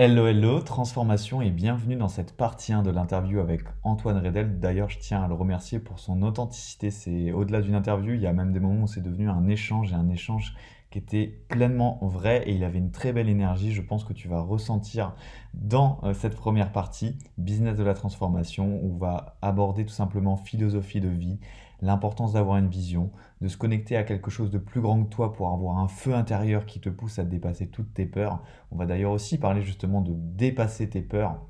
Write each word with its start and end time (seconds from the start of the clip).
Hello, 0.00 0.28
hello, 0.28 0.60
transformation 0.60 1.42
et 1.42 1.50
bienvenue 1.50 1.96
dans 1.96 2.06
cette 2.06 2.36
partie 2.36 2.72
1 2.72 2.84
de 2.84 2.90
l'interview 2.90 3.40
avec 3.40 3.62
Antoine 3.82 4.24
Redel. 4.24 4.60
D'ailleurs, 4.60 4.88
je 4.88 5.00
tiens 5.00 5.24
à 5.24 5.26
le 5.26 5.34
remercier 5.34 5.80
pour 5.80 5.98
son 5.98 6.22
authenticité. 6.22 6.92
C'est 6.92 7.32
au-delà 7.32 7.60
d'une 7.62 7.74
interview, 7.74 8.14
il 8.14 8.20
y 8.20 8.28
a 8.28 8.32
même 8.32 8.52
des 8.52 8.60
moments 8.60 8.84
où 8.84 8.86
c'est 8.86 9.00
devenu 9.00 9.28
un 9.28 9.48
échange 9.48 9.90
et 9.90 9.96
un 9.96 10.08
échange 10.08 10.54
qui 10.92 10.98
était 10.98 11.42
pleinement 11.48 11.98
vrai 12.00 12.44
et 12.46 12.52
il 12.52 12.62
avait 12.62 12.78
une 12.78 12.92
très 12.92 13.12
belle 13.12 13.28
énergie. 13.28 13.72
Je 13.72 13.82
pense 13.82 14.04
que 14.04 14.12
tu 14.12 14.28
vas 14.28 14.40
ressentir 14.40 15.16
dans 15.52 15.98
euh, 16.04 16.14
cette 16.14 16.36
première 16.36 16.70
partie, 16.70 17.18
business 17.36 17.76
de 17.76 17.82
la 17.82 17.94
transformation, 17.94 18.78
où 18.80 18.94
on 18.94 18.98
va 18.98 19.36
aborder 19.42 19.84
tout 19.84 19.92
simplement 19.92 20.36
philosophie 20.36 21.00
de 21.00 21.08
vie, 21.08 21.40
l'importance 21.80 22.32
d'avoir 22.32 22.58
une 22.58 22.68
vision, 22.68 23.10
de 23.40 23.48
se 23.48 23.56
connecter 23.56 23.96
à 23.96 24.04
quelque 24.04 24.30
chose 24.30 24.50
de 24.50 24.58
plus 24.58 24.80
grand 24.80 25.04
que 25.04 25.08
toi 25.08 25.32
pour 25.32 25.52
avoir 25.52 25.78
un 25.78 25.88
feu 25.88 26.14
intérieur 26.14 26.66
qui 26.66 26.80
te 26.80 26.88
pousse 26.88 27.18
à 27.18 27.24
dépasser 27.24 27.68
toutes 27.68 27.94
tes 27.94 28.06
peurs. 28.06 28.42
On 28.70 28.76
va 28.76 28.86
d'ailleurs 28.86 29.12
aussi 29.12 29.38
parler 29.38 29.62
justement 29.62 30.00
de 30.00 30.12
dépasser 30.14 30.88
tes 30.88 31.02
peurs 31.02 31.40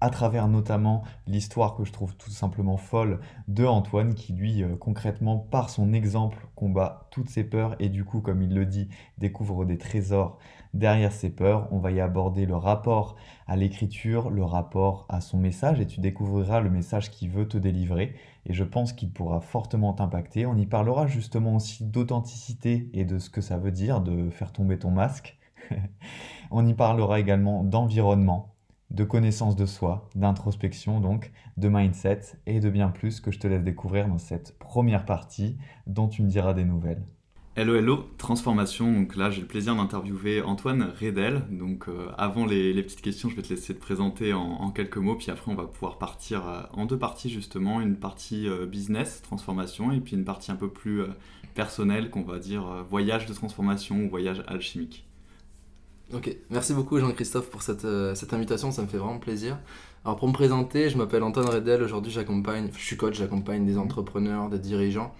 à 0.00 0.10
travers 0.10 0.48
notamment 0.48 1.02
l'histoire 1.26 1.74
que 1.74 1.84
je 1.84 1.92
trouve 1.92 2.14
tout 2.16 2.30
simplement 2.30 2.76
folle 2.76 3.20
de 3.48 3.64
Antoine 3.64 4.14
qui 4.14 4.34
lui 4.34 4.62
euh, 4.62 4.76
concrètement 4.76 5.38
par 5.38 5.70
son 5.70 5.92
exemple 5.92 6.48
combat 6.54 7.08
toutes 7.10 7.30
ses 7.30 7.44
peurs 7.44 7.76
et 7.78 7.88
du 7.88 8.04
coup 8.04 8.20
comme 8.20 8.42
il 8.42 8.54
le 8.54 8.66
dit 8.66 8.88
découvre 9.18 9.64
des 9.64 9.78
trésors 9.78 10.38
derrière 10.74 11.12
ses 11.12 11.30
peurs. 11.30 11.68
On 11.72 11.78
va 11.78 11.90
y 11.92 12.00
aborder 12.00 12.44
le 12.44 12.56
rapport 12.56 13.16
à 13.46 13.56
l'écriture, 13.56 14.28
le 14.28 14.44
rapport 14.44 15.06
à 15.08 15.22
son 15.22 15.38
message 15.38 15.80
et 15.80 15.86
tu 15.86 16.00
découvriras 16.00 16.60
le 16.60 16.70
message 16.70 17.10
qu'il 17.10 17.30
veut 17.30 17.48
te 17.48 17.56
délivrer 17.56 18.14
et 18.46 18.52
je 18.52 18.64
pense 18.64 18.92
qu'il 18.92 19.12
pourra 19.12 19.40
fortement 19.40 19.92
t'impacter. 19.92 20.46
On 20.46 20.56
y 20.56 20.66
parlera 20.66 21.06
justement 21.06 21.56
aussi 21.56 21.84
d'authenticité 21.84 22.88
et 22.92 23.04
de 23.04 23.18
ce 23.18 23.28
que 23.28 23.40
ça 23.40 23.58
veut 23.58 23.72
dire 23.72 24.00
de 24.00 24.30
faire 24.30 24.52
tomber 24.52 24.78
ton 24.78 24.90
masque. 24.90 25.38
On 26.50 26.66
y 26.66 26.74
parlera 26.74 27.18
également 27.18 27.64
d'environnement 27.64 28.56
de 28.90 29.04
connaissance 29.04 29.56
de 29.56 29.66
soi, 29.66 30.08
d'introspection 30.14 31.00
donc, 31.00 31.32
de 31.56 31.68
mindset 31.68 32.20
et 32.46 32.60
de 32.60 32.70
bien 32.70 32.88
plus 32.88 33.20
que 33.20 33.32
je 33.32 33.40
te 33.40 33.48
laisse 33.48 33.64
découvrir 33.64 34.08
dans 34.08 34.18
cette 34.18 34.56
première 34.58 35.04
partie 35.04 35.58
dont 35.88 36.06
tu 36.06 36.22
me 36.22 36.28
diras 36.28 36.54
des 36.54 36.64
nouvelles. 36.64 37.02
Hello 37.58 37.74
hello, 37.74 38.04
transformation. 38.18 38.92
Donc 38.92 39.16
là, 39.16 39.30
j'ai 39.30 39.40
le 39.40 39.46
plaisir 39.46 39.74
d'interviewer 39.74 40.42
Antoine 40.42 40.92
Redel. 41.00 41.42
Donc 41.48 41.88
euh, 41.88 42.08
avant 42.18 42.44
les, 42.44 42.82
petites 42.82 43.00
questions, 43.00 43.30
je 43.30 43.36
vais 43.36 43.40
te 43.40 43.48
laisser 43.48 43.74
te 43.74 43.80
présenter 43.80 44.34
en, 44.34 44.70
quelques 44.70 44.98
mots, 44.98 45.14
puis 45.14 45.30
après 45.30 45.50
on 45.50 45.54
va 45.54 45.64
pouvoir 45.64 45.96
partir 45.96 46.46
euh, 46.46 46.60
en 46.74 46.84
deux 46.84 46.98
parties 46.98 47.30
justement, 47.30 47.80
une 47.80 47.96
partie 47.96 48.46
euh, 48.46 48.66
business, 48.66 49.22
transformation, 49.22 49.90
et 49.90 50.00
puis 50.00 50.16
une 50.16 50.26
partie 50.26 50.52
un 50.52 50.56
peu 50.56 50.68
plus 50.68 51.00
personnelle 51.54 52.10
qu'on 52.10 52.24
va 52.24 52.38
dire 52.38 52.84
voyage 52.90 53.24
de 53.24 53.32
transformation 53.32 54.04
ou 54.04 54.10
voyage 54.10 54.42
alchimique. 54.48 55.06
Ok, 56.12 56.36
merci 56.50 56.74
beaucoup 56.74 56.98
Jean-Christophe 56.98 57.48
pour 57.48 57.62
cette, 57.62 57.86
cette, 58.14 58.34
invitation, 58.34 58.70
ça 58.70 58.82
me 58.82 58.86
fait 58.86 58.98
vraiment 58.98 59.18
plaisir. 59.18 59.56
Alors 60.04 60.18
pour 60.18 60.28
me 60.28 60.34
présenter, 60.34 60.90
je 60.90 60.98
m'appelle 60.98 61.22
Antoine 61.22 61.48
Redel, 61.48 61.82
aujourd'hui 61.82 62.12
j'accompagne, 62.12 62.68
je 62.76 62.84
suis 62.84 62.98
coach, 62.98 63.16
j'accompagne 63.16 63.64
des 63.64 63.78
entrepreneurs, 63.78 64.50
des 64.50 64.58
dirigeants 64.58 65.14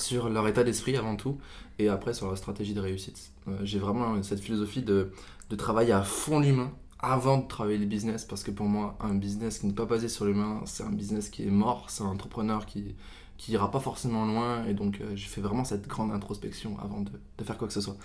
sur 0.00 0.28
leur 0.28 0.46
état 0.48 0.64
d'esprit 0.64 0.96
avant 0.96 1.16
tout, 1.16 1.38
et 1.80 1.88
après 1.88 2.14
sur 2.14 2.26
leur 2.26 2.36
stratégie 2.36 2.74
de 2.74 2.80
réussite. 2.80 3.32
Euh, 3.48 3.56
j'ai 3.62 3.78
vraiment 3.78 4.22
cette 4.22 4.40
philosophie 4.40 4.82
de, 4.82 5.12
de 5.48 5.56
travailler 5.56 5.92
à 5.92 6.02
fond 6.02 6.40
l'humain 6.40 6.70
avant 7.02 7.38
de 7.38 7.46
travailler 7.48 7.78
le 7.78 7.86
business, 7.86 8.24
parce 8.24 8.42
que 8.42 8.50
pour 8.50 8.66
moi, 8.66 8.96
un 9.00 9.14
business 9.14 9.58
qui 9.58 9.66
n'est 9.66 9.72
pas 9.72 9.86
basé 9.86 10.08
sur 10.08 10.26
l'humain, 10.26 10.60
c'est 10.66 10.82
un 10.82 10.92
business 10.92 11.30
qui 11.30 11.46
est 11.46 11.50
mort, 11.50 11.86
c'est 11.88 12.02
un 12.02 12.08
entrepreneur 12.08 12.66
qui 12.66 12.94
qui 13.38 13.52
ira 13.52 13.70
pas 13.70 13.80
forcément 13.80 14.26
loin, 14.26 14.66
et 14.66 14.74
donc 14.74 15.00
euh, 15.00 15.16
j'ai 15.16 15.26
fait 15.26 15.40
vraiment 15.40 15.64
cette 15.64 15.88
grande 15.88 16.12
introspection 16.12 16.78
avant 16.78 17.00
de, 17.00 17.10
de 17.38 17.44
faire 17.44 17.56
quoi 17.56 17.68
que 17.68 17.72
ce 17.72 17.80
soit. 17.80 17.96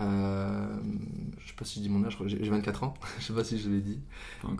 Euh, 0.00 0.66
je 1.38 1.48
sais 1.48 1.54
pas 1.54 1.66
si 1.66 1.80
je 1.80 1.84
dis 1.84 1.90
mon 1.90 2.02
âge, 2.06 2.16
j'ai 2.24 2.48
24 2.48 2.84
ans, 2.84 2.94
je 3.18 3.24
sais 3.24 3.34
pas 3.34 3.44
si 3.44 3.58
je 3.58 3.68
l'ai 3.68 3.82
dit. 3.82 4.00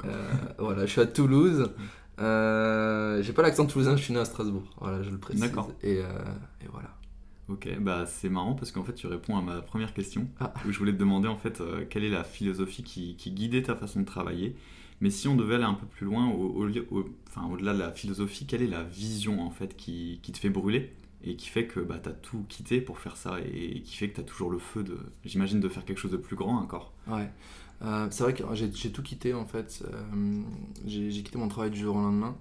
Euh, 0.04 0.32
voilà, 0.58 0.84
je 0.84 0.90
suis 0.90 1.00
à 1.00 1.06
Toulouse. 1.06 1.70
Euh, 2.18 3.22
j'ai 3.22 3.32
pas 3.32 3.40
l'accent 3.40 3.64
toulousain, 3.64 3.96
je 3.96 4.02
suis 4.02 4.12
né 4.12 4.20
à 4.20 4.26
Strasbourg. 4.26 4.64
Voilà, 4.78 5.02
je 5.02 5.08
le 5.08 5.16
précise. 5.16 5.40
D'accord. 5.40 5.70
Et, 5.82 5.94
et, 5.94 6.68
voilà. 6.70 6.90
Ok, 7.52 7.68
bah 7.80 8.06
c'est 8.06 8.28
marrant 8.28 8.54
parce 8.54 8.72
qu'en 8.72 8.82
fait 8.82 8.94
tu 8.94 9.06
réponds 9.06 9.36
à 9.36 9.42
ma 9.42 9.60
première 9.60 9.92
question 9.92 10.28
ah. 10.40 10.54
où 10.66 10.72
je 10.72 10.78
voulais 10.78 10.92
te 10.92 10.98
demander 10.98 11.28
en 11.28 11.36
fait 11.36 11.62
quelle 11.90 12.04
est 12.04 12.10
la 12.10 12.24
philosophie 12.24 12.82
qui, 12.82 13.14
qui, 13.16 13.30
guidait 13.30 13.62
ta 13.62 13.76
façon 13.76 14.00
de 14.00 14.06
travailler. 14.06 14.56
Mais 15.02 15.10
si 15.10 15.28
on 15.28 15.34
devait 15.34 15.56
aller 15.56 15.64
un 15.64 15.74
peu 15.74 15.86
plus 15.86 16.06
loin, 16.06 16.30
au, 16.30 16.64
au, 16.64 17.10
enfin, 17.28 17.46
au-delà 17.50 17.74
de 17.74 17.78
la 17.78 17.90
philosophie, 17.90 18.46
quelle 18.46 18.62
est 18.62 18.68
la 18.68 18.84
vision 18.84 19.42
en 19.42 19.50
fait 19.50 19.76
qui, 19.76 20.20
qui 20.22 20.32
te 20.32 20.38
fait 20.38 20.48
brûler 20.48 20.92
et 21.24 21.36
qui 21.36 21.48
fait 21.48 21.66
que 21.66 21.80
bah, 21.80 21.98
tu 22.02 22.08
as 22.08 22.12
tout 22.12 22.44
quitté 22.48 22.80
pour 22.80 22.98
faire 22.98 23.16
ça 23.16 23.38
et, 23.40 23.80
qui 23.82 23.96
fait 23.96 24.08
que 24.08 24.16
tu 24.16 24.20
as 24.20 24.24
toujours 24.24 24.50
le 24.50 24.58
feu 24.58 24.82
de, 24.82 24.98
j'imagine, 25.24 25.60
de 25.60 25.68
faire 25.68 25.84
quelque 25.84 25.98
chose 25.98 26.10
de 26.10 26.16
plus 26.16 26.36
grand 26.36 26.56
encore. 26.56 26.92
Ouais, 27.06 27.30
euh, 27.82 28.06
c'est 28.10 28.22
vrai 28.24 28.34
que 28.34 28.44
j'ai 28.54 28.92
tout 28.92 29.02
quitté 29.02 29.34
en 29.34 29.46
fait. 29.46 29.84
Euh, 29.92 30.42
j'ai 30.86 31.10
quitté 31.10 31.38
mon 31.38 31.48
travail 31.48 31.70
du 31.70 31.80
jour 31.80 31.96
au 31.96 32.00
lendemain. 32.00 32.36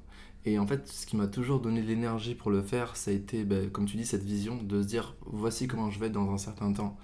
Et 0.45 0.57
en 0.57 0.65
fait, 0.65 0.87
ce 0.87 1.05
qui 1.05 1.15
m'a 1.17 1.27
toujours 1.27 1.59
donné 1.59 1.81
l'énergie 1.81 2.35
pour 2.35 2.49
le 2.49 2.61
faire, 2.61 2.95
ça 2.95 3.11
a 3.11 3.13
été, 3.13 3.43
bah, 3.43 3.67
comme 3.71 3.85
tu 3.85 3.97
dis, 3.97 4.05
cette 4.05 4.23
vision 4.23 4.61
de 4.61 4.81
se 4.81 4.87
dire 4.87 5.15
voici 5.25 5.67
comment 5.67 5.91
je 5.91 5.99
vais 5.99 6.09
dans 6.09 6.31
un 6.31 6.37
certain 6.37 6.73
temps. 6.73 6.97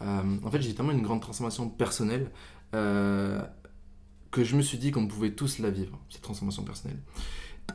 Euh, 0.00 0.22
en 0.42 0.50
fait, 0.50 0.60
j'ai 0.60 0.74
tellement 0.74 0.92
une 0.92 1.02
grande 1.02 1.20
transformation 1.20 1.68
personnelle 1.68 2.30
que 2.72 4.44
je 4.44 4.56
me 4.56 4.62
suis 4.62 4.78
dit 4.78 4.90
qu'on 4.90 5.06
pouvait 5.06 5.32
tous 5.32 5.58
la 5.58 5.70
vivre, 5.70 5.98
cette 6.08 6.22
transformation 6.22 6.64
personnelle. 6.64 6.98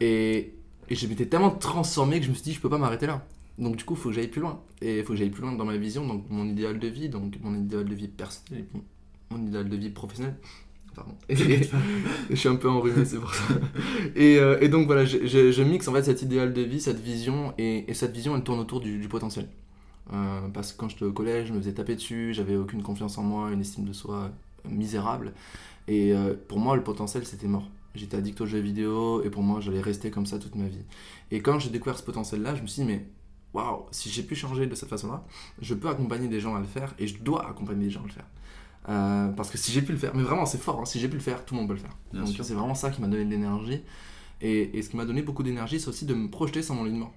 Et, 0.02 0.56
et 0.90 0.96
je 0.96 1.08
m'étais 1.08 1.28
tellement 1.28 1.52
transformé 1.52 2.20
que 2.20 2.26
je 2.26 2.32
me 2.32 2.36
suis 2.36 2.44
dit 2.44 2.54
je 2.54 2.60
peux 2.60 2.70
pas 2.70 2.80
m'arrêter 2.80 3.08
là. 3.08 3.26
Donc 3.58 3.76
du 3.76 3.86
coup, 3.86 3.94
il 3.94 4.00
faut 4.00 4.10
que 4.10 4.16
j'aille 4.16 4.28
plus 4.28 4.42
loin. 4.42 4.62
Et 4.82 5.00
il 5.00 5.04
faut 5.04 5.14
que 5.14 5.20
j'aille 5.20 5.30
plus 5.30 5.42
loin 5.42 5.54
dans 5.54 5.66
ma 5.66 5.78
vision, 5.78 6.06
donc 6.06 6.30
mon 6.30 6.46
idéal 6.46 6.80
de 6.80 6.88
vie, 6.88 7.10
donc 7.10 7.38
mon 7.42 7.56
idéal 7.56 7.86
de 7.86 7.96
vie 7.96 8.08
personnel, 8.08 8.66
mon 9.30 9.46
idéal 9.46 9.70
de 9.70 9.76
vie 9.78 9.90
professionnel. 9.90 10.36
Je 11.30 12.36
suis 12.36 12.50
un 12.50 12.56
peu 12.56 12.70
enrhumé, 12.70 13.06
c'est 13.06 13.20
pour 13.20 13.34
ça. 13.34 13.44
Et, 14.16 14.38
euh, 14.40 14.60
et 14.62 14.70
donc 14.70 14.88
voilà, 14.88 15.06
je, 15.06 15.26
je, 15.26 15.64
mixe 15.64 15.88
en 15.88 15.94
fait 15.94 16.04
cet 16.04 16.22
idéal 16.22 16.54
de 16.54 16.62
vie, 16.62 16.80
cette 16.80 17.00
vision, 17.00 17.54
et, 17.58 17.90
et 17.90 17.94
cette 17.94 18.14
vision, 18.14 18.36
elle 18.36 18.44
tourne 18.44 18.60
autour 18.60 18.80
du, 18.80 18.98
du 18.98 19.08
potentiel. 19.08 19.48
Euh, 20.14 20.48
parce 20.54 20.72
que 20.72 20.78
quand 20.78 20.90
j'étais 20.90 21.06
au 21.06 21.12
collège, 21.12 21.48
je 21.48 21.54
me 21.54 21.60
faisais 21.60 21.74
taper 21.74 21.96
dessus, 21.96 22.34
j'avais 22.34 22.56
aucune 22.56 22.82
confiance 22.82 23.18
en 23.18 23.24
moi, 23.24 23.52
une 23.52 23.62
estime 23.62 23.86
de 23.86 23.94
soi 23.94 24.32
misérable. 24.66 25.34
Et 25.88 26.14
euh, 26.14 26.34
pour 26.48 26.60
moi, 26.60 26.76
le 26.76 26.84
potentiel, 26.84 27.26
c'était 27.26 27.48
mort. 27.48 27.70
J'étais 27.96 28.18
addict 28.18 28.40
aux 28.42 28.46
jeux 28.46 28.60
vidéo, 28.60 29.24
et 29.24 29.30
pour 29.30 29.44
moi, 29.44 29.60
j'allais 29.60 29.82
rester 29.82 30.12
comme 30.12 30.26
ça 30.26 30.40
toute 30.40 30.56
ma 30.56 30.68
vie. 30.68 30.84
Et 31.32 31.42
quand 31.42 31.60
j'ai 31.60 31.70
découvert 31.70 31.98
ce 31.98 32.04
potentiel-là, 32.04 32.56
je 32.56 32.62
me 32.62 32.68
suis 32.68 32.84
dit, 32.84 32.88
mais 32.88 33.06
waouh, 33.54 33.86
si 33.92 34.10
j'ai 34.10 34.24
pu 34.24 34.36
changer 34.36 34.68
de 34.68 34.76
cette 34.76 34.90
façon-là, 34.90 35.26
je 35.62 35.74
peux 35.74 35.90
accompagner 35.90 36.28
des 36.28 36.40
gens 36.40 36.56
à 36.56 36.60
le 36.60 36.66
faire 36.66 36.94
et 37.00 37.08
je 37.08 37.18
dois 37.18 37.50
accompagner 37.50 37.86
des 37.86 37.92
gens 37.92 38.02
à 38.02 38.08
le 38.08 38.12
faire. 38.12 38.28
Euh, 38.90 39.28
parce 39.30 39.50
que 39.50 39.58
si 39.58 39.72
j'ai 39.72 39.82
pu 39.82 39.92
le 39.92 39.98
faire, 39.98 40.16
mais 40.16 40.24
vraiment 40.24 40.46
c'est 40.46 40.58
fort, 40.58 40.80
hein, 40.80 40.86
si 40.86 41.00
j'ai 41.00 41.10
pu 41.10 41.16
le 41.16 41.22
faire, 41.22 41.44
tout 41.44 41.54
le 41.54 41.60
monde 41.60 41.68
peut 41.68 41.74
le 41.74 41.80
faire. 41.80 41.98
Donc 42.14 42.28
c'est 42.30 42.54
vraiment 42.54 42.76
ça 42.76 42.90
qui 42.90 43.02
m'a 43.02 43.08
donné 43.08 43.26
de 43.26 43.30
l'énergie. 43.30 43.82
Et, 44.42 44.82
ce 44.82 44.90
qui 44.90 44.98
m'a 44.98 45.06
donné 45.06 45.22
beaucoup 45.22 45.44
d'énergie, 45.44 45.80
c'est 45.80 45.90
aussi 45.90 46.06
de 46.06 46.14
me 46.14 46.30
projeter 46.30 46.62
sans 46.62 46.76
mon 46.76 46.84
lit 46.84 46.92
de 46.92 46.98
mort. 46.98 47.14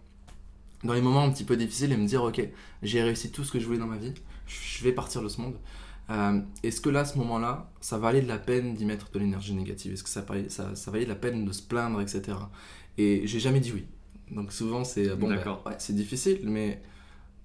Dans 0.82 0.94
les 0.94 1.03
moments 1.03 1.22
un 1.22 1.30
petit 1.30 1.44
peu 1.44 1.56
difficiles 1.56 1.92
et 1.92 1.97
me 1.97 2.06
dire, 2.06 2.25
ok, 2.25 2.42
j'ai 2.82 3.03
réussi 3.03 3.30
tout 3.30 3.44
ce 3.44 3.53
que 3.53 3.60
je 3.60 3.66
voulais 3.66 3.78
dans 3.78 3.86
ma 3.86 3.98
vie, 3.98 4.14
je 4.47 4.82
vais 4.82 4.92
partir 4.92 5.22
de 5.22 5.28
ce 5.28 5.41
monde. 5.41 5.56
Euh, 6.09 6.41
est-ce 6.62 6.80
que 6.80 6.88
là, 6.88 7.00
à 7.00 7.04
ce 7.04 7.19
moment-là, 7.19 7.70
ça 7.80 7.98
valait 7.98 8.22
de 8.22 8.26
la 8.28 8.38
peine 8.38 8.75
d'y 8.75 8.84
mettre 8.84 9.10
de 9.12 9.19
l'énergie 9.19 9.54
négative? 9.54 9.92
Est-ce 9.92 10.03
que 10.03 10.09
ça, 10.09 10.25
ça, 10.48 10.75
ça 10.75 10.91
valait 10.91 11.04
de 11.04 11.10
la 11.10 11.14
peine 11.14 11.44
de 11.44 11.53
se 11.53 11.62
plaindre, 11.62 12.00
etc. 12.00 12.36
Et 12.98 13.26
j'ai 13.26 13.38
jamais 13.38 13.60
dit 13.60 13.72
oui. 13.72 13.84
Donc 14.30 14.53
souvent, 14.53 14.82
c'est 14.84 15.14
bon, 15.16 15.28
ben, 15.28 15.38
ouais, 15.66 15.75
c'est 15.78 15.94
difficile, 15.94 16.41
mais 16.44 16.80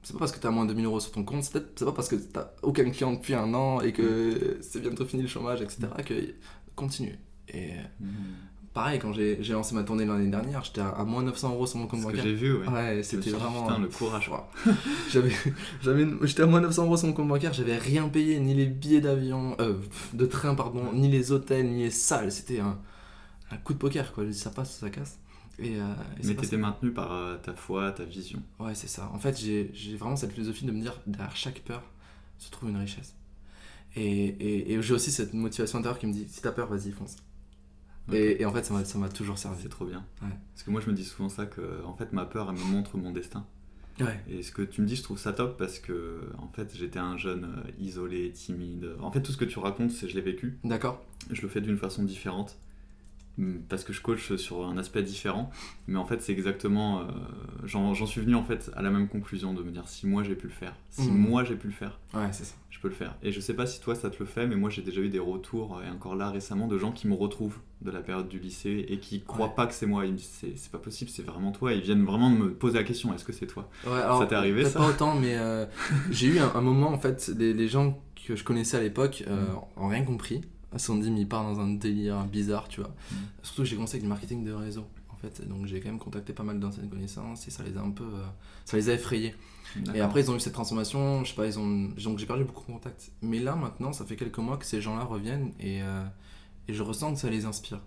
c'est 0.06 0.14
pas 0.14 0.20
parce 0.20 0.32
que 0.32 0.40
tu 0.40 0.46
as 0.46 0.52
moins 0.52 0.66
de 0.66 0.70
2000 0.70 0.86
euros 0.86 1.00
sur 1.00 1.12
ton 1.12 1.24
compte, 1.24 1.44
c'est 1.44 1.84
pas 1.84 1.92
parce 1.92 2.08
que 2.08 2.16
tu 2.16 2.40
aucun 2.62 2.88
client 2.92 3.14
depuis 3.14 3.34
un 3.34 3.52
an 3.56 3.82
et 3.82 3.92
que 3.92 4.60
c'est 4.62 4.80
bientôt 4.80 5.04
fini 5.04 5.24
le 5.24 5.28
chômage, 5.28 5.62
etc., 5.62 5.88
que 6.06 6.14
continue. 6.76 7.18
Et 7.50 7.72
mm. 8.00 8.06
pareil, 8.72 9.00
quand 9.00 9.14
j'ai 9.14 9.42
lancé 9.50 9.74
ma 9.74 9.82
tournée 9.82 10.06
l'année 10.06 10.30
dernière, 10.30 10.64
j'étais 10.64 10.82
à, 10.82 11.04
moins 11.06 11.24
900 11.24 11.54
euros 11.54 11.66
sur 11.66 11.80
mon 11.80 11.88
compte 11.88 12.04
bancaire. 12.04 12.24
j'ai 12.24 12.36
vu, 12.36 12.56
ouais. 12.56 12.68
Ouais, 12.68 13.02
c'était 13.02 13.32
vraiment. 13.32 13.64
Putain, 13.64 13.80
le 13.80 13.88
courage. 13.88 14.30
j'avais, 15.12 15.32
j'étais 16.22 16.44
à 16.44 16.46
moins 16.46 16.62
900 16.62 16.86
euros 16.86 16.98
sur 16.98 17.08
mon 17.08 17.14
compte 17.14 17.28
bancaire, 17.28 17.54
j'avais 17.54 17.78
rien 17.78 18.08
payé, 18.08 18.40
ni 18.40 18.54
les 18.54 18.68
billets 18.68 19.02
d'avion, 19.02 19.56
euh, 19.60 19.74
de 20.14 20.28
train, 20.28 20.54
pardon, 20.54 20.94
ni 20.94 21.08
les 21.08 21.32
hôtels, 21.32 21.68
ni 21.68 21.82
les 21.82 21.90
salles. 21.90 22.32
C'était 22.32 22.60
un, 22.60 22.78
un 23.50 23.58
coup 23.58 23.74
de 23.74 23.80
poker, 23.80 24.14
quoi. 24.14 24.32
Ça 24.34 24.52
passe, 24.52 24.78
ça 24.78 24.92
casse. 24.92 25.18
Et, 25.60 25.78
euh, 25.78 25.84
Mais 26.24 26.36
tu 26.36 26.46
étais 26.46 26.58
maintenu 26.58 26.92
par 26.92 27.14
euh, 27.14 27.38
ta 27.38 27.54
foi, 27.54 27.92
ta 27.92 28.04
vision. 28.04 28.42
Ouais, 28.60 28.76
c'est 28.76 28.88
ça. 28.88 29.10
En 29.14 29.20
fait, 29.20 29.40
j'ai 29.40 29.96
vraiment 29.98 30.16
cette 30.16 30.32
philosophie 30.32 30.66
de 30.66 30.72
me 30.72 30.82
dire, 30.82 31.00
derrière 31.08 31.36
chaque 31.36 31.60
peur 31.62 31.84
se 32.38 32.52
trouve 32.52 32.70
une 32.70 32.78
richesse. 32.78 33.16
Et, 33.96 34.74
et, 34.74 34.82
j'ai 34.82 34.94
aussi 34.94 35.12
cette 35.12 35.34
motivation 35.34 35.80
intérieure 35.80 36.00
qui 36.00 36.08
me 36.08 36.14
dit, 36.14 36.28
si 36.28 36.42
t'as 36.42 36.52
peur, 36.52 36.68
vas-y, 36.68 36.92
fonce. 36.92 37.16
Et, 38.12 38.42
et, 38.42 38.46
en 38.46 38.52
fait, 38.52 38.64
ça 38.64 38.98
m'a 38.98 39.10
toujours 39.10 39.38
servi. 39.38 39.62
C'est 39.62 39.70
trop 39.70 39.86
bien. 39.86 40.06
Parce 40.20 40.64
que 40.64 40.72
moi, 40.72 40.82
je 40.82 40.90
me 40.90 40.96
dis 40.96 41.06
souvent 41.06 41.30
ça, 41.30 41.46
que 41.46 41.84
en 41.86 41.96
fait, 41.96 42.12
ma 42.12 42.26
peur, 42.26 42.50
elle 42.50 42.58
me 42.58 42.72
montre 42.72 42.98
mon 42.98 43.12
destin. 43.12 43.46
Ouais. 44.00 44.20
Et 44.30 44.44
ce 44.44 44.52
que 44.52 44.62
tu 44.62 44.82
me 44.82 44.88
dis, 44.88 44.96
je 44.96 45.04
trouve 45.04 45.18
ça 45.18 45.32
top 45.32 45.58
parce 45.58 45.80
que, 45.80 46.30
en 46.38 46.50
fait, 46.50 46.76
j'étais 46.76 47.00
un 47.00 47.18
jeune 47.18 47.46
euh, 47.46 47.72
isolé, 47.80 48.32
timide. 48.32 48.90
En 49.00 49.12
fait, 49.12 49.22
tout 49.22 49.32
ce 49.32 49.38
que 49.38 49.46
tu 49.46 49.60
racontes, 49.60 49.92
c'est 49.92 50.10
je 50.10 50.16
l'ai 50.16 50.22
vécu. 50.22 50.60
D'accord. 50.64 51.02
Je 51.32 51.42
le 51.42 51.48
fais 51.48 51.62
d'une 51.62 51.78
façon 51.78 52.04
différente. 52.04 52.58
Mm, 53.38 53.58
parce 53.70 53.84
que 53.84 53.94
je 53.94 54.02
coach 54.02 54.34
sur 54.36 54.66
un 54.66 54.78
aspect 54.78 55.04
différent, 55.04 55.50
mais 55.88 55.98
en 55.98 56.06
fait 56.06 56.22
c'est 56.22 56.32
exactement, 56.34 57.02
euh, 57.02 57.06
j'en 57.66 57.94
suis 58.06 58.22
venu 58.22 58.36
en 58.36 58.44
fait 58.44 58.72
à 58.76 58.82
la 58.82 58.90
même 58.92 59.08
conclusion 59.08 59.54
de 59.54 59.64
me 59.64 59.72
dire 59.72 59.88
si 59.88 60.08
moi 60.08 60.24
j'ai 60.24 60.36
pu 60.36 60.48
le 60.48 60.54
faire, 60.54 60.76
si 60.90 61.12
Mhm. 61.12 61.18
moi 61.18 61.44
j'ai 61.44 61.56
pu 61.56 61.68
le 61.68 61.74
faire, 61.74 62.00
Ouais, 62.14 62.28
c'est 62.32 62.46
ça. 62.46 62.56
je 62.70 62.80
peux 62.80 62.88
le 62.88 62.94
faire. 62.94 63.16
Et 63.24 63.32
je 63.32 63.40
sais 63.40 63.54
pas 63.54 63.66
si 63.66 63.80
toi 63.82 63.96
ça 63.96 64.10
te 64.10 64.18
le 64.20 64.26
fait, 64.26 64.48
mais 64.48 64.56
moi 64.56 64.70
j'ai 64.70 64.82
déjà 64.82 65.02
eu 65.02 65.10
des 65.10 65.20
retours, 65.20 65.82
et 65.86 65.90
encore 65.90 66.16
là 66.16 66.30
récemment, 66.30 66.68
de 66.68 66.78
gens 66.78 66.92
qui 66.92 67.08
me 67.08 67.14
retrouvent 67.16 67.58
de 67.82 67.92
la 67.92 68.00
période 68.02 68.28
du 68.30 68.40
lycée 68.40 68.86
et 68.90 69.00
qui 69.00 69.22
croient 69.22 69.48
Ouais. 69.48 69.54
pas 69.56 69.68
que 69.68 69.74
c'est 69.74 69.86
moi. 69.86 70.06
Ils 70.06 70.14
me 70.14 70.18
disent 70.18 70.44
c'est 70.56 70.72
pas 70.72 70.80
possible, 70.80 71.12
c'est 71.12 71.22
vraiment 71.26 71.52
toi. 71.52 71.74
Ils 71.74 71.82
viennent 71.82 72.06
vraiment 72.06 72.30
me 72.30 72.52
poser 72.54 72.78
la 72.78 72.84
question 72.84 73.14
est-ce 73.14 73.26
que 73.26 73.34
c'est 73.34 73.46
toi? 73.48 73.70
Ouais, 73.86 73.92
alors, 73.92 74.20
Ça 74.20 74.26
t'est 74.28 74.36
arrivé, 74.36 74.64
ça? 74.66 74.80
pas 74.80 74.88
autant, 74.90 75.14
mais 75.16 75.38
euh, 75.38 75.66
j'ai 76.12 76.28
eu 76.28 76.40
un, 76.40 76.52
un 76.56 76.62
moment, 76.62 76.90
en 76.90 76.98
fait, 76.98 77.32
les, 77.38 77.54
les 77.54 77.68
gens 77.68 78.02
que 78.28 78.36
je 78.36 78.44
connaissais 78.44 78.78
à 78.78 78.82
l'époque 78.82 79.24
euh, 79.28 79.46
ont 79.78 79.88
rien 79.90 80.04
compris. 80.04 80.42
Ils 80.76 80.80
se 80.80 80.86
sont 80.88 80.98
dit, 80.98 81.10
mais 81.10 81.22
il 81.22 81.28
part 81.28 81.44
dans 81.44 81.60
un 81.60 81.70
délire 81.74 82.24
bizarre, 82.26 82.68
tu 82.68 82.82
vois. 82.82 82.90
Mm. 83.12 83.16
Surtout 83.42 83.62
que 83.64 83.68
j'ai 83.68 83.76
commencé 83.76 83.96
avec 83.96 84.04
du 84.04 84.10
marketing 84.10 84.44
de 84.44 84.52
réseau, 84.52 84.86
en 85.10 85.16
fait. 85.16 85.48
Donc 85.48 85.66
j'ai 85.66 85.80
quand 85.80 85.90
même 85.90 86.00
contacté 86.00 86.34
pas 86.34 86.44
mal 86.44 86.60
d'anciennes 86.60 86.90
connaissances 86.90 87.48
et 87.48 87.52
ça 87.52 87.64
les 87.64 87.76
a 87.78 87.82
un 87.82 87.92
peu. 87.92 88.04
euh, 88.04 88.26
ça 88.66 88.78
les 88.78 88.90
a 88.90 88.94
effrayés. 88.94 89.34
Et 89.94 90.00
après, 90.02 90.22
ils 90.22 90.32
ont 90.32 90.36
eu 90.36 90.40
cette 90.40 90.54
transformation, 90.54 91.24
je 91.24 91.30
sais 91.32 91.36
pas, 91.36 91.48
ils 91.48 91.58
ont. 91.60 91.90
Donc 92.04 92.20
j'ai 92.20 92.26
perdu 92.28 92.44
beaucoup 92.44 92.62
de 92.68 92.74
contacts. 92.74 93.12
Mais 93.22 93.40
là, 93.40 93.56
maintenant, 93.56 93.92
ça 93.94 94.06
fait 94.06 94.16
quelques 94.16 94.38
mois 94.38 94.58
que 94.58 94.66
ces 94.66 94.80
gens-là 94.82 95.04
reviennent 95.04 95.52
et, 95.60 95.82
euh, 95.82 96.06
et 96.68 96.74
je 96.74 96.84
ressens 96.84 97.14
que 97.14 97.20
ça 97.20 97.30
les 97.30 97.46
inspire. 97.46 97.80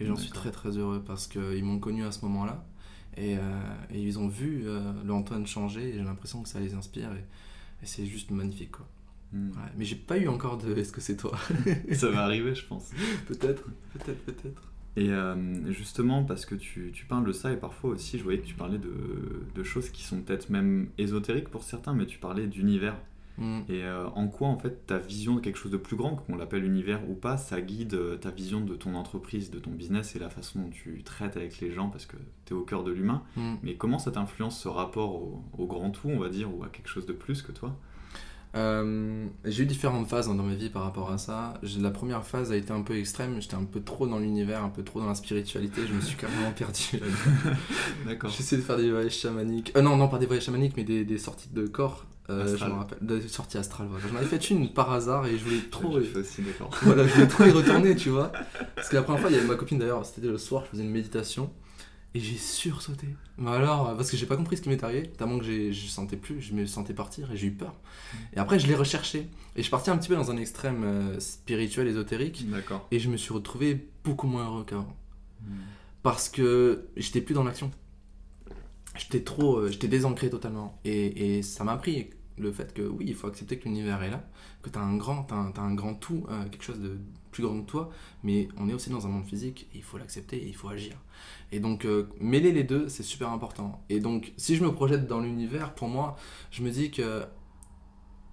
Et 0.00 0.06
j'en 0.06 0.16
suis 0.16 0.30
très 0.30 0.50
très 0.50 0.76
heureux 0.76 1.02
parce 1.06 1.26
qu'ils 1.28 1.62
m'ont 1.64 1.78
connu 1.78 2.04
à 2.04 2.10
ce 2.12 2.24
moment-là 2.24 2.64
et, 3.16 3.36
euh, 3.36 3.40
et 3.90 4.02
ils 4.02 4.18
ont 4.18 4.26
vu 4.26 4.62
euh, 4.64 4.92
le 5.04 5.12
Antoine 5.12 5.46
changer 5.46 5.90
et 5.90 5.92
j'ai 5.92 6.02
l'impression 6.02 6.42
que 6.42 6.48
ça 6.48 6.58
les 6.60 6.74
inspire 6.74 7.12
et, 7.12 7.24
et 7.82 7.86
c'est 7.86 8.06
juste 8.06 8.30
magnifique 8.30 8.72
quoi. 8.72 8.88
Mm. 9.32 9.50
Ouais, 9.50 9.70
mais 9.76 9.84
j'ai 9.84 9.96
pas 9.96 10.18
eu 10.18 10.28
encore 10.28 10.58
de 10.58 10.74
est-ce 10.76 10.92
que 10.92 11.00
c'est 11.00 11.16
toi 11.16 11.32
Ça 11.92 12.10
va 12.10 12.24
arriver, 12.24 12.54
je 12.54 12.66
pense. 12.66 12.90
Peut-être, 13.26 13.64
peut-être, 13.92 14.24
peut-être. 14.24 14.72
Et 14.96 15.08
euh, 15.08 15.72
justement, 15.72 16.22
parce 16.22 16.44
que 16.44 16.54
tu, 16.54 16.90
tu 16.92 17.06
parles 17.06 17.26
de 17.26 17.32
ça, 17.32 17.50
et 17.50 17.56
parfois 17.56 17.90
aussi, 17.90 18.18
je 18.18 18.24
voyais 18.24 18.40
que 18.40 18.46
tu 18.46 18.54
parlais 18.54 18.78
de, 18.78 18.92
de 19.54 19.62
choses 19.62 19.88
qui 19.88 20.02
sont 20.02 20.20
peut-être 20.20 20.50
même 20.50 20.88
ésotériques 20.98 21.48
pour 21.48 21.62
certains, 21.62 21.94
mais 21.94 22.04
tu 22.04 22.18
parlais 22.18 22.46
d'univers. 22.46 22.96
Mm. 23.38 23.60
Et 23.70 23.84
euh, 23.84 24.08
en 24.10 24.28
quoi, 24.28 24.48
en 24.48 24.58
fait, 24.58 24.86
ta 24.86 24.98
vision 24.98 25.36
de 25.36 25.40
quelque 25.40 25.56
chose 25.56 25.72
de 25.72 25.78
plus 25.78 25.96
grand, 25.96 26.16
qu'on 26.16 26.36
l'appelle 26.36 26.64
univers 26.64 27.08
ou 27.08 27.14
pas, 27.14 27.38
ça 27.38 27.62
guide 27.62 27.94
euh, 27.94 28.16
ta 28.16 28.30
vision 28.30 28.60
de 28.60 28.74
ton 28.74 28.94
entreprise, 28.94 29.50
de 29.50 29.58
ton 29.58 29.70
business 29.70 30.14
et 30.14 30.18
la 30.18 30.28
façon 30.28 30.60
dont 30.60 30.70
tu 30.70 31.02
traites 31.02 31.38
avec 31.38 31.58
les 31.60 31.70
gens, 31.70 31.88
parce 31.88 32.04
que 32.04 32.16
tu 32.44 32.52
es 32.52 32.56
au 32.56 32.62
cœur 32.62 32.84
de 32.84 32.92
l'humain. 32.92 33.22
Mm. 33.36 33.54
Mais 33.62 33.74
comment 33.76 33.98
ça 33.98 34.10
t'influence 34.10 34.60
ce 34.60 34.68
rapport 34.68 35.14
au, 35.14 35.42
au 35.56 35.66
grand 35.66 35.90
tout, 35.90 36.08
on 36.08 36.18
va 36.18 36.28
dire, 36.28 36.54
ou 36.54 36.64
à 36.64 36.68
quelque 36.68 36.88
chose 36.88 37.06
de 37.06 37.14
plus 37.14 37.40
que 37.40 37.52
toi? 37.52 37.74
Euh, 38.54 39.26
j'ai 39.46 39.62
eu 39.62 39.66
différentes 39.66 40.08
phases 40.08 40.28
hein, 40.28 40.34
dans 40.34 40.42
ma 40.42 40.54
vie 40.54 40.68
par 40.68 40.82
rapport 40.82 41.10
à 41.10 41.18
ça. 41.18 41.54
La 41.80 41.90
première 41.90 42.24
phase 42.24 42.52
a 42.52 42.56
été 42.56 42.72
un 42.72 42.82
peu 42.82 42.96
extrême, 42.98 43.40
j'étais 43.40 43.54
un 43.54 43.64
peu 43.64 43.80
trop 43.80 44.06
dans 44.06 44.18
l'univers, 44.18 44.62
un 44.62 44.68
peu 44.68 44.82
trop 44.82 45.00
dans 45.00 45.08
la 45.08 45.14
spiritualité, 45.14 45.82
je 45.88 45.94
me 45.94 46.00
suis 46.00 46.16
carrément 46.16 46.52
perdu. 46.52 47.00
D'accord. 48.06 48.30
J'essaie 48.36 48.56
de 48.56 48.62
faire 48.62 48.76
des 48.76 48.90
voyages 48.90 49.16
chamaniques. 49.16 49.72
Euh, 49.76 49.82
non, 49.82 49.96
non, 49.96 50.08
pas 50.08 50.18
des 50.18 50.26
voyages 50.26 50.44
chamaniques, 50.44 50.76
mais 50.76 50.84
des, 50.84 51.04
des 51.04 51.18
sorties 51.18 51.48
de 51.52 51.66
corps. 51.66 52.04
Euh, 52.30 52.46
je 52.46 52.52
Astral. 52.52 52.70
me 52.70 52.76
rappelle. 52.76 52.98
Des 53.00 53.28
sorties 53.28 53.58
astrales, 53.58 53.88
voilà. 53.90 54.06
J'en 54.08 54.16
avais 54.16 54.26
fait 54.26 54.50
une 54.50 54.72
par 54.72 54.92
hasard 54.92 55.26
et 55.26 55.36
je 55.36 55.44
voulais 55.44 55.62
trop. 55.70 55.98
Je 56.00 56.04
fais 56.04 56.18
aussi, 56.18 56.42
d'accord. 56.42 56.70
voilà, 56.82 57.06
je 57.06 57.14
voulais 57.14 57.26
trop 57.26 57.44
y 57.44 57.50
retourner, 57.52 57.96
tu 57.96 58.10
vois. 58.10 58.30
Parce 58.76 58.88
que 58.88 58.96
la 58.96 59.02
première 59.02 59.20
fois, 59.20 59.30
il 59.30 59.36
y 59.36 59.38
avait 59.38 59.48
ma 59.48 59.56
copine 59.56 59.78
d'ailleurs, 59.78 60.04
c'était 60.06 60.28
le 60.28 60.38
soir, 60.38 60.64
je 60.66 60.70
faisais 60.70 60.84
une 60.84 60.90
méditation. 60.90 61.50
Et 62.14 62.20
j'ai 62.20 62.36
sursauté. 62.36 63.06
Mais 63.38 63.50
alors, 63.50 63.96
parce 63.96 64.10
que 64.10 64.16
j'ai 64.18 64.26
pas 64.26 64.36
compris 64.36 64.58
ce 64.58 64.62
qui 64.62 64.68
m'est 64.68 64.84
arrivé, 64.84 65.08
tellement 65.08 65.38
que 65.38 65.44
je 65.72 65.86
sentais 65.88 66.16
plus, 66.18 66.42
je 66.42 66.52
me 66.52 66.66
sentais 66.66 66.92
partir 66.92 67.32
et 67.32 67.36
j'ai 67.38 67.46
eu 67.46 67.52
peur. 67.52 67.74
Et 68.34 68.38
après, 68.38 68.58
je 68.58 68.66
l'ai 68.66 68.74
recherché. 68.74 69.28
Et 69.56 69.62
je 69.62 69.70
parti 69.70 69.88
un 69.90 69.96
petit 69.96 70.08
peu 70.08 70.16
dans 70.16 70.30
un 70.30 70.36
extrême 70.36 70.84
euh, 70.84 71.20
spirituel, 71.20 71.88
ésotérique. 71.88 72.48
D'accord. 72.50 72.86
Et 72.90 72.98
je 72.98 73.08
me 73.08 73.16
suis 73.16 73.32
retrouvé 73.32 73.88
beaucoup 74.04 74.26
moins 74.26 74.44
heureux 74.44 74.64
qu'avant. 74.64 74.94
Parce 76.02 76.28
que 76.28 76.88
j'étais 76.96 77.20
plus 77.22 77.34
dans 77.34 77.44
l'action. 77.44 77.70
J'étais 78.96 79.22
trop. 79.22 79.56
euh, 79.56 79.70
j'étais 79.70 79.88
désancré 79.88 80.28
totalement. 80.28 80.78
Et, 80.84 81.38
et 81.38 81.42
ça 81.42 81.64
m'a 81.64 81.72
appris 81.72 82.10
le 82.38 82.52
fait 82.52 82.74
que 82.74 82.82
oui, 82.82 83.06
il 83.08 83.14
faut 83.14 83.26
accepter 83.26 83.58
que 83.58 83.64
l'univers 83.64 84.02
est 84.02 84.10
là, 84.10 84.24
que 84.62 84.70
tu 84.70 84.78
as 84.78 84.82
un 84.82 84.96
grand, 84.96 85.22
t'as 85.24 85.36
un, 85.36 85.50
t'as 85.52 85.62
un 85.62 85.74
grand 85.74 85.94
tout, 85.94 86.26
euh, 86.30 86.44
quelque 86.48 86.64
chose 86.64 86.80
de 86.80 86.98
plus 87.30 87.42
grand 87.42 87.60
que 87.62 87.70
toi, 87.70 87.90
mais 88.22 88.48
on 88.58 88.68
est 88.68 88.74
aussi 88.74 88.90
dans 88.90 89.06
un 89.06 89.10
monde 89.10 89.24
physique 89.24 89.68
et 89.74 89.78
il 89.78 89.82
faut 89.82 89.96
l'accepter 89.98 90.36
et 90.36 90.48
il 90.48 90.54
faut 90.54 90.68
agir. 90.68 90.96
Et 91.52 91.60
donc, 91.60 91.84
euh, 91.84 92.08
mêler 92.18 92.50
les 92.50 92.64
deux, 92.64 92.88
c'est 92.88 93.02
super 93.02 93.30
important. 93.30 93.84
Et 93.90 94.00
donc, 94.00 94.32
si 94.38 94.56
je 94.56 94.64
me 94.64 94.72
projette 94.72 95.06
dans 95.06 95.20
l'univers, 95.20 95.74
pour 95.74 95.88
moi, 95.88 96.16
je 96.50 96.62
me 96.62 96.70
dis 96.70 96.90
que 96.90 97.22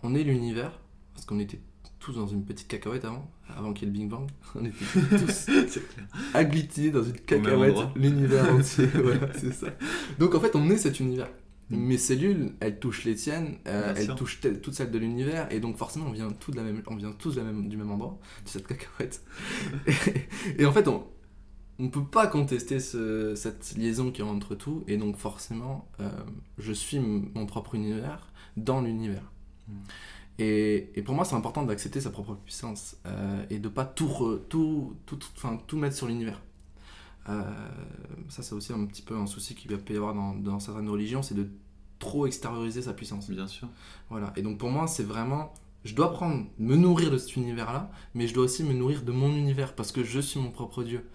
on 0.03 0.15
est 0.15 0.23
l'univers, 0.23 0.79
parce 1.13 1.25
qu'on 1.25 1.39
était 1.39 1.59
tous 1.99 2.13
dans 2.13 2.27
une 2.27 2.45
petite 2.45 2.69
cacahuète 2.69 3.03
avant, 3.03 3.29
avant 3.57 3.73
qu'il 3.73 3.89
y 3.89 3.91
ait 3.91 3.93
le 3.93 3.99
Big 3.99 4.07
Bang. 4.09 4.29
On 4.55 4.63
était 4.63 4.85
tous 5.17 5.49
agglutinés 6.33 6.91
dans 6.91 7.03
une 7.03 7.11
cacahuète, 7.19 7.75
l'univers 7.97 8.53
entier. 8.55 8.85
voilà, 8.87 9.27
c'est 9.37 9.53
ça. 9.53 9.67
Donc 10.17 10.33
en 10.33 10.39
fait, 10.39 10.55
on 10.55 10.69
est 10.69 10.77
cet 10.77 11.01
univers. 11.01 11.27
Mm. 11.69 11.75
Mes 11.77 11.97
cellules, 11.97 12.53
elles 12.61 12.79
touchent 12.79 13.03
les 13.03 13.15
tiennes, 13.15 13.57
euh, 13.67 13.93
elles 13.97 14.05
sûr. 14.05 14.15
touchent 14.15 14.39
te- 14.39 14.47
toutes 14.47 14.75
celles 14.75 14.91
de 14.91 14.97
l'univers, 14.97 15.51
et 15.51 15.59
donc 15.59 15.75
forcément, 15.75 16.05
on 16.07 16.11
vient, 16.13 16.29
tous 16.29 16.51
de 16.51 16.55
la 16.57 16.63
même, 16.63 16.81
on 16.87 16.95
vient 16.95 17.11
tous 17.11 17.35
de 17.35 17.41
la 17.41 17.45
même, 17.45 17.67
du 17.67 17.75
même 17.75 17.91
endroit, 17.91 18.17
de 18.45 18.49
cette 18.49 18.65
cacahuète. 18.65 19.21
et, 19.87 20.61
et 20.61 20.65
en 20.65 20.71
fait, 20.71 20.87
on 20.87 21.05
ne 21.79 21.89
peut 21.89 22.03
pas 22.03 22.27
contester 22.27 22.79
ce- 22.79 23.35
cette 23.35 23.75
liaison 23.77 24.11
qui 24.11 24.21
est 24.21 24.25
entre 24.25 24.55
tout, 24.55 24.83
et 24.87 24.97
donc 24.97 25.17
forcément, 25.17 25.87
euh, 25.99 26.09
je 26.57 26.73
suis 26.73 26.99
mon 26.99 27.45
propre 27.45 27.75
univers 27.75 28.27
dans 28.57 28.81
l'univers. 28.81 29.31
Mm. 29.67 29.73
Et, 30.39 30.91
et 30.95 31.01
pour 31.03 31.15
moi, 31.15 31.25
c'est 31.25 31.35
important 31.35 31.63
d'accepter 31.63 32.01
sa 32.01 32.09
propre 32.11 32.35
puissance 32.35 32.97
euh, 33.05 33.45
et 33.49 33.59
de 33.59 33.69
pas 33.69 33.85
tout, 33.85 34.07
re- 34.07 34.39
tout, 34.49 34.95
tout, 35.05 35.17
tout- 35.17 35.27
enfin, 35.37 35.59
tout 35.67 35.77
mettre 35.77 35.95
sur 35.95 36.07
l'univers. 36.07 36.41
Euh, 37.29 37.43
ça, 38.29 38.43
c'est 38.43 38.53
aussi 38.55 38.73
un 38.73 38.85
petit 38.85 39.01
peu 39.01 39.15
un 39.17 39.27
souci 39.27 39.55
qu'il 39.55 39.75
peut 39.77 39.93
y 39.93 39.97
avoir 39.97 40.13
dans, 40.13 40.33
dans 40.35 40.59
certaines 40.59 40.89
religions, 40.89 41.21
c'est 41.21 41.35
de 41.35 41.47
trop 41.99 42.25
extérioriser 42.27 42.81
sa 42.81 42.93
puissance. 42.93 43.29
Bien 43.29 43.47
sûr. 43.47 43.67
Voilà. 44.09 44.33
Et 44.35 44.41
donc 44.41 44.57
pour 44.57 44.69
moi, 44.69 44.87
c'est 44.87 45.03
vraiment, 45.03 45.53
je 45.83 45.93
dois 45.95 46.13
prendre, 46.13 46.45
me 46.57 46.75
nourrir 46.75 47.11
de 47.11 47.17
cet 47.17 47.35
univers-là, 47.35 47.91
mais 48.13 48.27
je 48.27 48.33
dois 48.33 48.45
aussi 48.45 48.63
me 48.63 48.73
nourrir 48.73 49.03
de 49.03 49.11
mon 49.11 49.35
univers 49.35 49.75
parce 49.75 49.91
que 49.91 50.03
je 50.03 50.19
suis 50.19 50.39
mon 50.39 50.51
propre 50.51 50.83
Dieu. 50.83 51.05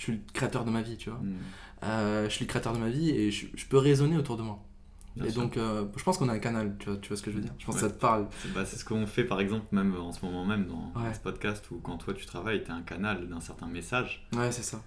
Je 0.00 0.04
suis 0.04 0.12
le 0.14 0.20
créateur 0.32 0.64
de 0.64 0.70
ma 0.70 0.80
vie, 0.80 0.96
tu 0.96 1.10
vois. 1.10 1.18
Mm. 1.18 1.36
Euh, 1.82 2.24
je 2.24 2.30
suis 2.30 2.46
le 2.46 2.48
créateur 2.48 2.72
de 2.72 2.78
ma 2.78 2.88
vie 2.88 3.10
et 3.10 3.30
je, 3.30 3.48
je 3.54 3.66
peux 3.66 3.76
raisonner 3.76 4.16
autour 4.16 4.38
de 4.38 4.42
moi. 4.42 4.58
Bien 5.14 5.26
et 5.26 5.30
sûr. 5.30 5.42
donc, 5.42 5.58
euh, 5.58 5.84
je 5.94 6.02
pense 6.02 6.16
qu'on 6.16 6.30
a 6.30 6.32
un 6.32 6.38
canal, 6.38 6.74
tu 6.78 6.88
vois, 6.88 6.96
tu 6.96 7.08
vois 7.08 7.18
ce 7.18 7.22
que 7.22 7.30
je 7.30 7.36
veux 7.36 7.42
dire 7.42 7.52
Je 7.58 7.66
pense 7.66 7.74
que 7.74 7.82
ça 7.82 7.90
te 7.90 8.00
parle. 8.00 8.26
C'est 8.40 8.50
bah, 8.54 8.64
ce 8.64 8.82
qu'on 8.82 9.06
fait 9.06 9.24
par 9.24 9.40
exemple 9.42 9.66
même 9.72 9.94
en 9.94 10.10
ce 10.12 10.24
moment 10.24 10.46
même 10.46 10.64
dans 10.66 10.90
Ouais. 10.98 11.12
ce 11.12 11.20
podcast 11.20 11.70
où 11.70 11.80
quand 11.80 11.98
toi 11.98 12.14
tu 12.14 12.24
travailles, 12.24 12.64
tu 12.64 12.70
as 12.70 12.74
un 12.76 12.80
canal 12.80 13.28
d'un 13.28 13.40
certain 13.40 13.66
message. 13.66 14.26
Ouais, 14.34 14.50
c'est 14.50 14.62
ça. 14.62 14.82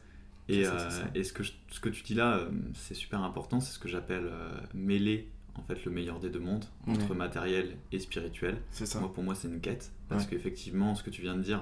Et, 0.49 0.63
ça, 0.63 0.71
euh, 0.73 0.89
ça. 0.89 1.03
et 1.13 1.23
ce, 1.23 1.31
que 1.31 1.43
je- 1.43 1.51
ce 1.69 1.79
que 1.79 1.89
tu 1.89 2.01
dis 2.01 2.15
là, 2.15 2.39
c'est 2.73 2.95
super 2.95 3.21
important, 3.21 3.59
c'est 3.59 3.71
ce 3.73 3.77
que 3.79 3.87
j'appelle 3.89 4.31
mêler 4.73 5.29
en 5.55 5.61
fait 5.61 5.85
le 5.85 5.91
meilleur 5.91 6.19
des 6.19 6.31
deux 6.31 6.39
mondes, 6.39 6.65
entre 6.87 7.11
Ouais. 7.11 7.15
matériel 7.15 7.77
et 7.91 7.99
spirituel. 7.99 8.57
C'est 8.71 8.87
ça. 8.87 8.99
Moi 8.99 9.13
pour 9.13 9.23
moi 9.23 9.35
c'est 9.35 9.47
une 9.47 9.61
quête, 9.61 9.91
parce 10.09 10.25
qu'effectivement 10.25 10.95
ce 10.95 11.03
que 11.03 11.11
tu 11.11 11.21
viens 11.21 11.35
de 11.35 11.43
dire, 11.43 11.61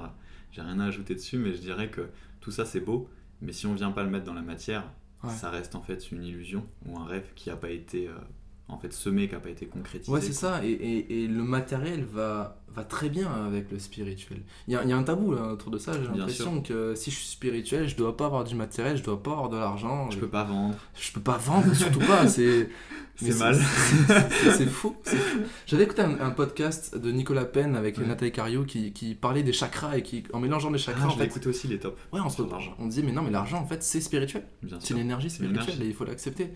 j'ai 0.54 0.62
rien 0.62 0.80
à 0.80 0.86
ajouter 0.86 1.16
dessus, 1.16 1.38
mais 1.38 1.52
je 1.54 1.60
dirais 1.60 1.90
que 1.90 2.08
tout 2.40 2.52
ça 2.52 2.64
c'est 2.66 2.80
beau, 2.80 3.10
mais 3.42 3.52
si 3.54 3.66
on 3.68 3.74
vient 3.74 3.92
pas 3.92 4.04
le 4.04 4.10
mettre 4.10 4.26
dans 4.26 4.34
la 4.34 4.42
matière, 4.42 4.84
Ouais. 5.24 5.30
ça 5.30 5.52
reste 5.52 5.76
en 5.76 5.82
fait 5.84 6.12
une 6.12 6.24
illusion 6.24 6.66
ou 6.88 6.98
un 6.98 7.06
rêve 7.06 7.34
qui 7.36 7.50
n'a 7.50 7.56
pas 7.56 7.70
été 7.70 8.08
euh, 8.08 8.14
en 8.72 8.78
fait 8.78 8.92
semé, 8.94 9.28
qui 9.28 9.34
n'a 9.34 9.40
pas 9.40 9.50
été 9.50 9.66
concrétisé. 9.68 10.12
Ouais, 10.12 10.22
c'est 10.22 10.34
ça. 10.34 10.64
Et, 10.66 10.70
et, 10.72 11.24
et 11.24 11.28
le 11.28 11.44
matériel 11.44 12.04
va, 12.04 12.62
va 12.74 12.84
très 12.84 13.10
bien 13.10 13.30
avec 13.46 13.70
le 13.72 13.78
spirituel. 13.80 14.42
Il 14.68 14.74
y 14.74 14.78
a, 14.78 14.84
il 14.84 14.90
y 14.90 14.94
a 14.94 14.98
un 14.98 15.04
tabou 15.04 15.34
là, 15.34 15.52
autour 15.54 15.72
de 15.72 15.78
ça. 15.78 15.92
J'ai 15.94 16.08
l'impression 16.08 16.62
que 16.62 16.96
si 16.96 17.12
je 17.12 17.16
suis 17.18 17.28
spirituel, 17.28 17.88
je 17.90 17.96
dois 17.96 18.16
pas 18.18 18.26
avoir 18.28 18.44
du 18.46 18.56
matériel, 18.56 18.98
je 18.98 19.04
dois 19.04 19.22
pas 19.22 19.32
avoir 19.32 19.50
de 19.50 19.58
l'argent. 19.58 20.10
Je 20.10 20.18
peux 20.18 20.28
pas 20.28 20.44
vendre. 20.46 20.76
Je 21.00 21.12
peux 21.12 21.22
pas 21.22 21.38
vendre, 21.38 21.74
surtout 21.76 22.00
pas. 22.00 22.28
C'est 22.28 22.70
mal. 23.38 23.56
c'est- 24.58 24.66
fou. 24.66 24.96
J'avais 25.68 25.84
écouté 25.84 26.02
un, 26.02 26.20
un 26.22 26.32
podcast 26.32 26.98
de 26.98 27.12
Nicolas 27.12 27.46
Penn 27.46 27.76
avec 27.76 27.98
Ouais. 27.98 28.06
Nathalie 28.08 28.32
Cario 28.32 28.64
qui, 28.64 28.94
qui 28.94 29.14
parlait 29.16 29.44
des 29.44 29.54
chakras 29.54 29.98
et 29.98 30.02
qui, 30.02 30.24
en 30.34 30.40
mélangeant 30.40 30.72
les 30.72 30.80
chakras, 30.80 31.06
Ah, 31.08 31.12
je 31.14 31.18
fait, 31.20 31.26
écouté 31.26 31.50
aussi, 31.50 31.68
les 31.68 31.78
top. 31.78 32.00
ouais, 32.14 32.20
on, 32.24 32.30
se, 32.30 32.42
on 32.80 32.88
disait, 32.88 33.04
mais 33.04 33.12
non, 33.12 33.22
mais 33.22 33.30
l'argent, 33.32 33.60
en 33.60 33.66
fait, 33.68 33.84
c'est 33.84 34.02
spirituel. 34.02 34.44
C'est 34.68 34.82
sûr. 34.88 34.96
une 34.96 35.04
énergie 35.04 35.30
C'est 35.30 35.44
une 35.44 35.50
spirituelle 35.52 35.84
et 35.84 35.88
il 35.90 35.94
faut 35.94 36.06
l'accepter. 36.06 36.52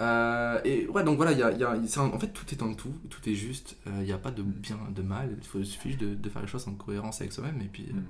Euh, 0.00 0.60
et 0.64 0.86
ouais, 0.88 1.04
donc 1.04 1.16
voilà, 1.16 1.32
il 1.32 1.38
y 1.38 1.42
a, 1.42 1.52
y 1.52 1.62
a- 1.64 1.70
un- 1.72 2.10
en 2.10 2.18
fait, 2.18 2.28
tout 2.32 2.46
est 2.52 2.62
en 2.62 2.74
tout, 2.74 2.94
tout 3.10 3.28
est 3.28 3.34
juste. 3.34 3.76
Euh, 3.86 3.90
Il 4.00 4.04
n'y 4.06 4.12
a 4.12 4.18
pas 4.18 4.30
de 4.32 4.42
bien, 4.42 4.78
de 4.94 5.02
mal. 5.02 5.36
Il 5.40 5.46
faut, 5.46 5.60
il 5.60 5.66
suffit 5.66 5.96
de, 5.96 6.14
de 6.14 6.28
faire 6.28 6.42
les 6.42 6.48
choses 6.48 6.66
en 6.68 6.74
cohérence 6.74 7.20
avec 7.20 7.32
soi-même 7.32 7.60
et 7.60 7.68
puis, 7.68 7.84
Mm. 7.92 8.02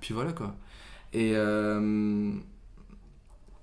puis 0.00 0.14
voilà 0.14 0.32
quoi. 0.32 0.56
Et 1.12 1.32
euh, 1.36 2.32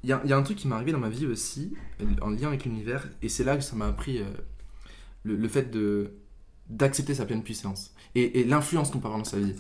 il 0.04 0.10
y, 0.10 0.14
a, 0.14 0.22
il 0.24 0.30
y 0.30 0.34
a 0.34 0.38
un 0.38 0.44
truc 0.44 0.58
qui 0.58 0.68
m'est 0.68 0.76
arrivé 0.76 0.92
dans 0.92 1.00
ma 1.00 1.10
vie 1.10 1.26
aussi, 1.28 1.74
en 2.22 2.30
lien 2.30 2.48
avec 2.48 2.64
l'univers, 2.66 3.08
et 3.22 3.28
c'est 3.30 3.44
là 3.44 3.58
que 3.58 3.64
ça 3.64 3.76
m'a 3.76 3.88
appris 3.88 4.20
euh, 4.20 4.26
le, 5.24 5.36
le 5.36 5.48
fait 5.48 5.72
de 5.72 6.12
d'accepter 6.70 7.16
sa 7.16 7.26
pleine 7.26 7.44
puissance 7.44 7.94
et, 8.16 8.42
et 8.42 8.46
l'influence 8.46 8.92
qu'on 8.92 9.00
peut 9.00 9.08
avoir 9.08 9.20
dans 9.20 9.26
sa 9.30 9.40
vie. 9.40 9.56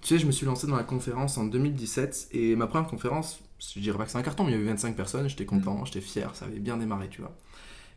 Tu 0.00 0.08
sais, 0.14 0.18
je 0.18 0.26
me 0.26 0.32
suis 0.32 0.46
lancé 0.46 0.66
dans 0.66 0.76
la 0.76 0.84
conférence 0.84 1.38
en 1.38 1.44
2017 1.44 2.28
et 2.32 2.54
ma 2.56 2.66
première 2.66 2.88
conférence, 2.88 3.40
je 3.58 3.80
dirais 3.80 3.98
pas 3.98 4.04
que 4.04 4.10
c'est 4.10 4.18
un 4.18 4.22
carton, 4.22 4.44
mais 4.44 4.50
il 4.52 4.54
y 4.54 4.58
avait 4.58 4.68
25 4.70 4.94
personnes, 4.94 5.28
j'étais 5.28 5.44
content, 5.44 5.84
j'étais 5.84 6.00
fier, 6.00 6.34
ça 6.34 6.44
avait 6.46 6.60
bien 6.60 6.76
démarré, 6.76 7.08
tu 7.08 7.20
vois. 7.20 7.34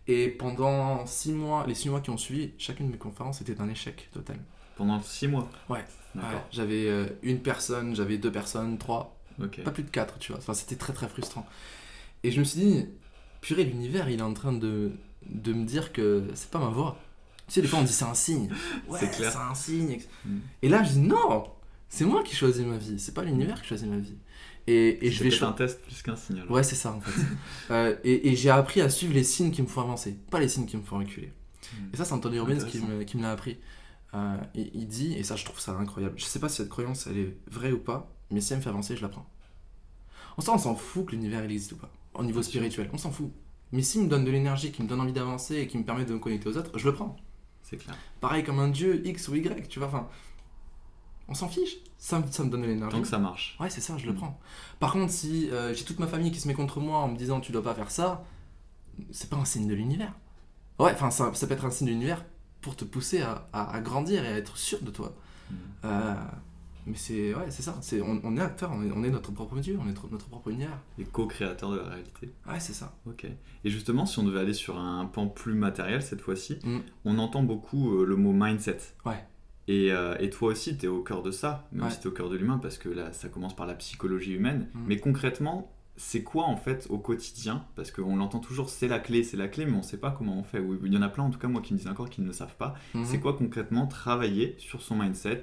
Et 0.08 0.30
pendant 0.30 1.06
6 1.06 1.32
mois, 1.34 1.66
les 1.68 1.76
6 1.76 1.90
mois 1.90 2.02
qui 2.02 2.10
ont 2.10 2.18
suivi, 2.18 2.54
chacune 2.58 2.88
de 2.88 2.92
mes 2.94 2.98
conférences 2.98 3.40
était 3.42 3.62
un 3.62 3.70
échec 3.70 4.10
total. 4.12 4.38
Pendant 4.76 5.00
6 5.02 5.28
mois? 5.28 5.48
Ouais. 5.70 5.86
D'accord. 6.16 6.32
Ouais, 6.32 6.42
j'avais 6.52 6.88
euh, 6.88 7.06
une 7.22 7.40
personne, 7.40 7.96
j'avais 7.96 8.18
deux 8.18 8.32
personnes, 8.32 8.78
trois. 8.78 9.18
Pas 9.64 9.72
plus 9.72 9.84
de 9.84 9.90
4, 9.90 10.18
tu 10.20 10.32
vois. 10.32 10.40
Enfin, 10.40 10.54
c'était 10.54 10.76
très 10.76 10.94
très 10.94 11.08
frustrant. 11.08 11.46
Et 12.24 12.32
je 12.32 12.40
me 12.40 12.44
suis 12.44 12.60
dit, 12.60 12.86
purée, 13.42 13.64
l'univers, 13.64 14.10
il 14.10 14.20
est 14.20 14.24
en 14.24 14.34
train 14.34 14.54
de, 14.54 14.92
de 15.28 15.54
me 15.54 15.66
dire 15.66 15.94
que 15.94 16.28
c'est 16.34 16.50
pas 16.50 16.60
ma 16.60 16.70
voix. 16.70 16.98
Tu 17.48 17.54
sais, 17.54 17.62
des 17.62 17.68
fois, 17.68 17.80
on 17.80 17.84
dit 17.84 17.94
c'est 17.94 18.06
un 18.06 18.14
signe. 18.16 18.50
Ouais, 18.88 19.00
C'est 19.00 19.10
clair. 19.12 19.32
c'est 19.32 19.38
un 19.38 19.56
signe. 19.56 20.00
Mm. 20.26 20.38
Et 20.64 20.70
là, 20.70 20.84
je 20.84 20.92
dis 20.94 21.00
non, 21.00 21.50
c'est 21.92 22.06
moi 22.06 22.24
qui 22.24 22.36
choisis 22.36 22.66
ma 22.66 22.78
vie. 22.78 22.98
C'est 23.00 23.14
pas 23.14 23.24
l'univers 23.24 23.62
qui 23.62 23.68
choisit 23.68 23.88
ma 23.88 23.98
vie. 23.98 24.16
Et, 24.66 25.06
et 25.06 25.12
je 25.12 25.18
C'est 25.18 25.30
vais 25.30 25.44
un 25.44 25.52
test 25.52 25.82
plus 25.82 26.02
qu'un 26.02 26.16
signe. 26.16 26.38
alors. 26.40 26.52
Ouais, 26.52 26.64
c'est 26.64 26.76
ça 26.76 26.94
en 26.94 27.02
fait. 27.02 27.22
Euh, 27.72 27.96
et 28.04 28.30
et 28.32 28.36
j'ai 28.36 28.50
appris 28.50 28.80
à 28.82 28.90
suivre 28.90 29.14
les 29.14 29.24
signes 29.24 29.52
qui 29.52 29.62
me 29.62 29.68
font 29.68 29.82
avancer, 29.82 30.18
pas 30.30 30.40
les 30.40 30.48
signes 30.48 30.66
qui 30.66 30.78
me 30.78 30.84
font 30.84 30.98
reculer. 31.00 31.34
Mm. 31.74 31.78
Et 31.94 31.98
ça, 31.98 32.06
c'est 32.06 32.14
Anthony 32.14 32.40
Robbins 32.40 32.64
qui 32.66 32.80
me, 32.80 33.04
qui 33.04 33.18
me 33.18 33.24
l'a 33.24 33.32
appris. 33.32 33.58
Euh, 34.14 34.38
il, 34.56 34.72
il 34.74 34.88
dit, 34.88 35.14
et 35.16 35.24
ça, 35.24 35.36
je 35.36 35.44
trouve 35.46 35.60
ça 35.60 35.74
incroyable. 35.74 36.16
Je 36.18 36.26
sais 36.26 36.40
pas 36.40 36.50
si 36.50 36.58
cette 36.58 36.70
croyance, 36.70 37.08
elle 37.08 37.18
est 37.18 37.38
vraie 37.50 37.72
ou 37.72 37.80
pas, 37.80 38.12
mais 38.30 38.42
si 38.42 38.54
elle 38.54 38.60
me 38.60 38.64
fait 38.64 38.70
avancer, 38.70 38.96
je 38.96 39.02
la 39.02 39.10
prends. 39.10 39.28
En 40.38 40.42
ça, 40.42 40.54
on 40.54 40.58
s'en 40.58 40.76
fout 40.76 41.08
que 41.08 41.12
l'univers 41.12 41.44
il 41.46 41.52
existe 41.52 41.74
ou 41.74 41.78
pas, 41.78 41.92
au 42.14 42.24
niveau 42.24 42.42
spirituel, 42.42 42.90
on 42.94 42.98
s'en 42.98 43.12
fout. 43.12 43.32
Mais 43.74 43.82
s'il 43.82 44.02
me 44.04 44.08
donne 44.10 44.26
de 44.26 44.32
l'énergie, 44.32 44.72
qui 44.72 44.82
me 44.84 44.88
donne 44.88 45.02
envie 45.02 45.14
d'avancer 45.14 45.58
et 45.58 45.68
qui 45.68 45.78
me 45.78 45.84
permet 45.84 46.06
de 46.06 46.14
me 46.14 46.20
connecter 46.20 46.48
aux 46.50 46.58
autres, 46.58 46.78
je 46.78 46.86
le 46.88 46.94
prends. 46.94 47.16
C'est 47.64 47.78
clair. 47.78 47.98
Pareil 48.20 48.44
comme 48.44 48.60
un 48.60 48.68
dieu 48.68 49.06
X 49.08 49.28
ou 49.30 49.36
Y, 49.36 49.68
tu 49.70 49.80
vois, 49.80 49.88
enfin, 49.88 50.10
on 51.28 51.34
s'en 51.34 51.48
fiche. 51.48 51.78
Ça, 51.98 52.20
me- 52.20 52.32
ça 52.32 52.44
me 52.44 52.50
donne 52.50 52.62
de 52.64 52.68
l'énergie. 52.68 52.96
Tant 52.96 53.02
que 53.02 53.08
ça 53.08 53.20
marche. 53.20 53.56
Ouais, 53.60 53.70
c'est 53.70 53.82
ça, 53.82 53.98
je 53.98 54.06
le 54.08 54.14
Mm. 54.14 54.16
prends. 54.16 54.40
Par 54.80 54.92
contre, 54.94 55.12
si 55.12 55.50
euh, 55.52 55.74
j'ai 55.74 55.86
toute 55.86 56.00
ma 56.00 56.08
famille 56.08 56.32
qui 56.32 56.40
se 56.40 56.48
met 56.48 56.54
contre 56.56 56.80
moi 56.80 56.98
en 57.00 57.08
me 57.10 57.16
disant 57.18 57.40
tu 57.40 57.52
dois 57.52 57.64
pas 57.64 57.76
faire 57.76 57.92
ça, 57.92 58.24
c'est 59.12 59.30
pas 59.30 59.38
un 59.38 59.46
signe 59.46 59.68
de 59.68 59.74
l'univers. 59.76 60.14
Ouais, 60.80 60.92
enfin, 60.94 61.12
ça, 61.12 61.32
ça 61.34 61.48
peut 61.48 61.54
être 61.54 61.66
un 61.66 61.70
signe 61.72 61.88
de 61.88 61.92
l'univers 61.92 62.26
pour 62.62 62.76
te 62.76 62.86
pousser 62.86 63.22
à, 63.22 63.48
à- 63.54 63.76
à 63.76 63.82
grandir 63.82 64.24
et 64.26 64.28
à 64.28 64.38
être 64.38 64.58
sûr 64.58 64.82
de 64.82 64.90
toi. 64.92 65.14
Mm. 65.50 65.56
Euh, 65.86 66.14
mais 66.88 66.96
c'est 66.98 67.36
ouais, 67.36 67.52
c'est 67.52 67.62
ça. 67.62 67.78
C'est, 67.82 68.02
on, 68.02 68.20
on 68.24 68.36
est 68.36 68.42
acteur, 68.42 68.72
on 68.74 68.82
est, 68.84 68.92
on 68.92 69.04
est 69.04 69.12
notre 69.12 69.32
propre 69.32 69.60
dieu, 69.60 69.78
on 69.80 69.84
est 69.86 69.90
notre, 69.90 70.10
notre 70.10 70.26
propre 70.28 70.50
univers. 70.50 70.78
Et 70.98 71.04
co-créateur 71.06 71.70
de 71.72 71.78
la 71.78 71.84
réalité. 71.90 72.32
Ouais, 72.48 72.60
c'est 72.60 72.74
ça. 72.74 72.96
Ok. 73.06 73.26
Et 73.64 73.70
justement, 73.70 74.08
si 74.08 74.18
on 74.18 74.24
devait 74.24 74.40
aller 74.40 74.56
sur 74.56 74.80
un 74.80 75.06
pan 75.06 75.28
plus 75.28 75.54
matériel 75.54 76.02
cette 76.02 76.22
fois-ci, 76.22 76.58
Mm. 76.64 76.80
on 77.06 77.20
entend 77.20 77.44
beaucoup 77.44 78.00
euh, 78.00 78.06
le 78.06 78.16
mot 78.16 78.32
mindset. 78.34 78.80
Ouais. 79.06 79.24
Et, 79.72 79.92
euh, 79.92 80.16
et 80.20 80.30
toi 80.30 80.50
aussi, 80.52 80.78
tu 80.78 80.86
es 80.86 80.90
au 80.90 81.02
cœur 81.04 81.22
de 81.24 81.32
ça, 81.32 81.68
même 81.72 81.86
Ouais. 81.86 81.92
si 81.92 82.00
tu 82.00 82.08
es 82.08 82.12
au 82.12 82.14
cœur 82.14 82.30
de 82.30 82.36
l'humain, 82.36 82.58
parce 82.62 82.78
que 82.78 82.90
là, 82.90 83.14
ça 83.14 83.30
commence 83.30 83.56
par 83.56 83.66
la 83.68 83.74
psychologie 83.76 84.34
humaine. 84.34 84.68
Mm. 84.74 84.80
Mais 84.88 84.98
concrètement, 84.98 85.72
c'est 85.96 86.24
quoi 86.24 86.46
en 86.46 86.58
fait 86.58 86.88
au 86.90 86.98
quotidien? 86.98 87.66
Parce 87.76 87.92
qu'on 87.92 88.16
l'entend 88.16 88.40
toujours, 88.40 88.70
c'est 88.70 88.88
la 88.88 89.00
clé, 89.00 89.24
c'est 89.24 89.38
la 89.38 89.48
clé, 89.48 89.66
mais 89.66 89.78
on 89.78 89.84
sait 89.84 89.98
pas 90.00 90.12
comment 90.12 90.38
on 90.38 90.44
fait. 90.44 90.60
Ou- 90.60 90.80
Il 90.86 90.94
y 90.94 90.98
en 90.98 91.02
a 91.02 91.10
plein, 91.10 91.24
en 91.24 91.30
tout 91.30 91.40
cas, 91.40 91.48
moi 91.48 91.62
qui 91.62 91.74
me 91.74 91.78
disent 91.78 91.88
encore 91.88 92.10
qu'ils 92.10 92.24
ne 92.24 92.30
le 92.30 92.34
savent 92.34 92.56
pas. 92.58 92.74
Mhm. 92.96 93.06
C'est 93.06 93.20
quoi 93.20 93.34
concrètement 93.34 93.88
travailler 93.88 94.56
sur 94.58 94.82
son 94.82 94.96
mindset 94.98 95.42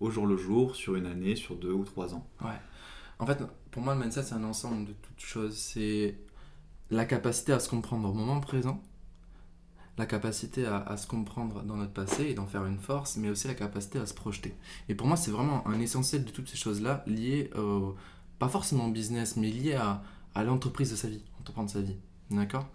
au 0.00 0.10
jour 0.10 0.26
le 0.26 0.36
jour, 0.36 0.76
sur 0.76 0.94
une 0.96 1.06
année, 1.06 1.36
sur 1.36 1.56
deux 1.56 1.72
ou 1.72 1.84
trois 1.84 2.14
ans? 2.14 2.26
En 3.18 3.26
fait, 3.26 3.42
pour 3.70 3.82
moi, 3.82 3.94
le 3.94 4.00
mindset, 4.00 4.22
c'est 4.24 4.34
un 4.34 4.44
ensemble 4.44 4.86
de 4.86 4.92
toutes 4.92 5.20
choses. 5.20 5.56
C'est 5.56 6.16
la 6.90 7.04
capacité 7.04 7.52
à 7.52 7.60
se 7.60 7.68
comprendre 7.68 8.08
au 8.08 8.12
moment 8.14 8.40
présent, 8.40 8.82
la 10.00 10.06
capacité 10.06 10.66
à, 10.66 10.78
à 10.78 10.96
se 10.96 11.06
comprendre 11.06 11.62
dans 11.62 11.76
notre 11.76 11.92
passé 11.92 12.24
et 12.24 12.34
d'en 12.34 12.46
faire 12.46 12.64
une 12.66 12.78
force, 12.78 13.16
mais 13.16 13.30
aussi 13.30 13.46
la 13.46 13.54
capacité 13.54 13.98
à 13.98 14.06
se 14.06 14.14
projeter. 14.14 14.54
Et 14.88 14.94
pour 14.94 15.06
moi, 15.06 15.16
c'est 15.16 15.30
vraiment 15.30 15.66
un 15.68 15.78
essentiel 15.78 16.24
de 16.24 16.30
toutes 16.30 16.48
ces 16.48 16.56
choses-là, 16.56 17.04
liées 17.06 17.50
pas 18.40 18.48
forcément 18.48 18.86
au 18.86 18.90
business, 18.90 19.36
mais 19.36 19.50
liées 19.50 19.74
à, 19.74 20.02
à 20.34 20.42
l'entreprise 20.44 20.90
de 20.90 20.96
sa 20.96 21.08
vie, 21.08 21.22
entreprendre 21.40 21.70
sa 21.70 21.82
vie. 21.82 21.96
D'accord? 22.30 22.66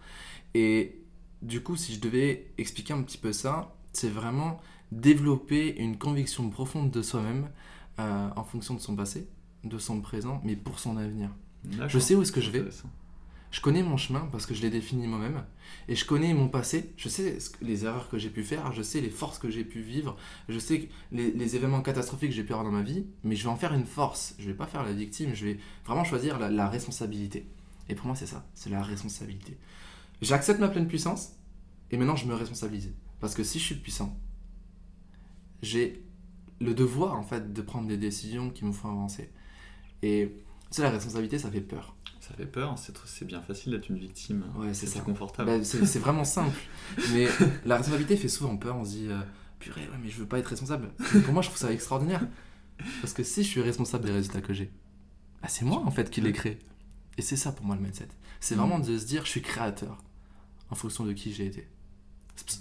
Et 0.54 1.02
du 1.42 1.62
coup, 1.64 1.76
si 1.76 1.94
je 1.96 2.00
devais 2.00 2.52
expliquer 2.58 2.94
un 2.94 3.02
petit 3.02 3.18
peu 3.18 3.34
ça, 3.34 3.76
c'est 3.92 4.10
vraiment 4.10 4.62
développer 4.92 5.76
une 5.78 5.98
conviction 5.98 6.50
profonde 6.50 6.92
de 6.92 7.02
soi-même 7.02 7.50
euh, 8.00 8.30
en 8.36 8.44
fonction 8.44 8.76
de 8.76 8.80
son 8.80 8.96
passé, 8.96 9.28
de 9.64 9.78
son 9.80 10.02
présent, 10.02 10.40
mais 10.44 10.56
pour 10.56 10.80
son 10.80 10.98
avenir. 10.98 11.30
Je 11.88 11.98
sais 11.98 12.14
où 12.14 12.22
est-ce 12.22 12.32
que 12.32 12.42
je 12.42 12.52
vais. 12.52 12.64
Je 13.56 13.62
connais 13.62 13.84
mon 13.84 13.96
chemin 13.96 14.28
parce 14.34 14.46
que 14.46 14.54
je 14.54 14.62
l'ai 14.62 14.70
défini 14.70 15.08
moi-même. 15.08 15.46
Et 15.88 15.96
je 15.96 16.04
connais 16.04 16.34
mon 16.34 16.50
passé. 16.50 16.92
Je 16.98 17.08
sais 17.08 17.38
les 17.62 17.86
erreurs 17.86 18.10
que 18.10 18.18
j'ai 18.18 18.30
pu 18.30 18.44
faire. 18.44 18.74
Je 18.74 18.82
sais 18.82 19.00
les 19.00 19.10
forces 19.10 19.40
que 19.40 19.50
j'ai 19.50 19.64
pu 19.64 19.80
vivre. 19.80 20.18
Je 20.50 20.60
sais 20.60 20.90
les, 21.14 21.56
événements 21.56 21.82
catastrophiques 21.82 22.32
que 22.32 22.36
j'ai 22.36 22.44
pu 22.44 22.52
avoir 22.52 22.66
dans 22.66 22.76
ma 22.76 22.82
vie. 22.82 23.06
Mais 23.24 23.38
je 23.38 23.46
vais 23.46 23.50
en 23.50 23.56
faire 23.56 23.74
une 23.74 23.86
force. 23.86 24.36
Je 24.40 24.48
vais 24.48 24.54
pas 24.54 24.68
faire 24.68 24.84
la 24.84 24.92
victime. 24.92 25.34
Je 25.34 25.46
vais 25.46 25.60
vraiment 25.86 26.04
choisir 26.04 26.38
la, 26.38 26.52
la 26.52 26.68
responsabilité. 26.68 27.48
Et 27.88 27.96
pour 27.96 28.08
moi, 28.08 28.18
c'est 28.18 28.26
ça. 28.26 28.46
C'est 28.56 28.70
la 28.70 28.84
responsabilité. 28.84 29.58
J'accepte 30.22 30.60
ma 30.60 30.68
pleine 30.68 30.90
puissance. 30.90 31.38
Et 31.92 31.98
maintenant, 31.98 32.18
je 32.18 32.26
me 32.26 32.34
responsabilise. 32.34 32.92
Parce 33.22 33.36
que 33.36 33.44
si 33.46 33.60
je 33.60 33.64
suis 33.64 33.76
puissant, 33.76 34.20
j'ai 35.62 36.04
le 36.60 36.74
devoir, 36.74 37.18
en 37.18 37.24
fait, 37.24 37.54
de 37.54 37.62
prendre 37.62 37.88
des 37.88 37.98
décisions 37.98 38.50
qui 38.50 38.66
me 38.66 38.74
font 38.74 38.90
avancer. 38.90 39.30
Et 40.02 40.44
tu 40.70 40.78
sais, 40.78 40.82
la 40.84 40.90
responsabilité, 40.92 41.40
ça 41.40 41.50
fait 41.52 41.62
peur. 41.62 41.96
Ça 42.20 42.34
fait 42.34 42.46
peur, 42.48 42.76
c'est 43.06 43.26
bien 43.26 43.42
facile 43.42 43.72
d'être 43.74 43.90
une 43.90 44.00
victime. 44.00 44.44
Ouais, 44.56 44.74
c'est 44.74 44.88
ça. 44.88 45.00
confortable. 45.02 45.60
Bah, 45.60 45.64
c'est 45.64 46.00
vraiment 46.00 46.24
simple. 46.26 46.58
Mais 47.14 47.28
la 47.66 47.78
responsabilité 47.78 48.18
fait 48.18 48.28
souvent 48.30 48.58
peur. 48.58 48.76
On 48.78 48.84
se 48.84 48.90
dit, 48.92 49.08
euh, 49.10 49.20
purée, 49.60 49.82
ouais, 49.82 49.98
mais 50.02 50.10
je 50.10 50.18
veux 50.18 50.26
pas 50.28 50.40
être 50.40 50.48
responsable. 50.48 50.92
Mais 51.14 51.22
pour 51.22 51.34
moi, 51.34 51.42
je 51.44 51.50
trouve 51.50 51.60
ça 51.60 51.72
extraordinaire. 51.72 52.28
Parce 53.02 53.14
que 53.14 53.24
si 53.24 53.44
je 53.44 53.48
suis 53.50 53.62
responsable 53.62 54.06
des 54.06 54.12
résultats 54.12 54.42
que 54.42 54.54
j'ai, 54.54 54.72
bah, 55.42 55.48
c'est 55.48 55.66
moi 55.66 55.82
en 55.86 55.92
fait 55.92 56.10
qui 56.10 56.20
les 56.22 56.34
crée. 56.34 56.60
Et 57.18 57.22
c'est 57.22 57.38
ça 57.38 57.52
pour 57.52 57.66
moi 57.66 57.76
le 57.76 57.82
mindset. 57.82 58.10
C'est 58.40 58.56
vraiment 58.56 58.80
de 58.80 58.98
se 58.98 59.06
dire, 59.06 59.24
je 59.24 59.30
suis 59.30 59.42
créateur 59.42 60.04
en 60.70 60.76
fonction 60.76 61.06
de 61.06 61.14
qui 61.14 61.32
j'ai 61.32 61.46
été. 61.46 61.70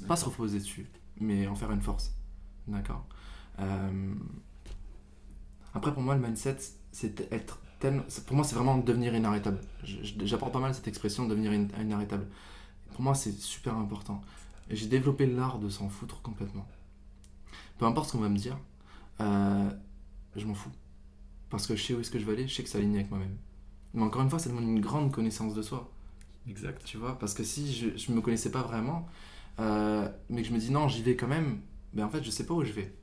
Pas 0.06 0.14
se 0.16 0.26
reposer 0.26 0.58
dessus, 0.58 0.86
mais 1.20 1.46
en 1.48 1.54
faire 1.56 1.72
une 1.72 1.80
force. 1.82 2.14
D'accord 2.68 3.06
Euh, 3.58 4.14
Après, 5.74 5.92
pour 5.92 6.02
moi, 6.02 6.14
le 6.14 6.20
mindset, 6.20 6.58
c'est 6.92 7.26
être 7.32 7.60
Pour 8.26 8.36
moi, 8.36 8.44
c'est 8.44 8.54
vraiment 8.54 8.78
devenir 8.78 9.14
inarrêtable. 9.14 9.58
J'apporte 9.84 10.52
pas 10.52 10.60
mal 10.60 10.74
cette 10.74 10.88
expression, 10.88 11.26
devenir 11.26 11.52
in- 11.52 11.68
inarrêtable. 11.82 12.26
Pour 12.92 13.02
moi, 13.02 13.14
c'est 13.14 13.32
super 13.32 13.76
important. 13.76 14.20
Et 14.70 14.76
j'ai 14.76 14.86
développé 14.86 15.26
l'art 15.26 15.58
de 15.58 15.68
s'en 15.68 15.88
foutre 15.88 16.22
complètement. 16.22 16.66
Peu 17.78 17.86
importe 17.86 18.08
ce 18.08 18.12
qu'on 18.12 18.18
va 18.22 18.28
me 18.28 18.36
dire, 18.36 18.56
euh, 19.20 19.70
je 20.36 20.46
m'en 20.46 20.54
fous. 20.54 20.70
Parce 21.50 21.66
que 21.66 21.76
je 21.76 21.84
sais 21.84 21.94
où 21.94 22.00
est-ce 22.00 22.10
que 22.10 22.18
je 22.18 22.24
vais 22.24 22.32
aller, 22.32 22.48
je 22.48 22.54
sais 22.54 22.64
que 22.64 22.68
ça 22.70 22.78
aligne 22.78 22.96
avec 22.96 23.10
moi-même. 23.10 23.36
Mais 23.94 24.02
encore 24.02 24.22
une 24.22 24.30
fois, 24.30 24.40
ça 24.40 24.50
demande 24.50 24.64
une 24.64 24.80
grande 24.80 25.12
connaissance 25.12 25.54
de 25.54 25.62
soi. 25.62 25.90
Exact. 26.48 26.82
Tu 26.84 26.98
vois, 26.98 27.18
parce 27.18 27.34
que 27.34 27.44
si 27.44 27.72
je, 27.74 27.96
je 27.96 28.12
me 28.12 28.20
connaissais 28.20 28.50
pas 28.50 28.62
vraiment, 28.62 29.06
euh, 29.60 30.08
mais 30.30 30.42
que 30.42 30.48
je 30.48 30.54
me 30.54 30.58
dis 30.58 30.70
non, 30.72 30.88
j'y 30.88 31.02
vais 31.02 31.16
quand 31.16 31.28
même, 31.28 31.60
ben 31.94 32.04
en 32.06 32.10
fait, 32.10 32.22
je 32.24 32.30
sais 32.30 32.46
pas 32.46 32.54
où 32.54 32.64
je 32.64 32.72
vais. 32.72 32.94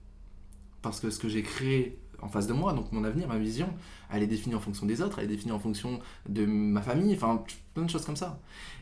Parce 0.82 1.00
que 1.00 1.10
ce 1.10 1.20
que 1.20 1.30
j'ai 1.30 1.44
créé 1.44 2.00
en 2.22 2.28
face 2.28 2.48
de 2.48 2.54
moi, 2.54 2.74
donc 2.74 2.92
mon 2.92 3.04
avenir, 3.04 3.28
ma 3.28 3.38
vision, 3.38 3.70
elle 4.10 4.24
est 4.24 4.28
définie 4.28 4.56
en 4.56 4.60
fonction 4.60 4.86
des 4.86 5.02
autres, 5.02 5.20
elle 5.20 5.26
est 5.26 5.36
définie 5.36 5.52
en 5.52 5.60
fonction 5.60 6.00
de 6.28 6.46
ma 6.46 6.82
famille, 6.82 7.14
enfin, 7.16 7.44
plein 7.74 7.84
de 7.84 7.90
choses 7.90 8.06
comme 8.06 8.16
ça. 8.16 8.40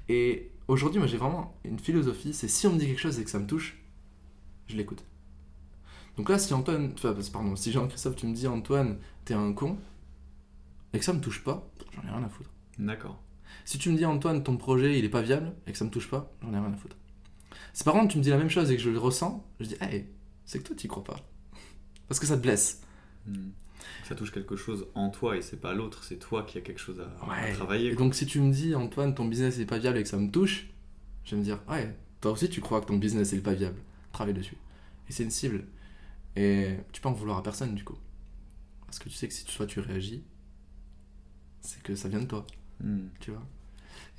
Et 0.08 0.52
aujourd'hui, 0.68 1.00
moi, 1.00 1.08
j'ai 1.08 1.18
vraiment 1.18 1.56
une 1.64 1.80
philosophie, 1.80 2.34
c'est 2.34 2.48
si 2.48 2.68
on 2.68 2.74
me 2.74 2.80
dit 2.80 2.86
quelque 2.86 3.00
chose 3.00 3.20
et 3.20 3.24
que 3.24 3.30
ça 3.30 3.40
me 3.40 3.48
touche, 3.48 3.78
je 4.68 4.76
l'écoute. 4.76 5.04
Donc 6.18 6.30
là, 6.30 6.38
si 6.38 6.54
Antoine, 6.54 6.92
enfin, 6.96 7.16
pardon, 7.32 7.56
si 7.56 7.72
Jean-Christophe, 7.72 8.16
tu 8.16 8.28
me 8.28 8.34
dis 8.34 8.48
Antoine, 8.48 8.98
t'es 9.26 9.34
un 9.34 9.54
con, 9.54 9.78
et 10.94 11.00
que 11.00 11.06
ça 11.06 11.14
me 11.14 11.22
touche 11.22 11.44
pas, 11.44 11.70
j'en 11.96 12.08
ai 12.08 12.12
rien 12.12 12.24
à 12.24 12.30
foutre. 12.30 12.50
D'accord. 12.78 13.22
Si 13.66 13.78
tu 13.78 13.90
me 13.90 13.98
dis 13.98 14.06
Antoine, 14.06 14.44
ton 14.44 14.58
projet 14.58 14.98
il 14.98 15.06
est 15.06 15.10
pas 15.10 15.22
viable 15.22 15.54
et 15.68 15.72
que 15.72 15.78
ça 15.78 15.86
me 15.86 15.90
touche 15.90 16.10
pas, 16.10 16.32
j'en 16.42 16.54
ai 16.54 16.60
rien 16.60 16.74
à 16.74 16.78
foutre. 16.78 16.96
Si 17.74 17.84
par 17.84 17.94
contre 17.94 18.10
tu 18.10 18.18
me 18.18 18.24
dis 18.24 18.30
la 18.30 18.38
même 18.38 18.50
chose 18.50 18.72
et 18.72 18.76
que 18.76 18.82
je 18.82 18.90
le 18.90 19.00
ressens, 19.00 19.46
je 19.60 19.68
dis 19.68 19.76
hey, 19.82 20.06
c'est 20.46 20.60
que 20.60 20.64
toi 20.64 20.76
tu 20.76 20.88
crois 20.88 21.04
pas. 21.04 21.18
Parce 22.08 22.20
que 22.20 22.26
ça 22.26 22.38
te 22.38 22.42
blesse. 22.42 22.82
Hmm. 23.30 23.52
Ça 24.04 24.16
touche 24.16 24.32
quelque 24.32 24.56
chose 24.56 24.88
en 24.94 25.10
toi 25.10 25.38
et 25.38 25.42
c'est 25.42 25.60
pas 25.62 25.74
l'autre, 25.74 26.04
c'est 26.04 26.18
toi 26.18 26.44
qui 26.44 26.58
a 26.58 26.62
quelque 26.62 26.80
chose 26.80 27.00
à, 27.00 27.54
travailler. 27.54 27.92
Et 27.92 27.96
donc 27.96 28.14
si 28.14 28.26
tu 28.26 28.42
me 28.42 28.52
dis 28.52 28.76
Antoine, 28.76 29.16
ton 29.16 29.26
business 29.26 29.60
est 29.60 29.66
pas 29.66 29.78
viable 29.78 29.98
et 29.98 30.04
que 30.04 30.10
ça 30.10 30.18
me 30.18 30.30
touche, 30.30 30.68
je 31.24 31.32
vais 31.32 31.38
me 31.38 31.44
dire 31.44 31.60
ouais, 31.70 31.96
toi 32.20 32.32
aussi 32.32 32.50
tu 32.50 32.60
crois 32.60 32.82
que 32.82 32.88
ton 32.88 32.98
business 32.98 33.32
est 33.34 33.40
pas 33.40 33.54
viable. 33.54 33.80
Travaille 34.12 34.34
dessus. 34.34 34.58
Et 35.08 35.14
c'est 35.14 35.24
une 35.24 35.32
cible. 35.32 35.64
Et 36.36 36.76
tu 36.92 37.02
peux 37.02 37.10
en 37.10 37.14
vouloir 37.14 37.38
à 37.38 37.44
personne 37.44 37.74
du 37.74 37.84
coup. 37.84 37.98
Parce 38.86 39.00
que 39.00 39.08
tu 39.08 39.16
sais 39.16 39.28
que 39.28 39.34
si 39.34 39.46
toi 39.46 39.66
tu 39.66 39.80
réagis, 39.80 40.24
c'est 41.62 41.82
que 41.82 41.96
ça 41.96 42.10
vient 42.10 42.20
de 42.20 42.26
toi. 42.26 42.46
Hmm. 42.82 43.08
tu 43.20 43.32
vois. 43.32 43.46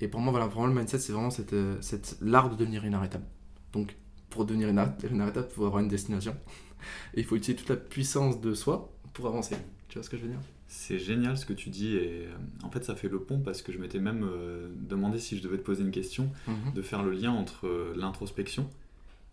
Et 0.00 0.08
pour 0.08 0.20
moi, 0.20 0.30
voilà, 0.30 0.48
pour 0.48 0.60
moi, 0.60 0.68
le 0.68 0.74
mindset, 0.74 0.98
c'est 0.98 1.12
vraiment 1.12 1.30
cette, 1.30 1.52
euh, 1.52 1.76
cette, 1.80 2.16
l'art 2.20 2.50
de 2.50 2.56
devenir 2.56 2.84
inarrêtable. 2.84 3.24
Donc, 3.72 3.96
pour 4.30 4.44
devenir 4.46 4.68
inarr- 4.68 4.94
inarrêtable, 5.10 5.48
il 5.50 5.54
faut 5.54 5.66
avoir 5.66 5.82
une 5.82 5.88
destination. 5.88 6.36
Et 7.14 7.20
il 7.20 7.24
faut 7.24 7.36
utiliser 7.36 7.58
toute 7.58 7.68
la 7.68 7.76
puissance 7.76 8.40
de 8.40 8.54
soi 8.54 8.92
pour 9.12 9.26
avancer. 9.26 9.56
Tu 9.88 9.98
vois 9.98 10.04
ce 10.04 10.10
que 10.10 10.16
je 10.16 10.22
veux 10.22 10.28
dire? 10.28 10.40
C'est 10.68 10.98
génial 10.98 11.36
ce 11.36 11.44
que 11.44 11.52
tu 11.52 11.68
dis 11.68 11.96
et 11.96 12.26
euh, 12.26 12.36
en 12.62 12.70
fait 12.70 12.84
ça 12.84 12.94
fait 12.94 13.08
le 13.08 13.18
pont 13.20 13.40
parce 13.40 13.60
que 13.60 13.72
je 13.72 13.78
m'étais 13.78 13.98
même 13.98 14.22
euh, 14.24 14.68
demandé 14.88 15.18
si 15.18 15.36
je 15.36 15.42
devais 15.42 15.58
te 15.58 15.62
poser 15.62 15.82
une 15.82 15.90
question 15.90 16.30
de 16.74 16.82
faire 16.82 17.02
le 17.02 17.10
lien 17.10 17.32
entre 17.32 17.66
euh, 17.66 17.92
l'introspection 17.96 18.70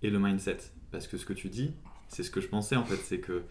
et 0.02 0.10
le 0.10 0.20
mindset. 0.20 0.58
Parce 0.92 1.08
que 1.08 1.18
ce 1.18 1.26
que 1.26 1.34
tu 1.34 1.50
dis, 1.50 1.74
c'est 2.08 2.24
ce 2.24 2.32
que 2.32 2.42
je 2.42 2.48
pensais 2.48 2.76
en 2.76 2.86
fait, 2.86 2.98
c'est 2.98 3.20
que, 3.20 3.44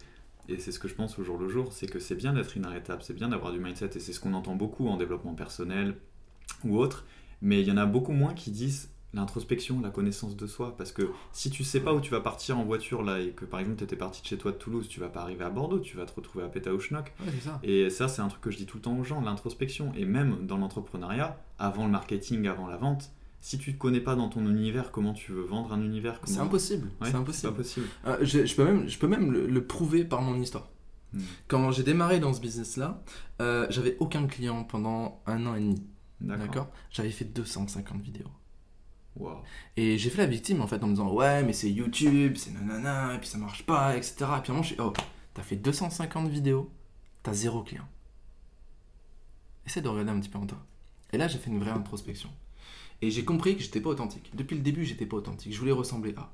et 0.49 0.57
c'est 0.59 0.71
ce 0.71 0.79
que 0.79 0.87
je 0.87 0.95
pense 0.95 1.17
au 1.17 1.23
jour 1.23 1.37
le 1.37 1.47
jour, 1.47 1.71
c'est 1.71 1.87
que 1.87 1.99
c'est 1.99 2.15
bien 2.15 2.33
d'être 2.33 2.57
inarrêtable, 2.57 3.03
c'est 3.03 3.13
bien 3.13 3.29
d'avoir 3.29 3.53
du 3.53 3.59
mindset, 3.59 3.91
et 3.95 3.99
c'est 3.99 4.11
ce 4.11 4.19
qu'on 4.19 4.33
entend 4.33 4.55
beaucoup 4.55 4.87
en 4.89 4.97
développement 4.97 5.33
personnel 5.33 5.95
ou 6.65 6.77
autre, 6.77 7.05
mais 7.41 7.61
il 7.61 7.67
y 7.67 7.71
en 7.71 7.77
a 7.77 7.85
beaucoup 7.85 8.13
moins 8.13 8.33
qui 8.33 8.51
disent 8.51 8.89
l'introspection, 9.13 9.81
la 9.81 9.89
connaissance 9.89 10.35
de 10.35 10.47
soi. 10.47 10.75
Parce 10.77 10.91
que 10.91 11.09
si 11.31 11.49
tu 11.49 11.63
sais 11.63 11.79
pas 11.79 11.93
où 11.93 12.01
tu 12.01 12.11
vas 12.11 12.21
partir 12.21 12.57
en 12.57 12.65
voiture 12.65 13.03
là 13.03 13.19
et 13.19 13.31
que 13.31 13.45
par 13.45 13.59
exemple 13.59 13.77
tu 13.77 13.83
étais 13.83 13.95
parti 13.95 14.21
de 14.21 14.27
chez 14.27 14.37
toi 14.37 14.51
de 14.51 14.57
Toulouse, 14.57 14.87
tu 14.87 14.99
vas 14.99 15.09
pas 15.09 15.21
arriver 15.21 15.43
à 15.45 15.49
Bordeaux, 15.49 15.79
tu 15.79 15.97
vas 15.97 16.05
te 16.05 16.13
retrouver 16.15 16.43
à. 16.43 16.47
Ouais, 16.47 17.03
ça. 17.41 17.59
Et 17.63 17.89
ça, 17.89 18.07
c'est 18.07 18.21
un 18.21 18.27
truc 18.27 18.41
que 18.41 18.51
je 18.51 18.57
dis 18.57 18.65
tout 18.65 18.77
le 18.77 18.81
temps 18.83 18.97
aux 18.97 19.03
gens, 19.03 19.21
l'introspection. 19.21 19.91
Et 19.95 20.05
même 20.05 20.45
dans 20.45 20.57
l'entrepreneuriat, 20.57 21.37
avant 21.59 21.85
le 21.85 21.91
marketing, 21.91 22.47
avant 22.47 22.67
la 22.67 22.77
vente, 22.77 23.11
si 23.39 23.57
tu 23.57 23.73
te 23.73 23.77
connais 23.77 23.99
pas 24.01 24.15
dans 24.15 24.29
ton 24.29 24.45
univers, 24.45 24.91
comment 24.91 25.13
tu 25.13 25.31
veux 25.31 25.43
vendre 25.43 25.73
un 25.73 25.81
univers 25.81 26.19
C'est 26.25 26.39
impossible. 26.39 26.89
Ouais, 27.01 27.09
c'est 27.09 27.15
impossible. 27.15 27.53
possible. 27.53 27.85
Euh, 28.05 28.17
je, 28.21 28.45
je 28.45 28.55
peux 28.55 28.65
même, 28.65 28.87
je 28.87 28.97
peux 28.97 29.07
même 29.07 29.31
le, 29.31 29.47
le 29.47 29.65
prouver 29.65 30.03
par 30.03 30.21
mon 30.21 30.35
histoire. 30.41 30.69
Hmm. 31.13 31.21
Quand 31.47 31.71
j'ai 31.71 31.83
démarré 31.83 32.19
dans 32.19 32.33
ce 32.33 32.41
business-là, 32.41 33.01
euh, 33.41 33.67
j'avais 33.69 33.95
aucun 33.99 34.27
client 34.27 34.63
pendant 34.63 35.21
un 35.25 35.45
an 35.45 35.55
et 35.55 35.61
demi. 35.61 35.81
D'accord 36.19 36.69
J'avais 36.89 37.11
fait 37.11 37.25
250 37.25 38.01
vidéos. 38.01 38.27
Et 39.75 39.97
j'ai 39.97 40.09
fait 40.09 40.19
la 40.19 40.27
victime 40.27 40.61
en 40.61 40.67
fait 40.67 40.83
en 40.83 40.87
me 40.87 40.93
disant 40.93 41.11
ouais 41.11 41.43
mais 41.43 41.53
c'est 41.53 41.71
YouTube, 41.71 42.35
c'est 42.37 42.51
nanana, 42.51 43.15
et 43.15 43.19
puis 43.19 43.27
ça 43.27 43.37
marche 43.37 43.65
pas, 43.65 43.95
etc. 43.95 44.15
Et 44.15 44.15
puis 44.15 44.27
à 44.27 44.35
un 44.35 44.47
moment 44.49 44.63
je 44.63 44.73
suis 44.73 44.81
oh, 44.81 44.93
t'as 45.33 45.43
fait 45.43 45.55
250 45.55 46.29
vidéos, 46.29 46.69
t'as 47.23 47.33
zéro 47.33 47.63
client. 47.63 47.87
Essaie 49.65 49.81
de 49.81 49.89
regarder 49.89 50.11
un 50.11 50.19
petit 50.19 50.29
peu 50.29 50.39
en 50.39 50.45
toi. 50.45 50.59
Et 51.11 51.17
là 51.17 51.27
j'ai 51.27 51.37
fait 51.37 51.49
une 51.49 51.59
vraie 51.59 51.71
introspection. 51.71 52.29
Et 53.01 53.11
j'ai 53.11 53.25
compris 53.25 53.55
que 53.55 53.61
j'étais 53.61 53.81
pas 53.81 53.89
authentique. 53.89 54.31
Depuis 54.35 54.55
le 54.55 54.61
début 54.61 54.85
j'étais 54.85 55.05
pas 55.05 55.17
authentique, 55.17 55.53
je 55.53 55.59
voulais 55.59 55.71
ressembler 55.71 56.15
à. 56.17 56.31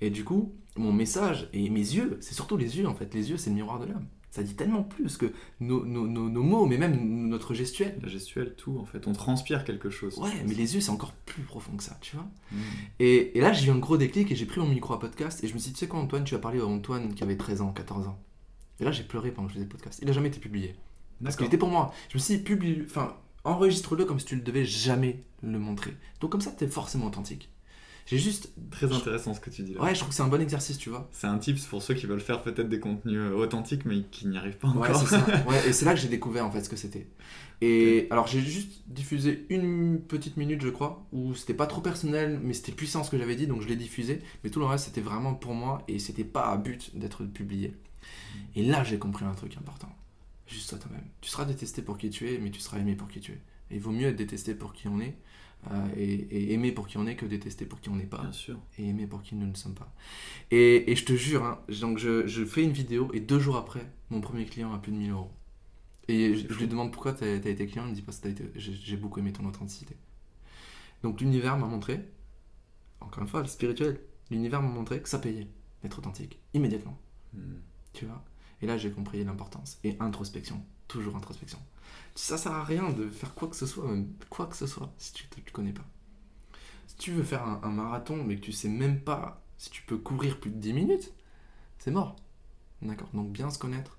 Et 0.00 0.10
du 0.10 0.24
coup, 0.24 0.52
mon 0.76 0.92
message 0.92 1.48
et 1.54 1.70
mes 1.70 1.80
yeux, 1.80 2.18
c'est 2.20 2.34
surtout 2.34 2.56
les 2.56 2.78
yeux 2.78 2.86
en 2.86 2.94
fait. 2.94 3.12
Les 3.14 3.30
yeux 3.30 3.36
c'est 3.36 3.50
le 3.50 3.56
miroir 3.56 3.78
de 3.78 3.86
l'âme. 3.86 4.06
Ça 4.30 4.42
dit 4.42 4.54
tellement 4.54 4.82
plus 4.82 5.16
que 5.16 5.32
nos, 5.60 5.84
nos, 5.86 6.06
nos, 6.06 6.28
nos 6.28 6.42
mots, 6.42 6.66
mais 6.66 6.76
même 6.76 7.28
notre 7.28 7.54
gestuelle. 7.54 7.98
La 8.02 8.08
gestuelle, 8.08 8.54
tout 8.54 8.78
en 8.78 8.84
fait. 8.84 9.06
On 9.06 9.12
transpire 9.12 9.64
quelque 9.64 9.88
chose. 9.88 10.18
Ouais, 10.18 10.30
mais 10.46 10.54
les 10.54 10.74
yeux 10.74 10.80
c'est 10.80 10.90
encore 10.90 11.12
plus 11.12 11.42
profond 11.42 11.76
que 11.76 11.82
ça, 11.82 11.96
tu 12.00 12.16
vois. 12.16 12.26
Hmm. 12.52 12.58
Et, 12.98 13.38
et 13.38 13.40
là, 13.40 13.52
j'ai 13.52 13.68
eu 13.68 13.70
un 13.70 13.78
gros 13.78 13.96
déclic 13.96 14.30
et 14.30 14.36
j'ai 14.36 14.46
pris 14.46 14.60
mon 14.60 14.68
micro 14.68 14.92
à 14.92 15.00
podcast 15.00 15.42
et 15.42 15.48
je 15.48 15.54
me 15.54 15.58
suis 15.58 15.70
dit, 15.70 15.74
tu 15.74 15.80
sais 15.80 15.88
quoi, 15.88 16.00
Antoine, 16.00 16.24
tu 16.24 16.34
as 16.34 16.38
parlé 16.38 16.60
à 16.60 16.66
Antoine 16.66 17.14
qui 17.14 17.22
avait 17.22 17.36
13 17.36 17.62
ans, 17.62 17.72
14 17.72 18.08
ans. 18.08 18.18
Et 18.80 18.84
là, 18.84 18.92
j'ai 18.92 19.04
pleuré 19.04 19.30
pendant 19.30 19.46
que 19.48 19.52
je 19.52 19.58
faisais 19.58 19.64
le 19.64 19.70
podcast. 19.70 20.00
Il 20.02 20.10
a 20.10 20.12
jamais 20.12 20.28
été 20.28 20.38
publié. 20.38 20.74
Parce 21.22 21.36
qu'il 21.36 21.46
était 21.46 21.56
pour 21.56 21.70
moi. 21.70 21.92
Je 22.10 22.18
me 22.18 22.22
suis 22.22 22.36
dit, 22.36 22.42
publie, 22.42 22.82
enfin, 22.84 23.16
enregistre-le 23.44 24.04
comme 24.04 24.20
si 24.20 24.26
tu 24.26 24.36
ne 24.36 24.42
devais 24.42 24.64
jamais 24.64 25.24
le 25.42 25.58
montrer. 25.58 25.96
Donc, 26.20 26.30
comme 26.30 26.40
ça, 26.40 26.52
tu 26.56 26.64
es 26.64 26.68
forcément 26.68 27.06
authentique. 27.06 27.48
J'ai 28.06 28.18
juste. 28.18 28.50
Très 28.70 28.92
intéressant 28.92 29.34
ce 29.34 29.40
que 29.40 29.50
tu 29.50 29.62
dis 29.62 29.74
là. 29.74 29.82
Ouais, 29.82 29.92
je 29.94 29.98
trouve 29.98 30.10
que 30.10 30.14
c'est 30.14 30.22
un 30.22 30.28
bon 30.28 30.40
exercice, 30.40 30.78
tu 30.78 30.90
vois. 30.90 31.08
C'est 31.12 31.26
un 31.26 31.38
tips 31.38 31.64
pour 31.66 31.82
ceux 31.82 31.94
qui 31.94 32.06
veulent 32.06 32.20
faire 32.20 32.42
peut-être 32.42 32.68
des 32.68 32.78
contenus 32.80 33.18
euh, 33.18 33.34
authentiques 33.34 33.84
mais 33.84 34.02
qui 34.10 34.28
n'y 34.28 34.38
arrivent 34.38 34.56
pas 34.58 34.68
Ouais, 34.68 34.88
encore. 34.88 35.00
c'est 35.00 35.06
ça. 35.16 35.26
Ouais, 35.48 35.68
et 35.68 35.72
c'est 35.72 35.84
là 35.84 35.92
que 35.94 36.00
j'ai 36.00 36.08
découvert 36.08 36.46
en 36.46 36.50
fait 36.50 36.62
ce 36.62 36.68
que 36.68 36.76
c'était. 36.76 37.06
Et 37.62 38.06
alors, 38.10 38.26
j'ai 38.26 38.40
juste 38.40 38.82
diffusé 38.86 39.46
une 39.48 39.98
petite 40.00 40.36
minute, 40.36 40.60
je 40.62 40.68
crois, 40.68 41.06
où 41.12 41.34
c'était 41.34 41.54
pas 41.54 41.66
trop 41.66 41.80
personnel, 41.80 42.38
mais 42.42 42.52
c'était 42.52 42.72
puissant 42.72 43.02
ce 43.02 43.10
que 43.10 43.18
j'avais 43.18 43.34
dit, 43.34 43.46
donc 43.46 43.62
je 43.62 43.66
l'ai 43.68 43.76
diffusé. 43.76 44.20
Mais 44.44 44.50
tout 44.50 44.60
le 44.60 44.66
reste, 44.66 44.84
c'était 44.84 45.00
vraiment 45.00 45.34
pour 45.34 45.54
moi 45.54 45.82
et 45.88 45.98
c'était 45.98 46.24
pas 46.24 46.50
à 46.52 46.56
but 46.58 46.96
d'être 46.96 47.24
publié. 47.24 47.74
Et 48.54 48.62
là, 48.62 48.84
j'ai 48.84 48.98
compris 48.98 49.24
un 49.24 49.32
truc 49.34 49.56
important. 49.56 49.88
Juste 50.46 50.70
ça 50.70 50.76
toi-même. 50.76 51.06
Tu 51.22 51.30
seras 51.30 51.44
détesté 51.44 51.82
pour 51.82 51.98
qui 51.98 52.10
tu 52.10 52.30
es, 52.30 52.38
mais 52.38 52.50
tu 52.50 52.60
seras 52.60 52.78
aimé 52.78 52.94
pour 52.94 53.08
qui 53.08 53.20
tu 53.20 53.32
es. 53.32 53.40
Et 53.70 53.76
il 53.76 53.80
vaut 53.80 53.90
mieux 53.90 54.06
être 54.08 54.16
détesté 54.16 54.54
pour 54.54 54.72
qui 54.74 54.86
on 54.86 55.00
est 55.00 55.16
et, 55.96 56.04
et 56.14 56.52
aimé 56.52 56.72
pour 56.72 56.86
qui 56.86 56.96
on 56.98 57.06
est 57.06 57.16
que 57.16 57.26
détesté 57.26 57.66
pour 57.66 57.80
qui 57.80 57.88
on 57.88 57.96
n'est 57.96 58.06
pas 58.06 58.20
Bien 58.22 58.32
sûr. 58.32 58.58
et 58.78 58.88
aimé 58.88 59.06
pour 59.06 59.22
qui 59.22 59.34
nous 59.34 59.46
ne 59.46 59.54
sommes 59.54 59.74
pas. 59.74 59.92
Et, 60.50 60.90
et 60.92 60.96
je 60.96 61.04
te 61.04 61.14
jure, 61.14 61.44
hein, 61.44 61.60
donc 61.80 61.98
je, 61.98 62.26
je 62.26 62.44
fais 62.44 62.62
une 62.64 62.72
vidéo 62.72 63.10
et 63.14 63.20
deux 63.20 63.38
jours 63.40 63.56
après, 63.56 63.86
mon 64.10 64.20
premier 64.20 64.44
client 64.46 64.72
a 64.74 64.78
plus 64.78 64.92
de 64.92 64.98
1000 64.98 65.10
euros. 65.10 65.30
Et 66.08 66.36
je, 66.36 66.48
lui 66.54 66.68
demande 66.68 66.92
pourquoi 66.92 67.14
tu 67.14 67.24
as, 67.24 67.34
été 67.34 67.66
client, 67.66 67.84
il 67.86 67.90
me 67.90 67.94
dit 67.94 68.02
parce 68.02 68.18
que 68.18 68.24
t'as 68.24 68.30
été- 68.30 68.50
j'ai 68.56 68.72
j'ai 68.74 68.96
beaucoup 68.96 69.20
aimé 69.20 69.32
ton 69.32 69.44
authenticité. 69.46 69.96
Donc 71.02 71.20
l'univers 71.20 71.56
m'a 71.56 71.66
montré, 71.66 72.00
encore 73.00 73.22
une 73.22 73.28
fois, 73.28 73.40
le 73.42 73.46
spirituel, 73.48 74.00
l'univers 74.30 74.62
m'a 74.62 74.68
montré 74.68 75.00
que 75.00 75.08
ça 75.08 75.18
payait 75.18 75.48
d'être 75.82 75.98
authentique, 75.98 76.40
immédiatement, 76.54 76.98
Hmm. 77.34 77.56
tu 77.92 78.06
vois? 78.06 78.24
Et 78.62 78.66
là 78.66 78.78
j'ai 78.78 78.90
compris 78.90 79.22
l'importance. 79.24 79.78
Et 79.84 79.96
introspection, 80.00 80.62
toujours 80.88 81.16
introspection. 81.16 81.58
Ça 82.14 82.38
sert 82.38 82.52
à 82.52 82.64
rien 82.64 82.90
de 82.90 83.08
faire 83.08 83.34
quoi 83.34 83.48
que 83.48 83.56
ce 83.56 83.66
soit, 83.66 83.86
même 83.86 84.08
quoi 84.30 84.46
que 84.46 84.56
ce 84.56 84.66
soit, 84.66 84.92
si 84.98 85.12
tu 85.12 85.28
tu 85.28 85.52
connais 85.52 85.72
pas. 85.72 85.84
Si 86.86 86.96
tu 86.96 87.12
veux 87.12 87.22
faire 87.22 87.42
un, 87.46 87.60
un 87.62 87.70
marathon, 87.70 88.24
mais 88.24 88.36
que 88.36 88.40
tu 88.40 88.52
sais 88.52 88.68
même 88.68 89.00
pas 89.00 89.42
si 89.58 89.70
tu 89.70 89.82
peux 89.82 89.98
courir 89.98 90.40
plus 90.40 90.50
de 90.50 90.56
10 90.56 90.72
minutes, 90.72 91.12
c'est 91.78 91.90
mort. 91.90 92.16
D'accord 92.82 93.08
Donc 93.14 93.32
bien 93.32 93.50
se 93.50 93.58
connaître, 93.58 93.98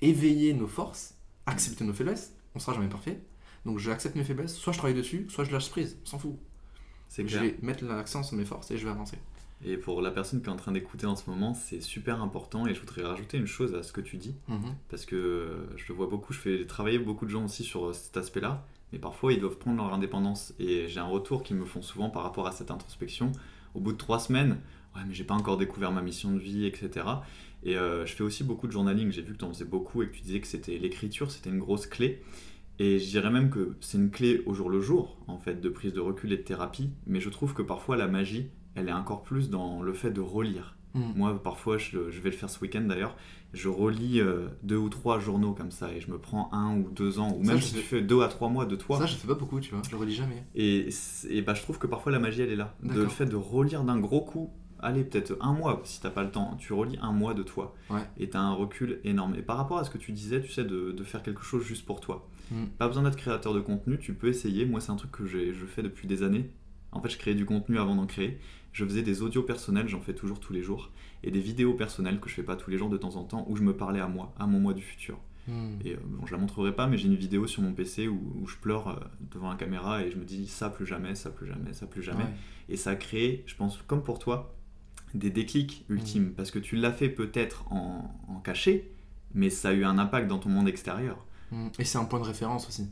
éveiller 0.00 0.54
nos 0.54 0.68
forces, 0.68 1.14
accepter 1.46 1.84
nos 1.84 1.92
faiblesses, 1.92 2.34
on 2.54 2.58
sera 2.58 2.74
jamais 2.74 2.88
parfait. 2.88 3.20
Donc 3.64 3.78
j'accepte 3.78 4.14
mes 4.16 4.24
faiblesses, 4.24 4.54
soit 4.54 4.72
je 4.72 4.78
travaille 4.78 4.96
dessus, 4.96 5.26
soit 5.28 5.44
je 5.44 5.50
lâche 5.50 5.70
prise, 5.70 5.98
on 6.04 6.06
s'en 6.06 6.18
fout. 6.18 6.38
C'est 7.08 7.26
Je 7.26 7.38
vais 7.38 7.58
mettre 7.62 7.84
l'accent 7.84 8.22
sur 8.22 8.36
mes 8.36 8.44
forces 8.44 8.70
et 8.70 8.78
je 8.78 8.84
vais 8.84 8.90
avancer. 8.90 9.18
Et 9.64 9.76
pour 9.76 10.02
la 10.02 10.10
personne 10.10 10.42
qui 10.42 10.48
est 10.48 10.52
en 10.52 10.56
train 10.56 10.72
d'écouter 10.72 11.06
en 11.06 11.16
ce 11.16 11.28
moment, 11.30 11.54
c'est 11.54 11.80
super 11.80 12.22
important. 12.22 12.66
Et 12.66 12.74
je 12.74 12.80
voudrais 12.80 13.02
rajouter 13.02 13.38
une 13.38 13.46
chose 13.46 13.74
à 13.74 13.82
ce 13.82 13.92
que 13.92 14.00
tu 14.00 14.16
dis. 14.16 14.34
Mhm. 14.48 14.74
Parce 14.88 15.06
que 15.06 15.16
euh, 15.16 15.76
je 15.76 15.88
le 15.88 15.94
vois 15.94 16.08
beaucoup, 16.08 16.32
je 16.32 16.38
fais 16.38 16.66
travailler 16.66 16.98
beaucoup 16.98 17.24
de 17.24 17.30
gens 17.30 17.44
aussi 17.44 17.64
sur 17.64 17.86
euh, 17.86 17.92
cet 17.92 18.16
aspect-là. 18.16 18.66
Mais 18.92 18.98
parfois, 18.98 19.32
ils 19.32 19.40
doivent 19.40 19.58
prendre 19.58 19.78
leur 19.78 19.92
indépendance. 19.92 20.54
Et 20.58 20.88
j'ai 20.88 21.00
un 21.00 21.06
retour 21.06 21.42
qu'ils 21.42 21.56
me 21.56 21.64
font 21.64 21.82
souvent 21.82 22.10
par 22.10 22.22
rapport 22.22 22.46
à 22.46 22.52
cette 22.52 22.70
introspection. 22.70 23.32
Au 23.74 23.80
bout 23.80 23.92
de 23.92 23.98
trois 23.98 24.20
semaines, 24.20 24.58
ouais, 24.94 25.02
mais 25.06 25.14
j'ai 25.14 25.24
pas 25.24 25.34
encore 25.34 25.56
découvert 25.56 25.90
ma 25.90 26.02
mission 26.02 26.32
de 26.32 26.38
vie, 26.38 26.66
etc. 26.66 27.06
Et 27.64 27.76
euh, 27.76 28.06
je 28.06 28.14
fais 28.14 28.22
aussi 28.22 28.44
beaucoup 28.44 28.66
de 28.66 28.72
journaling. 28.72 29.10
J'ai 29.10 29.22
vu 29.22 29.32
que 29.32 29.38
tu 29.38 29.44
en 29.44 29.52
faisais 29.52 29.64
beaucoup 29.64 30.02
et 30.02 30.08
que 30.08 30.14
tu 30.14 30.20
disais 30.20 30.40
que 30.40 30.46
c'était 30.46 30.78
l'écriture, 30.78 31.30
c'était 31.30 31.50
une 31.50 31.58
grosse 31.58 31.86
clé. 31.86 32.22
Et 32.78 32.98
je 32.98 33.08
dirais 33.08 33.30
même 33.30 33.48
que 33.48 33.74
c'est 33.80 33.96
une 33.96 34.10
clé 34.10 34.42
au 34.44 34.52
jour 34.52 34.68
le 34.68 34.80
jour, 34.80 35.16
en 35.28 35.38
fait, 35.38 35.62
de 35.62 35.68
prise 35.70 35.94
de 35.94 36.00
recul 36.00 36.32
et 36.32 36.36
de 36.36 36.42
thérapie. 36.42 36.90
Mais 37.06 37.20
je 37.20 37.30
trouve 37.30 37.54
que 37.54 37.62
parfois, 37.62 37.96
la 37.96 38.06
magie, 38.06 38.50
elle 38.76 38.88
est 38.88 38.92
encore 38.92 39.22
plus 39.22 39.50
dans 39.50 39.82
le 39.82 39.92
fait 39.92 40.10
de 40.10 40.20
relire. 40.20 40.76
Mhm. 40.94 41.12
Moi, 41.16 41.42
parfois, 41.42 41.76
je, 41.76 42.10
je 42.10 42.20
vais 42.20 42.30
le 42.30 42.36
faire 42.36 42.48
ce 42.48 42.58
week-end 42.60 42.80
d'ailleurs, 42.82 43.16
je 43.52 43.68
relis 43.68 44.20
euh, 44.20 44.48
deux 44.62 44.76
ou 44.76 44.88
trois 44.88 45.18
journaux 45.18 45.52
comme 45.52 45.70
ça 45.70 45.92
et 45.92 46.00
je 46.00 46.10
me 46.10 46.18
prends 46.18 46.48
un 46.52 46.76
ou 46.78 46.90
deux 46.90 47.18
ans, 47.18 47.36
ou 47.38 47.44
Ça, 47.44 47.52
même 47.52 47.60
si 47.60 47.74
fais- 47.74 47.80
tu 47.80 47.86
fais 47.86 48.02
deux 48.02 48.22
à 48.22 48.28
trois 48.28 48.48
mois 48.48 48.64
de 48.66 48.76
toi. 48.76 48.98
Ça, 48.98 49.06
je 49.06 49.14
fais 49.16 49.28
pas 49.28 49.34
beaucoup, 49.34 49.60
tu 49.60 49.72
vois, 49.74 49.82
je 49.90 49.94
relis 49.96 50.14
jamais. 50.14 50.44
Et, 50.54 50.88
bah, 51.42 51.54
je 51.54 51.62
trouve 51.62 51.78
que 51.78 51.86
parfois 51.86 52.12
la 52.12 52.18
magie, 52.18 52.42
elle 52.42 52.50
est 52.50 52.56
là. 52.56 52.74
De 52.82 53.02
le 53.02 53.08
fait 53.08 53.26
de 53.26 53.36
relire 53.36 53.84
d'un 53.84 53.98
gros 53.98 54.22
coup, 54.22 54.50
allez, 54.78 55.04
peut-être 55.04 55.36
un 55.40 55.52
mois 55.52 55.80
si 55.84 56.00
t'as 56.00 56.10
pas 56.10 56.22
le 56.22 56.30
temps, 56.30 56.56
tu 56.58 56.72
relis 56.72 56.98
un 57.02 57.12
mois 57.12 57.34
de 57.34 57.42
toi 57.42 57.74
Ouais. 57.90 58.00
et 58.18 58.30
t'as 58.30 58.40
un 58.40 58.52
recul 58.54 59.00
énorme. 59.04 59.34
Et 59.36 59.42
par 59.42 59.56
rapport 59.58 59.78
à 59.78 59.84
ce 59.84 59.90
que 59.90 59.98
tu 59.98 60.12
disais, 60.12 60.40
tu 60.40 60.50
sais, 60.50 60.64
de, 60.64 60.92
de 60.92 61.04
faire 61.04 61.22
quelque 61.22 61.42
chose 61.42 61.62
juste 61.64 61.84
pour 61.86 62.00
toi. 62.00 62.26
Mm. 62.50 62.64
Pas 62.78 62.86
besoin 62.88 63.02
d'être 63.02 63.16
créateur 63.16 63.52
de 63.54 63.60
contenu, 63.60 63.98
tu 63.98 64.14
peux 64.14 64.28
essayer. 64.28 64.64
Moi, 64.66 64.80
c'est 64.80 64.92
un 64.92 64.96
truc 64.96 65.10
que 65.12 65.26
j'ai- 65.26 65.52
je 65.52 65.66
fais 65.66 65.82
depuis 65.82 66.06
des 66.08 66.22
années. 66.22 66.50
En 66.92 67.00
fait, 67.02 67.08
je 67.10 67.18
créais 67.18 67.34
du 67.34 67.44
contenu 67.44 67.78
avant 67.78 67.94
d'en 67.96 68.06
créer. 68.06 68.38
Je 68.76 68.84
faisais 68.84 69.00
des 69.00 69.22
audios 69.22 69.42
personnels, 69.42 69.88
j'en 69.88 70.02
fais 70.02 70.12
toujours 70.12 70.38
tous 70.38 70.52
les 70.52 70.62
jours, 70.62 70.90
et 71.24 71.30
des 71.30 71.40
vidéos 71.40 71.72
personnelles 71.72 72.20
que 72.20 72.28
je 72.28 72.34
fais 72.34 72.42
pas 72.42 72.56
tous 72.56 72.68
les 72.70 72.76
jours 72.76 72.90
de 72.90 72.98
temps 72.98 73.16
en 73.16 73.24
temps, 73.24 73.46
où 73.48 73.56
je 73.56 73.62
me 73.62 73.74
parlais 73.74 74.00
à 74.00 74.06
moi, 74.06 74.34
à 74.38 74.46
mon 74.46 74.60
moi 74.60 74.74
du 74.74 74.82
futur. 74.82 75.18
Mhm. 75.48 75.78
Et 75.82 75.94
euh, 75.94 75.96
bon, 76.04 76.26
je 76.26 76.32
la 76.32 76.38
montrerai 76.38 76.74
pas, 76.74 76.86
mais 76.86 76.98
j'ai 76.98 77.06
une 77.06 77.14
vidéo 77.14 77.46
sur 77.46 77.62
mon 77.62 77.72
PC 77.72 78.06
où, 78.06 78.20
où 78.38 78.46
je 78.46 78.56
pleure 78.56 78.88
euh, 78.88 79.00
devant 79.32 79.48
la 79.48 79.56
caméra 79.56 80.02
et 80.04 80.10
je 80.10 80.18
me 80.18 80.26
dis 80.26 80.46
ça 80.46 80.68
plus 80.68 80.84
jamais, 80.84 81.14
ça 81.14 81.30
plus 81.30 81.46
jamais, 81.46 81.72
ça 81.72 81.86
plus 81.86 82.02
jamais. 82.02 82.24
Ouais. 82.24 82.34
Et 82.68 82.76
ça 82.76 82.90
a 82.90 82.96
créé, 82.96 83.44
je 83.46 83.54
pense, 83.54 83.78
comme 83.86 84.02
pour 84.02 84.18
toi, 84.18 84.54
des 85.14 85.30
déclics 85.30 85.86
ultimes, 85.88 86.34
parce 86.36 86.50
que 86.50 86.58
tu 86.58 86.76
l'as 86.76 86.92
fait 86.92 87.08
peut-être 87.08 87.72
en, 87.72 88.14
en 88.28 88.40
caché, 88.40 88.92
mais 89.32 89.48
ça 89.48 89.70
a 89.70 89.72
eu 89.72 89.86
un 89.86 89.96
impact 89.96 90.28
dans 90.28 90.38
ton 90.38 90.50
monde 90.50 90.68
extérieur. 90.68 91.24
Mhm. 91.50 91.70
Et 91.78 91.84
c'est 91.84 91.96
un 91.96 92.04
point 92.04 92.20
de 92.20 92.26
référence 92.26 92.68
aussi. 92.68 92.88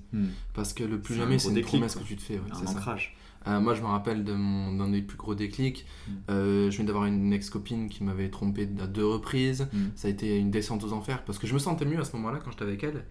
Parce 0.54 0.72
que 0.72 0.84
le 0.84 0.98
plus 0.98 1.14
jamais, 1.14 1.38
c'est 1.38 1.48
une 1.48 1.54
déclic, 1.54 1.72
promesse 1.72 1.94
quoi. 1.94 2.04
que 2.04 2.08
tu 2.08 2.16
te 2.16 2.22
fais. 2.22 2.34
ouais, 2.34 2.50
un 2.50 2.54
c'est 2.54 2.72
ça. 2.72 2.96
Euh, 3.46 3.60
moi, 3.60 3.74
je 3.74 3.82
me 3.82 3.86
rappelle 3.86 4.24
de 4.24 4.32
d'un 4.32 4.88
des 4.88 5.02
plus 5.02 5.16
gros 5.18 5.34
déclics. 5.34 5.86
Mm. 6.08 6.12
Euh, 6.30 6.70
je 6.70 6.76
viens 6.76 6.84
d'avoir 6.86 7.04
une 7.06 7.32
ex-copine 7.32 7.88
qui 7.88 8.02
m'avait 8.04 8.30
trompé 8.30 8.68
à 8.80 8.86
deux 8.86 9.06
reprises. 9.06 9.68
Mm. 9.72 9.78
Ça 9.96 10.08
a 10.08 10.10
été 10.10 10.38
une 10.38 10.50
descente 10.50 10.82
aux 10.84 10.92
enfers 10.92 11.24
parce 11.24 11.38
que 11.38 11.46
je 11.46 11.54
me 11.54 11.58
sentais 11.58 11.84
mieux 11.84 12.00
à 12.00 12.04
ce 12.04 12.14
moment-là 12.16 12.40
quand 12.42 12.50
j'étais 12.50 12.64
avec 12.64 12.82
elle. 12.84 13.04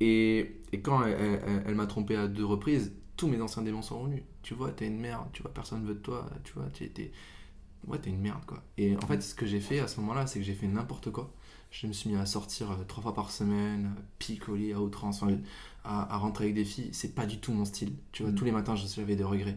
Et, 0.00 0.56
et 0.72 0.80
quand 0.80 1.04
elle, 1.04 1.40
elle- 1.46 1.62
elle 1.66 1.74
m'a 1.74 1.86
trompé 1.86 2.16
à 2.16 2.26
deux 2.28 2.44
reprises, 2.44 2.92
tous 3.16 3.28
mes 3.28 3.40
anciens 3.40 3.62
démons 3.62 3.82
sont 3.82 4.00
revenus. 4.00 4.22
Tu 4.42 4.54
vois, 4.54 4.70
t'es 4.70 4.86
une 4.86 4.98
merde, 5.00 5.26
tu 5.32 5.42
vois, 5.42 5.52
personne 5.52 5.84
veut 5.84 5.94
de 5.94 5.98
toi, 5.98 6.26
tu 6.44 6.54
vois, 6.54 6.64
t'es, 6.72 6.88
t'es- 6.88 7.12
ouais, 7.86 7.98
t'es 7.98 8.08
une 8.10 8.20
merde 8.20 8.44
quoi. 8.46 8.62
Et 8.78 8.96
en 8.96 9.00
fait, 9.06 9.20
ce 9.22 9.34
que 9.34 9.44
j'ai 9.46 9.60
fait 9.60 9.80
à 9.80 9.88
ce 9.88 10.00
moment-là, 10.00 10.26
c'est 10.26 10.38
que 10.38 10.44
j'ai 10.44 10.54
fait 10.54 10.66
n'importe 10.68 11.10
quoi. 11.10 11.30
Je 11.70 11.86
me 11.86 11.92
suis 11.92 12.10
mis 12.10 12.16
à 12.16 12.26
sortir 12.26 12.70
euh, 12.72 12.84
trois 12.86 13.02
fois 13.02 13.14
par 13.14 13.30
semaine, 13.30 13.94
picoler 14.18 14.72
à 14.72 14.80
outrance, 14.80 15.22
enfin, 15.22 15.36
à, 15.84 16.14
à 16.14 16.18
rentrer 16.18 16.44
avec 16.44 16.54
des 16.56 16.64
filles. 16.64 16.90
C'est 16.92 17.14
pas 17.14 17.26
du 17.26 17.38
tout 17.38 17.52
mon 17.52 17.64
style. 17.64 17.92
Tu 18.12 18.22
vois, 18.24 18.32
Mm. 18.32 18.34
tous 18.34 18.44
les 18.44 18.52
matins, 18.52 18.74
j'avais 18.74 19.14
des 19.16 19.24
regrets. 19.24 19.56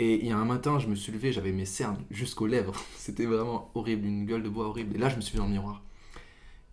Et 0.00 0.20
il 0.20 0.26
y 0.26 0.32
a 0.32 0.36
un 0.38 0.44
matin, 0.44 0.80
je 0.80 0.88
me 0.88 0.96
suis 0.96 1.12
levé, 1.12 1.32
j'avais 1.32 1.52
mes 1.52 1.64
cernes 1.66 1.98
jusqu'aux 2.10 2.48
lèvres. 2.48 2.74
C'était 2.96 3.26
vraiment 3.26 3.70
horrible, 3.74 4.06
une 4.06 4.26
gueule 4.26 4.42
de 4.42 4.48
bois 4.48 4.66
horrible. 4.66 4.96
Et 4.96 4.98
là, 4.98 5.08
je 5.08 5.16
me 5.16 5.20
suis 5.20 5.32
vu 5.34 5.38
dans 5.38 5.46
le 5.46 5.52
miroir. 5.52 5.82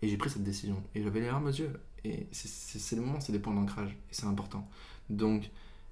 Et 0.02 0.08
j'ai 0.08 0.16
pris 0.16 0.30
cette 0.30 0.42
décision. 0.42 0.82
Et 0.96 1.02
j'avais 1.02 1.20
les 1.20 1.26
larmes 1.26 1.46
aux 1.46 1.50
yeux. 1.50 1.72
Et 2.04 2.26
c'est- 2.32 2.96
le 2.96 3.02
moment, 3.02 3.20
c'est 3.20 3.30
des 3.32 3.38
points 3.38 3.54
d'ancrage. 3.54 3.90
Et 4.10 4.14
c'est 4.14 4.26
important. 4.26 4.68
Donc, 5.10 5.48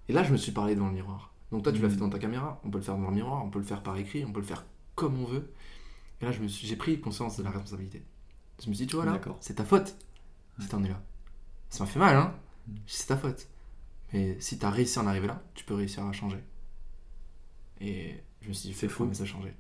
et 0.09 0.13
là, 0.13 0.25
je 0.25 0.33
me 0.33 0.37
suis 0.37 0.51
parlé 0.51 0.75
devant 0.75 0.89
le 0.89 0.95
miroir. 0.95 1.33
Donc, 1.53 1.63
toi, 1.63 1.73
tu 1.73 1.81
l'as 1.81 1.87
Mm. 1.89 1.91
fait 1.93 1.97
dans 1.99 2.11
ta 2.11 2.19
caméra. 2.19 2.61
On 2.65 2.71
peut 2.71 2.79
le 2.79 2.85
faire 2.85 2.97
devant 2.97 3.11
le 3.11 3.15
miroir, 3.15 3.45
on 3.45 3.51
peut 3.51 3.61
le 3.61 3.65
faire 3.65 3.85
par 3.85 3.97
écrit, 3.97 4.25
on 4.25 4.33
peut 4.33 4.41
le 4.41 4.47
faire 4.47 4.65
comme 4.97 5.17
on 5.21 5.27
veut. 5.27 5.53
Et 6.21 6.25
là, 6.25 6.33
j'ai 6.33 6.77
pris 6.77 7.01
conscience 7.01 7.37
de 7.37 7.45
la 7.45 7.51
responsabilité. 7.51 8.03
Je 8.63 8.69
me 8.69 8.75
suis 8.75 8.85
dit, 8.85 8.91
tu 8.91 8.97
vois 8.97 9.05
là, 9.07 9.19
c'est 9.41 9.55
ta 9.55 9.65
faute 9.65 9.97
si 10.59 10.69
t'en 10.69 10.83
es 10.85 10.89
là. 10.89 11.01
Ça 11.71 11.85
m'a 11.85 11.91
fait 11.91 11.99
mal, 11.99 12.17
hein 12.17 12.35
Mm. 12.69 12.75
C'est 12.87 13.07
ta 13.07 13.17
faute. 13.17 13.49
Mais 14.13 14.37
si 14.41 14.59
t'as 14.59 14.71
réussi 14.71 14.99
à 14.99 15.03
en 15.03 15.07
arriver 15.07 15.27
là, 15.29 15.43
tu 15.55 15.65
peux 15.65 15.75
réussir 15.75 16.05
à 16.05 16.13
changer. 16.13 16.37
Et 17.81 18.15
je 18.43 18.49
me 18.49 18.53
suis 18.53 18.69
dit, 18.69 18.75
C'est 18.75 18.89
fou, 18.89 19.05
mais 19.07 19.15
ça 19.15 19.23
a 19.23 19.27
changé. 19.27 19.55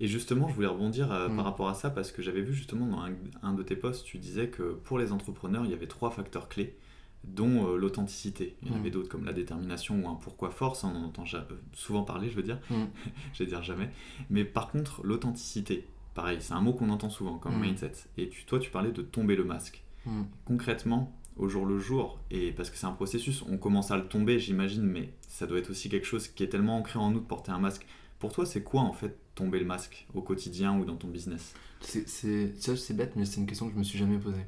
Et 0.00 0.08
justement, 0.08 0.48
je 0.48 0.54
voulais 0.54 0.66
rebondir 0.66 1.10
euh, 1.12 1.28
Mm. 1.28 1.36
par 1.36 1.44
rapport 1.44 1.68
à 1.68 1.74
ça 1.74 1.90
parce 1.90 2.12
que 2.12 2.22
j'avais 2.22 2.42
vu 2.42 2.52
justement 2.54 2.86
dans 2.86 3.00
un, 3.02 3.12
un 3.42 3.52
de 3.54 3.62
tes 3.62 3.76
posts, 3.76 4.04
tu 4.04 4.18
disais 4.18 4.48
que 4.48 4.72
pour 4.84 4.98
les 4.98 5.12
entrepreneurs, 5.12 5.64
il 5.64 5.70
y 5.70 5.74
avait 5.74 5.86
trois 5.86 6.10
facteurs 6.10 6.48
clés, 6.48 6.76
dont 7.24 7.66
euh, 7.68 7.76
l'authenticité. 7.76 8.56
Il 8.62 8.68
y 8.68 8.70
en 8.70 8.76
Mm. 8.76 8.80
avait 8.80 8.90
d'autres 8.90 9.08
comme 9.08 9.24
la 9.24 9.32
détermination 9.32 10.02
ou 10.04 10.08
un 10.08 10.14
pourquoi 10.14 10.50
force, 10.50 10.84
on 10.84 10.88
en 10.94 11.04
entend 11.04 11.24
euh, 11.34 11.42
souvent 11.74 12.02
parler, 12.02 12.30
je 12.30 12.36
veux 12.36 12.42
dire, 12.42 12.60
Mm. 12.70 12.84
je 13.34 13.42
vais 13.44 13.48
dire 13.50 13.62
jamais. 13.62 13.90
Mais 14.30 14.44
par 14.44 14.68
contre, 14.68 15.02
l'authenticité, 15.02 15.86
pareil, 16.16 16.38
c'est 16.40 16.54
un 16.54 16.60
mot 16.60 16.72
qu'on 16.72 16.90
entend 16.90 17.10
souvent 17.10 17.38
comme 17.38 17.56
Mm. 17.58 17.60
mindset. 17.62 17.92
Et 18.18 18.28
tu, 18.28 18.44
toi, 18.44 18.58
tu 18.58 18.70
parlais 18.70 18.90
de 18.90 19.02
tomber 19.02 19.36
le 19.36 19.44
masque. 19.44 19.84
Mm. 20.04 20.22
Concrètement, 20.46 21.16
au 21.36 21.48
jour 21.48 21.64
le 21.66 21.78
jour, 21.78 22.18
et 22.30 22.50
parce 22.52 22.70
que 22.70 22.76
c'est 22.76 22.86
un 22.86 22.92
processus, 22.92 23.42
on 23.48 23.58
commence 23.58 23.90
à 23.92 23.96
le 23.96 24.08
tomber, 24.08 24.38
j'imagine, 24.40 24.82
mais 24.82 25.12
ça 25.28 25.46
doit 25.46 25.58
être 25.58 25.70
aussi 25.70 25.88
quelque 25.88 26.06
chose 26.06 26.26
qui 26.28 26.42
est 26.42 26.48
tellement 26.48 26.76
ancré 26.78 26.98
en 26.98 27.10
nous 27.10 27.20
de 27.20 27.24
porter 27.26 27.52
un 27.52 27.58
masque. 27.60 27.86
Pour 28.18 28.32
toi, 28.32 28.46
c'est 28.46 28.62
quoi 28.62 28.80
en 28.80 28.92
fait 28.94 29.16
tomber 29.34 29.58
le 29.60 29.66
masque 29.66 30.06
au 30.14 30.22
quotidien 30.22 30.76
ou 30.78 30.84
dans 30.86 30.96
ton 30.96 31.08
business? 31.08 31.54
C'est- 31.80 32.08
C'est 32.08 32.54
ça, 32.60 32.74
c'est 32.76 32.94
bête, 32.94 33.12
mais 33.16 33.26
c'est 33.26 33.38
une 33.40 33.46
question 33.46 33.66
que 33.68 33.74
je 33.74 33.78
me 33.78 33.84
suis 33.84 33.98
jamais 33.98 34.18
posée. 34.18 34.46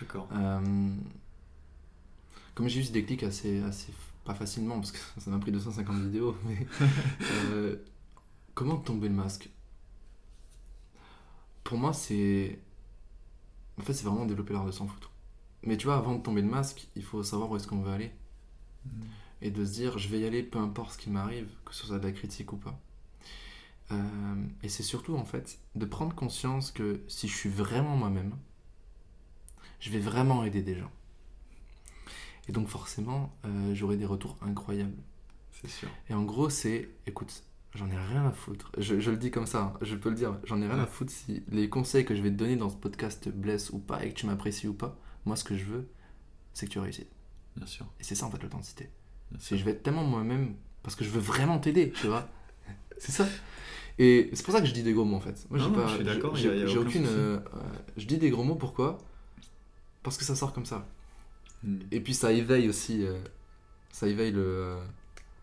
D'accord. 0.00 0.28
Euh, 0.32 0.88
comme 2.54 2.68
j'ai 2.68 2.80
eu 2.80 2.84
ce 2.84 2.92
déclic 2.92 3.22
assez, 3.22 3.62
assez 3.62 3.92
pas 4.24 4.34
facilement 4.34 4.76
parce 4.80 4.90
que 4.92 4.98
ça 5.18 5.30
m'a 5.30 5.38
pris 5.38 5.52
250 5.52 5.96
vidéos, 6.02 6.36
mais 6.46 6.66
euh, 7.52 7.76
comment 8.54 8.76
tomber 8.76 9.08
le 9.08 9.14
masque? 9.14 9.48
Pour 11.64 11.78
moi, 11.78 11.92
c'est 11.92 12.58
en 13.78 13.82
fait 13.82 13.92
c'est 13.92 14.04
vraiment 14.04 14.26
développer 14.26 14.52
l'art 14.52 14.66
de 14.66 14.70
s'en 14.70 14.86
foutre. 14.86 15.10
Mais 15.62 15.76
tu 15.76 15.86
vois, 15.86 15.96
avant 15.96 16.14
de 16.14 16.22
tomber 16.22 16.42
le 16.42 16.48
masque, 16.48 16.88
il 16.94 17.02
faut 17.02 17.22
savoir 17.22 17.50
où 17.50 17.56
est-ce 17.56 17.66
qu'on 17.66 17.80
veut 17.80 17.92
aller 17.92 18.12
et 19.40 19.50
de 19.50 19.64
se 19.64 19.72
dire 19.72 19.98
je 19.98 20.08
vais 20.08 20.20
y 20.20 20.26
aller 20.26 20.42
peu 20.42 20.58
importe 20.58 20.92
ce 20.92 20.98
qui 20.98 21.10
m'arrive, 21.10 21.48
que 21.64 21.74
ce 21.74 21.86
soit 21.86 21.98
de 21.98 22.06
la 22.06 22.12
critique 22.12 22.52
ou 22.52 22.56
pas. 22.56 22.78
Euh, 23.92 24.46
et 24.62 24.68
c'est 24.68 24.82
surtout 24.82 25.14
en 25.16 25.24
fait 25.24 25.58
de 25.74 25.84
prendre 25.84 26.14
conscience 26.14 26.70
que 26.70 27.02
si 27.08 27.28
je 27.28 27.36
suis 27.36 27.50
vraiment 27.50 27.96
moi-même, 27.96 28.34
je 29.80 29.90
vais 29.90 29.98
vraiment 29.98 30.44
aider 30.44 30.62
des 30.62 30.74
gens. 30.74 30.90
Et 32.48 32.52
donc 32.52 32.68
forcément, 32.68 33.34
euh, 33.44 33.74
j'aurai 33.74 33.96
des 33.96 34.06
retours 34.06 34.38
incroyables. 34.40 34.96
C'est 35.52 35.70
sûr. 35.70 35.88
Et 36.08 36.14
en 36.14 36.22
gros, 36.24 36.50
c'est, 36.50 36.88
écoute, 37.06 37.42
j'en 37.74 37.88
ai 37.90 37.96
rien 37.96 38.26
à 38.26 38.30
foutre. 38.32 38.70
Je, 38.78 39.00
je 39.00 39.10
le 39.10 39.16
dis 39.16 39.30
comme 39.30 39.46
ça, 39.46 39.62
hein, 39.62 39.72
je 39.82 39.94
peux 39.96 40.08
le 40.10 40.14
dire, 40.14 40.38
j'en 40.44 40.60
ai 40.62 40.66
rien 40.68 40.78
à 40.78 40.86
foutre 40.86 41.12
si 41.12 41.42
les 41.48 41.68
conseils 41.68 42.04
que 42.04 42.14
je 42.14 42.22
vais 42.22 42.30
te 42.30 42.36
donner 42.36 42.56
dans 42.56 42.68
ce 42.70 42.76
podcast 42.76 43.24
te 43.24 43.30
blessent 43.30 43.70
ou 43.70 43.78
pas 43.78 44.04
et 44.04 44.10
que 44.10 44.14
tu 44.14 44.26
m'apprécies 44.26 44.68
ou 44.68 44.74
pas. 44.74 44.96
Moi, 45.26 45.36
ce 45.36 45.44
que 45.44 45.56
je 45.56 45.64
veux, 45.64 45.88
c'est 46.52 46.66
que 46.66 46.70
tu 46.72 46.78
réussisses. 46.78 47.06
Bien 47.56 47.66
sûr. 47.66 47.86
Et 48.00 48.04
c'est 48.04 48.14
ça 48.14 48.26
en 48.26 48.30
fait 48.30 48.42
l'authenticité. 48.42 48.90
C'est 49.38 49.56
je 49.56 49.64
vais 49.64 49.72
être 49.72 49.82
tellement 49.82 50.04
moi-même 50.04 50.54
parce 50.82 50.94
que 50.96 51.04
je 51.04 51.10
veux 51.10 51.20
vraiment 51.20 51.58
t'aider, 51.58 51.90
tu 51.92 52.06
vois. 52.08 52.28
c'est 52.98 53.12
ça. 53.12 53.26
Et 53.98 54.28
c'est 54.32 54.44
pour 54.44 54.52
ça 54.54 54.60
que 54.60 54.66
je 54.66 54.72
dis 54.72 54.82
des 54.82 54.92
gros 54.92 55.04
mots 55.04 55.16
en 55.16 55.20
fait. 55.20 55.46
Moi, 55.50 55.58
Non, 55.60 55.68
non, 55.70 55.74
pas, 55.74 55.86
je 55.86 55.94
suis 55.96 56.04
d'accord, 56.04 56.34
j'ai- 56.36 56.76
aucune. 56.76 57.06
euh, 57.06 57.38
je 57.96 58.06
dis 58.06 58.18
des 58.18 58.30
gros 58.30 58.42
mots 58.44 58.56
pourquoi? 58.56 58.98
Parce 60.02 60.18
que 60.18 60.24
ça 60.24 60.34
sort 60.36 60.52
comme 60.52 60.66
ça. 60.66 60.86
Hmm. 61.62 61.78
Et 61.92 62.00
puis 62.00 62.12
ça 62.12 62.32
éveille 62.32 62.68
aussi. 62.68 63.04
euh, 63.06 63.18
ça 63.90 64.06
éveille 64.08 64.32
le. 64.32 64.42
euh, 64.44 64.84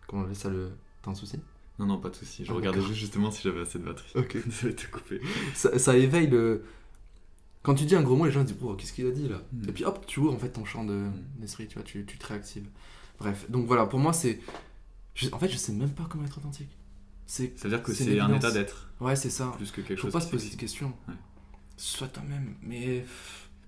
comment 0.06 0.22
on 0.22 0.24
appelle 0.26 0.36
ça 0.36 0.50
le. 0.50 0.70
T'as 1.02 1.10
un 1.10 1.14
souci? 1.14 1.40
Non, 1.82 1.88
non, 1.94 1.98
pas 1.98 2.10
de 2.10 2.14
souci. 2.14 2.44
Je 2.44 2.52
Ah, 2.52 2.54
regardais 2.54 2.80
juste 2.80 2.94
justement 3.00 3.32
si 3.32 3.42
j'avais 3.42 3.60
assez 3.62 3.78
de 3.80 3.84
batterie. 3.84 4.08
Ok. 4.14 4.36
Ça 4.52 4.68
va 4.68 4.72
te 4.72 4.86
couper. 4.86 5.20
ça, 5.54 5.76
ça 5.80 5.96
éveille 5.96 6.28
le. 6.28 6.64
Quand 7.64 7.74
tu 7.74 7.84
dis 7.84 7.96
un 7.96 8.02
gros 8.02 8.14
mot, 8.16 8.24
les 8.24 8.30
gens 8.30 8.42
se 8.42 8.52
disent 8.52 8.56
Oh, 8.62 8.74
qu'est-ce 8.74 8.92
qu'il 8.92 9.06
a 9.06 9.10
dit 9.10 9.28
là? 9.28 9.42
Mm. 9.52 9.68
Et 9.68 9.72
puis 9.72 9.84
hop, 9.84 10.04
tu 10.06 10.20
ouvres 10.20 10.32
en 10.32 10.38
fait 10.38 10.50
ton 10.50 10.64
champ 10.64 10.84
de- 10.84 10.92
Mm. 10.92 11.12
d'esprit, 11.38 11.66
tu 11.66 11.74
vois, 11.74 11.82
tu, 11.82 12.04
tu 12.06 12.18
te 12.18 12.26
réactives. 12.26 12.66
Bref, 13.18 13.50
donc 13.50 13.66
voilà, 13.66 13.86
pour 13.86 13.98
moi 13.98 14.12
c'est. 14.12 14.38
je- 15.16 15.28
en 15.32 15.38
fait, 15.40 15.48
je 15.48 15.56
sais 15.56 15.72
même 15.72 15.90
pas 15.90 16.06
comment 16.08 16.24
être 16.24 16.38
authentique. 16.38 16.70
C'est. 17.26 17.58
Ça 17.58 17.64
veut 17.68 17.70
dire 17.76 17.82
que 17.82 17.92
C'est 17.92 18.18
un 18.20 18.32
état 18.32 18.50
d'être 18.52 18.88
Ouais, 19.00 19.16
c'est 19.16 19.30
ça. 19.30 19.52
plus 19.56 19.72
que 19.72 19.80
quelque 19.80 19.96
Faut 20.00 20.06
chose 20.06 20.12
pas 20.12 20.20
qui 20.20 20.26
se 20.26 20.30
poser 20.30 20.50
de 20.50 20.56
questions. 20.56 20.92
Ouais. 21.08 21.14
Sois 21.76 22.06
toi-même, 22.08 22.54
mais. 22.62 23.04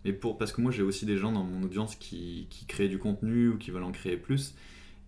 Et 0.05 0.13
pour, 0.13 0.37
parce 0.39 0.53
que 0.53 0.61
moi 0.61 0.71
j'ai 0.71 0.83
aussi 0.83 1.07
des 1.07 1.17
gens 1.17 1.33
dans 1.33 1.43
mon 1.45 1.63
audience 1.65 1.97
qui, 1.97 2.47
qui 2.51 2.67
créent 2.67 2.89
du 2.91 2.99
contenu 2.99 3.49
ou 3.49 3.57
qui 3.59 3.71
veulent 3.71 3.83
en 3.85 3.91
créer 3.93 4.17
plus. 4.19 4.55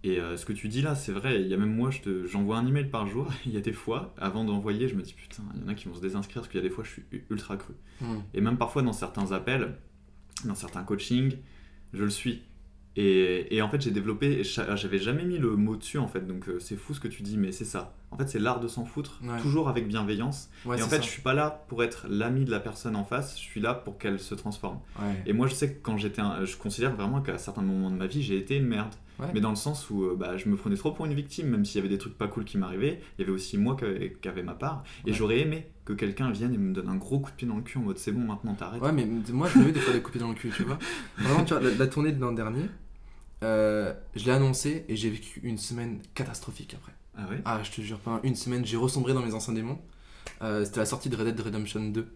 Et 0.04 0.20
euh, 0.20 0.36
ce 0.36 0.44
que 0.44 0.52
tu 0.52 0.68
dis 0.68 0.82
là, 0.82 0.94
c'est 0.94 1.12
vrai, 1.12 1.40
il 1.40 1.48
y 1.48 1.54
a 1.54 1.56
même 1.56 1.74
moi, 1.74 1.90
je 1.90 2.26
j'envoie 2.26 2.58
un 2.58 2.66
email 2.66 2.84
par 2.84 3.06
jour, 3.06 3.28
il 3.46 3.52
y 3.52 3.56
a 3.56 3.60
des 3.60 3.72
fois, 3.72 4.14
avant 4.18 4.44
d'envoyer, 4.44 4.88
je 4.88 4.94
me 4.94 5.02
dis 5.02 5.14
putain, 5.14 5.42
il 5.54 5.62
y 5.62 5.64
en 5.64 5.68
a 5.68 5.74
qui 5.74 5.88
vont 5.88 5.94
se 5.94 6.00
désinscrire 6.00 6.42
parce 6.42 6.48
qu'il 6.48 6.60
y 6.60 6.64
a 6.64 6.68
des 6.68 6.72
fois 6.72 6.84
je 6.84 6.90
suis 6.90 7.02
ultra 7.30 7.56
cru. 7.56 7.74
Hmm. 8.00 8.18
Et 8.34 8.40
même 8.40 8.56
parfois 8.56 8.82
dans 8.82 8.92
certains 8.92 9.32
appels, 9.32 9.76
dans 10.44 10.54
certains 10.54 10.84
coachings, 10.84 11.36
je 11.92 12.04
le 12.04 12.10
suis. 12.10 12.42
Et, 12.94 13.54
et 13.54 13.60
en 13.62 13.68
fait 13.68 13.80
j'ai 13.80 13.90
développé, 13.90 14.42
j'avais 14.42 14.98
jamais 14.98 15.24
mis 15.24 15.38
le 15.38 15.56
mot 15.56 15.76
dessus 15.76 15.98
en 15.98 16.08
fait, 16.08 16.26
donc 16.26 16.48
euh, 16.48 16.58
c'est 16.60 16.76
fou 16.76 16.94
ce 16.94 17.00
que 17.00 17.08
tu 17.08 17.22
dis, 17.22 17.36
mais 17.36 17.52
c'est 17.52 17.64
ça. 17.64 17.94
En 18.12 18.16
fait 18.18 18.28
c'est 18.28 18.38
l'art 18.38 18.60
de 18.60 18.68
s'en 18.68 18.84
foutre, 18.84 19.20
Ouais. 19.22 19.40
toujours 19.42 19.68
avec 19.68 19.88
bienveillance. 19.88 20.48
Ouais, 20.64 20.78
et 20.78 20.82
en 20.82 20.88
fait 20.88 20.96
ça. 20.96 21.02
je 21.02 21.08
suis 21.08 21.22
pas 21.22 21.34
là 21.34 21.64
pour 21.68 21.82
être 21.82 22.06
l'ami 22.08 22.44
de 22.44 22.50
la 22.50 22.60
personne 22.60 22.94
en 22.96 23.04
face, 23.04 23.34
je 23.36 23.42
suis 23.42 23.60
là 23.60 23.74
pour 23.74 23.98
qu'elle 23.98 24.20
se 24.20 24.34
transforme. 24.34 24.78
Ouais. 25.00 25.22
Et 25.26 25.32
moi, 25.32 25.48
je 25.48 25.54
sais 25.54 25.72
que 25.72 25.78
quand 25.82 25.98
j'étais. 25.98 26.22
un- 26.22 26.44
Je 26.44 26.56
considère 26.56 26.94
vraiment 26.94 27.20
qu'à 27.20 27.36
certains 27.38 27.62
moments 27.62 27.90
de 27.90 27.96
ma 27.96 28.06
vie, 28.06 28.22
j'ai 28.22 28.36
été 28.38 28.56
une 28.56 28.66
merde. 28.66 28.94
Mais 29.32 29.40
dans 29.40 29.48
le 29.48 29.56
sens 29.56 29.88
où 29.88 30.04
euh, 30.04 30.14
bah, 30.14 30.36
je 30.36 30.46
me 30.50 30.56
prenais 30.56 30.76
trop 30.76 30.92
pour 30.92 31.06
une 31.06 31.14
victime, 31.14 31.48
même 31.48 31.64
s'il 31.64 31.76
y 31.76 31.78
avait 31.78 31.88
des 31.88 31.96
trucs 31.96 32.18
pas 32.18 32.28
cool 32.28 32.44
qui 32.44 32.58
m'arrivaient, 32.58 33.00
il 33.16 33.22
y 33.22 33.24
avait 33.24 33.32
aussi 33.32 33.56
moi 33.56 33.74
qui 34.22 34.28
avait 34.28 34.42
ma 34.42 34.52
part. 34.54 34.84
Et 35.06 35.14
j'aurais 35.14 35.40
aimé 35.40 35.66
que 35.86 35.94
quelqu'un 35.94 36.30
vienne 36.30 36.52
et 36.52 36.58
me 36.58 36.74
donne 36.74 36.90
un 36.90 36.96
gros 36.96 37.18
coup 37.20 37.30
de 37.30 37.36
pied 37.36 37.48
dans 37.48 37.56
le 37.56 37.62
cul 37.62 37.78
en 37.78 37.82
mode 37.82 37.96
c'est 37.96 38.12
bon, 38.12 38.20
maintenant 38.20 38.52
t'arrêtes. 38.54 38.82
Ouais, 38.82 38.92
mais 38.92 39.06
moi, 39.32 39.48
je 39.52 39.58
me 39.58 39.64
mets 39.64 39.72
des 39.72 39.80
fois 39.80 39.94
des 39.94 40.02
coupés 40.02 40.18
dans 40.18 40.28
le 40.28 40.34
cul, 40.34 40.50
tu 40.54 40.64
vois. 40.64 40.78
Vraiment, 41.18 41.44
tu 41.44 41.54
vois, 41.54 41.62
la, 41.62 41.70
la 41.74 41.86
tournée 41.86 42.12
de 42.12 42.20
l'an 42.20 42.32
dernier, 42.32 42.66
euh, 43.42 43.92
je 44.14 44.24
l'ai 44.26 44.32
annoncé 44.32 44.84
et 44.88 44.96
j'ai 44.96 45.10
vécu 45.10 45.40
une 45.42 45.58
semaine 45.58 46.00
catastrophique 46.14 46.74
après. 46.74 46.92
Ah 47.16 47.26
ouais 47.28 47.40
Ah, 47.44 47.62
je 47.62 47.70
te 47.70 47.80
jure, 47.80 47.98
pendant 47.98 48.20
une 48.22 48.34
semaine, 48.36 48.64
j'ai 48.64 48.76
ressombré 48.76 49.14
dans 49.14 49.22
mes 49.22 49.32
anciens 49.34 49.54
démons. 49.54 49.78
Euh, 50.42 50.64
C'était 50.64 50.80
la 50.80 50.86
sortie 50.86 51.08
de 51.08 51.16
Red 51.16 51.26
Dead 51.28 51.40
Redemption 51.40 51.88
2. 51.88 52.14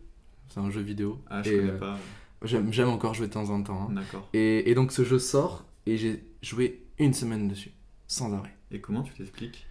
C'est 0.48 0.60
un 0.60 0.70
jeu 0.70 0.80
vidéo. 0.82 1.22
Ah, 1.28 1.42
je 1.42 1.50
Et, 1.50 1.56
connais 1.58 1.70
euh, 1.70 1.78
pas. 1.78 1.98
J'aime 2.42 2.72
j'aime 2.72 2.88
encore 2.88 3.14
jouer 3.14 3.28
de 3.28 3.32
temps 3.32 3.50
en 3.50 3.62
temps. 3.62 3.88
hein. 3.90 3.92
D'accord. 3.92 4.28
Et, 4.32 4.70
et 4.70 4.74
donc, 4.74 4.92
ce 4.92 5.04
jeu 5.04 5.18
sort 5.18 5.64
et 5.86 5.96
j'ai 5.96 6.24
joué 6.42 6.86
une 6.98 7.14
semaine 7.14 7.48
dessus, 7.48 7.72
sans 8.08 8.32
arrêt. 8.34 8.54
Et 8.70 8.80
comment 8.80 9.02
tu 9.02 9.12
t'expliques 9.14 9.66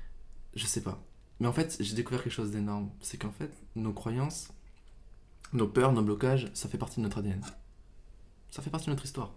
Je 0.55 0.65
sais 0.65 0.81
pas. 0.81 1.01
Mais 1.39 1.47
en 1.47 1.53
fait, 1.53 1.77
j'ai 1.79 1.95
découvert 1.95 2.23
quelque 2.23 2.33
chose 2.33 2.51
d'énorme. 2.51 2.89
C'est 3.01 3.17
qu'en 3.17 3.31
fait, 3.31 3.51
nos 3.75 3.93
croyances, 3.93 4.49
nos 5.53 5.67
peurs, 5.67 5.93
nos 5.93 6.01
blocages, 6.03 6.49
ça 6.53 6.67
fait 6.69 6.77
partie 6.77 6.97
de 6.97 7.03
notre 7.03 7.19
ADN. 7.19 7.41
Ça 8.51 8.61
fait 8.61 8.69
partie 8.69 8.87
de 8.87 8.91
notre 8.91 9.05
histoire. 9.05 9.33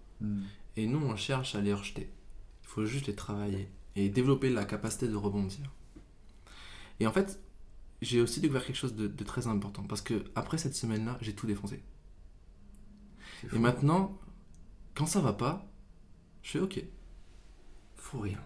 Et 0.77 0.87
nous, 0.87 0.99
on 1.05 1.17
cherche 1.17 1.55
à 1.55 1.61
les 1.61 1.75
rejeter. 1.75 2.09
Il 2.63 2.69
faut 2.69 2.85
juste 2.87 3.07
les 3.09 3.15
travailler 3.15 3.69
et 3.97 4.09
développer 4.09 4.49
la 4.51 4.65
capacité 4.65 5.07
de 5.09 5.17
rebondir. 5.17 5.71
Et 7.01 7.07
en 7.07 7.13
fait, 7.13 7.41
j'ai 8.01 8.21
aussi 8.21 8.41
découvert 8.41 8.65
quelque 8.65 8.77
chose 8.77 8.95
de, 8.95 9.07
de 9.07 9.25
très 9.25 9.47
important 9.47 9.83
parce 9.85 10.01
que 10.01 10.25
après 10.35 10.59
cette 10.59 10.75
semaine-là, 10.75 11.19
j'ai 11.21 11.35
tout 11.35 11.47
défoncé. 11.47 11.83
Et 13.53 13.59
maintenant, 13.59 14.19
quand 14.95 15.07
ça 15.07 15.21
va 15.21 15.33
pas, 15.33 15.67
je 16.43 16.51
fais 16.51 16.61
ok. 16.61 16.85
Faut 17.97 18.21
rien. 18.21 18.41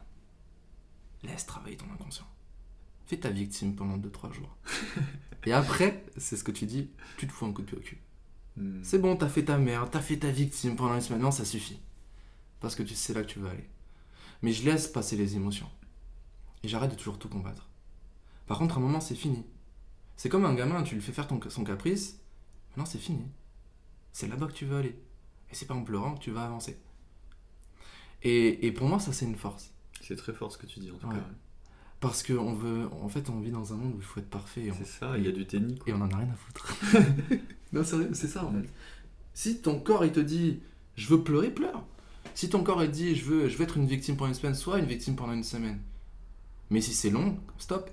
Laisse 1.22 1.46
travailler 1.46 1.76
ton 1.76 1.90
inconscient. 1.92 2.26
Fais 3.06 3.18
ta 3.18 3.30
victime 3.30 3.74
pendant 3.74 3.98
2-3 3.98 4.32
jours. 4.32 4.56
Et 5.46 5.52
après, 5.52 6.04
c'est 6.16 6.36
ce 6.36 6.44
que 6.44 6.50
tu 6.50 6.66
dis, 6.66 6.90
tu 7.16 7.26
te 7.26 7.32
fous 7.32 7.46
un 7.46 7.52
coup 7.52 7.62
de 7.62 7.66
pied 7.66 7.78
au 7.78 7.80
cul. 7.80 7.98
Hmm. 8.56 8.82
C'est 8.82 8.98
bon, 8.98 9.16
t'as 9.16 9.28
fait 9.28 9.44
ta 9.44 9.58
merde, 9.58 9.90
t'as 9.90 10.00
fait 10.00 10.16
ta 10.16 10.30
victime 10.30 10.76
pendant 10.76 10.94
une 10.94 11.00
semaine, 11.00 11.22
non, 11.22 11.30
ça 11.30 11.44
suffit. 11.44 11.80
Parce 12.60 12.74
que 12.74 12.82
tu 12.82 12.94
sais 12.94 13.14
là 13.14 13.22
que 13.22 13.28
tu 13.28 13.38
veux 13.38 13.48
aller. 13.48 13.68
Mais 14.42 14.52
je 14.52 14.64
laisse 14.64 14.88
passer 14.88 15.16
les 15.16 15.36
émotions. 15.36 15.70
Et 16.62 16.68
j'arrête 16.68 16.90
de 16.90 16.96
toujours 16.96 17.18
tout 17.18 17.28
combattre. 17.28 17.68
Par 18.46 18.58
contre, 18.58 18.76
à 18.76 18.78
un 18.78 18.82
moment, 18.82 19.00
c'est 19.00 19.14
fini. 19.14 19.44
C'est 20.16 20.28
comme 20.28 20.44
un 20.44 20.54
gamin, 20.54 20.82
tu 20.82 20.94
lui 20.94 21.02
fais 21.02 21.12
faire 21.12 21.26
ton, 21.26 21.40
son 21.48 21.64
caprice, 21.64 22.20
maintenant 22.70 22.86
c'est 22.86 22.98
fini. 22.98 23.24
C'est 24.12 24.28
là-bas 24.28 24.46
que 24.46 24.52
tu 24.52 24.64
veux 24.64 24.76
aller. 24.76 24.98
Et 25.50 25.54
c'est 25.54 25.66
pas 25.66 25.74
en 25.74 25.82
pleurant 25.84 26.14
que 26.14 26.20
tu 26.20 26.30
vas 26.30 26.44
avancer. 26.44 26.78
Et, 28.22 28.66
et 28.66 28.72
pour 28.72 28.88
moi, 28.88 28.98
ça 28.98 29.12
c'est 29.12 29.26
une 29.26 29.36
force. 29.36 29.72
C'est 30.00 30.16
très 30.16 30.32
fort 30.32 30.50
ce 30.52 30.58
que 30.58 30.66
tu 30.66 30.80
dis 30.80 30.90
en 30.90 30.96
tout 30.96 31.06
Ouais. 31.08 31.14
cas. 31.14 31.24
Parce 32.00 32.22
que 32.22 32.32
on 32.34 32.52
veut, 32.54 32.88
en 32.92 33.08
fait, 33.08 33.30
on 33.30 33.40
vit 33.40 33.50
dans 33.50 33.72
un 33.72 33.76
monde 33.76 33.94
où 33.94 33.98
il 33.98 34.02
faut 34.04 34.20
être 34.20 34.28
parfait. 34.30 34.70
C'est 34.76 34.86
ça, 34.86 35.16
il 35.18 35.24
y 35.24 35.28
a 35.28 35.32
du 35.32 35.46
tennis 35.46 35.78
quoi. 35.78 35.88
et 35.90 35.94
on 35.94 36.00
en 36.00 36.10
a 36.10 36.16
rien 36.16 36.28
à 36.30 36.34
foutre. 36.36 36.76
non, 37.72 37.82
c'est 37.84 38.14
ça 38.28 38.44
en 38.44 38.52
fait. 38.52 38.68
Si 39.34 39.60
ton 39.60 39.80
corps 39.80 40.04
il 40.04 40.12
te 40.12 40.20
dit 40.20 40.60
je 40.94 41.08
veux 41.08 41.22
pleurer, 41.22 41.50
pleure. 41.50 41.84
Si 42.34 42.48
ton 42.50 42.62
corps 42.62 42.82
il 42.82 42.90
te 42.90 42.94
dit 42.94 43.14
je 43.16 43.24
veux, 43.24 43.48
je 43.48 43.56
veux 43.56 43.64
être 43.64 43.76
une 43.76 43.86
victime 43.86 44.16
pendant 44.16 44.28
une 44.28 44.34
semaine, 44.34 44.54
sois 44.54 44.78
une 44.78 44.84
victime 44.86 45.16
pendant 45.16 45.32
une 45.32 45.44
semaine. 45.44 45.80
Mais 46.70 46.80
si 46.80 46.92
c'est 46.94 47.10
long, 47.10 47.38
stop. 47.58 47.90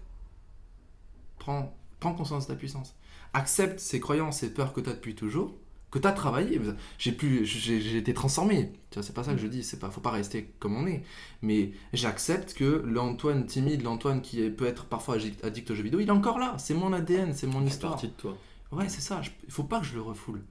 Prends, 1.40 1.76
prends 2.00 2.14
conscience 2.14 2.48
de 2.48 2.54
ta 2.54 2.58
puissance. 2.58 2.96
Accepte 3.34 3.80
ces 3.80 4.00
croyances, 4.00 4.40
ces 4.40 4.54
peurs 4.54 4.74
que 4.74 4.82
tu 4.82 4.90
as 4.90 4.94
depuis 4.94 5.16
toujours, 5.16 5.56
que 5.92 6.00
tu 6.00 6.08
as 6.08 6.12
travaillé. 6.12 6.60
J'ai 6.98 7.12
plus, 7.12 7.46
j'ai 7.46 7.98
été 7.98 8.14
transformé. 8.14 8.72
Tu 8.90 8.96
vois, 8.96 9.04
c'est 9.04 9.14
pas 9.14 9.24
ça 9.24 9.34
que 9.34 9.40
je 9.40 9.48
dis. 9.48 9.64
C'est 9.64 9.80
pas, 9.80 9.90
faut 9.90 10.02
pas 10.02 10.12
rester 10.12 10.54
comme 10.60 10.76
on 10.76 10.86
est. 10.88 11.04
Mais 11.42 11.72
j'accepte 11.94 12.54
que 12.54 12.84
l'Antoine 12.86 13.46
timide, 13.46 13.84
l'Antoine 13.84 14.22
qui 14.22 14.50
peut 14.50 14.66
être 14.66 14.86
parfois 14.86 15.16
addict 15.16 15.44
addict 15.44 15.72
aux 15.72 15.76
jeux 15.76 15.84
vidéo, 15.84 16.00
il 16.00 16.08
est 16.08 16.12
encore 16.12 16.40
là. 16.40 16.56
C'est 16.58 16.74
mon 16.74 16.94
ADN, 16.94 17.34
c'est 17.34 17.48
mon 17.48 17.62
C'est 17.62 17.74
histoire. 17.74 17.94
partie 17.94 18.08
de 18.08 18.14
toi. 18.14 18.38
Ouais, 18.72 18.90
c'est 18.90 19.02
ça. 19.02 19.22
Il 19.46 19.52
faut 19.52 19.64
pas 19.64 19.80
que 19.80 19.86
je 19.86 19.94
le 19.96 20.02
refoule. 20.02 20.42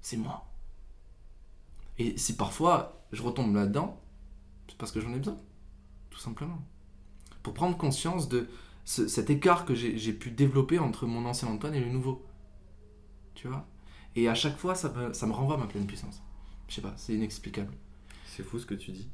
C'est 0.00 0.16
moi. 0.16 0.46
Et 1.98 2.16
si 2.18 2.36
parfois 2.36 3.02
je 3.12 3.22
retombe 3.22 3.54
là-dedans, 3.54 4.00
c'est 4.68 4.76
parce 4.78 4.92
que 4.92 5.00
j'en 5.00 5.12
ai 5.12 5.18
besoin. 5.18 5.38
Tout 6.10 6.18
simplement. 6.18 6.62
Pour 7.42 7.54
prendre 7.54 7.76
conscience 7.76 8.28
de 8.28 8.48
ce- 8.86 9.08
cet 9.08 9.28
écart 9.28 9.66
que 9.66 9.74
j'ai 9.74 10.12
pu 10.14 10.30
développer 10.30 10.78
entre 10.78 11.06
mon 11.06 11.26
ancien 11.26 11.48
Antoine 11.48 11.74
et 11.74 11.80
le 11.80 11.90
nouveau. 11.90 12.24
Tu 13.34 13.48
vois? 13.48 13.66
Et 14.14 14.28
à 14.28 14.34
chaque 14.34 14.56
fois, 14.56 14.74
ça 14.74 14.90
me, 14.96 15.12
ça 15.12 15.26
me 15.26 15.32
renvoie 15.32 15.56
à 15.56 15.58
ma 15.58 15.66
pleine 15.66 15.86
puissance. 15.86 16.22
Je 16.68 16.76
sais 16.76 16.80
pas, 16.80 16.94
c'est 16.96 17.12
inexplicable. 17.12 17.74
C'est 18.24 18.42
fou 18.42 18.58
ce 18.58 18.64
que 18.64 18.74
tu 18.74 18.92
dis. 18.92 19.08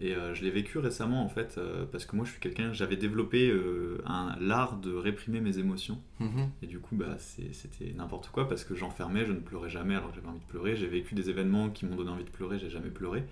Et 0.00 0.14
euh, 0.16 0.34
je 0.34 0.42
l'ai 0.42 0.50
vécu 0.50 0.78
récemment 0.78 1.22
en 1.24 1.28
fait, 1.28 1.54
euh, 1.56 1.86
parce 1.86 2.04
que 2.04 2.16
moi 2.16 2.24
je 2.24 2.32
suis 2.32 2.40
quelqu'un, 2.40 2.72
j'avais 2.72 2.96
développé 2.96 3.48
euh, 3.48 4.02
un 4.06 4.34
l'art 4.40 4.76
de 4.78 4.92
réprimer 4.92 5.40
mes 5.40 5.58
émotions. 5.58 6.00
Mhm. 6.18 6.50
Et 6.62 6.66
du 6.66 6.80
coup, 6.80 6.96
bah, 6.96 7.16
c'était 7.18 7.92
n'importe 7.94 8.28
quoi 8.30 8.48
parce 8.48 8.64
que 8.64 8.74
j'enfermais, 8.74 9.24
je 9.24 9.32
ne 9.32 9.38
pleurais 9.38 9.70
jamais 9.70 9.94
alors 9.94 10.08
que 10.10 10.16
j'avais 10.16 10.26
envie 10.28 10.40
de 10.40 10.44
pleurer. 10.46 10.76
J'ai 10.76 10.88
vécu 10.88 11.14
des 11.14 11.30
événements 11.30 11.70
qui 11.70 11.86
m'ont 11.86 11.94
donné 11.94 12.10
envie 12.10 12.24
de 12.24 12.30
pleurer, 12.30 12.58
j'ai 12.58 12.70
jamais 12.70 12.90
pleuré. 12.90 13.24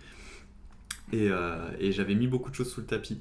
Et, 1.12 1.28
et 1.78 1.92
j'avais 1.92 2.14
mis 2.14 2.26
beaucoup 2.28 2.48
de 2.50 2.54
choses 2.54 2.70
sous 2.72 2.80
le 2.80 2.86
tapis. 2.86 3.20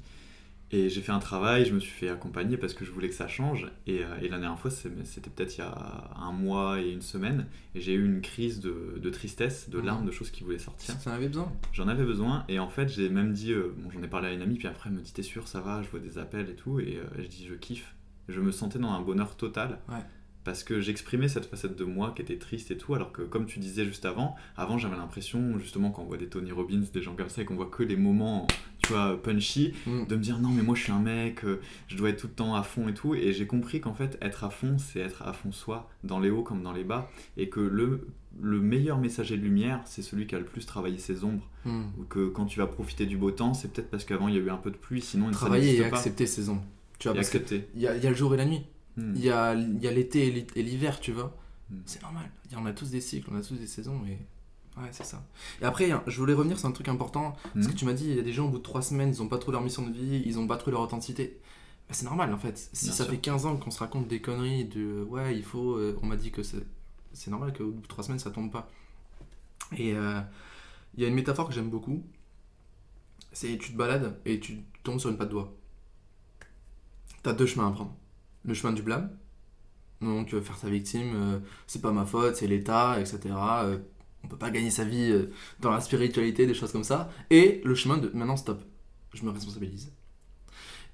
Et 0.74 0.88
j'ai 0.88 1.02
fait 1.02 1.12
un 1.12 1.18
travail, 1.18 1.66
je 1.66 1.74
me 1.74 1.80
suis 1.80 1.90
fait 1.92 2.08
accompagner 2.08 2.56
parce 2.56 2.72
que 2.72 2.84
je 2.86 2.90
voulais 2.90 3.08
que 3.08 3.14
ça 3.14 3.28
change. 3.28 3.66
Et, 3.86 4.02
euh, 4.02 4.16
et 4.22 4.28
la 4.28 4.38
dernière 4.38 4.58
fois, 4.58 4.70
c'était 4.70 5.28
peut-être 5.28 5.56
il 5.56 5.60
y 5.60 5.64
a 5.64 6.10
un 6.16 6.32
mois 6.32 6.80
et 6.80 6.90
une 6.90 7.02
semaine, 7.02 7.46
et 7.74 7.80
j'ai 7.82 7.92
eu 7.92 8.04
une 8.06 8.22
crise 8.22 8.60
de, 8.60 8.98
de 8.98 9.10
tristesse, 9.10 9.68
de 9.68 9.78
Mhm. 9.78 9.84
larmes, 9.86 10.06
de 10.06 10.10
choses 10.10 10.30
qui 10.30 10.44
voulaient 10.44 10.58
sortir. 10.58 10.94
Ça 10.98 11.10
en 11.10 11.14
avait 11.14 11.28
besoin? 11.28 11.52
J'en 11.74 11.88
avais 11.88 12.04
besoin 12.04 12.44
et 12.48 12.58
en 12.58 12.68
fait 12.70 12.88
j'ai 12.88 13.10
même 13.10 13.32
dit, 13.34 13.52
euh, 13.52 13.74
bon 13.76 13.90
j'en 13.90 14.02
ai 14.02 14.08
parlé 14.08 14.28
à 14.28 14.32
une 14.32 14.40
amie 14.42 14.56
puis 14.56 14.66
après 14.68 14.88
elle 14.88 14.96
me 14.96 15.02
dit 15.02 15.12
t'es 15.12 15.22
sûr 15.22 15.46
ça 15.46 15.60
va, 15.60 15.82
je 15.82 15.88
vois 15.90 16.00
des 16.00 16.16
appels 16.16 16.48
et 16.48 16.54
tout 16.54 16.80
et 16.80 16.96
euh, 16.96 17.04
je 17.22 17.26
dis 17.26 17.46
je 17.46 17.54
kiffe. 17.54 17.94
Je 18.28 18.40
me 18.40 18.50
sentais 18.52 18.78
dans 18.78 18.92
un 18.92 19.00
bonheur 19.02 19.36
total 19.36 19.78
Ouais. 19.90 19.96
Parce 20.44 20.64
que 20.64 20.80
j'exprimais 20.80 21.28
cette 21.28 21.46
facette 21.46 21.76
de 21.78 21.84
moi 21.84 22.12
qui 22.16 22.22
était 22.22 22.36
triste 22.38 22.70
et 22.70 22.76
tout 22.76 22.94
alors 22.94 23.12
que 23.12 23.22
comme 23.22 23.46
tu 23.46 23.58
disais 23.60 23.84
juste 23.84 24.04
avant, 24.04 24.34
avant 24.56 24.76
j'avais 24.78 24.96
l'impression 24.96 25.58
justement 25.58 25.90
quand 25.90 26.02
on 26.02 26.06
voit 26.06 26.16
des 26.16 26.26
Tony 26.28 26.50
Robbins, 26.52 26.82
des 26.92 27.02
gens 27.02 27.14
comme 27.14 27.28
ça 27.28 27.42
et 27.42 27.44
qu'on 27.44 27.54
voit 27.56 27.66
que 27.70 27.82
les 27.82 27.96
moments 27.96 28.46
tu 28.82 28.92
vois 28.92 29.20
punchy 29.22 29.72
Mm. 29.86 30.06
de 30.06 30.16
me 30.16 30.20
dire 30.22 30.38
non 30.38 30.48
mais 30.48 30.62
moi 30.62 30.74
je 30.74 30.82
suis 30.82 30.92
un 30.92 30.98
mec, 31.00 31.44
euh, 31.44 31.60
je 31.88 31.96
dois 31.96 32.08
être 32.10 32.20
tout 32.20 32.26
le 32.26 32.32
temps 32.32 32.54
à 32.56 32.62
fond 32.62 32.88
et 32.88 32.94
tout 32.94 33.14
et 33.14 33.32
j'ai 33.32 33.46
compris 33.46 33.80
qu'en 33.80 33.94
fait 33.94 34.18
être 34.20 34.44
à 34.44 34.50
fond 34.50 34.76
c'est 34.78 34.98
être 35.00 35.22
à 35.22 35.32
fond 35.32 35.52
soi 35.52 35.88
dans 36.04 36.18
les 36.20 36.30
hauts 36.30 36.42
comme 36.42 36.62
dans 36.62 36.72
les 36.72 36.84
bas 36.84 37.08
et 37.36 37.48
que 37.48 37.60
le, 37.60 38.08
le 38.40 38.60
meilleur 38.60 38.98
messager 38.98 39.36
de 39.36 39.42
lumière 39.42 39.80
c'est 39.84 40.02
celui 40.02 40.26
qui 40.26 40.34
a 40.34 40.38
le 40.38 40.44
plus 40.44 40.66
travaillé 40.66 40.98
ses 40.98 41.24
ombres 41.24 41.48
Mm. 41.64 41.82
ou 41.96 42.02
que 42.02 42.26
quand 42.26 42.46
tu 42.46 42.58
vas 42.58 42.66
profiter 42.66 43.06
du 43.06 43.16
beau 43.16 43.30
temps, 43.30 43.54
c'est 43.54 43.72
peut-être 43.72 43.88
parce 43.88 44.04
qu'avant 44.04 44.26
il 44.26 44.34
y 44.34 44.36
a 44.36 44.40
eu 44.40 44.50
un 44.50 44.56
peu 44.56 44.72
de 44.72 44.76
pluie, 44.76 45.00
sinon 45.00 45.26
ça 45.32 45.38
Travailler 45.38 45.76
et 45.78 45.88
pas. 45.88 45.96
accepter 45.96 46.26
ses 46.26 46.48
ombres. 46.48 46.64
Tu 46.98 47.06
vois, 47.06 47.14
Et 47.14 47.18
parce 47.18 47.28
accepter. 47.28 47.68
il 47.76 47.82
y 47.82 47.84
il 47.84 48.02
y 48.02 48.06
a 48.08 48.10
le 48.10 48.16
jour 48.16 48.34
et 48.34 48.36
la 48.36 48.44
nuit. 48.46 48.62
Hmm. 48.96 49.12
Il 49.16 49.22
y 49.24 49.30
a 49.30 49.54
il 49.54 49.82
y 49.82 49.88
a 49.88 49.90
l'été 49.90 50.26
et 50.26 50.30
l'hi- 50.30 50.46
et 50.54 50.62
l'hiver, 50.62 51.00
tu 51.00 51.12
vois. 51.12 51.34
Mm. 51.70 51.76
C'est 51.86 52.02
normal. 52.02 52.30
On 52.56 52.66
a 52.66 52.72
tous 52.72 52.90
des 52.90 53.00
cycles, 53.00 53.28
on 53.32 53.36
a 53.36 53.42
tous 53.42 53.54
des 53.54 53.66
saisons 53.66 54.04
et. 54.06 54.18
Ouais, 54.80 54.88
c'est 54.90 55.04
ça. 55.04 55.22
Et 55.60 55.64
après, 55.64 55.90
hein, 55.90 56.02
je 56.06 56.18
voulais 56.18 56.32
revenir 56.34 56.58
sur 56.58 56.68
un 56.68 56.72
truc 56.72 56.88
important. 56.88 57.36
Parce 57.54 57.66
que 57.66 57.72
Hmm. 57.72 57.76
tu 57.76 57.84
m'as 57.84 57.92
dit, 57.94 58.06
il 58.08 58.16
y 58.16 58.18
a 58.18 58.22
des 58.22 58.32
gens 58.32 58.46
au 58.46 58.50
bout 58.50 58.58
de 58.58 58.62
3 58.62 58.82
semaines, 58.82 59.10
ils 59.10 59.22
ont 59.22 59.28
pas 59.28 59.38
trouvé 59.38 59.52
leur 59.54 59.62
mission 59.62 59.86
de 59.86 59.92
vie, 59.92 60.22
ils 60.26 60.38
ont 60.38 60.46
pas 60.46 60.56
trouvé 60.56 60.72
leur 60.72 60.80
authenticité. 60.82 61.38
Bah, 61.88 61.94
c'est 61.94 62.04
normal 62.04 62.32
en 62.32 62.38
fait. 62.38 62.56
Si 62.72 62.86
Bien 62.86 62.94
ça 62.94 63.04
sûr. 63.04 63.12
fait 63.12 63.18
15 63.18 63.44
ans 63.46 63.56
qu'on 63.56 63.70
se 63.70 63.78
raconte 63.80 64.08
des 64.08 64.20
conneries 64.20 64.64
de 64.66 65.02
ouais, 65.08 65.36
il 65.36 65.42
faut. 65.44 65.76
euh, 65.76 65.98
on 66.02 66.06
m'a 66.06 66.16
dit 66.16 66.30
que 66.30 66.42
c'est 66.42 66.64
c'est 67.14 67.30
normal 67.30 67.52
qu'au 67.56 67.70
bout 67.70 67.80
de 67.82 67.86
3 67.86 68.04
semaines 68.04 68.18
ça 68.18 68.30
tombe 68.30 68.50
pas. 68.50 68.70
Et 69.76 69.94
euh, 69.94 70.20
il 70.96 71.02
y 71.02 71.06
a 71.06 71.08
une 71.08 71.14
métaphore 71.14 71.48
que 71.48 71.54
j'aime 71.54 71.68
beaucoup. 71.70 72.02
C'est 73.32 73.56
tu 73.58 73.72
te 73.72 73.76
balades 73.76 74.18
et 74.26 74.40
tu 74.40 74.58
tombes 74.84 74.98
sur 75.00 75.08
une 75.10 75.16
patte 75.18 75.30
d'oie. 75.30 75.52
T'as 77.22 77.32
deux 77.34 77.46
chemins 77.46 77.68
à 77.68 77.72
prendre. 77.72 77.94
Le 78.44 78.54
chemin 78.54 78.72
du 78.72 78.82
blâme. 78.82 79.10
Donc 80.00 80.34
euh, 80.34 80.40
faire 80.40 80.56
sa 80.56 80.68
victime, 80.68 81.12
euh, 81.14 81.38
c'est 81.66 81.80
pas 81.80 81.92
ma 81.92 82.04
faute, 82.04 82.36
c'est 82.36 82.46
l'État, 82.48 82.98
etc. 83.00 83.20
Euh, 83.34 83.78
on 84.24 84.28
peut 84.28 84.36
pas 84.38 84.50
gagner 84.50 84.70
sa 84.70 84.84
vie 84.84 85.26
dans 85.60 85.70
la 85.70 85.80
spiritualité, 85.80 86.46
des 86.46 86.54
choses 86.54 86.72
comme 86.72 86.84
ça. 86.84 87.10
Et 87.30 87.60
le 87.64 87.74
chemin 87.74 87.98
de 87.98 88.08
maintenant 88.14 88.36
stop, 88.36 88.62
je 89.14 89.24
me 89.24 89.30
responsabilise. 89.30 89.92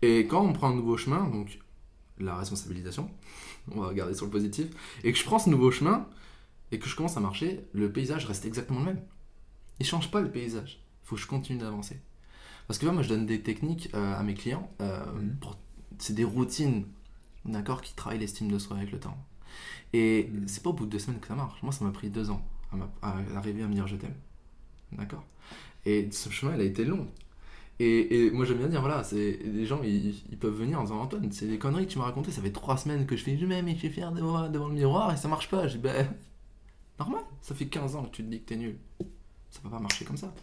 Et 0.02 0.26
quand 0.26 0.42
on 0.44 0.52
prend 0.52 0.70
un 0.70 0.74
nouveau 0.74 0.96
chemin, 0.96 1.26
donc 1.28 1.58
la 2.18 2.36
responsabilisation, 2.36 3.10
on 3.70 3.80
va 3.80 3.88
regarder 3.88 4.14
sur 4.14 4.26
le 4.26 4.30
positif, 4.32 4.68
et 5.04 5.12
que 5.12 5.18
je 5.18 5.24
prends 5.24 5.38
ce 5.38 5.50
nouveau 5.50 5.70
chemin 5.70 6.06
et 6.70 6.78
que 6.78 6.88
je 6.88 6.96
commence 6.96 7.16
à 7.16 7.20
marcher, 7.20 7.64
le 7.72 7.90
paysage 7.90 8.26
reste 8.26 8.44
exactement 8.44 8.80
le 8.80 8.86
même. 8.86 9.00
Il 9.80 9.86
change 9.86 10.10
pas 10.10 10.20
le 10.20 10.30
paysage. 10.30 10.80
Il 11.04 11.08
faut 11.08 11.16
que 11.16 11.22
je 11.22 11.26
continue 11.26 11.58
d'avancer. 11.58 11.98
Parce 12.66 12.78
que 12.78 12.84
là, 12.86 12.92
moi, 12.92 13.02
je 13.02 13.08
donne 13.08 13.24
des 13.24 13.40
techniques 13.42 13.88
euh, 13.94 14.14
à 14.18 14.22
mes 14.22 14.34
clients. 14.34 14.70
euh, 14.82 15.02
pour- 15.40 15.56
C'est 15.98 16.12
des 16.14 16.24
routines, 16.24 16.84
d'accord, 17.48 17.82
qui 17.82 17.94
travaillent 17.94 18.18
l'estime 18.20 18.50
de 18.50 18.58
soi 18.58 18.76
avec 18.76 18.92
le 18.92 19.00
temps. 19.00 19.16
Et 19.92 20.32
Mhm. 20.32 20.48
c'est 20.48 20.62
pas 20.62 20.70
au 20.70 20.74
bout 20.74 20.86
de 20.86 20.90
deux 20.92 20.98
semaines 21.00 21.20
que 21.20 21.28
ça 21.28 21.34
marche. 21.36 21.62
Moi, 21.62 21.72
ça 21.72 21.84
m'a 21.84 21.92
pris 21.92 22.10
deux 22.10 22.30
ans 22.30 22.42
à, 22.72 22.76
m'a- 22.76 22.90
à 23.02 23.18
arriver 23.36 23.62
à 23.62 23.68
me 23.68 23.74
dire 23.74 23.86
je 23.88 23.96
t'aime. 23.96 24.14
D'accord? 24.92 25.24
Et 25.86 26.10
ce 26.12 26.30
chemin, 26.30 26.54
il 26.56 26.62
a 26.62 26.64
été 26.64 26.84
long. 26.84 27.08
Et, 27.80 28.26
et 28.26 28.30
moi, 28.32 28.44
j'aime 28.46 28.58
bien 28.58 28.68
dire, 28.68 28.80
voilà, 28.80 29.04
c'est 29.04 29.38
les 29.44 29.66
gens, 29.66 29.82
ils, 29.84 30.10
ils 30.30 30.38
peuvent 30.38 30.54
venir 30.54 30.80
en 30.80 30.84
disant 30.84 31.00
Antoine, 31.00 31.30
c'est 31.32 31.46
des 31.48 31.58
conneries 31.58 31.86
que 31.86 31.92
tu 31.92 31.98
m'as 31.98 32.04
racontées. 32.06 32.32
Ça 32.32 32.42
fait 32.42 32.52
trois 32.52 32.76
semaines 32.78 33.06
que 33.06 33.16
je 33.16 33.24
fais 33.24 33.38
je 33.38 33.46
m'aime 33.46 33.68
et 33.68 33.74
je 33.74 33.80
suis 33.80 33.90
fier 33.90 34.12
de 34.12 34.20
moi 34.22 34.48
devant 34.48 34.68
le 34.68 34.74
miroir 34.74 35.12
et 35.12 35.16
ça 35.16 35.28
marche 35.28 35.50
pas. 35.50 35.68
Je 35.68 35.74
dis, 35.74 35.78
ben, 35.82 36.08
normal, 36.98 37.24
ça 37.42 37.54
fait 37.54 37.66
15 37.68 37.96
ans 37.96 38.04
que 38.04 38.10
tu 38.16 38.24
te 38.24 38.30
dis 38.30 38.40
que 38.40 38.46
t'es 38.46 38.56
nul. 38.56 38.78
Ça 39.50 39.60
peut 39.62 39.70
pas 39.70 39.80
marcher 39.80 40.04
comme 40.06 40.16
ça. 40.18 40.34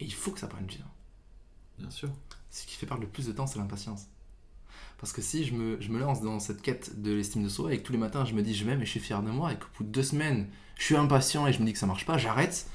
Et 0.00 0.04
il 0.04 0.12
faut 0.12 0.32
que 0.32 0.40
ça 0.40 0.48
prenne 0.48 0.66
du 0.66 0.76
temps. 0.78 0.84
Bien 1.78 1.90
sûr. 1.90 2.10
Ce 2.50 2.66
qui 2.66 2.76
fait 2.76 2.86
perdre 2.86 3.02
le 3.02 3.08
plus 3.08 3.26
de 3.26 3.32
temps, 3.32 3.46
c'est 3.46 3.58
l'impatience. 3.58 4.08
Parce 5.02 5.12
que 5.12 5.20
si 5.20 5.44
je 5.44 5.52
me, 5.54 5.78
je 5.82 5.90
me 5.90 5.98
lance 6.00 6.22
dans 6.22 6.38
cette 6.40 6.62
quête 6.62 7.02
de 7.02 7.12
l'estime 7.12 7.44
de 7.44 7.50
soi 7.50 7.74
et 7.74 7.78
que 7.78 7.82
tous 7.82 7.92
les 7.92 7.98
matins 7.98 8.24
je 8.24 8.32
me 8.34 8.42
dis 8.42 8.54
je 8.54 8.64
m'aime 8.64 8.80
et 8.80 8.86
je 8.86 8.90
suis 8.92 9.00
fier 9.00 9.22
de 9.22 9.30
moi 9.30 9.52
et 9.52 9.56
qu'au 9.56 9.66
bout 9.76 9.84
de 9.84 9.90
deux 9.90 10.02
semaines 10.04 10.46
je 10.78 10.84
suis 10.84 10.96
impatient 10.96 11.46
et 11.46 11.52
je 11.52 11.60
me 11.60 11.66
dis 11.66 11.74
que 11.74 11.78
ça 11.78 11.86
marche 11.86 12.06
pas, 12.06 12.18
j'arrête. 12.18 12.66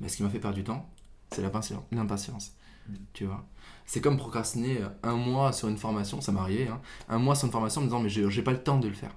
Mais 0.00 0.08
ce 0.08 0.16
qui 0.16 0.24
m'a 0.24 0.30
fait 0.30 0.40
perdre 0.40 0.56
du 0.56 0.64
temps, 0.64 0.90
c'est 1.32 1.42
l'impatience. 1.42 2.52
Mm. 2.88 2.94
Tu 3.12 3.26
vois 3.26 3.46
C'est 3.86 4.00
comme 4.00 4.16
procrastiner 4.16 4.80
un 5.04 5.16
mois 5.16 5.52
sur 5.52 5.68
une 5.68 5.76
formation, 5.78 6.20
ça 6.20 6.32
m'est 6.32 6.40
arrivé, 6.40 6.66
hein, 6.68 6.80
un 7.08 7.18
mois 7.18 7.34
sur 7.36 7.46
une 7.46 7.52
formation 7.52 7.82
en 7.82 7.84
me 7.84 7.88
disant 7.88 8.00
mais 8.00 8.08
j'ai 8.08 8.42
pas 8.42 8.52
le 8.52 8.62
temps 8.62 8.78
de 8.80 8.88
le 8.88 8.94
faire. 8.94 9.14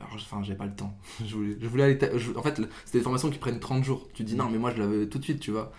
Alors, 0.00 0.12
enfin, 0.14 0.42
j'ai 0.42 0.56
pas 0.56 0.66
le 0.66 0.74
temps. 0.74 0.96
Je 1.24 1.34
voulais, 1.36 1.56
je 1.60 1.68
voulais 1.68 1.84
aller. 1.84 2.18
je- 2.18 2.32
en 2.36 2.42
fait, 2.42 2.60
c'était 2.84 2.98
des 2.98 3.04
formations 3.04 3.30
qui 3.30 3.38
prennent 3.38 3.60
30 3.60 3.84
jours. 3.84 4.08
Tu 4.12 4.24
dis 4.24 4.34
non, 4.34 4.50
mais 4.50 4.58
moi 4.58 4.72
je 4.74 4.80
l'avais 4.82 5.08
tout 5.08 5.18
de 5.18 5.24
suite, 5.24 5.38
tu 5.40 5.52
vois. 5.52 5.72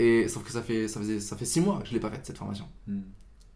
Et 0.00 0.26
sauf 0.28 0.42
que 0.44 0.50
ça 0.50 0.62
fait, 0.62 0.88
ça 0.88 0.98
faisait, 1.00 1.20
ça 1.20 1.36
fait 1.36 1.44
6 1.44 1.60
mois 1.60 1.78
que 1.80 1.88
je 1.88 1.92
l'ai 1.94 2.00
pas 2.00 2.10
faite 2.10 2.26
cette 2.26 2.38
formation. 2.38 2.68
Hmm. 2.88 3.02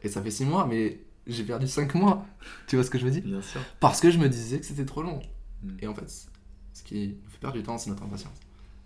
Et 0.02 0.08
ça 0.08 0.22
fait 0.22 0.30
6 0.30 0.44
mois, 0.44 0.66
mais 0.66 1.00
j'ai 1.26 1.44
perdu 1.44 1.66
5 1.66 1.94
mois. 1.94 2.26
Tu 2.66 2.76
vois 2.76 2.84
ce 2.84 2.90
que 2.90 2.98
je 2.98 3.04
veux 3.04 3.10
dire? 3.10 3.22
Bien 3.24 3.42
sûr. 3.42 3.60
Parce 3.80 4.00
que 4.00 4.10
je 4.10 4.18
me 4.18 4.28
disais 4.28 4.60
que 4.60 4.66
c'était 4.66 4.84
trop 4.84 5.02
long. 5.02 5.20
Mm. 5.62 5.68
Et 5.80 5.86
en 5.86 5.94
fait, 5.94 6.28
ce 6.72 6.82
qui 6.82 7.18
nous 7.22 7.30
fait 7.30 7.38
perdre 7.38 7.56
du 7.56 7.62
temps, 7.62 7.78
c'est 7.78 7.90
notre 7.90 8.02
impatience. 8.02 8.34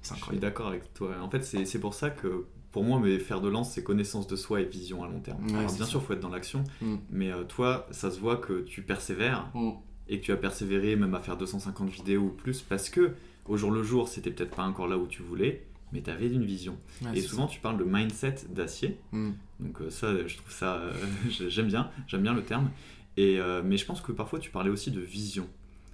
C'est 0.00 0.10
Je 0.10 0.14
suis 0.14 0.22
incroyable. 0.22 0.42
d'accord 0.46 0.66
avec 0.68 0.94
toi. 0.94 1.16
En 1.20 1.28
fait, 1.30 1.42
c'est 1.42 1.64
c'est 1.64 1.80
pour 1.80 1.94
ça 1.94 2.10
que 2.10 2.46
pour 2.70 2.84
moi, 2.84 3.00
mes 3.00 3.18
fers 3.18 3.40
de 3.40 3.48
lance, 3.48 3.72
c'est 3.72 3.82
connaissance 3.82 4.26
de 4.26 4.36
soi 4.36 4.60
et 4.60 4.64
vision 4.64 5.02
à 5.02 5.08
long 5.08 5.20
terme. 5.20 5.44
Ouais, 5.46 5.58
Alors, 5.58 5.72
bien 5.72 5.86
sûr, 5.86 6.00
il 6.00 6.06
faut 6.06 6.12
être 6.12 6.20
dans 6.20 6.28
l'action, 6.28 6.62
Mm. 6.80 6.96
mais 7.10 7.32
euh, 7.32 7.44
toi, 7.44 7.86
ça 7.90 8.10
se 8.10 8.20
voit 8.20 8.36
que 8.36 8.60
tu 8.60 8.82
persévères 8.82 9.50
Mm. 9.54 9.70
et 10.08 10.20
que 10.20 10.24
tu 10.26 10.32
as 10.32 10.36
persévéré 10.36 10.94
même 10.96 11.14
à 11.14 11.20
faire 11.20 11.36
250 11.36 11.88
vidéos 11.90 12.22
ou 12.22 12.28
plus 12.28 12.62
parce 12.62 12.88
que 12.90 13.14
au 13.46 13.56
jour 13.56 13.70
le 13.70 13.82
jour, 13.82 14.06
c'était 14.08 14.30
peut-être 14.30 14.54
pas 14.54 14.64
encore 14.64 14.86
là 14.86 14.98
où 14.98 15.06
tu 15.06 15.22
voulais, 15.22 15.66
mais 15.92 16.02
tu 16.02 16.10
avais 16.10 16.28
une 16.28 16.44
vision. 16.44 16.78
Ouais, 17.02 17.18
et 17.18 17.20
souvent, 17.20 17.46
tu 17.46 17.60
parles 17.60 17.78
de 17.78 17.84
mindset 17.84 18.36
d'acier. 18.50 18.98
ça. 19.12 19.18
Mm. 19.18 19.32
Donc 19.60 19.80
euh, 19.80 19.90
ça, 19.90 20.26
je 20.26 20.36
trouve 20.36 20.52
ça, 20.52 20.76
euh, 20.76 20.92
j'aime 21.48 21.68
bien, 21.68 21.90
j'aime 22.06 22.22
bien 22.22 22.34
le 22.34 22.44
terme. 22.44 22.70
Et 23.16 23.38
euh, 23.38 23.62
mais 23.64 23.76
je 23.76 23.84
pense 23.84 24.00
que 24.00 24.12
parfois 24.12 24.38
tu 24.38 24.50
parlais 24.50 24.70
aussi 24.70 24.90
de 24.90 25.00
vision 25.00 25.48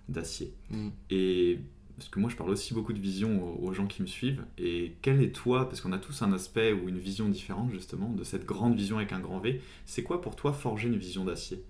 d'acier. 0.09 0.53
Mm. 0.71 0.89
Et 1.11 1.61
parce 1.97 2.09
que 2.09 2.19
moi 2.19 2.29
je 2.29 2.37
parle 2.37 2.51
aussi 2.51 2.75
beaucoup 2.75 2.93
de 2.93 2.99
vision 2.99 3.43
aux, 3.43 3.69
aux 3.69 3.73
gens 3.73 3.87
qui 3.87 4.03
me 4.03 4.07
suivent. 4.07 4.45
Et 4.59 4.97
quel 5.01 5.23
est 5.23 5.33
toi, 5.33 5.69
parce 5.69 5.81
qu'on 5.81 5.93
a 5.93 5.99
tous 5.99 6.23
un 6.23 6.33
aspect 6.33 6.73
ou 6.73 6.89
une 6.89 6.99
vision 6.99 7.29
différente 7.29 7.71
justement 7.71 8.11
de 8.11 8.25
cette 8.25 8.45
grande 8.45 8.77
vision 8.77 8.99
avec 8.99 9.13
un 9.13 9.21
grand 9.21 9.39
V. 9.39 9.61
C'est 9.87 10.03
quoi 10.03 10.21
pour 10.21 10.37
toi 10.37 10.53
forger 10.53 10.89
une 10.89 10.97
vision 10.97 11.25
d'acier? 11.25 11.63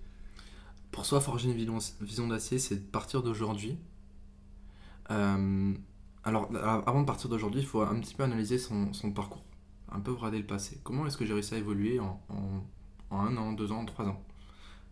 Pour 0.91 1.05
soi, 1.05 1.19
forger 1.19 1.49
une 1.49 1.55
vision, 1.55 1.77
vision 2.01 2.27
d'acier, 2.27 2.57
c'est 2.57 2.75
de 2.75 2.89
partir 2.89 3.21
d'aujourd'hui. 3.21 3.77
Euh, 5.11 5.73
alors, 6.25 6.49
avant 6.87 7.01
de 7.01 7.05
partir 7.05 7.29
d'aujourd'hui, 7.29 7.61
il 7.61 7.67
faut 7.67 7.81
un 7.81 7.99
petit 7.99 8.15
peu 8.15 8.23
analyser 8.23 8.57
son, 8.57 8.93
son 8.93 9.11
parcours. 9.11 9.43
Un 9.91 9.99
peu 9.99 10.11
regarder 10.11 10.39
le 10.39 10.45
passé. 10.45 10.79
Comment 10.83 11.05
est-ce 11.05 11.17
que 11.17 11.25
j'ai 11.25 11.33
réussi 11.33 11.53
à 11.53 11.57
évoluer 11.57 11.99
en, 11.99 12.21
en, 12.29 12.63
en 13.15 13.19
un 13.19 13.37
an, 13.37 13.53
deux 13.53 13.71
ans, 13.71 13.85
trois 13.85 14.05
ans? 14.07 14.23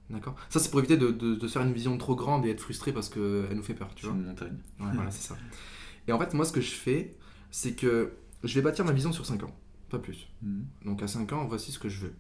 D'accord? 0.10 0.36
Ça, 0.50 0.60
c'est 0.60 0.70
pour 0.70 0.80
éviter 0.80 0.98
de, 0.98 1.12
de, 1.12 1.36
de 1.36 1.48
se 1.48 1.54
faire 1.54 1.64
une 1.64 1.74
vision 1.74 1.98
trop 1.98 2.16
grande 2.16 2.46
et 2.46 2.50
être 2.52 2.62
frustré 2.62 2.94
parce 2.94 3.10
qu'elle 3.10 3.54
nous 3.56 3.64
fait 3.64 3.74
peur, 3.74 3.90
tu 3.96 4.06
vois? 4.06 4.16
une 4.16 4.26
montagne 4.26 4.58
Ouais, 4.80 4.88
voilà, 4.94 5.12
c'est 5.12 5.28
ça. 5.28 5.38
Et 6.08 6.12
en 6.12 6.20
fait, 6.20 6.34
moi, 6.34 6.46
ce 6.46 6.52
que 6.52 6.62
je 6.62 6.72
fais, 6.72 7.16
c'est 7.50 7.74
que 7.74 8.14
je 8.44 8.54
vais 8.56 8.62
bâtir 8.62 8.86
ma 8.86 8.92
vision 8.92 9.12
sur 9.14 9.26
5 9.26 9.44
ans, 9.44 9.56
pas 9.90 10.00
plus. 10.00 10.28
Mhm. 10.42 10.66
Donc 10.86 11.02
à 11.02 11.08
5 11.08 11.32
ans, 11.34 11.46
voici 11.46 11.72
ce 11.72 11.80
que 11.80 11.90
je 11.90 12.02
veux. 12.02 12.14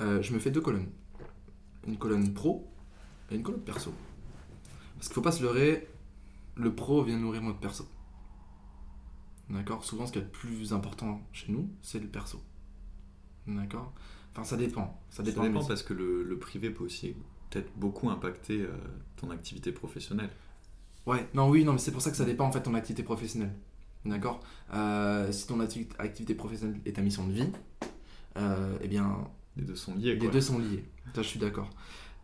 Euh, 0.00 0.22
je 0.22 0.32
me 0.32 0.38
fais 0.38 0.50
deux 0.50 0.60
colonnes. 0.60 0.88
Une 1.86 1.96
colonne 1.98 2.32
pro 2.34 2.68
et 3.30 3.36
une 3.36 3.42
colonne 3.42 3.62
perso. 3.62 3.92
Parce 4.96 5.08
qu'il 5.08 5.14
faut 5.14 5.22
pas 5.22 5.32
se 5.32 5.42
leurrer, 5.42 5.88
le 6.58 6.74
pro 6.74 7.02
vient 7.04 7.18
nourrir 7.18 7.42
notre 7.42 7.58
perso. 7.60 7.86
D'accord? 9.50 9.84
Souvent, 9.84 10.06
ce 10.06 10.12
qui 10.12 10.18
est 10.18 10.22
le 10.22 10.28
plus 10.28 10.72
important 10.72 11.22
chez 11.32 11.50
nous, 11.52 11.70
c'est 11.82 12.00
le 12.00 12.08
perso. 12.08 12.42
D'accord? 13.46 13.92
Enfin, 14.32 14.44
ça 14.44 14.56
dépend. 14.56 15.00
Ça 15.08 15.16
Ça 15.18 15.22
dépend. 15.22 15.64
parce 15.64 15.82
que 15.82 15.94
le, 15.94 16.22
le 16.22 16.38
privé 16.38 16.70
peut 16.70 16.84
aussi 16.84 17.14
peut-être 17.50 17.72
beaucoup 17.76 18.10
impacter 18.10 18.60
euh, 18.60 18.70
ton 19.16 19.30
activité 19.30 19.72
professionnelle. 19.72 20.30
Ouais, 21.06 21.26
non, 21.32 21.48
oui, 21.48 21.64
non, 21.64 21.72
mais 21.72 21.78
c'est 21.78 21.92
pour 21.92 22.02
ça 22.02 22.10
que 22.10 22.16
ça 22.16 22.26
dépend 22.26 22.44
en 22.46 22.52
fait 22.52 22.58
de 22.60 22.64
ton 22.64 22.74
activité 22.74 23.02
professionnelle. 23.02 23.54
D'accord? 24.04 24.40
Euh, 24.74 25.32
Si 25.32 25.46
ton 25.46 25.60
acti- 25.60 25.88
activité 25.98 26.34
professionnelle 26.34 26.80
est 26.84 26.92
ta 26.92 27.02
mission 27.02 27.26
de 27.26 27.32
vie, 27.32 27.50
euh, 28.36 28.76
eh 28.82 28.88
bien, 28.88 29.16
Les 29.56 29.64
deux 29.64 29.76
sont 29.76 29.94
liés. 29.94 30.12
Les 30.12 30.18
Quoi. 30.18 30.28
deux 30.30 30.40
sont 30.42 30.58
liés. 30.58 30.84
Ça, 31.14 31.22
je 31.22 31.28
suis 31.28 31.40
d'accord. 31.40 31.70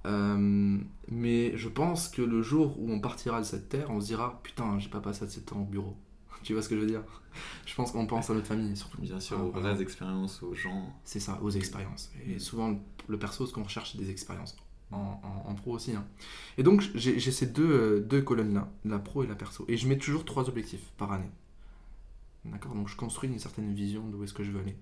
Euh, 0.07 0.79
mais 1.09 1.57
je 1.57 1.69
pense 1.69 2.09
que 2.09 2.23
le 2.23 2.43
jour 2.43 2.79
où 2.81 2.91
on 2.93 3.01
partira 3.01 3.41
de 3.41 3.47
cette 3.47 3.69
terre, 3.71 3.91
on 3.91 4.01
se 4.01 4.07
dira 4.07 4.41
Putain, 4.43 4.79
j'ai 4.79 4.91
pas 4.91 5.01
passé 5.01 5.25
assez 5.25 5.41
de 5.41 5.47
temps 5.47 5.61
au 5.63 5.65
bureau. 5.65 5.97
tu 6.43 6.53
vois 6.53 6.63
ce 6.63 6.69
que 6.69 6.77
je 6.77 6.81
veux 6.81 6.87
dire? 6.87 7.03
Je 7.67 7.75
pense 7.75 7.93
qu'on 7.93 8.07
pense 8.07 8.31
à 8.31 8.35
notre 8.35 8.47
famille 8.47 8.77
surtout. 8.77 9.01
Bien 9.01 9.21
sûr, 9.21 9.41
aux 9.43 9.51
vraies 9.51 9.81
expériences, 9.83 10.43
aux 10.43 10.55
gens. 10.55 10.95
C'est 11.05 11.21
ça, 11.21 11.39
aux 11.43 11.51
expériences. 11.51 12.13
Et 12.29 12.39
souvent, 12.39 12.79
le 13.09 13.19
perso, 13.19 13.47
ce 13.47 13.53
qu'on 13.53 13.65
recherche, 13.65 13.93
c'est 13.93 13.99
des 13.99 14.11
expériences. 14.11 14.57
En, 14.93 15.21
en- 15.25 15.51
en 15.51 15.55
pro 15.55 15.73
aussi. 15.73 15.93
hein. 15.93 16.05
Et 16.59 16.63
donc, 16.63 16.83
j'ai 16.95 17.19
ces 17.33 17.47
deux, 17.47 17.69
euh, 17.71 18.01
deux 18.01 18.23
colonnes-là, 18.23 18.71
la 18.85 18.99
pro 18.99 19.25
et 19.25 19.27
la 19.27 19.35
perso. 19.35 19.65
Et 19.69 19.77
je 19.77 19.89
mets 19.89 19.99
toujours 19.99 20.25
trois 20.25 20.49
objectifs 20.49 20.91
par 20.99 21.13
année. 21.13 21.31
D'accord? 22.45 22.75
Donc, 22.75 22.89
je 22.89 22.97
construis 22.97 23.29
une 23.31 23.39
certaine 23.39 23.75
vision 23.75 24.07
d'où 24.09 24.23
est-ce 24.25 24.33
que 24.35 24.45
je 24.45 24.51
veux 24.51 24.61
aller. 24.61 24.77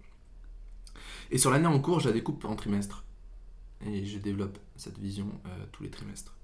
Et 1.31 1.39
sur 1.39 1.51
l'année 1.51 1.67
en 1.67 1.81
cours, 1.81 2.01
je 2.01 2.09
la 2.09 2.13
découpe 2.15 2.45
en 2.45 2.57
trimestres. 2.57 3.05
Et 3.87 4.05
je 4.05 4.19
développe 4.19 4.59
cette 4.77 4.99
vision 4.99 5.29
euh, 5.47 5.49
tous 5.73 5.83
les 5.83 5.91
trimestres. 5.91 6.35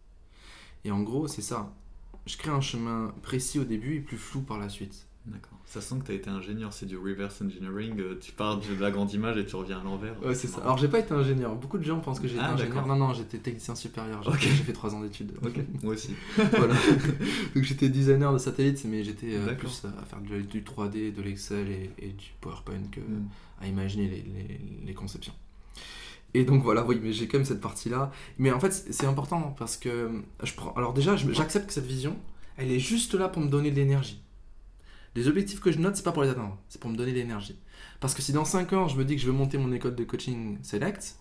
Et 0.85 0.90
en 0.90 1.01
gros, 1.03 1.29
c'est 1.29 1.42
ça. 1.42 1.72
Je 2.27 2.37
crée 2.37 2.51
un 2.51 2.61
chemin 2.61 3.14
précis 3.22 3.59
au 3.59 3.64
début 3.64 3.96
et 3.96 4.01
plus 4.01 4.16
flou 4.18 4.40
par 4.42 4.59
la 4.59 4.68
suite. 4.68 5.07
D'accord. 5.27 5.59
Ça 5.66 5.83
sent 5.83 5.96
que 6.01 6.07
tu 6.07 6.12
as 6.12 6.14
été 6.14 6.31
ingénieur, 6.31 6.72
c'est 6.72 6.87
du 6.87 6.96
reverse 6.96 7.42
engineering. 7.42 8.01
euh, 8.01 8.18
Tu 8.18 8.33
pars 8.33 8.59
de 8.59 8.74
la 8.81 8.90
grande 8.90 9.12
image 9.12 9.37
et 9.37 9.44
tu 9.44 9.57
reviens 9.57 9.79
à 9.81 9.83
l'envers. 9.85 10.14
Ouais, 10.24 10.35
c'est 10.35 10.46
ça. 10.46 10.62
Alors, 10.62 10.79
j'ai 10.79 10.88
pas 10.88 11.01
été 11.01 11.12
ingénieur. 11.12 11.55
Beaucoup 11.55 11.77
de 11.77 11.83
gens 11.85 12.01
pensent 12.01 12.18
que 12.20 12.27
j'ai 12.29 12.37
été 12.37 12.44
Ah, 12.46 12.55
ingénieur. 12.55 12.87
Non, 12.87 12.96
non, 12.96 13.12
j'étais 13.12 13.37
technicien 13.38 13.74
supérieur. 13.74 14.22
J'ai 14.40 14.48
fait 14.48 14.72
trois 14.72 14.94
ans 14.94 15.01
d'études. 15.03 15.33
Ok, 15.44 15.61
moi 15.83 15.92
aussi. 15.92 16.14
voilà. 16.37 16.74
Donc, 17.55 17.62
j'étais 17.64 17.90
designer 17.90 18.33
de 18.33 18.38
satellites, 18.38 18.83
mais 18.87 19.05
j'étais 19.05 19.35
euh, 19.35 19.55
plus 19.55 19.85
à 19.85 20.05
faire 20.07 20.20
du, 20.22 20.42
du 20.44 20.62
3D, 20.62 21.12
de 21.14 21.20
l'Excel 21.22 21.68
et, 21.68 21.90
et 21.98 22.09
du 22.12 22.31
PowerPoint 22.40 22.81
que 22.90 23.01
Mm. 23.01 23.29
à 23.61 23.66
imaginer 23.66 24.09
les, 24.09 24.22
les- 24.22 24.61
les 24.87 24.94
conceptions. 24.94 25.35
Et 26.35 26.45
donc 26.45 26.62
voilà, 26.62 26.85
oui, 26.85 27.01
mais 27.03 27.12
j'ai 27.12 27.27
quand 27.27 27.38
même 27.38 27.47
cette 27.47 27.61
partie-là. 27.61 28.11
Mais 28.38 28.53
en 28.53 28.61
fait, 28.61 28.73
c'est 28.73 29.07
important 29.07 29.55
parce 29.59 29.77
que 29.77 30.23
je 30.43 30.53
prends. 30.55 30.73
Alors 30.75 30.93
déjà, 30.93 31.17
j'accepte 31.17 31.69
que 31.69 31.73
cette 31.73 31.87
vision, 31.87 32.17
elle 32.57 32.71
est 32.71 32.79
juste 32.79 33.14
là 33.14 33.29
pour 33.29 33.43
me 33.43 33.49
donner 33.49 33.71
de 33.71 33.77
l'énergie. 33.77 34.23
Les 35.14 35.27
objectifs 35.27 35.61
que 35.61 35.73
je 35.73 35.79
note, 35.79 35.97
c'est 35.97 36.03
pas 36.03 36.12
pour 36.12 36.23
les 36.23 36.29
atteindre, 36.29 36.57
c'est 36.69 36.81
pour 36.81 36.91
me 36.91 36.97
donner 36.97 37.12
de 37.12 37.17
l'énergie. 37.17 37.59
Parce 37.99 38.14
que 38.14 38.23
si 38.23 38.33
dans 38.33 38.45
5 38.45 38.73
ans, 38.75 38.88
je 38.88 38.97
me 38.97 39.05
dis 39.05 39.17
que 39.17 39.23
je 39.23 39.27
veux 39.27 39.33
monter 39.33 39.59
mon 39.59 39.73
école 39.73 39.95
de 39.95 40.05
coaching 40.05 40.59
select, 40.62 41.17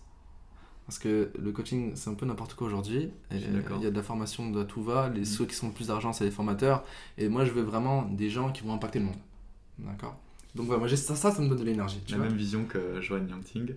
parce 0.88 0.98
que 0.98 1.30
le 1.38 1.52
coaching, 1.52 1.92
c'est 1.96 2.08
un 2.08 2.14
peu 2.14 2.24
n'importe 2.24 2.54
quoi 2.54 2.66
aujourd'hui. 2.66 3.10
Euh. 3.30 3.62
Il 3.76 3.82
y 3.82 3.86
a 3.86 3.90
de 3.90 3.96
la 3.96 4.02
formation 4.02 4.50
de 4.50 4.64
tout 4.64 4.82
va. 4.82 5.10
Les, 5.10 5.20
Mm. 5.20 5.24
Ceux 5.26 5.44
qui 5.44 5.54
sont 5.54 5.66
le 5.68 5.74
plus 5.74 5.88
d'argent, 5.88 6.14
c'est 6.14 6.24
les 6.24 6.30
formateurs. 6.30 6.82
Et 7.18 7.28
moi, 7.28 7.44
je 7.44 7.50
veux 7.50 7.62
vraiment 7.62 8.04
des 8.04 8.30
gens 8.30 8.50
qui 8.52 8.62
vont 8.62 8.72
impacter 8.72 8.98
le 8.98 9.04
monde. 9.04 9.18
D'accord? 9.78 10.16
Donc 10.54 10.66
voilà, 10.66 10.78
moi, 10.80 10.88
j'ai 10.88 10.96
ça, 10.96 11.14
ça, 11.14 11.30
ça 11.30 11.40
me 11.42 11.48
donne 11.48 11.58
de 11.58 11.64
l'énergie. 11.64 12.00
La 12.08 12.16
vois. 12.16 12.26
même 12.26 12.36
vision 12.36 12.64
que 12.64 13.00
Johan 13.00 13.26
Yangting. 13.28 13.74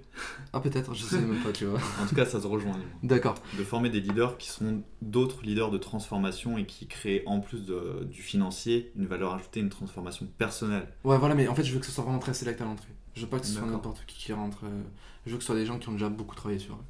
Ah, 0.53 0.59
peut-être, 0.61 0.93
je 0.95 1.03
sais 1.03 1.19
même 1.19 1.37
pas, 1.43 1.51
tu 1.51 1.65
vois. 1.65 1.79
En 2.01 2.07
tout 2.07 2.15
cas, 2.15 2.25
ça 2.25 2.41
se 2.41 2.47
rejoint. 2.47 2.77
D'accord. 3.03 3.35
De 3.57 3.63
former 3.63 3.89
des 3.89 3.99
leaders 3.99 4.37
qui 4.37 4.49
sont 4.49 4.81
d'autres 5.01 5.43
leaders 5.43 5.69
de 5.69 5.77
transformation 5.77 6.57
et 6.57 6.65
qui 6.65 6.87
créent 6.87 7.23
en 7.25 7.39
plus 7.41 7.65
de- 7.65 8.05
du 8.09 8.21
financier 8.21 8.91
une 8.95 9.05
valeur 9.05 9.33
ajoutée, 9.33 9.59
une 9.59 9.69
transformation 9.69 10.25
personnelle. 10.37 10.87
Ouais, 11.03 11.17
voilà, 11.17 11.35
mais 11.35 11.47
en 11.47 11.55
fait, 11.55 11.63
je 11.63 11.73
veux 11.73 11.79
que 11.79 11.85
ce 11.85 11.91
soit 11.91 12.03
vraiment 12.05 12.19
très 12.19 12.33
select 12.33 12.59
à 12.61 12.65
l'entrée. 12.65 12.89
Je 13.13 13.21
veux 13.21 13.27
pas 13.27 13.39
que 13.39 13.45
ce 13.45 13.53
soit 13.53 13.67
n'importe 13.67 14.03
qui 14.07 14.17
qui 14.17 14.33
rentre. 14.33 14.63
euh, 14.63 14.81
Je 15.25 15.31
veux 15.31 15.37
que 15.37 15.43
ce 15.43 15.47
soit 15.47 15.55
des 15.55 15.65
gens 15.65 15.77
qui 15.77 15.89
ont 15.89 15.93
déjà 15.93 16.09
beaucoup 16.09 16.35
travaillé 16.35 16.59
sur 16.59 16.75
eux. 16.75 16.85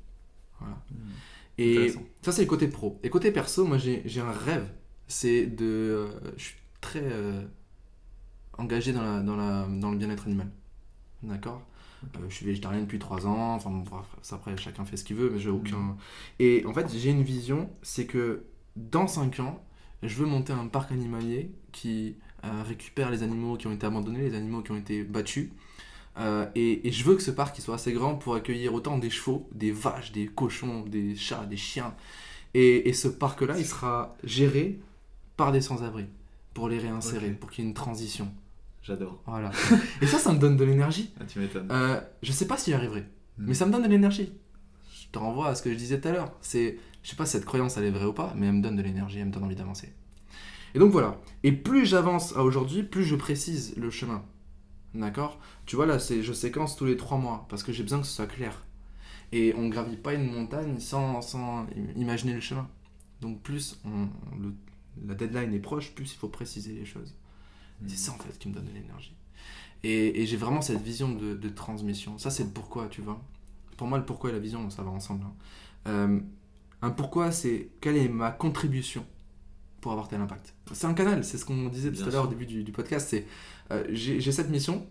Voilà. 0.60 0.76
Mm. 0.92 0.96
Et 1.58 1.94
ça, 2.22 2.32
c'est 2.32 2.44
le 2.44 2.48
côté 2.48 2.68
pro. 2.68 3.00
Et 3.04 3.10
côté 3.10 3.32
perso, 3.32 3.66
moi, 3.66 3.78
j'ai 3.80 4.04
j'ai 4.06 4.22
un 4.22 4.32
rêve. 4.32 4.70
C'est 5.08 5.48
de. 5.48 5.66
euh, 5.66 6.08
je 6.38 6.44
suis 6.44 6.56
très 6.80 7.02
euh, 7.04 7.42
engagé 8.58 8.94
dans, 8.94 9.02
la, 9.04 9.22
dans, 9.22 9.36
la, 9.36 9.68
dans 9.68 9.92
le 9.92 9.98
bien-être 9.98 10.28
animal. 10.28 10.50
D'accord 11.24 11.62
Euh, 12.18 12.20
Je 12.30 12.36
suis 12.36 12.46
végétarien 12.46 12.82
depuis 12.82 13.00
3 13.00 13.28
ans. 13.28 13.56
Enfin, 13.56 13.70
bon, 13.72 13.84
ça, 14.22 14.36
après, 14.36 14.58
chacun 14.58 14.86
fait 14.86 14.98
ce 14.98 15.04
qu'il 15.04 15.16
veut, 15.16 15.30
mais 15.30 15.40
j'ai 15.40 15.50
aucun. 15.50 15.78
Mhm. 15.78 15.98
Et 16.40 16.64
en 16.66 16.74
fait, 16.74 16.88
j'ai 16.94 17.12
une 17.12 17.24
vision 17.24 17.70
c'est 17.82 18.06
que 18.06 18.46
dans 18.76 19.08
5 19.08 19.40
ans, 19.40 19.64
je 20.04 20.16
veux 20.16 20.26
monter 20.26 20.54
un 20.54 20.68
parc 20.68 20.92
animalier 20.92 21.52
qui 21.72 22.16
euh, 22.44 22.64
récupère 22.64 23.12
les 23.12 23.24
animaux 23.24 23.56
qui 23.58 23.68
ont 23.68 23.72
été 23.72 23.86
abandonnés, 23.86 24.22
les 24.30 24.36
animaux 24.36 24.62
qui 24.62 24.72
ont 24.72 24.78
été 24.78 25.04
battus. 25.04 25.52
Euh, 26.18 26.48
et, 26.56 26.88
et 26.88 26.92
je 26.92 27.04
veux 27.06 27.16
que 27.16 27.22
ce 27.24 27.32
parc 27.32 27.58
il 27.58 27.62
soit 27.62 27.76
assez 27.76 27.94
grand 27.94 28.16
pour 28.16 28.36
accueillir 28.36 28.74
autant 28.74 28.98
des 28.98 29.10
chevaux, 29.10 29.50
des 29.54 29.72
vaches, 29.72 30.12
des 30.12 30.28
cochons, 30.28 30.84
des 30.86 31.16
chats, 31.16 31.46
des 31.46 31.58
chiens. 31.58 31.96
Et, 32.54 32.90
et 32.90 32.94
ce 32.94 33.08
parc-là, 33.08 33.58
il 33.60 33.66
sera 33.66 34.18
géré 34.24 34.80
par 35.38 35.52
des 35.52 35.62
sans-abri 35.62 36.06
pour 36.54 36.70
les 36.70 36.80
réinsérer, 36.80 37.32
pour 37.32 37.52
qu'il 37.52 37.64
y 37.64 37.68
ait 37.68 37.70
une 37.70 37.76
transition. 37.76 38.32
J'adore. 38.84 39.22
Voilà. 39.26 39.52
et 40.02 40.08
ça, 40.08 40.18
ça 40.18 40.32
me 40.34 40.40
donne 40.40 40.58
de 40.58 40.64
l'énergie. 40.64 41.14
Ah, 41.20 41.26
tu 41.26 41.40
m'étonnes. 41.40 41.68
Euh, 41.72 42.02
je 42.24 42.32
sais 42.32 42.48
pas 42.48 42.58
si 42.58 42.72
j'y 42.72 42.76
arriverai, 42.76 43.02
Mm. 43.38 43.46
mais 43.48 43.54
ça 43.54 43.66
me 43.66 43.72
donne 43.72 43.84
de 43.84 43.88
l'énergie. 43.88 44.32
Je 44.94 45.08
te 45.12 45.20
renvoie 45.20 45.48
à 45.50 45.56
ce 45.56 45.62
que 45.62 45.72
je 45.72 45.76
disais 45.78 46.00
tout 46.02 46.08
à 46.08 46.12
l'heure. 46.12 46.32
C'est, 46.42 46.78
je 47.04 47.10
sais 47.10 47.16
pas 47.16 47.26
si 47.26 47.34
cette 47.34 47.46
croyance 47.46 47.78
elle 47.78 47.86
est 47.86 47.92
vraie 47.92 48.06
ou 48.06 48.14
pas, 48.14 48.34
mais 48.36 48.48
elle 48.48 48.54
me 48.54 48.62
donne 48.62 48.76
de 48.76 48.82
l'énergie, 48.82 49.20
elle 49.20 49.28
me 49.28 49.32
donne 49.32 49.44
envie 49.44 49.56
d'avancer. 49.56 49.94
Et 50.74 50.80
donc 50.80 50.92
voilà. 50.92 51.20
Et 51.44 51.52
plus 51.52 51.86
j'avance 51.86 52.36
à 52.36 52.44
aujourd'hui, 52.44 52.84
plus 52.84 53.04
je 53.04 53.16
précise 53.16 53.76
le 53.78 53.90
chemin. 53.90 54.24
D'accord? 54.94 55.40
Tu 55.66 55.76
vois 55.76 55.86
là, 55.86 56.00
c'est, 56.00 56.22
je 56.24 56.34
séquence 56.34 56.76
tous 56.76 56.86
les 56.86 56.98
trois 56.98 57.18
mois 57.18 57.46
parce 57.50 57.64
que 57.64 57.72
j'ai 57.72 57.84
besoin 57.84 58.00
que 58.00 58.06
ce 58.08 58.14
soit 58.14 58.28
clair. 58.28 58.66
Et 59.32 59.54
on 59.58 59.70
gravit 59.70 59.96
pas 59.96 60.14
une 60.14 60.30
montagne 60.30 60.80
sans, 60.80 61.22
sans 61.22 61.60
im- 61.62 61.68
imaginer 61.96 62.34
le 62.34 62.42
chemin. 62.42 62.68
Donc 63.22 63.42
plus 63.42 63.80
on- 63.86 64.10
le- 64.42 64.54
la 65.08 65.14
deadline 65.16 65.54
est 65.54 65.60
proche, 65.60 65.92
plus 65.94 66.12
il 66.14 66.18
faut 66.18 66.28
préciser 66.28 66.74
les 66.74 66.86
choses. 66.86 67.16
C'est 67.88 67.98
ça 67.98 68.12
en 68.12 68.18
fait 68.18 68.38
qui 68.38 68.48
me 68.50 68.54
donne 68.54 68.66
de 68.66 68.72
l'énergie. 68.72 69.16
Et, 69.84 70.22
et 70.22 70.26
j'ai 70.28 70.38
vraiment 70.38 70.62
cette 70.62 70.82
vision 70.82 71.12
de, 71.12 71.34
de 71.34 71.50
transmission. 71.50 72.18
Ça, 72.20 72.30
c'est 72.30 72.44
le 72.44 72.50
pourquoi, 72.50 72.88
tu 72.88 73.02
vois. 73.02 73.20
Pour 73.78 73.88
moi, 73.88 73.98
le 73.98 74.06
pourquoi 74.06 74.30
et 74.30 74.34
la 74.34 74.40
vision, 74.40 74.70
ça 74.70 74.84
va 74.84 74.92
ensemble. 74.92 75.24
hein. 75.26 75.34
Euh, 75.88 76.20
un 76.84 76.92
pourquoi, 76.92 77.32
c'est 77.32 77.72
quelle 77.82 77.98
est 77.98 78.08
ma 78.08 78.32
contribution 78.32 79.06
pour 79.82 79.92
avoir 79.92 80.08
tel 80.08 80.22
impact. 80.22 80.54
C'est 80.72 80.86
un 80.86 80.94
canal, 80.94 81.24
c'est 81.24 81.40
ce 81.40 81.46
qu'on 81.46 81.68
disait 81.70 81.90
tout 81.92 81.98
Bien 81.98 82.08
à 82.08 82.12
l'heure 82.12 82.26
au 82.26 82.28
début 82.28 82.46
du, 82.46 82.64
du 82.64 82.72
podcast. 82.72 83.08
C'est 83.10 83.26
euh, 83.72 83.84
j'ai 83.90 84.32
cette 84.32 84.50
mission, 84.52 84.86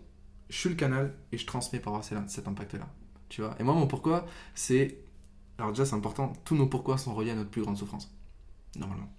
je 0.49 0.57
suis 0.57 0.69
le 0.69 0.75
canal 0.75 1.13
et 1.31 1.37
je 1.37 1.45
transmets 1.45 1.79
pour 1.79 1.93
avoir 1.93 2.03
cet, 2.03 2.29
cet 2.29 2.47
impact-là. 2.49 2.87
Tu 3.29 3.41
vois? 3.41 3.55
Et 3.59 3.63
moi, 3.63 3.73
mon 3.73 3.87
pourquoi, 3.87 4.25
c'est. 4.53 4.97
Alors, 5.57 5.71
déjà, 5.71 5.85
c'est 5.85 5.95
important, 5.95 6.33
tous 6.43 6.55
nos 6.55 6.67
pourquoi 6.67 6.97
sont 6.97 7.13
reliés 7.13 7.31
à 7.31 7.35
notre 7.35 7.49
plus 7.49 7.61
grande 7.61 7.77
souffrance. 7.77 8.13
Normalement. 8.75 9.09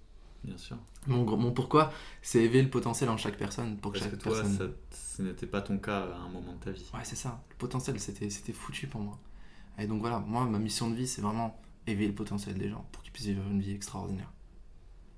Bien 0.45 0.59
sûr. 0.59 0.77
Mon, 1.07 1.53
pourquoi, 1.53 1.93
c'est 2.21 2.45
élever 2.45 2.63
le 2.63 2.71
potentiel 2.71 3.11
en 3.11 3.17
chaque 3.17 3.37
personne 3.37 3.77
pour 3.79 3.93
que 3.93 3.99
Parce 3.99 4.11
que 4.11 4.17
chaque 4.17 4.23
toi, 4.23 4.33
personne. 4.33 4.57
ça, 4.91 4.97
ce 5.17 5.23
n'était 5.23 5.47
pas 5.47 5.61
ton 5.61 5.79
cas 5.79 6.01
à 6.01 6.17
un 6.17 6.29
moment 6.29 6.55
de 6.55 6.65
ta 6.65 6.71
vie. 6.71 6.85
Ouais, 6.95 7.05
c'est 7.05 7.17
ça. 7.17 7.43
Le 7.51 7.57
potentiel, 7.57 7.99
c'était, 8.01 8.31
c'était 8.31 8.53
foutu 8.53 8.87
pour 8.87 9.01
moi. 9.01 9.19
Et 9.79 9.87
donc 9.87 10.01
voilà, 10.01 10.19
moi, 10.21 10.45
ma 10.47 10.59
mission 10.59 10.91
de 10.91 10.95
vie, 10.95 11.07
c'est 11.07 11.23
vraiment 11.23 11.61
éveiller 11.87 12.09
le 12.09 12.15
potentiel 12.15 12.57
des 12.57 12.69
gens 12.69 12.87
pour 12.93 13.03
qu'ils 13.03 13.13
puissent 13.13 13.27
vivre 13.27 13.43
une 13.51 13.61
vie 13.61 13.73
extraordinaire. 13.73 14.31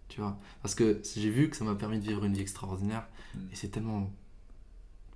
Tu 0.09 0.21
vois? 0.21 0.39
Parce 0.63 0.75
que 0.75 1.01
j'ai 1.17 1.31
vu 1.31 1.51
que 1.51 1.57
ça 1.57 1.65
m'a 1.65 1.75
permis 1.75 1.99
de 1.99 2.05
vivre 2.05 2.25
une 2.25 2.35
vie 2.35 2.43
extraordinaire. 2.43 3.07
Mm. 3.35 3.39
Et 3.53 3.57
c'est 3.57 3.69
tellement 3.69 4.11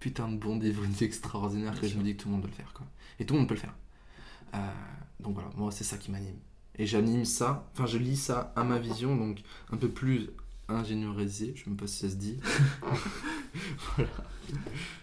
putain 0.00 0.28
de 0.28 0.36
bon 0.36 0.56
de 0.56 0.64
vivre 0.64 0.84
une 0.84 0.92
vie 0.92 1.04
extraordinaire 1.04 1.72
Bien 1.72 1.80
que 1.80 1.88
je 1.88 1.96
me 1.98 2.02
dis 2.02 2.16
que 2.16 2.22
tout 2.22 2.28
le 2.28 2.32
monde 2.32 2.42
doit 2.42 2.50
le 2.50 2.56
faire. 2.56 2.72
Quoi. 2.72 2.86
Et 3.18 3.26
tout 3.26 3.34
le 3.34 3.40
monde 3.40 3.48
peut 3.48 3.54
le 3.54 3.60
faire. 3.60 3.74
Euh, 4.54 4.58
donc 5.20 5.34
voilà, 5.34 5.50
moi, 5.56 5.70
c'est 5.70 5.84
ça 5.84 5.98
qui 5.98 6.10
m'anime. 6.10 6.38
Et 6.78 6.86
j'anime 6.86 7.24
ça, 7.24 7.68
enfin, 7.72 7.86
je 7.86 7.98
lis 7.98 8.16
ça 8.16 8.52
à 8.56 8.64
ma 8.64 8.78
vision, 8.78 9.16
donc 9.16 9.40
un 9.70 9.76
peu 9.76 9.88
plus 9.88 10.30
ingénierisé, 10.68 11.52
je 11.56 11.64
sais 11.64 11.70
même 11.70 11.76
pas 11.76 11.86
si 11.86 11.98
ça 11.98 12.10
se 12.10 12.16
dit. 12.16 12.38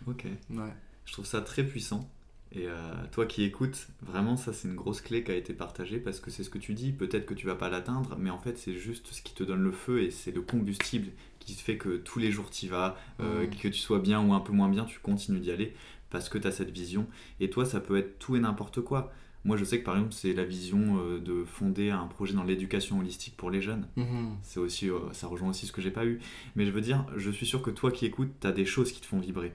Ok. 0.08 0.26
Ouais. 0.52 0.74
Je 1.06 1.14
trouve 1.14 1.26
ça 1.26 1.42
très 1.42 1.64
puissant. 1.64 2.10
Et 2.52 2.68
euh, 2.68 2.94
toi 3.12 3.26
qui 3.26 3.44
écoutes, 3.44 3.88
vraiment, 4.02 4.38
ça 4.38 4.54
c'est 4.54 4.68
une 4.68 4.76
grosse 4.76 5.02
clé 5.02 5.24
qui 5.24 5.32
a 5.32 5.36
été 5.36 5.54
partagée 5.54 6.00
parce 6.00 6.20
que 6.20 6.32
c'est 6.32 6.44
ce 6.44 6.50
que 6.50 6.58
tu 6.58 6.74
dis. 6.74 6.92
Peut-être 6.92 7.26
que 7.26 7.34
tu 7.34 7.48
vas 7.48 7.56
pas 7.56 7.70
l'atteindre, 7.70 8.16
mais 8.18 8.30
en 8.30 8.38
fait, 8.40 8.58
c'est 8.58 8.76
juste 8.76 9.08
ce 9.12 9.22
qui 9.22 9.34
te 9.34 9.44
donne 9.44 9.62
le 9.62 9.72
feu 9.72 10.04
et 10.04 10.12
c'est 10.12 10.32
le 10.32 10.42
combustible 10.42 11.12
qui 11.40 11.54
fait 11.54 11.78
que 11.78 11.98
tous 11.98 12.20
les 12.20 12.32
jours 12.32 12.50
tu 12.50 12.68
vas, 12.68 12.98
euh, 13.20 13.46
que 13.48 13.68
tu 13.68 13.74
sois 13.74 14.00
bien 14.00 14.26
ou 14.26 14.34
un 14.34 14.40
peu 14.40 14.54
moins 14.54 14.70
bien, 14.70 14.86
tu 14.86 15.00
continues 15.00 15.40
d'y 15.40 15.52
aller 15.52 15.74
parce 16.10 16.30
que 16.30 16.38
tu 16.38 16.48
as 16.48 16.52
cette 16.52 16.72
vision. 16.72 17.08
Et 17.40 17.50
toi, 17.50 17.66
ça 17.66 17.80
peut 17.80 17.98
être 17.98 18.20
tout 18.20 18.36
et 18.36 18.40
n'importe 18.40 18.82
quoi. 18.82 19.12
Moi, 19.46 19.58
je 19.58 19.64
sais 19.64 19.80
que 19.80 19.86
par 19.86 19.96
exemple, 19.96 20.14
c'est 20.14 20.34
la 20.34 20.44
vision 20.44 20.98
euh, 21.00 21.20
de 21.20 21.44
fonder 21.46 21.92
un 21.92 22.08
projet 22.08 22.34
dans 22.34 22.44
l'éducation 22.44 23.00
holistique 23.00 23.38
pour 23.38 23.52
les 23.52 23.62
jeunes. 23.62 23.88
Mhm. 23.96 24.36
C'est 24.42 24.60
aussi, 24.60 24.90
euh, 24.90 25.00
ça 25.14 25.28
rejoint 25.28 25.50
aussi 25.50 25.68
ce 25.68 25.72
que 25.72 25.82
j'ai 25.82 25.92
pas 25.92 26.06
eu. 26.06 26.20
Mais 26.56 26.66
je 26.66 26.72
veux 26.72 26.82
dire, 26.82 27.06
je 27.16 27.30
suis 27.30 27.46
sûr 27.46 27.62
que 27.62 27.70
toi 27.70 27.92
qui 27.92 28.08
écoutes, 28.08 28.32
tu 28.42 28.48
as 28.48 28.52
des 28.52 28.66
choses 28.66 28.92
qui 28.92 29.00
te 29.02 29.06
font 29.06 29.20
vibrer. 29.20 29.54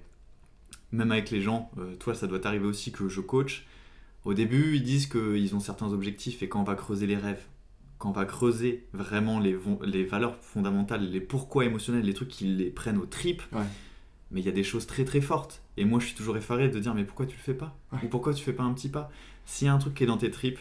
Même 0.93 1.11
avec 1.11 1.31
les 1.31 1.41
gens, 1.41 1.71
euh, 1.79 1.97
toi, 1.97 2.15
ça 2.15 2.29
doit 2.29 2.39
t'arriver 2.39 2.67
aussi 2.67 2.93
que 2.93 3.09
je 3.09 3.21
coach. 3.21 3.67
Au 4.25 4.33
début, 4.33 4.77
ils 4.77 4.83
disent 4.83 5.07
qu'ils 5.07 5.55
ont 5.57 5.61
certains 5.61 5.93
objectifs 5.93 6.43
et 6.43 6.49
quand 6.49 6.61
on 6.61 6.65
va 6.65 6.77
creuser 6.77 7.07
les 7.09 7.17
rêves, 7.17 7.43
quand 7.99 8.11
on 8.11 8.13
va 8.13 8.25
creuser 8.27 8.87
vraiment 8.93 9.41
les, 9.41 9.55
valeurs 10.05 10.37
fondamentales, 10.37 11.11
les 11.11 11.21
pourquoi 11.21 11.65
émotionnels, 11.65 12.05
les 12.05 12.15
trucs 12.15 12.29
qui 12.29 12.45
les 12.45 12.71
prennent 12.71 12.97
aux 12.97 13.07
tripes, 13.07 13.43
Ouais. 13.53 13.65
mais 14.31 14.41
il 14.41 14.47
y 14.47 14.49
a 14.49 14.53
des 14.53 14.63
choses 14.63 14.87
très 14.87 15.05
très 15.05 15.21
fortes. 15.21 15.63
Et 15.81 15.87
moi, 15.87 15.99
je 15.99 16.07
suis 16.07 16.15
toujours 16.15 16.37
effaré 16.37 16.69
de 16.69 16.79
dire, 16.79 16.95
mais 16.95 17.05
pourquoi 17.05 17.25
tu 17.25 17.37
le 17.37 17.43
fais 17.43 17.55
pas 17.55 17.75
Ouais. 17.91 18.01
Ou 18.05 18.09
pourquoi 18.09 18.35
tu 18.35 18.45
fais 18.45 18.53
pas 18.53 18.63
un 18.65 18.75
petit 18.75 18.91
pas 18.91 19.11
S'il 19.47 19.67
y 19.67 19.71
a 19.71 19.73
un 19.73 19.79
truc 19.79 19.95
qui 19.95 20.05
est 20.05 20.07
dans 20.07 20.19
tes 20.19 20.31
tripes, 20.31 20.59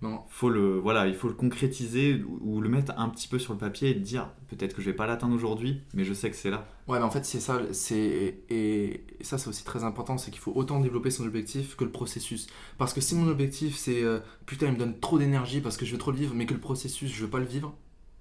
Non. 0.00 0.22
Faut 0.28 0.48
le, 0.48 0.78
voilà, 0.78 1.08
il 1.08 1.14
faut 1.14 1.26
le 1.26 1.34
concrétiser 1.34 2.22
ou, 2.22 2.56
ou 2.56 2.60
le 2.60 2.68
mettre 2.68 2.92
un 2.96 3.08
petit 3.08 3.26
peu 3.26 3.40
sur 3.40 3.52
le 3.52 3.58
papier 3.58 3.90
et 3.90 3.94
dire 3.94 4.30
peut-être 4.48 4.74
que 4.76 4.80
je 4.80 4.90
vais 4.90 4.96
pas 4.96 5.06
l'atteindre 5.06 5.34
aujourd'hui, 5.34 5.80
mais 5.92 6.04
je 6.04 6.14
sais 6.14 6.30
que 6.30 6.36
c'est 6.36 6.50
là. 6.50 6.68
Ouais, 6.86 6.98
mais 7.00 7.04
en 7.04 7.10
fait, 7.10 7.24
c'est 7.24 7.40
ça, 7.40 7.62
c'est 7.72 8.44
et 8.48 9.04
et 9.18 9.24
ça, 9.24 9.38
c'est 9.38 9.48
aussi 9.48 9.64
très 9.64 9.82
important, 9.82 10.18
c'est 10.18 10.30
qu'il 10.30 10.40
faut 10.40 10.52
autant 10.54 10.78
développer 10.80 11.10
son 11.10 11.24
objectif 11.26 11.74
que 11.74 11.82
le 11.84 11.90
processus. 11.90 12.46
Parce 12.78 12.92
que 12.94 13.00
si 13.00 13.16
mon 13.16 13.26
objectif, 13.26 13.76
c'est 13.76 14.04
euh, 14.04 14.20
putain, 14.46 14.66
il 14.66 14.74
me 14.74 14.78
donne 14.78 15.00
trop 15.00 15.18
d'énergie 15.18 15.60
parce 15.60 15.76
que 15.76 15.84
je 15.84 15.92
veux 15.92 15.98
trop 15.98 16.12
le 16.12 16.18
vivre, 16.18 16.34
mais 16.34 16.46
que 16.46 16.54
le 16.54 16.60
processus, 16.60 17.10
je 17.12 17.24
veux 17.24 17.30
pas 17.30 17.40
le 17.40 17.46
vivre, 17.46 17.74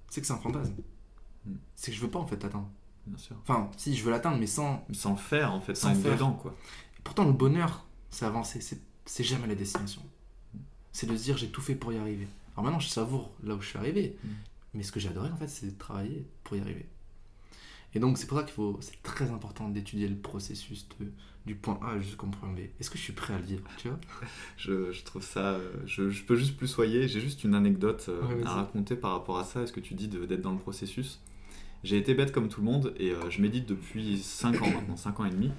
c'est 0.10 0.22
que 0.22 0.26
c'est 0.28 0.34
un 0.34 0.38
fantasme. 0.38 0.76
Mm. 1.46 1.54
C'est 1.76 1.92
que 1.92 1.98
je 1.98 2.02
veux 2.02 2.10
pas 2.10 2.20
en 2.20 2.26
fait 2.26 2.42
l'atteindre. 2.42 2.70
Bien 3.08 3.18
sûr. 3.18 3.36
Enfin, 3.42 3.70
si, 3.78 3.96
je 3.96 4.04
veux 4.04 4.12
l'atteindre, 4.12 4.38
mais 4.40 4.48
sans. 4.48 4.86
Faire 5.18 5.54
en 5.54 5.60
fait, 5.62 5.76
Sans 5.76 5.90
sans, 5.90 5.96
être 5.96 6.02
faire. 6.02 6.14
dedans 6.14 6.32
quoi. 6.34 6.56
Pourtant, 7.04 7.26
le 7.26 7.34
bonheur, 7.34 7.86
c'est 8.10 8.26
avancer, 8.26 8.60
c'est 9.06 9.24
jamais 9.24 9.48
la 9.48 9.56
destination. 9.56 10.02
C'est 10.94 11.08
de 11.08 11.16
se 11.18 11.24
dire, 11.24 11.38
j'ai 11.38 11.50
tout 11.50 11.62
fait 11.62 11.76
pour 11.76 11.92
y 11.92 11.98
arriver. 11.98 12.28
Alors 12.56 12.64
maintenant, 12.66 12.80
je 12.80 12.88
savoure 12.88 13.32
là 13.44 13.56
où 13.56 13.62
je 13.62 13.68
suis 13.68 13.78
arrivé, 13.78 14.18
Mm. 14.24 14.28
mais 14.76 14.84
ce 14.84 14.92
que 14.92 15.00
j'adorais 15.00 15.32
en 15.32 15.36
fait, 15.38 15.48
c'est 15.48 15.66
de 15.66 15.78
travailler 15.78 16.26
pour 16.44 16.56
y 16.56 16.62
arriver. 16.62 16.86
Et 17.96 18.00
donc, 18.00 18.18
c'est 18.18 18.26
pour 18.26 18.38
ça 18.40 18.44
qu'il 18.44 18.54
faut, 18.54 18.78
c'est 18.82 19.02
très 19.04 19.30
important 19.32 19.70
d'étudier 19.70 20.08
le 20.08 20.16
processus 20.16 20.88
de, 21.00 21.12
du 21.46 21.54
point 21.56 21.80
A 21.84 22.00
jusqu'au 22.00 22.26
point 22.28 22.50
B. 22.50 22.60
Est-ce 22.80 22.90
que 22.90 22.98
je 22.98 23.04
suis 23.04 23.14
prêt 23.14 23.34
à 23.36 23.38
le 23.38 23.44
vivre, 23.44 23.64
tu 23.78 23.88
vois? 23.90 24.00
Je, 24.58 24.92
je 24.92 25.04
trouve 25.04 25.22
ça. 25.24 25.52
euh, 25.54 25.74
Je, 25.86 26.10
je 26.10 26.24
peux 26.24 26.36
juste 26.36 26.58
plus 26.58 26.68
soyer. 26.68 27.08
J'ai 27.08 27.20
juste 27.22 27.44
une 27.44 27.54
anecdote 27.54 28.06
euh, 28.10 28.22
Ouais, 28.36 28.44
à 28.46 28.54
raconter 28.54 28.96
par 28.96 29.12
rapport 29.12 29.38
à 29.38 29.44
ça. 29.44 29.62
Est-ce 29.62 29.74
que 29.74 29.80
tu 29.80 29.94
dis 29.94 30.08
d'être 30.08 30.42
dans 30.42 30.54
le 30.54 30.58
processus? 30.58 31.20
J'ai 31.84 31.98
été 31.98 32.14
bête 32.14 32.32
comme 32.32 32.48
tout 32.48 32.62
le 32.62 32.66
monde 32.66 32.94
et 32.98 33.12
euh, 33.12 33.30
je 33.30 33.42
médite 33.42 33.68
depuis 33.68 34.18
5 34.18 34.62
ans 34.62 34.70
maintenant, 34.70 34.96
5 34.96 35.20
ans 35.20 35.26
et 35.26 35.32
demi. 35.32 35.52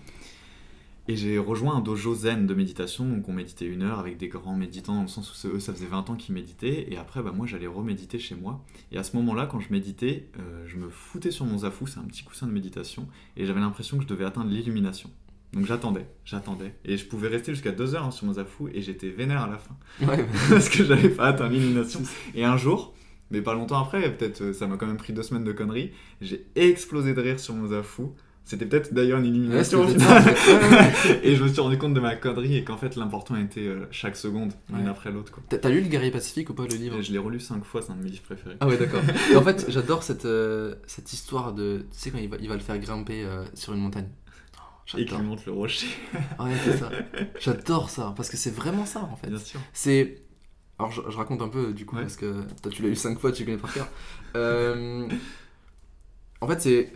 Et 1.06 1.16
j'ai 1.16 1.36
rejoint 1.36 1.76
un 1.76 1.80
dojo 1.80 2.14
zen 2.14 2.46
de 2.46 2.54
méditation, 2.54 3.06
donc 3.06 3.28
on 3.28 3.34
méditait 3.34 3.66
une 3.66 3.82
heure 3.82 3.98
avec 3.98 4.16
des 4.16 4.28
grands 4.28 4.56
méditants, 4.56 4.94
dans 4.94 5.02
le 5.02 5.08
sens 5.08 5.44
où 5.44 5.48
eux, 5.48 5.60
ça 5.60 5.74
faisait 5.74 5.86
20 5.86 6.08
ans 6.08 6.14
qu'ils 6.16 6.34
méditaient, 6.34 6.90
et 6.90 6.96
après, 6.96 7.22
bah, 7.22 7.30
moi, 7.30 7.46
j'allais 7.46 7.66
reméditer 7.66 8.18
chez 8.18 8.34
moi. 8.34 8.64
Et 8.90 8.96
à 8.96 9.04
ce 9.04 9.14
moment-là, 9.16 9.44
quand 9.44 9.60
je 9.60 9.70
méditais, 9.70 10.30
euh, 10.40 10.64
je 10.66 10.78
me 10.78 10.88
foutais 10.88 11.30
sur 11.30 11.44
mon 11.44 11.58
zafou, 11.58 11.86
c'est 11.86 11.98
un 11.98 12.04
petit 12.04 12.24
coussin 12.24 12.46
de 12.46 12.52
méditation, 12.52 13.06
et 13.36 13.44
j'avais 13.44 13.60
l'impression 13.60 13.98
que 13.98 14.04
je 14.04 14.08
devais 14.08 14.24
atteindre 14.24 14.48
l'illumination. 14.48 15.10
Donc 15.52 15.66
j'attendais, 15.66 16.06
j'attendais, 16.24 16.74
et 16.86 16.96
je 16.96 17.04
pouvais 17.04 17.28
rester 17.28 17.52
jusqu'à 17.52 17.72
2 17.72 17.94
heures 17.94 18.06
hein, 18.06 18.10
sur 18.10 18.26
mon 18.26 18.32
zafou, 18.32 18.68
et 18.72 18.80
j'étais 18.80 19.10
vénère 19.10 19.42
à 19.42 19.50
la 19.50 19.58
fin, 19.58 19.76
Ouais, 20.00 20.26
parce 20.48 20.70
que 20.70 20.84
j'avais 20.84 21.10
pas 21.10 21.26
atteint 21.26 21.50
l'illumination. 21.50 22.00
Et 22.34 22.46
un 22.46 22.56
jour, 22.56 22.94
mais 23.34 23.42
pas 23.42 23.54
longtemps 23.54 23.80
après, 23.82 24.10
peut-être 24.16 24.40
euh, 24.42 24.52
ça 24.52 24.66
m'a 24.66 24.76
quand 24.76 24.86
même 24.86 24.96
pris 24.96 25.12
deux 25.12 25.22
semaines 25.22 25.44
de 25.44 25.52
conneries, 25.52 25.90
j'ai 26.20 26.46
explosé 26.56 27.12
de 27.14 27.20
rire 27.20 27.38
sur 27.38 27.54
mon 27.54 27.68
zafou. 27.68 28.14
C'était 28.46 28.66
peut-être 28.66 28.92
d'ailleurs 28.92 29.20
une 29.20 29.24
illumination 29.24 29.80
au 29.80 29.88
final. 29.88 30.22
Et 31.22 31.34
je 31.34 31.42
me 31.42 31.48
suis 31.48 31.62
rendu 31.62 31.78
compte 31.78 31.94
de 31.94 32.00
ma 32.00 32.14
connerie 32.14 32.58
et 32.58 32.62
qu'en 32.64 32.76
fait 32.76 32.94
l'important 32.94 33.36
était 33.36 33.60
euh, 33.66 33.86
chaque 33.90 34.16
seconde, 34.16 34.52
l'une 34.68 34.84
Ouais. 34.84 34.90
après 34.90 35.10
l'autre. 35.10 35.32
T'as 35.48 35.68
lu 35.70 35.80
Le 35.80 35.88
Guerrier 35.88 36.10
Pacifique 36.10 36.50
ou 36.50 36.54
pas, 36.54 36.64
le 36.66 36.76
livre? 36.76 36.98
Et 36.98 37.02
je 37.02 37.10
l'ai 37.12 37.18
relu 37.18 37.40
cinq 37.40 37.64
fois, 37.64 37.80
c'est 37.80 37.92
un 37.92 37.96
de 37.96 38.02
mes 38.02 38.10
livres 38.10 38.22
préférés. 38.24 38.56
Ah 38.60 38.66
ouais, 38.68 38.76
d'accord. 38.76 39.00
Et 39.32 39.36
en 39.36 39.42
fait, 39.42 39.64
j'adore 39.70 40.02
cette, 40.02 40.26
euh, 40.26 40.74
cette 40.86 41.10
histoire 41.14 41.54
de. 41.54 41.86
Tu 41.90 41.98
sais, 41.98 42.10
quand 42.10 42.18
il 42.18 42.28
va, 42.28 42.36
il 42.38 42.48
va 42.50 42.54
le 42.54 42.60
faire 42.60 42.78
grimper 42.78 43.24
euh, 43.24 43.44
sur 43.54 43.72
une 43.72 43.80
montagne. 43.80 44.08
Oh, 44.92 44.98
Et 44.98 45.06
qu'il 45.06 45.18
monte 45.22 45.46
le 45.46 45.52
rocher, 45.52 45.86
ouais, 46.38 46.50
c'est 46.66 46.76
ça. 46.76 46.90
J'adore 47.40 47.88
ça. 47.88 48.12
Parce 48.14 48.28
que 48.28 48.36
c'est 48.36 48.54
vraiment 48.54 48.84
ça, 48.84 49.00
en 49.10 49.16
fait. 49.16 49.28
bien 49.28 49.38
sûr. 49.38 49.58
C'est. 49.72 50.16
Alors, 50.78 50.90
je, 50.90 51.02
je 51.08 51.16
raconte 51.16 51.40
un 51.42 51.48
peu, 51.48 51.72
du 51.72 51.86
coup, 51.86 51.96
Ouais. 51.96 52.02
parce 52.02 52.16
que 52.16 52.42
toi, 52.62 52.70
tu 52.72 52.82
l'as 52.82 52.88
lu 52.88 52.96
cinq 52.96 53.18
fois, 53.18 53.30
tu 53.32 53.44
connais 53.44 53.56
par 53.58 53.72
cœur. 53.72 53.88
Euh, 54.36 55.08
En 56.40 56.48
fait, 56.48 56.60
c'est. 56.60 56.92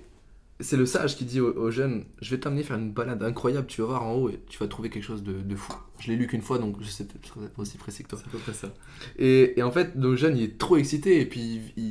C'est 0.60 0.76
le 0.76 0.86
sage 0.86 1.16
qui 1.16 1.24
dit 1.24 1.40
aux, 1.40 1.52
aux 1.56 1.70
jeunes 1.70 2.04
Je 2.20 2.34
vais 2.34 2.40
t'amener 2.40 2.64
faire 2.64 2.76
une 2.76 2.90
balade 2.90 3.22
incroyable, 3.22 3.68
tu 3.68 3.80
vas 3.80 3.86
voir 3.86 4.02
en 4.02 4.14
haut 4.14 4.28
et 4.28 4.40
tu 4.48 4.58
vas 4.58 4.66
trouver 4.66 4.90
quelque 4.90 5.04
chose 5.04 5.22
de, 5.22 5.34
de 5.40 5.54
fou. 5.54 5.72
Je 6.00 6.10
l'ai 6.10 6.16
lu 6.16 6.26
qu'une 6.26 6.42
fois, 6.42 6.58
donc 6.58 6.78
je 6.80 6.88
sais 6.88 7.04
peut-être 7.04 7.32
pas 7.50 7.62
aussi 7.62 7.78
précis 7.78 8.02
que 8.02 8.08
toi. 8.08 8.18
C'est 8.20 8.26
à 8.26 8.32
peu 8.32 8.38
près 8.38 8.52
ça. 8.52 8.74
Et, 9.20 9.56
et 9.56 9.62
en 9.62 9.70
fait, 9.70 9.92
le 9.94 10.16
jeune, 10.16 10.36
il 10.36 10.42
est 10.42 10.58
trop 10.58 10.76
excité. 10.76 11.20
Et 11.20 11.26
puis, 11.26 11.60
il, 11.76 11.84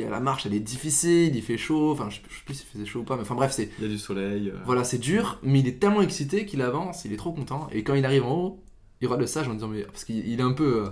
il- 0.00 0.08
la 0.08 0.20
marche, 0.20 0.46
elle 0.46 0.54
est 0.54 0.60
difficile, 0.60 1.36
il 1.36 1.42
fait 1.42 1.58
chaud. 1.58 1.92
Enfin, 1.92 2.08
je, 2.08 2.20
je 2.30 2.34
sais 2.34 2.42
plus 2.46 2.54
s'il 2.54 2.66
faisait 2.66 2.86
chaud 2.86 3.00
ou 3.00 3.04
pas, 3.04 3.16
mais 3.16 3.22
enfin, 3.22 3.34
bref, 3.34 3.52
c'est. 3.52 3.68
Il 3.78 3.84
y 3.84 3.86
a 3.86 3.90
du 3.90 3.98
soleil. 3.98 4.48
euh, 4.48 4.54
Voilà, 4.64 4.84
c'est 4.84 4.96
dur, 4.96 5.38
mais 5.42 5.60
il 5.60 5.68
est 5.68 5.78
tellement 5.78 6.00
excité 6.00 6.46
qu'il 6.46 6.62
avance, 6.62 7.04
il 7.04 7.12
est 7.12 7.18
trop 7.18 7.32
content. 7.34 7.68
Et 7.72 7.84
quand 7.84 7.92
il 7.94 8.06
arrive 8.06 8.24
en 8.24 8.34
haut, 8.34 8.62
il 9.02 9.06
aura 9.06 9.18
le 9.18 9.26
sage 9.26 9.48
en 9.48 9.52
disant 9.52 9.68
mais 9.68 9.82
parce 9.82 10.04
qu'il 10.04 10.26
il 10.26 10.40
est 10.40 10.42
un 10.42 10.52
peu, 10.54 10.86
euh, 10.86 10.88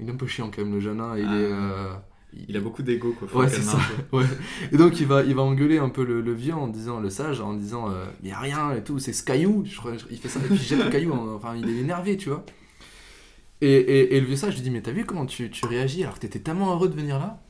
il 0.00 0.08
est 0.08 0.12
un 0.12 0.16
peu 0.16 0.26
chiant 0.26 0.50
quand 0.50 0.62
même 0.62 0.72
le 0.74 0.80
jeune. 0.80 1.00
hein, 1.00 1.14
il 1.16 1.24
Ah. 1.28 1.36
est, 1.40 1.52
euh, 1.52 1.94
Il 2.48 2.56
a 2.56 2.60
beaucoup 2.60 2.82
d'ego, 2.82 3.12
quoi. 3.18 3.28
Faut 3.28 3.40
Ouais, 3.40 3.48
c'est 3.48 3.62
ça. 3.62 3.78
Ouais. 4.12 4.24
Et 4.70 4.76
donc 4.76 5.00
il 5.00 5.06
va, 5.06 5.22
il 5.22 5.34
va 5.34 5.42
engueuler 5.42 5.78
un 5.78 5.88
peu 5.88 6.04
le, 6.04 6.20
le 6.20 6.32
vieux 6.34 6.52
en 6.54 6.68
disant 6.68 7.00
le 7.00 7.08
sage 7.08 7.40
en 7.40 7.54
disant 7.54 7.88
euh, 7.90 8.04
mais 8.22 8.28
y 8.28 8.32
a 8.32 8.38
rien 8.38 8.72
et 8.72 8.84
tout, 8.84 8.98
c'est 8.98 9.14
ce 9.14 9.22
caillou. 9.22 9.64
Je 9.64 9.76
crois, 9.78 9.92
il 10.10 10.18
fait 10.18 10.28
ça 10.28 10.40
et 10.40 10.42
puis 10.42 10.54
il 10.56 10.60
jette 10.60 10.84
le 10.84 10.90
caillou. 10.90 11.12
en- 11.12 11.34
Enfin, 11.34 11.56
il 11.56 11.66
est 11.68 11.76
énervé, 11.78 12.16
tu 12.18 12.28
vois. 12.28 12.44
Et, 13.62 13.70
et, 13.72 14.16
et 14.16 14.20
le 14.20 14.26
vieux 14.26 14.36
sage 14.36 14.54
lui 14.56 14.60
dit 14.62 14.70
mais 14.70 14.82
t'as 14.82 14.90
vu 14.92 15.06
comment 15.06 15.24
tu, 15.24 15.50
tu 15.50 15.64
réagis 15.64 16.02
alors 16.02 16.16
que 16.16 16.20
t'étais 16.20 16.40
tellement 16.40 16.72
heureux 16.72 16.88
de 16.90 16.94
venir 16.94 17.18
là? 17.18 17.42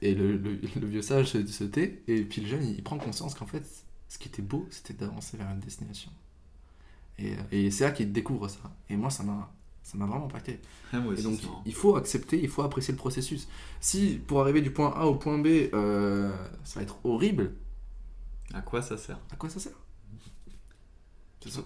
Et 0.00 0.14
le, 0.14 0.36
le, 0.38 0.58
le 0.80 0.86
vieux 0.86 1.02
sage 1.02 1.26
se, 1.26 1.46
se 1.46 1.64
tait 1.64 2.02
et 2.08 2.22
puis 2.22 2.40
le 2.42 2.48
jeune 2.48 2.64
il, 2.64 2.82
prend 2.82 2.96
conscience 2.98 3.34
qu'en 3.34 3.46
fait 3.46 3.64
ce 4.08 4.18
qui 4.18 4.28
était 4.28 4.42
beau 4.42 4.66
c'était 4.70 4.94
d'avancer 4.94 5.36
vers 5.36 5.50
une 5.50 5.60
destination. 5.60 6.10
Et, 7.18 7.34
et 7.52 7.70
c'est 7.70 7.84
là 7.84 7.90
qu'il 7.90 8.12
découvre 8.12 8.48
ça. 8.48 8.60
Et 8.88 8.96
moi 8.96 9.10
ça 9.10 9.22
m'a 9.24 9.52
ça 9.84 9.96
m'a 9.96 10.06
vraiment 10.06 10.26
impacté. 10.26 10.58
Ah, 10.92 10.98
moi 11.00 11.14
Et 11.16 11.22
donc, 11.22 11.38
il 11.64 11.74
faut 11.74 11.94
accepter, 11.94 12.42
il 12.42 12.48
faut 12.48 12.62
apprécier 12.62 12.90
le 12.92 12.98
processus. 12.98 13.46
Si 13.80 14.20
pour 14.26 14.40
arriver 14.40 14.60
du 14.62 14.72
point 14.72 14.90
A 14.96 15.04
au 15.06 15.14
point 15.14 15.38
B, 15.38 15.46
euh, 15.72 16.32
ça 16.64 16.80
va 16.80 16.82
être 16.82 16.98
horrible, 17.04 17.52
À 18.52 18.60
quoi 18.62 18.82
ça 18.82 18.96
sert? 18.96 19.18
à 19.32 19.36
quoi 19.36 19.48
ça 19.48 19.60
sert? 19.60 19.72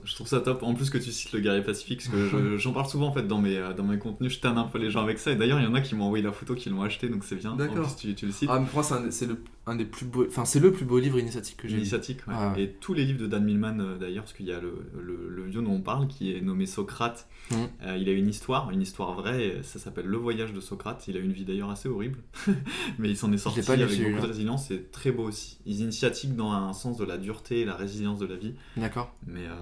Je 0.04 0.14
trouve 0.14 0.26
ça 0.26 0.40
top. 0.40 0.62
En 0.62 0.74
plus 0.74 0.90
que 0.90 0.98
tu 0.98 1.10
cites 1.12 1.32
le 1.32 1.40
guerrier 1.40 1.62
pacifique, 1.62 1.98
parce 2.02 2.08
que 2.14 2.28
je- 2.28 2.56
j'en 2.58 2.72
parle 2.72 2.88
souvent 2.88 3.08
en 3.08 3.12
fait 3.12 3.26
dans 3.26 3.38
mes, 3.40 3.56
euh, 3.56 3.72
dans 3.72 3.84
mes 3.84 3.98
contenus. 3.98 4.32
Je 4.34 4.40
tanne 4.40 4.58
un 4.58 4.64
peu 4.64 4.78
les 4.78 4.90
gens 4.90 5.02
avec 5.02 5.18
ça. 5.18 5.30
Et 5.32 5.36
d'ailleurs, 5.36 5.60
il 5.60 5.64
y 5.64 5.68
en 5.68 5.74
a 5.74 5.80
qui 5.80 5.94
m'ont 5.94 6.04
envoyé 6.04 6.24
la 6.24 6.32
photo, 6.32 6.54
qui 6.54 6.68
l'ont 6.70 6.82
acheté, 6.82 7.08
donc 7.08 7.24
c'est 7.24 7.36
bien. 7.36 7.52
En 7.52 7.56
D'accord. 7.56 7.82
plus, 7.82 7.96
tu, 7.96 8.14
tu 8.14 8.26
le 8.26 8.32
cites. 8.32 8.48
Ah, 8.52 8.58
mais 8.60 8.66
pour 8.66 8.74
moi, 8.76 8.82
c'est 8.82 8.94
un, 9.26 9.36
un 9.66 9.76
des 9.76 9.84
plus 9.84 10.06
beaux. 10.06 10.26
Enfin, 10.26 10.44
c'est 10.44 10.60
le 10.60 10.72
plus 10.72 10.84
beau 10.84 10.98
livre 10.98 11.18
initiatique 11.18 11.56
que 11.58 11.68
j'ai. 11.68 11.76
Initiatique, 11.76 12.18
ouais. 12.26 12.34
Ah 12.36 12.52
ouais. 12.54 12.62
Et 12.62 12.68
tous 12.80 12.94
les 12.94 13.04
livres 13.04 13.20
de 13.20 13.26
Dan 13.26 13.44
Millman 13.44 13.78
euh, 13.80 13.98
d'ailleurs, 13.98 14.24
parce 14.24 14.32
qu'il 14.34 14.46
y 14.46 14.52
a 14.52 14.60
le, 14.60 14.72
le, 15.00 15.28
le 15.28 15.42
vieux 15.44 15.62
dont 15.62 15.72
on 15.72 15.80
parle 15.80 16.08
qui 16.08 16.32
est 16.34 16.40
nommé 16.40 16.66
Socrate. 16.66 17.28
Mhm. 17.50 17.56
Euh, 17.82 17.96
il 17.98 18.08
a 18.08 18.12
une 18.12 18.28
histoire, 18.28 18.70
une 18.70 18.82
histoire 18.82 19.14
vraie, 19.14 19.60
ça 19.62 19.78
s'appelle 19.78 20.06
Le 20.06 20.16
voyage 20.18 20.52
de 20.52 20.60
Socrate. 20.60 21.04
Il 21.08 21.16
a 21.16 21.20
une 21.20 21.32
vie 21.32 21.44
d'ailleurs 21.44 21.70
assez 21.70 21.88
horrible, 21.88 22.18
mais 22.98 23.08
il 23.10 23.16
s'en 23.16 23.32
est 23.32 23.38
sorti 23.38 23.62
pas 23.62 23.72
avec 23.74 23.88
beaucoup 23.88 24.20
de 24.22 24.26
résilience. 24.26 24.66
C'est 24.68 24.90
très 24.90 25.12
beau 25.12 25.24
aussi. 25.24 25.58
Il 25.66 25.80
est 25.80 25.84
initiatique 25.84 26.34
dans 26.36 26.52
un 26.52 26.72
sens 26.72 26.96
de 26.98 27.04
la 27.04 27.16
dureté 27.18 27.60
et 27.60 27.64
la 27.64 27.74
résilience 27.74 28.18
de 28.18 28.26
la 28.26 28.36
vie. 28.36 28.54
D'accord. 28.76 29.14
Mais, 29.26 29.44
euh, 29.44 29.54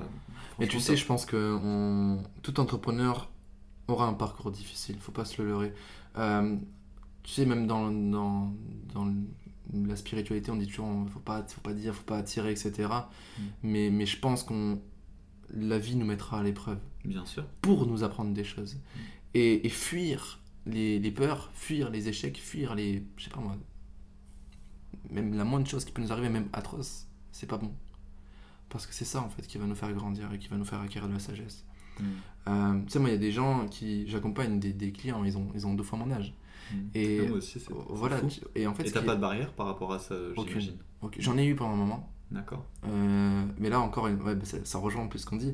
Mais 0.59 0.67
tu 0.67 0.81
sais, 0.81 0.97
je 0.97 1.05
pense 1.05 1.27
que 1.27 1.59
on... 1.63 2.23
tout 2.43 2.61
entrepreneur 2.61 3.31
aura 3.89 4.07
un 4.07 4.15
parcours 4.15 4.51
difficile, 4.51 4.97
faut 4.99 5.13
pas 5.13 5.25
se 5.25 5.41
le 5.43 5.49
leurrer. 5.49 5.73
Euh, 6.17 6.57
tu 7.23 7.33
sais, 7.33 7.45
même 7.45 7.67
dans, 7.67 7.91
dans, 7.91 8.53
dans 8.95 9.13
la 9.73 9.97
spiritualité, 9.97 10.51
on 10.51 10.57
dit 10.57 10.67
toujours 10.67 10.89
faut 11.13 11.21
pas, 11.21 11.45
faut 11.47 11.61
pas 11.61 11.75
dire, 11.75 11.95
faut 11.95 12.05
pas 12.05 12.19
attirer, 12.19 12.51
etc. 12.51 12.73
Mm. 12.89 13.43
Mais, 13.63 13.91
mais 13.91 14.07
je 14.07 14.19
pense 14.19 14.43
qu'on 14.43 14.81
la 15.55 15.79
vie 15.79 15.97
nous 15.97 16.07
mettra 16.07 16.41
à 16.41 16.43
l'épreuve. 16.43 16.79
bien 17.05 17.25
sûr. 17.25 17.45
pour 17.61 17.87
nous 17.87 18.03
apprendre 18.03 18.33
des 18.33 18.45
choses. 18.45 18.79
Et, 19.35 19.67
et 19.67 19.69
fuir 19.69 20.41
les, 20.67 20.99
les 20.99 21.11
peurs, 21.11 21.51
fuir 21.53 21.91
les 21.91 22.09
échecs, 22.09 22.39
fuir 22.39 22.75
les. 22.75 23.05
Je 23.17 23.25
sais 23.25 23.31
pas 23.31 23.41
moi. 23.41 23.57
Même 25.11 25.35
la 25.37 25.45
moindre 25.45 25.69
chose 25.69 25.85
qui 25.85 25.93
peut 25.93 26.03
nous 26.03 26.13
arriver, 26.13 26.29
même 26.29 26.49
atroce, 26.53 27.07
c'est 27.31 27.47
pas 27.47 27.59
bon. 27.59 27.73
Parce 28.77 28.87
que 28.87 28.95
c'est 28.95 29.05
ça 29.05 29.21
en 29.23 29.29
fait 29.29 29.43
qui 29.47 29.59
va 29.59 29.67
nous 29.67 29.75
faire 29.75 29.93
grandir 29.93 30.33
et 30.33 30.39
qui 30.39 30.49
va 30.49 30.57
nous 30.57 30.65
faire 30.65 30.81
acquérir 30.81 31.09
de 31.09 31.15
la 31.15 31.19
sagesse. 31.19 31.65
Mm. 31.99 32.05
Euh, 32.49 32.81
tu 32.85 32.91
sais, 32.93 32.99
moi 32.99 33.09
il 33.09 33.13
y 33.13 33.17
a 33.17 33.19
des 33.19 33.33
gens 33.33 33.67
qui. 33.69 34.07
J'accompagne 34.09 34.61
des, 34.61 34.73
des 34.73 34.93
clients, 34.93 35.25
ils 35.25 35.37
ont, 35.39 35.49
ils 35.55 35.67
ont 35.67 35.75
deux 35.75 35.83
fois 35.83 35.99
mon 35.99 36.11
âge. 36.11 36.35
Mm. 36.73 36.77
Et 36.95 37.29
moi 37.29 37.39
aussi, 37.39 37.59
c'est 37.59 37.61
c'est 37.61 37.75
voilà. 37.89 38.19
fou. 38.19 38.29
et 38.55 38.67
en 38.67 38.75
fait, 38.75 38.87
Et 38.87 38.93
t'as 38.93 39.03
pas 39.03 39.13
est- 39.13 39.17
de 39.17 39.21
barrière 39.21 39.53
par 39.53 39.67
rapport 39.67 39.93
à 39.93 39.99
ça, 39.99 40.15
j'imagine. 40.37 40.77
Ok, 41.03 41.17
J'en 41.19 41.37
ai 41.39 41.47
eu 41.47 41.55
pendant 41.55 41.73
un 41.73 41.77
moment. 41.77 42.13
D'accord. 42.31 42.65
Euh, 42.87 43.45
mais 43.59 43.71
là 43.71 43.81
encore, 43.81 44.05
ouais, 44.05 44.15
bah, 44.15 44.35
ça, 44.45 44.59
ça 44.65 44.79
rejoint 44.79 45.05
un 45.05 45.07
peu 45.09 45.17
ce 45.19 45.27
qu'on 45.27 45.37
dit. 45.37 45.53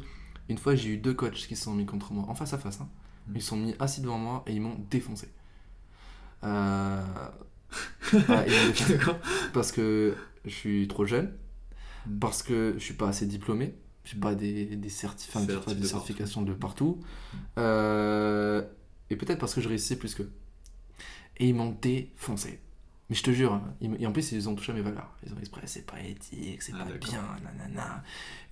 Une 0.49 0.59
fois, 0.59 0.75
j'ai 0.75 0.89
eu 0.91 0.97
deux 0.97 1.15
coachs 1.15 1.35
qui 1.35 1.55
se 1.55 1.65
sont 1.65 1.75
mis 1.75 1.85
contre 1.87 2.13
moi, 2.13 2.25
en 2.29 2.35
face 2.35 2.53
à 2.55 2.59
face. 2.59 2.81
hein. 2.81 2.89
Mm. 3.29 3.33
Ils 3.37 3.43
se 3.43 3.49
sont 3.49 3.57
mis 3.57 3.75
assis 3.79 4.01
devant 4.01 4.19
moi 4.19 4.43
et 4.47 4.53
ils 4.53 4.61
m'ont 4.61 4.77
défoncé. 4.91 5.29
Euh... 6.45 7.03
ils 8.13 8.19
m'ont 8.19 8.45
défoncé. 8.45 8.97
D'accord. 8.97 9.19
Parce 9.53 9.71
que 9.73 10.17
je 10.45 10.51
suis 10.51 10.89
trop 10.89 11.05
jeune, 11.05 11.33
Mm. 12.07 12.19
parce 12.21 12.43
que 12.43 12.75
je 12.79 12.85
suis 12.85 12.95
pas 12.95 13.09
assez 13.09 13.27
diplômé, 13.27 13.75
j'ai 14.05 14.17
pas 14.19 14.35
des, 14.35 14.77
des, 14.77 14.89
certif- 14.91 15.29
enfin, 15.35 15.47
pas 15.47 15.75
des 15.75 15.81
de 15.81 15.87
certifications 15.87 16.43
de 16.43 16.53
partout, 16.55 17.01
Euh, 17.59 18.63
et 19.11 19.17
peut-être 19.17 19.39
parce 19.39 19.55
que 19.55 19.61
je 19.61 19.69
réussissais 19.69 19.97
plus 19.99 20.15
qu'eux. 20.15 20.33
Et 21.39 21.49
ils 21.49 21.55
m'ont 21.55 21.77
défoncé. 21.81 22.61
Mais 23.11 23.17
je 23.17 23.23
te 23.23 23.31
jure, 23.31 23.53
hein, 23.55 23.75
ils 23.81 23.95
et 24.01 24.07
en 24.07 24.13
plus 24.13 24.33
ils 24.33 24.49
ont 24.49 24.55
touché 24.55 24.73
à 24.73 24.75
mes 24.75 24.81
valeurs. 24.83 25.15
Ils 25.27 25.33
ont 25.35 25.39
exprès, 25.39 25.63
c'est 25.67 25.87
pas 25.87 26.01
éthique, 26.01 26.63
c'est 26.63 26.73
Ah, 26.75 26.85
pas 26.85 26.93
bien, 26.99 27.23
nanana. 27.45 28.03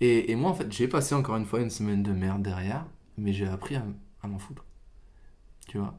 Et, 0.01 0.31
et 0.31 0.37
moi 0.37 0.51
en 0.51 0.55
fait, 0.55 0.71
j'ai 0.73 0.89
passé 0.89 1.15
encore 1.15 1.37
une 1.37 1.47
fois 1.47 1.61
une 1.61 1.71
semaine 1.71 2.03
de 2.03 2.13
merde 2.13 2.43
derrière, 2.43 2.87
mais 3.17 3.33
j'ai 3.33 3.47
appris 3.47 3.77
à, 3.77 3.85
à 4.23 4.29
m'en 4.29 4.39
foutre. 4.39 4.65
Tu 5.69 5.79
vois? 5.79 5.99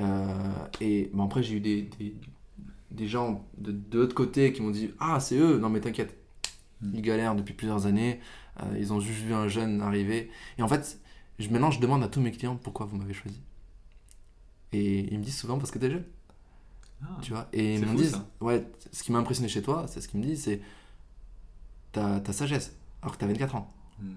Euh, 0.00 0.36
Et 0.80 1.10
bon, 1.14 1.24
après, 1.26 1.42
j'ai 1.42 1.56
eu 1.56 1.60
des, 1.60 1.82
des, 1.98 2.16
des 2.90 3.08
gens 3.08 3.46
de, 3.58 3.72
de 3.72 3.98
l'autre 4.00 4.14
côté 4.14 4.52
qui 4.52 4.62
m'ont 4.62 4.70
dit 4.70 4.92
Ah, 5.00 5.20
c'est 5.20 5.36
eux 5.38 5.58
Non, 5.58 5.70
mais 5.70 5.80
t'inquiète, 5.80 6.16
Mm. 6.16 6.23
Ils 6.92 7.02
galèrent 7.02 7.34
depuis 7.34 7.54
plusieurs 7.54 7.86
années, 7.86 8.20
euh, 8.62 8.76
ils 8.78 8.92
ont 8.92 9.00
juste 9.00 9.20
vu 9.20 9.34
un 9.34 9.48
jeune 9.48 9.80
arriver. 9.82 10.30
Et 10.58 10.62
en 10.62 10.68
fait, 10.68 11.00
je, 11.38 11.48
maintenant, 11.50 11.70
je 11.70 11.80
demande 11.80 12.02
à 12.02 12.08
tous 12.08 12.20
mes 12.20 12.30
clients 12.32 12.56
pourquoi 12.56 12.86
vous 12.86 12.96
m'avez 12.96 13.14
choisi. 13.14 13.40
Et 14.72 15.12
ils 15.12 15.18
me 15.18 15.24
disent 15.24 15.38
souvent 15.38 15.58
parce 15.58 15.70
que 15.70 15.78
t'es 15.78 15.90
jeune. 15.90 16.04
Ah, 17.02 17.18
Tu 17.22 17.32
vois 17.32 17.48
Et 17.52 17.74
ils 17.74 17.80
me 17.86 17.96
disent, 17.96 18.12
ça. 18.12 18.26
ouais, 18.40 18.66
ce 18.92 19.02
qui 19.02 19.12
m'a 19.12 19.18
impressionné 19.18 19.48
chez 19.48 19.62
toi, 19.62 19.86
c'est 19.88 20.00
ce 20.00 20.08
qu'ils 20.08 20.20
me 20.20 20.24
disent, 20.24 20.44
c'est 20.44 20.60
ta, 21.92 22.20
ta 22.20 22.32
sagesse, 22.32 22.76
alors 23.02 23.14
que 23.14 23.18
t'as 23.20 23.26
24 23.26 23.54
ans. 23.56 23.72
Mm. 24.00 24.12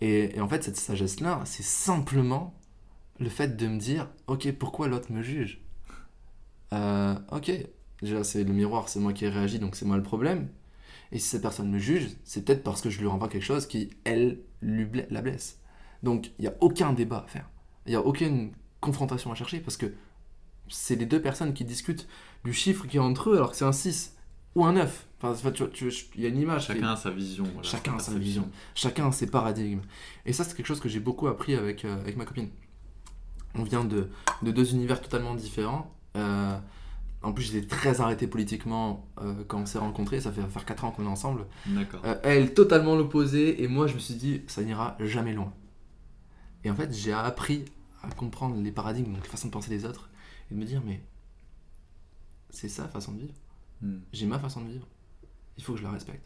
Et, 0.00 0.36
et 0.36 0.40
en 0.40 0.48
fait, 0.48 0.64
cette 0.64 0.76
sagesse-là, 0.76 1.42
c'est 1.44 1.62
simplement 1.62 2.54
le 3.20 3.28
fait 3.30 3.56
de 3.56 3.66
me 3.68 3.78
dire, 3.78 4.08
ok, 4.28 4.52
pourquoi 4.52 4.88
l'autre 4.88 5.12
me 5.12 5.22
juge? 5.22 5.60
Euh, 6.72 7.14
Ok, 7.30 7.50
déjà, 8.00 8.24
c'est 8.24 8.44
le 8.44 8.52
miroir, 8.52 8.88
c'est 8.88 9.00
moi 9.00 9.12
qui 9.12 9.24
ai 9.24 9.28
réagi, 9.28 9.58
donc 9.58 9.76
c'est 9.76 9.84
moi 9.84 9.96
le 9.96 10.02
problème. 10.02 10.48
Et 11.12 11.18
si 11.18 11.28
cette 11.28 11.42
personne 11.42 11.70
me 11.70 11.78
juge, 11.78 12.08
c'est 12.24 12.44
peut-être 12.44 12.62
parce 12.64 12.80
que 12.80 12.90
je 12.90 12.98
lui 12.98 13.06
renvoie 13.06 13.28
quelque 13.28 13.44
chose 13.44 13.66
qui, 13.66 13.90
elle, 14.04 14.38
lui 14.62 14.84
bla- 14.86 15.04
la 15.10 15.20
blesse. 15.22 15.60
Donc, 16.02 16.32
il 16.38 16.42
n'y 16.42 16.48
a 16.48 16.54
aucun 16.60 16.92
débat 16.92 17.24
à 17.26 17.28
faire. 17.28 17.48
Il 17.86 17.90
n'y 17.90 17.96
a 17.96 18.00
aucune 18.00 18.52
confrontation 18.80 19.30
à 19.30 19.34
chercher 19.34 19.60
parce 19.60 19.76
que 19.76 19.92
c'est 20.68 20.96
les 20.96 21.06
deux 21.06 21.20
personnes 21.20 21.52
qui 21.52 21.64
discutent 21.64 22.08
du 22.44 22.52
chiffre 22.52 22.86
qui 22.86 22.96
est 22.96 23.00
entre 23.00 23.30
eux 23.30 23.36
alors 23.36 23.50
que 23.50 23.56
c'est 23.56 23.64
un 23.64 23.72
6 23.72 24.16
ou 24.54 24.64
un 24.64 24.72
9. 24.72 25.06
Enfin, 25.22 25.50
tu 25.52 25.62
vois, 25.64 25.72
il 26.16 26.20
y 26.22 26.26
a 26.26 26.28
une 26.30 26.38
image. 26.38 26.66
qui 26.66 26.72
Chacun 26.72 26.88
a 26.88 26.96
sa 26.96 27.10
vision. 27.10 27.44
voilà, 27.44 27.68
Chacun 27.68 27.94
a 27.94 27.98
sa 27.98 28.14
vision. 28.14 28.50
Chacun 28.74 29.08
a 29.08 29.12
ses 29.12 29.26
paradigmes. 29.26 29.82
Et 30.26 30.32
ça, 30.32 30.44
c'est 30.44 30.56
quelque 30.56 30.66
chose 30.66 30.80
que 30.80 30.88
j'ai 30.88 30.98
beaucoup 31.00 31.28
appris 31.28 31.54
avec, 31.54 31.84
euh, 31.84 32.00
avec 32.00 32.16
ma 32.16 32.24
copine. 32.24 32.48
On 33.54 33.62
vient 33.64 33.84
de, 33.84 34.08
de 34.42 34.50
deux 34.50 34.72
univers 34.72 35.00
totalement 35.02 35.34
différents. 35.34 35.94
Euh, 36.16 36.58
en 37.22 37.32
plus, 37.32 37.44
j'étais 37.44 37.66
très 37.66 38.00
arrêté 38.00 38.26
politiquement 38.26 39.06
euh, 39.20 39.44
quand 39.46 39.60
on 39.60 39.66
s'est 39.66 39.78
rencontrés. 39.78 40.20
Ça 40.20 40.32
fait 40.32 40.42
faire 40.42 40.64
4 40.64 40.84
ans 40.84 40.90
qu'on 40.90 41.04
est 41.04 41.08
ensemble. 41.08 41.46
D'accord. 41.66 42.00
Euh, 42.04 42.18
elle, 42.24 42.54
totalement 42.54 42.96
l'opposé. 42.96 43.62
Et 43.62 43.68
moi, 43.68 43.86
je 43.86 43.94
me 43.94 43.98
suis 43.98 44.14
dit, 44.14 44.42
ça 44.46 44.62
n'ira 44.62 44.96
jamais 45.00 45.32
loin. 45.32 45.52
Et 46.64 46.70
en 46.70 46.74
fait, 46.74 46.92
j'ai 46.92 47.12
appris 47.12 47.64
à 48.02 48.10
comprendre 48.10 48.60
les 48.60 48.72
paradigmes, 48.72 49.12
donc 49.12 49.22
les 49.22 49.28
façons 49.30 49.48
de 49.48 49.52
penser 49.52 49.70
des 49.70 49.84
autres. 49.84 50.10
Et 50.50 50.54
de 50.54 50.60
me 50.60 50.64
dire, 50.64 50.82
mais 50.84 51.02
c'est 52.50 52.68
ça, 52.68 52.88
façon 52.88 53.12
de 53.12 53.20
vivre 53.20 53.34
Mm. 53.82 53.98
j'ai 54.12 54.26
ma 54.26 54.38
façon 54.38 54.62
de 54.62 54.70
vivre. 54.70 54.86
Il 55.58 55.64
faut 55.64 55.72
que 55.72 55.78
je 55.78 55.84
la 55.84 55.90
respecte. 55.90 56.24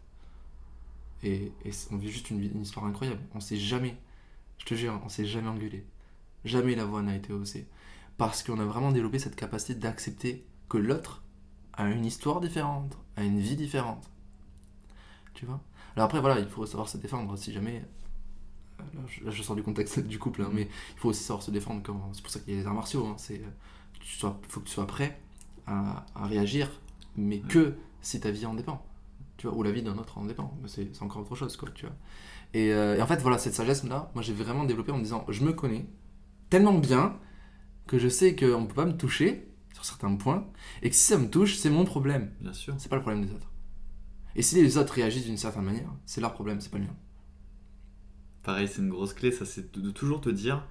Et, 1.23 1.51
on 1.91 1.97
vit 1.97 2.11
juste 2.11 2.31
une, 2.31 2.63
histoire 2.63 2.85
incroyable. 2.85 3.21
On 3.35 3.41
s'est 3.41 3.57
jamais, 3.57 3.97
je 4.59 4.67
te 4.67 4.75
jure, 4.75 5.01
on 5.05 5.09
s'est 5.09 5.25
jamais 5.25 5.49
engueulé. 5.49 5.85
Jamais 6.45 6.77
la 6.77 6.85
voix 6.85 7.03
n'a 7.03 7.17
été 7.17 7.33
haussée. 7.33 7.67
Parce 8.19 8.43
qu'on 8.43 8.61
a 8.61 8.65
vraiment 8.65 8.93
développé 8.93 9.19
cette 9.19 9.35
capacité 9.37 9.75
d'accepter 9.75 10.47
que 10.69 10.79
l'autre 10.79 11.23
a 11.75 11.89
une 11.89 12.05
histoire 12.07 12.41
différente, 12.41 12.99
a 13.17 13.25
une 13.25 13.41
vie 13.41 13.57
différente. 13.57 14.11
Tu 15.35 15.47
vois? 15.47 15.61
Alors 15.95 16.07
après, 16.07 16.21
voilà, 16.21 16.41
il 16.41 16.47
faut 16.49 16.67
savoir 16.67 16.89
se 16.89 16.99
défendre 16.99 17.37
si 17.37 17.53
jamais. 17.53 17.85
euh, 18.81 18.85
Là 18.95 19.01
je, 19.09 19.25
là, 19.25 19.31
je 19.31 19.43
sors 19.43 19.57
du 19.57 19.63
contexte 19.63 20.01
du 20.07 20.19
couple, 20.19 20.43
hein, 20.43 20.51
mais 20.53 20.63
il 20.63 20.99
faut 20.99 21.09
aussi 21.11 21.23
savoir 21.25 21.43
se 21.43 21.51
défendre. 21.51 21.83
Quand... 21.85 22.11
C'est 22.13 22.23
pour 22.23 22.31
ça 22.31 22.41
qu'il 22.41 22.55
y 22.55 22.57
a 22.57 22.61
les 22.61 22.67
arts 22.67 22.75
martiaux. 22.75 23.07
Hein, 23.07 23.15
c'est, 23.19 23.41
euh, 23.41 23.49
tu 24.01 24.17
sois, 24.17 24.41
faut 24.49 24.61
que 24.61 24.67
tu 24.67 24.73
sois 24.73 24.87
prêt 24.87 25.21
à, 25.67 26.05
à 26.15 26.27
réagir 26.27 26.71
mais 27.17 27.41
que 27.41 27.75
si 28.03 28.21
ta 28.21 28.31
vie 28.31 28.47
en 28.47 28.55
dépend. 28.55 28.85
Tu 29.39 29.47
vois, 29.49 29.57
ou 29.57 29.63
la 29.63 29.73
vie 29.73 29.83
d'un 29.83 29.99
autre 29.99 30.19
en 30.19 30.25
dépend. 30.27 30.57
C'est 30.67 31.03
encore 31.03 31.23
autre 31.23 31.35
chose, 31.37 31.57
quoi, 31.57 31.69
tu 31.75 31.87
vois. 31.87 31.95
Et, 32.55 32.73
euh, 32.73 32.97
et 32.97 33.03
en 33.03 33.07
fait, 33.07 33.21
voilà, 33.23 33.39
cette 33.39 33.55
sagesse-là, 33.55 34.11
moi 34.15 34.23
j'ai 34.23 34.35
vraiment 34.35 34.65
développé 34.65 34.93
en 34.93 34.99
me 34.99 35.03
disant, 35.03 35.25
je 35.29 35.45
me 35.45 35.53
connais 35.53 35.87
tellement 36.51 36.75
bien 36.79 37.17
que 37.87 37.99
je 37.99 38.09
sais 38.09 38.37
qu'on 38.37 38.63
ne 38.63 38.67
peut 38.67 38.75
pas 38.75 38.87
me 38.87 38.97
toucher 38.97 39.49
sur 39.77 39.85
certains 39.85 40.15
points, 40.17 40.47
et 40.83 40.89
que 40.89 40.97
si 40.97 41.03
ça 41.03 41.19
me 41.19 41.29
touche, 41.29 41.57
c'est 41.57 41.69
mon 41.69 41.85
problème. 41.85 42.33
Bien 42.41 42.55
sûr. 42.55 42.75
C'est 42.79 42.89
pas 42.89 42.97
le 42.97 43.03
problème 43.03 43.25
des 43.27 43.33
autres. 43.33 43.53
Et 44.35 44.43
si 44.43 44.55
les 44.55 44.79
autres 44.79 44.95
réagissent 44.95 45.27
d'une 45.27 45.37
certaine 45.37 45.65
manière, 45.65 45.93
c'est 46.07 46.23
leur 46.23 46.33
problème, 46.33 46.61
c'est 46.61 46.71
pas 46.71 46.79
le 46.79 46.85
mien. 46.85 46.97
Pareil, 48.43 48.69
c'est 48.69 48.81
une 48.81 48.89
grosse 48.89 49.13
clé, 49.13 49.33
ça, 49.33 49.45
c'est 49.45 49.79
de, 49.79 49.91
toujours 49.91 50.23
te 50.23 50.31
dire, 50.31 50.67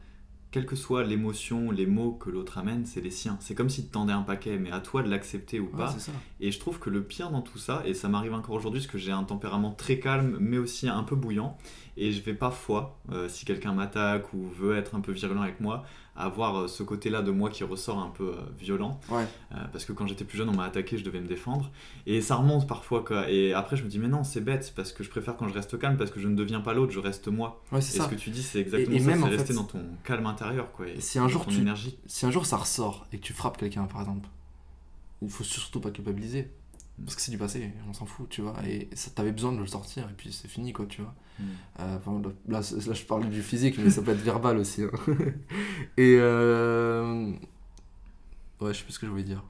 quelle 0.50 0.66
que 0.66 0.76
soit 0.76 1.04
l'émotion, 1.04 1.70
les 1.70 1.86
mots 1.86 2.14
que 2.14 2.32
l'autre 2.32 2.58
amène, 2.58 2.86
c'est 2.86 3.02
les 3.02 3.12
siens. 3.12 3.38
C'est 3.42 3.54
comme 3.54 3.70
s'il 3.70 3.88
te 3.88 3.92
tendait 3.92 4.14
un 4.14 4.24
paquet, 4.24 4.58
mais 4.58 4.72
à 4.72 4.80
toi 4.80 5.04
de 5.04 5.10
l'accepter 5.10 5.60
ou 5.60 5.66
Ouais, 5.66 5.78
pas. 5.78 5.96
Et 6.40 6.52
je 6.52 6.60
trouve 6.60 6.80
que 6.80 6.90
le 6.90 7.04
pire 7.04 7.30
dans 7.30 7.42
tout 7.42 7.60
ça, 7.60 7.84
et 7.86 7.94
ça 7.94 8.10
m'arrive 8.10 8.34
encore 8.34 8.56
aujourd'hui 8.56 8.80
parce 8.80 8.92
que 8.92 8.98
j'ai 8.98 9.12
un 9.12 9.24
tempérament 9.24 9.72
très 9.72 10.00
calme, 10.00 10.38
mais 10.40 10.58
aussi 10.58 10.88
un 10.88 11.04
peu 11.04 11.16
bouillant, 11.16 11.58
et 11.98 12.12
je 12.12 12.22
vais 12.22 12.34
parfois, 12.34 13.00
euh, 13.12 13.28
si 13.30 13.46
quelqu'un 13.46 13.74
m'attaque 13.74 14.34
ou 14.34 14.48
veut 14.48 14.76
être 14.78 14.96
un 14.96 15.00
peu 15.02 15.12
virulent 15.12 15.42
avec 15.42 15.60
moi, 15.60 15.84
avoir 16.18 16.56
euh, 16.62 16.68
ce 16.68 16.82
côté-là 16.84 17.22
de 17.22 17.32
moi 17.32 17.50
qui 17.50 17.64
ressort 17.66 18.00
un 18.00 18.10
peu 18.10 18.30
euh, 18.30 18.42
violent. 18.58 19.00
Ouais. 19.10 19.26
Euh, 19.52 19.56
parce 19.74 19.84
que 19.84 19.92
quand 19.92 20.08
j'étais 20.08 20.24
plus 20.24 20.38
jeune, 20.38 20.48
on 20.48 20.54
m'a 20.54 20.64
attaqué, 20.64 20.98
je 20.98 21.04
devais 21.04 21.20
me 21.20 21.28
défendre. 21.28 21.70
Et 22.06 22.22
ça 22.22 22.36
remonte 22.36 22.68
parfois, 22.68 23.04
quoi. 23.04 23.30
Et 23.30 23.54
après, 23.54 23.76
je 23.76 23.84
me 23.84 23.90
dis, 23.90 24.00
mais 24.00 24.08
non, 24.08 24.24
c'est 24.24 24.40
bête, 24.40 24.72
parce 24.78 24.94
que 24.94 25.04
je 25.04 25.10
préfère 25.10 25.36
quand 25.36 25.48
je 25.50 25.54
reste 25.54 25.78
calme, 25.78 25.98
parce 25.98 26.12
que 26.12 26.20
je 26.22 26.28
ne 26.30 26.36
deviens 26.36 26.62
pas 26.62 26.74
l'autre, 26.74 26.94
je 26.94 27.00
reste 27.00 27.28
moi. 27.28 27.62
Ouais, 27.72 27.80
Et 27.80 27.82
c'est 27.82 27.98
ce 27.98 28.04
ça. 28.04 28.08
que 28.10 28.16
tu 28.16 28.30
dis, 28.30 28.44
c'est 28.44 28.60
exactement 28.60 28.94
Et- 28.96 28.98
et 28.98 29.04
ça, 29.04 29.14
c'est 29.14 29.24
rester 29.30 29.48
fait, 29.48 29.54
dans 29.56 29.64
ton 29.66 29.84
calme 30.06 30.26
intérieur, 30.26 30.72
quoi. 30.72 30.88
Et 30.88 31.02
si 31.02 31.20
un 31.20 31.28
jour 31.28 31.44
ton 31.44 31.52
tu- 31.52 31.60
énergie. 31.60 31.98
Si 32.06 32.26
un 32.26 32.32
jour 32.32 32.46
ça 32.46 32.58
ressort 32.58 33.08
et 33.12 33.18
que 33.18 33.24
tu 33.24 33.34
frappes 33.34 33.58
quelqu'un, 33.58 33.84
par 33.84 34.00
exemple, 34.02 34.30
il 35.22 35.30
faut 35.30 35.44
surtout 35.44 35.82
pas 35.82 35.92
culpabiliser. 35.92 36.50
Parce 37.04 37.16
que 37.16 37.22
c'est 37.22 37.32
du 37.32 37.38
passé, 37.38 37.74
on 37.90 37.94
s'en 37.94 38.06
fout, 38.06 38.30
tu 38.30 38.42
vois. 38.42 38.56
Et 38.66 38.88
ça, 38.94 39.12
t'avais 39.14 39.34
besoin 39.34 39.52
de 39.52 39.58
le 39.60 39.66
sortir, 39.68 40.04
et 40.10 40.14
puis 40.16 40.32
c'est 40.32 40.48
fini, 40.48 40.72
quoi, 40.72 40.86
tu 40.86 41.02
vois. 41.02 41.14
Mm. 41.40 41.44
Euh, 41.82 41.98
enfin, 41.98 42.22
là, 42.48 42.62
là, 42.62 42.94
je 42.94 43.04
parlais 43.04 43.28
du 43.28 43.42
physique, 43.42 43.78
mais 43.78 43.90
ça 43.90 44.02
peut 44.02 44.12
être 44.12 44.22
verbal 44.22 44.58
aussi. 44.58 44.84
hein. 44.84 44.90
et. 45.98 46.16
Euh... 46.20 47.32
Ouais, 48.62 48.74
je 48.74 48.78
sais 48.80 48.84
plus 48.86 48.94
ce 48.94 49.00
que 49.00 49.06
je 49.06 49.12
voulais 49.12 49.24
dire. 49.24 49.44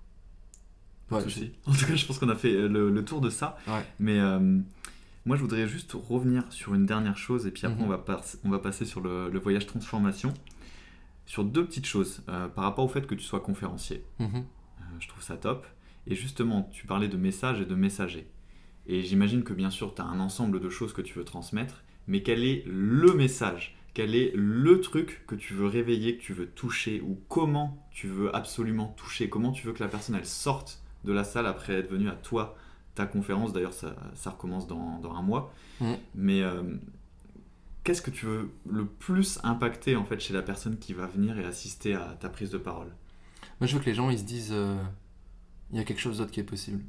Pas 1.07 1.17
Ouais, 1.17 1.23
de 1.25 1.29
souci. 1.29 1.51
En 1.67 1.73
tout 1.73 1.85
cas, 1.85 1.95
je 1.95 2.05
pense 2.07 2.17
qu'on 2.17 2.29
a 2.29 2.35
fait 2.35 2.51
euh, 2.53 2.67
le, 2.67 2.89
le 2.89 3.05
tour 3.05 3.21
de 3.21 3.29
ça. 3.29 3.57
Ouais. 3.67 3.85
Mais 3.99 4.19
euh, 4.19 4.39
moi, 5.25 5.35
je 5.35 5.41
voudrais 5.41 5.67
juste 5.67 5.91
revenir 5.93 6.43
sur 6.51 6.73
une 6.73 6.87
dernière 6.87 7.17
chose, 7.17 7.45
et 7.45 7.51
puis 7.51 7.67
après, 7.67 7.77
Mhm. 7.81 7.85
on, 7.85 7.89
va 7.89 7.99
pas- 7.99 8.21
on 8.43 8.49
va 8.49 8.57
passer 8.59 8.85
sur 8.85 9.01
le, 9.01 9.29
le 9.29 9.39
voyage 9.39 9.67
transformation. 9.67 10.33
Sur 11.27 11.43
deux 11.43 11.65
petites 11.65 11.85
choses, 11.85 12.21
par 12.25 12.63
rapport 12.63 12.85
au 12.85 12.87
fait 12.87 13.05
que 13.05 13.13
tu 13.15 13.23
sois 13.23 13.39
conférencier. 13.39 14.03
Mhm. 14.19 14.43
Je 14.99 15.07
trouve 15.07 15.21
ça 15.23 15.37
top. 15.37 15.65
Et 16.07 16.15
justement, 16.15 16.69
tu 16.71 16.85
parlais 16.85 17.07
de 17.07 17.17
messages 17.17 17.61
et 17.61 17.65
de 17.65 17.75
messagers. 17.75 18.27
Et 18.87 19.01
j'imagine 19.01 19.43
que 19.43 19.53
bien 19.53 19.71
sûr, 19.71 19.95
tu 19.95 20.01
as 20.01 20.05
un 20.05 20.19
ensemble 20.19 20.59
de 20.59 20.69
choses 20.69 20.93
que 20.93 21.01
tu 21.01 21.17
veux 21.17 21.25
transmettre, 21.25 21.83
mais 22.07 22.21
quel 22.21 22.43
est 22.43 22.63
le 22.67 23.13
message? 23.13 23.75
Quel 23.93 24.13
est 24.13 24.31
le 24.35 24.81
truc 24.81 25.23
que 25.25 25.35
tu 25.35 25.53
veux 25.53 25.67
réveiller, 25.67 26.17
que 26.17 26.21
tu 26.21 26.33
veux 26.33 26.47
toucher? 26.47 27.01
Ou 27.01 27.19
comment 27.29 27.87
tu 27.91 28.07
veux 28.07 28.35
absolument 28.35 28.93
toucher? 28.97 29.29
Comment 29.29 29.51
tu 29.51 29.65
veux 29.65 29.73
que 29.73 29.81
la 29.81 29.89
personne, 29.89 30.15
elle 30.15 30.25
sorte 30.25 30.83
de 31.05 31.13
la 31.13 31.23
salle 31.23 31.47
après 31.47 31.73
être 31.73 31.89
venue 31.89 32.09
à 32.09 32.15
toi, 32.15 32.57
ta 32.93 33.05
conférence 33.05 33.53
D'ailleurs, 33.53 33.73
ça, 33.73 33.95
ça 34.13 34.31
recommence 34.31 34.67
dans, 34.67 34.99
dans 34.99 35.13
un 35.13 35.21
mois. 35.21 35.53
Mhm. 35.79 35.97
Mais 36.13 36.41
euh, 36.41 36.61
qu'est-ce 37.83 38.01
que 38.01 38.11
tu 38.11 38.25
veux 38.25 38.51
le 38.69 38.85
plus 38.85 39.39
impacter 39.43 39.95
en 39.95 40.03
fait 40.03 40.19
chez 40.19 40.33
la 40.33 40.41
personne 40.41 40.77
qui 40.77 40.93
va 40.93 41.07
venir 41.07 41.39
et 41.39 41.45
assister 41.45 41.93
à 41.95 42.17
ta 42.19 42.29
prise 42.29 42.49
de 42.49 42.57
parole? 42.57 42.91
Moi, 43.61 43.67
je 43.67 43.75
veux 43.75 43.79
que 43.79 43.85
les 43.85 43.95
gens 43.95 44.09
ils 44.09 44.19
se 44.19 44.25
disent 44.25 44.51
euh, 44.51 44.75
il 45.71 45.77
y 45.77 45.79
a 45.79 45.83
quelque 45.83 46.01
chose 46.01 46.17
d'autre 46.19 46.31
qui 46.31 46.39
est 46.39 46.43
possible. 46.43 46.83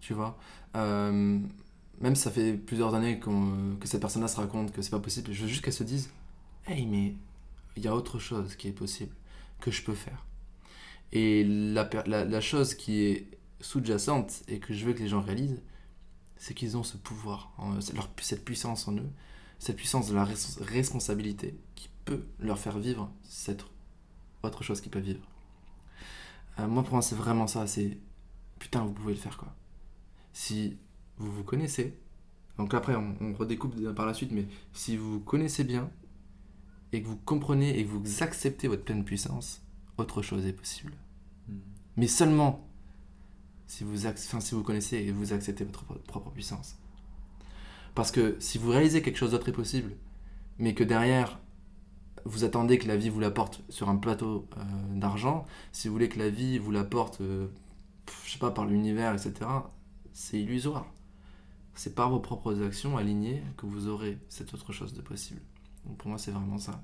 Tu 0.00 0.14
vois? 0.14 0.38
Euh, 0.76 1.38
Même 2.00 2.14
si 2.14 2.22
ça 2.22 2.30
fait 2.30 2.54
plusieurs 2.54 2.94
années 2.94 3.18
que 3.20 3.86
cette 3.86 4.00
personne-là 4.00 4.28
se 4.28 4.36
raconte 4.36 4.72
que 4.72 4.82
c'est 4.82 4.90
pas 4.90 5.00
possible, 5.00 5.32
je 5.32 5.42
veux 5.42 5.48
juste 5.48 5.62
qu'elle 5.64 5.72
se 5.74 5.84
dise 5.84 6.10
hey, 6.66 6.86
mais 6.86 7.14
il 7.76 7.84
y 7.84 7.88
a 7.88 7.94
autre 7.94 8.18
chose 8.18 8.56
qui 8.56 8.68
est 8.68 8.72
possible, 8.72 9.14
que 9.60 9.70
je 9.70 9.82
peux 9.82 9.94
faire. 9.94 10.26
Et 11.12 11.44
la, 11.44 11.88
la, 12.06 12.40
chose 12.40 12.74
qui 12.74 13.02
est 13.02 13.28
sous-jacente 13.60 14.42
et 14.48 14.58
que 14.60 14.74
je 14.74 14.84
veux 14.86 14.92
que 14.94 15.00
les 15.00 15.08
gens 15.08 15.22
réalisent, 15.22 15.62
c'est 16.36 16.54
qu'ils 16.54 16.76
ont 16.76 16.84
ce 16.84 16.96
pouvoir, 16.98 17.52
cette 18.20 18.44
puissance 18.44 18.88
en 18.88 18.96
eux, 18.96 19.10
cette 19.58 19.76
puissance 19.76 20.08
de 20.08 20.14
la 20.14 20.24
res- 20.24 20.62
responsabilité 20.62 21.58
qui 21.76 21.88
peut 22.04 22.26
leur 22.40 22.58
faire 22.58 22.78
vivre 22.78 23.10
cette 23.24 23.64
autre 24.42 24.62
chose 24.64 24.80
qu'ils 24.80 24.90
peuvent 24.92 25.02
vivre. 25.04 25.20
Euh, 26.58 26.66
moi, 26.66 26.82
pour 26.82 26.94
moi, 26.94 27.02
c'est 27.02 27.14
vraiment 27.16 27.46
ça. 27.46 27.66
C'est 27.66 27.98
putain, 28.58 28.84
vous 28.84 28.92
pouvez 28.92 29.14
le 29.14 29.18
faire 29.20 29.36
quoi. 29.36 29.54
Si 30.32 30.78
vous 31.16 31.30
vous 31.32 31.44
connaissez, 31.44 31.98
donc 32.58 32.74
après, 32.74 32.94
on, 32.94 33.16
on 33.20 33.32
redécoupe 33.32 33.74
par 33.94 34.06
la 34.06 34.14
suite, 34.14 34.32
mais 34.32 34.46
si 34.72 34.96
vous 34.96 35.12
vous 35.14 35.20
connaissez 35.20 35.64
bien 35.64 35.90
et 36.92 37.02
que 37.02 37.06
vous 37.06 37.16
comprenez 37.16 37.78
et 37.78 37.84
que 37.84 37.90
vous 37.90 38.22
acceptez 38.22 38.66
votre 38.68 38.84
pleine 38.84 39.04
puissance, 39.04 39.62
autre 39.96 40.22
chose 40.22 40.46
est 40.46 40.52
possible. 40.52 40.92
Mais 41.96 42.06
seulement 42.06 42.68
si 43.66 43.84
vous, 43.84 44.06
enfin, 44.06 44.40
si 44.40 44.54
vous 44.54 44.62
connaissez 44.62 44.96
et 44.96 45.12
vous 45.12 45.32
acceptez 45.32 45.64
votre 45.64 45.84
pro- 45.84 45.98
propre 46.06 46.30
puissance. 46.30 46.76
Parce 47.94 48.10
que 48.12 48.36
si 48.38 48.58
vous 48.58 48.70
réalisez 48.70 49.02
quelque 49.02 49.16
chose 49.18 49.32
d'autre 49.32 49.48
est 49.48 49.52
possible, 49.52 49.92
mais 50.58 50.72
que 50.74 50.84
derrière, 50.84 51.40
vous 52.24 52.44
attendez 52.44 52.78
que 52.78 52.88
la 52.88 52.96
vie 52.96 53.08
vous 53.08 53.20
l'apporte 53.20 53.62
sur 53.68 53.88
un 53.88 53.96
plateau 53.96 54.48
euh, 54.56 54.62
d'argent, 54.94 55.46
si 55.72 55.88
vous 55.88 55.94
voulez 55.94 56.08
que 56.08 56.18
la 56.18 56.30
vie 56.30 56.58
vous 56.58 56.70
l'apporte, 56.70 57.20
euh, 57.20 57.48
je 58.24 58.32
sais 58.32 58.38
pas, 58.38 58.50
par 58.50 58.66
l'univers, 58.66 59.12
etc., 59.12 59.48
c'est 60.12 60.40
illusoire. 60.40 60.86
C'est 61.74 61.94
par 61.94 62.10
vos 62.10 62.18
propres 62.18 62.60
actions 62.62 62.96
alignées 62.96 63.42
que 63.56 63.66
vous 63.66 63.86
aurez 63.86 64.18
cette 64.28 64.52
autre 64.52 64.72
chose 64.72 64.94
de 64.94 65.00
possible. 65.00 65.40
Donc 65.86 65.96
pour 65.96 66.08
moi, 66.08 66.18
c'est 66.18 66.32
vraiment 66.32 66.58
ça 66.58 66.82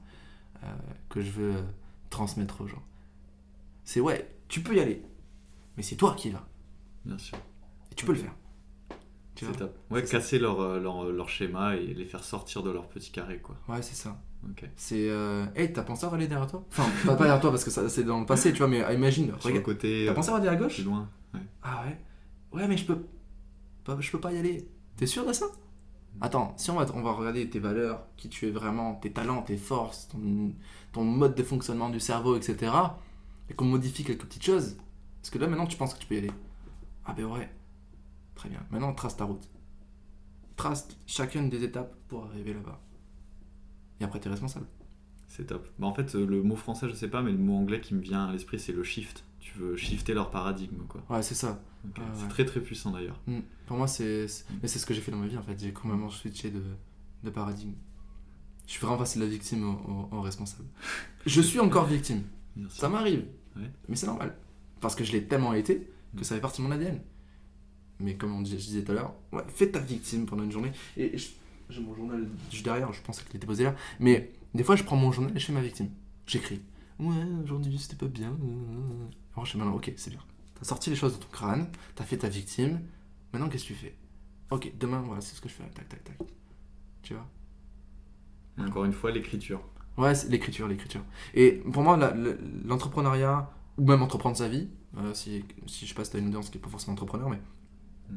euh, 0.63 0.73
que 1.09 1.21
je 1.21 1.31
veux 1.31 1.57
euh, 1.57 1.63
transmettre 2.11 2.61
aux 2.61 2.69
gens. 2.69 2.83
C'est 3.85 4.01
ouais, 4.01 4.31
tu 4.49 4.63
peux 4.63 4.77
y 4.77 4.81
aller, 4.81 5.03
mais 5.77 5.83
c'est 5.83 5.97
toi 5.97 6.15
qui 6.15 6.29
y 6.29 6.31
vas. 6.31 6.47
Bien 7.05 7.19
sûr. 7.19 7.37
Et 7.91 7.95
tu 7.95 8.07
peux 8.07 8.13
le 8.13 8.19
faire. 8.19 8.35
C'est 9.37 9.57
top. 9.57 9.77
Ouais, 9.91 10.03
casser 10.05 10.39
leur, 10.39 10.61
euh, 10.61 10.79
leur, 10.81 11.05
leur 11.11 11.29
schéma 11.29 11.77
et 11.77 11.87
les 11.95 12.05
faire 12.05 12.23
sortir 12.23 12.63
de 12.63 12.71
leur 12.71 12.87
petit 12.89 13.11
carré, 13.11 13.39
quoi. 13.39 13.57
Ouais, 13.69 13.83
c'est 13.83 13.95
ça. 13.97 14.17
Ok. 14.49 14.65
C'est. 14.77 15.09
Euh... 15.09 15.47
Hey, 15.57 15.73
t'as 15.73 15.83
pensé 15.83 16.07
à 16.07 16.11
aller 16.11 16.29
derrière 16.29 16.47
toi? 16.47 16.65
Enfin, 16.71 16.85
pas, 17.07 17.15
derrière 17.17 17.41
toi 17.41 17.51
parce 17.51 17.65
que 17.65 17.71
c'est 17.89 18.05
dans 18.05 18.21
le 18.21 18.27
passé, 18.27 18.53
tu 18.53 18.59
vois, 18.59 18.69
mais 18.69 18.85
euh, 18.85 18.93
imagine. 18.93 19.27
Sur 19.27 19.35
le 19.49 19.55
Regarde. 19.57 19.65
côté. 19.65 20.05
T'as 20.07 20.13
euh, 20.13 20.15
pensé 20.15 20.31
à 20.31 20.37
aller 20.37 20.49
à 20.49 20.57
gauche? 20.57 20.75
plus 20.75 20.85
loin. 20.85 21.09
Ouais. 21.33 21.41
Ah 21.63 21.85
ouais? 21.87 21.99
Ouais, 22.61 22.69
mais 22.69 22.77
je 22.77 22.85
peux. 22.87 22.99
pas- 23.85 23.97
Je 24.01 24.11
peux 24.11 24.21
pas 24.21 24.33
y 24.33 24.39
aller. 24.39 24.69
T'es 24.97 25.07
sûr 25.07 25.27
de 25.27 25.33
ça? 25.33 25.47
Attends, 26.21 26.55
si 26.57 26.71
on 26.71 26.77
va, 26.77 26.87
on 26.95 27.03
va 27.03 27.11
regarder 27.13 27.51
tes 27.51 27.59
valeurs, 27.59 28.05
qui 28.17 28.29
tu 28.29 28.47
es 28.47 28.51
vraiment, 28.53 28.95
tes 28.95 29.11
talents, 29.11 29.43
tes 29.43 29.57
forces, 29.57 30.07
ton, 30.09 30.53
ton 30.93 31.03
mode 31.03 31.35
de 31.35 31.43
fonctionnement 31.43 31.89
du 31.91 31.99
cerveau, 31.99 32.37
etc. 32.37 32.71
Et 33.51 33.55
qu'on 33.55 33.65
modifie 33.65 34.05
quelques 34.05 34.23
petites 34.25 34.45
choses. 34.45 34.77
Parce 35.21 35.31
que 35.31 35.39
là, 35.39 35.49
maintenant, 35.49 35.67
tu 35.67 35.77
penses 35.77 35.93
que 35.95 35.99
tu 35.99 36.07
peux 36.07 36.15
y 36.15 36.19
aller. 36.19 36.31
Ah 37.05 37.15
ben 37.17 37.25
ouais. 37.25 37.51
Très 38.35 38.49
bien. 38.49 38.61
Maintenant, 38.71 38.93
trace 38.93 39.17
ta 39.17 39.25
route. 39.25 39.49
Trace 40.57 40.89
chacune 41.07 41.51
des 41.51 41.65
étapes 41.65 41.95
pour 42.09 42.25
arriver 42.27 42.55
là-bas. 42.55 42.81
Et 44.01 44.05
après, 44.05 44.21
t'es 44.21 44.29
responsable. 44.29 44.67
C'est 45.29 45.47
top. 45.47 45.69
Bah, 45.79 45.87
en 45.87 45.95
fait, 45.95 46.15
euh, 46.15 46.27
le 46.27 46.43
mot 46.43 46.57
français, 46.57 46.89
je 46.89 46.95
sais 46.95 47.09
pas, 47.09 47.23
mais 47.23 47.33
le 47.33 47.39
mot 47.39 47.57
anglais 47.57 47.81
qui 47.81 47.95
me 47.95 48.01
vient 48.01 48.27
à 48.27 48.33
l'esprit, 48.33 48.59
c'est 48.61 48.73
le 48.73 48.85
shift. 48.85 49.25
Tu 49.41 49.59
veux 49.59 49.77
shifter 49.77 50.15
leur 50.15 50.31
paradigme, 50.31 50.85
quoi. 50.89 51.03
Ouais, 51.11 51.23
c'est 51.23 51.35
ça. 51.35 51.61
C'est 52.15 52.23
ouais. 52.23 52.29
très 52.29 52.45
très 52.47 52.61
puissant 52.61 52.93
d'ailleurs. 52.93 53.21
Mm. 53.27 53.41
Pour 53.67 53.77
moi, 53.77 53.87
c'est. 53.87 54.27
c'est- 54.29 54.47
Mais 54.63 54.69
c'est 54.69 54.79
ce 54.79 54.87
que 54.87 54.95
j'ai 54.95 55.01
fait 55.03 55.11
dans 55.11 55.19
ma 55.19 55.27
vie 55.27 55.37
en 55.37 55.43
fait. 55.43 55.59
J'ai 55.59 55.71
complètement 55.73 56.09
switché 56.09 56.51
de, 56.51 56.63
de 57.25 57.31
paradigme. 57.31 57.75
Je 58.67 58.73
suis 58.73 58.81
vraiment 58.81 58.97
passé 58.97 59.19
de 59.19 59.25
la 59.25 59.31
victime 59.31 59.63
au, 59.69 59.73
au- 59.91 60.17
au 60.17 60.21
responsable. 60.23 60.65
Je 61.27 61.41
suis 61.43 61.61
encore 61.61 61.85
victime. 61.85 62.23
Ça 62.71 62.89
m'arrive. 62.89 63.27
Ouais. 63.57 63.71
Mais 63.89 63.97
c'est 63.97 64.07
normal. 64.07 64.35
Parce 64.81 64.95
que 64.95 65.05
je 65.05 65.13
l'ai 65.13 65.25
tellement 65.25 65.53
été 65.53 65.91
que 66.17 66.25
ça 66.25 66.35
fait 66.37 66.41
partie 66.41 66.63
de 66.63 66.67
mon 66.67 66.73
ADN. 66.73 67.01
Mais 68.01 68.15
comme 68.15 68.35
on 68.35 68.43
disait, 68.43 68.59
je 68.59 68.65
disais 68.67 68.83
tout 68.83 68.93
à 68.93 68.95
l'heure, 68.95 69.15
ouais, 69.33 69.43
fais 69.49 69.71
ta 69.71 69.79
victime 69.79 70.27
pendant 70.27 70.43
une 70.43 70.53
journée. 70.53 70.73
Et 70.97 71.17
j'ai 71.17 71.81
mon 71.81 71.95
journal 71.95 72.29
juste 72.51 72.65
derrière, 72.65 72.93
je 72.93 73.01
pensais 73.03 73.23
qu'il 73.25 73.37
était 73.37 73.47
posé 73.47 73.65
là. 73.65 73.75
Mais 74.01 74.33
des 74.55 74.65
fois, 74.65 74.77
je 74.77 74.85
prends 74.85 74.97
mon 74.97 75.13
journal 75.13 75.35
et 75.37 75.41
je 75.41 75.47
fais 75.47 75.53
ma 75.53 75.63
victime. 75.63 75.91
J'écris. 76.27 76.61
Ouais, 76.99 77.25
aujourd'hui 77.43 77.77
c'était 77.79 77.97
pas 77.97 78.07
bien. 78.07 78.37
Alors 79.35 79.45
je 79.45 79.53
fais 79.53 79.59
maintenant, 79.59 79.75
ok, 79.75 79.93
c'est 79.97 80.11
bien. 80.11 80.21
T'as 80.55 80.65
sorti 80.65 80.91
les 80.91 80.97
choses 80.97 81.19
de 81.19 81.23
ton 81.23 81.29
crâne, 81.31 81.69
t'as 81.95 82.05
fait 82.05 82.19
ta 82.19 82.29
victime. 82.29 82.81
Maintenant, 83.33 83.49
qu'est-ce 83.49 83.65
que 83.65 83.69
tu 83.69 83.75
fais? 83.75 83.97
Ok, 84.51 84.73
demain, 84.79 85.01
voilà, 85.01 85.21
c'est 85.21 85.35
ce 85.35 85.41
que 85.41 85.49
je 85.49 85.55
fais. 85.55 85.65
Tac, 85.75 85.89
tac, 85.89 86.05
tac. 86.05 86.17
Tu 87.03 87.15
vois? 87.15 87.27
Encore 88.65 88.85
une 88.85 88.93
fois, 88.93 89.11
l'écriture. 89.11 89.61
Ouais, 89.97 90.15
c'est 90.15 90.29
l'écriture, 90.29 90.69
l'écriture. 90.69 91.03
Et 91.35 91.53
pour 91.73 91.83
moi, 91.83 91.99
l'entrepreneuriat, 92.65 93.51
ou 93.77 93.87
même 93.87 94.03
entreprendre 94.03 94.37
sa 94.37 94.49
vie, 94.49 94.69
euh, 94.97 95.13
si, 95.15 95.45
si 95.67 95.85
je 95.85 95.89
sais 95.89 95.95
pas 95.97 96.05
si 96.05 96.13
t'as 96.13 96.21
une 96.21 96.29
audience 96.29 96.51
qui 96.51 96.59
est 96.59 96.61
pas 96.61 96.69
forcément 96.71 96.93
entrepreneur, 96.93 97.29
mais. 97.29 97.41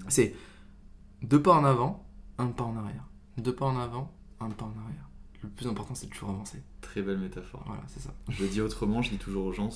C'est 0.08 0.36
deux 1.22 1.42
pas 1.42 1.54
en 1.54 1.64
avant, 1.66 2.06
un 2.38 2.48
pas 2.48 2.64
en 2.64 2.76
arrière. 2.78 3.04
Deux 3.38 3.54
pas 3.54 3.66
en 3.66 3.78
avant, 3.78 4.12
un 4.40 4.50
pas 4.50 4.66
en 4.66 4.74
arrière. 4.84 5.04
Le 5.44 5.50
plus 5.50 5.68
important, 5.68 5.94
c'est 5.94 6.08
de 6.08 6.12
toujours 6.12 6.32
avancer. 6.32 6.62
Très 6.82 7.04
belle 7.04 7.20
métaphore. 7.20 7.64
Voilà, 7.68 7.84
c'est 7.88 8.00
ça. 8.02 8.12
Je 8.28 8.42
le 8.44 8.50
dis 8.50 8.60
autrement, 8.60 9.04
je 9.04 9.12
dis 9.12 9.18
toujours 9.18 9.46
aux 9.46 9.54
gens, 9.54 9.70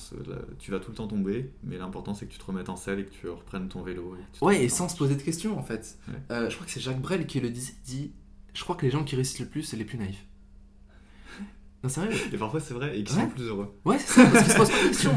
tu 0.58 0.70
vas 0.72 0.80
tout 0.80 0.90
le 0.90 0.96
temps 0.96 1.06
tomber, 1.06 1.52
mais 1.62 1.78
l'important 1.78 2.14
c'est 2.14 2.26
que 2.26 2.32
tu 2.32 2.38
te 2.38 2.44
remettes 2.44 2.68
en 2.68 2.74
selle 2.76 2.98
et 3.00 3.04
que 3.04 3.12
tu 3.12 3.28
reprennes 3.28 3.68
ton 3.68 3.82
vélo. 3.82 4.16
et 4.16 4.38
te 4.38 4.44
Ouais, 4.44 4.64
et 4.64 4.68
sans 4.68 4.88
se 4.88 4.96
poser 4.96 5.14
de 5.14 5.22
questions, 5.22 5.56
en 5.58 5.62
fait. 5.62 5.98
Ouais. 6.08 6.14
Euh, 6.32 6.50
je 6.50 6.54
crois 6.56 6.66
que 6.66 6.72
c'est 6.72 6.80
Jacques 6.80 7.00
Brel 7.00 7.26
qui 7.26 7.38
le 7.40 7.48
il 7.48 7.52
dit, 7.84 8.12
je 8.54 8.62
crois 8.64 8.74
que 8.74 8.84
les 8.84 8.90
gens 8.90 9.04
qui 9.04 9.14
réussissent 9.14 9.38
le 9.40 9.46
plus, 9.46 9.62
c'est 9.62 9.76
les 9.76 9.84
plus 9.84 9.98
naïfs. 9.98 10.26
Non, 11.84 11.88
sérieux? 11.88 12.10
Et 12.32 12.36
parfois 12.36 12.60
c'est 12.60 12.74
vrai, 12.74 12.98
et 12.98 13.02
qui 13.04 13.14
Ouais. 13.14 13.22
sont 13.22 13.28
plus 13.28 13.44
heureux. 13.44 13.74
Ouais, 13.84 13.98
c'est 13.98 14.20
ça, 14.22 14.30
parce 14.30 14.44
qu'il 14.44 14.52
se 14.52 14.56
pose 14.58 14.70
pas 14.70 14.82
de 14.82 14.88
questions. 14.88 15.14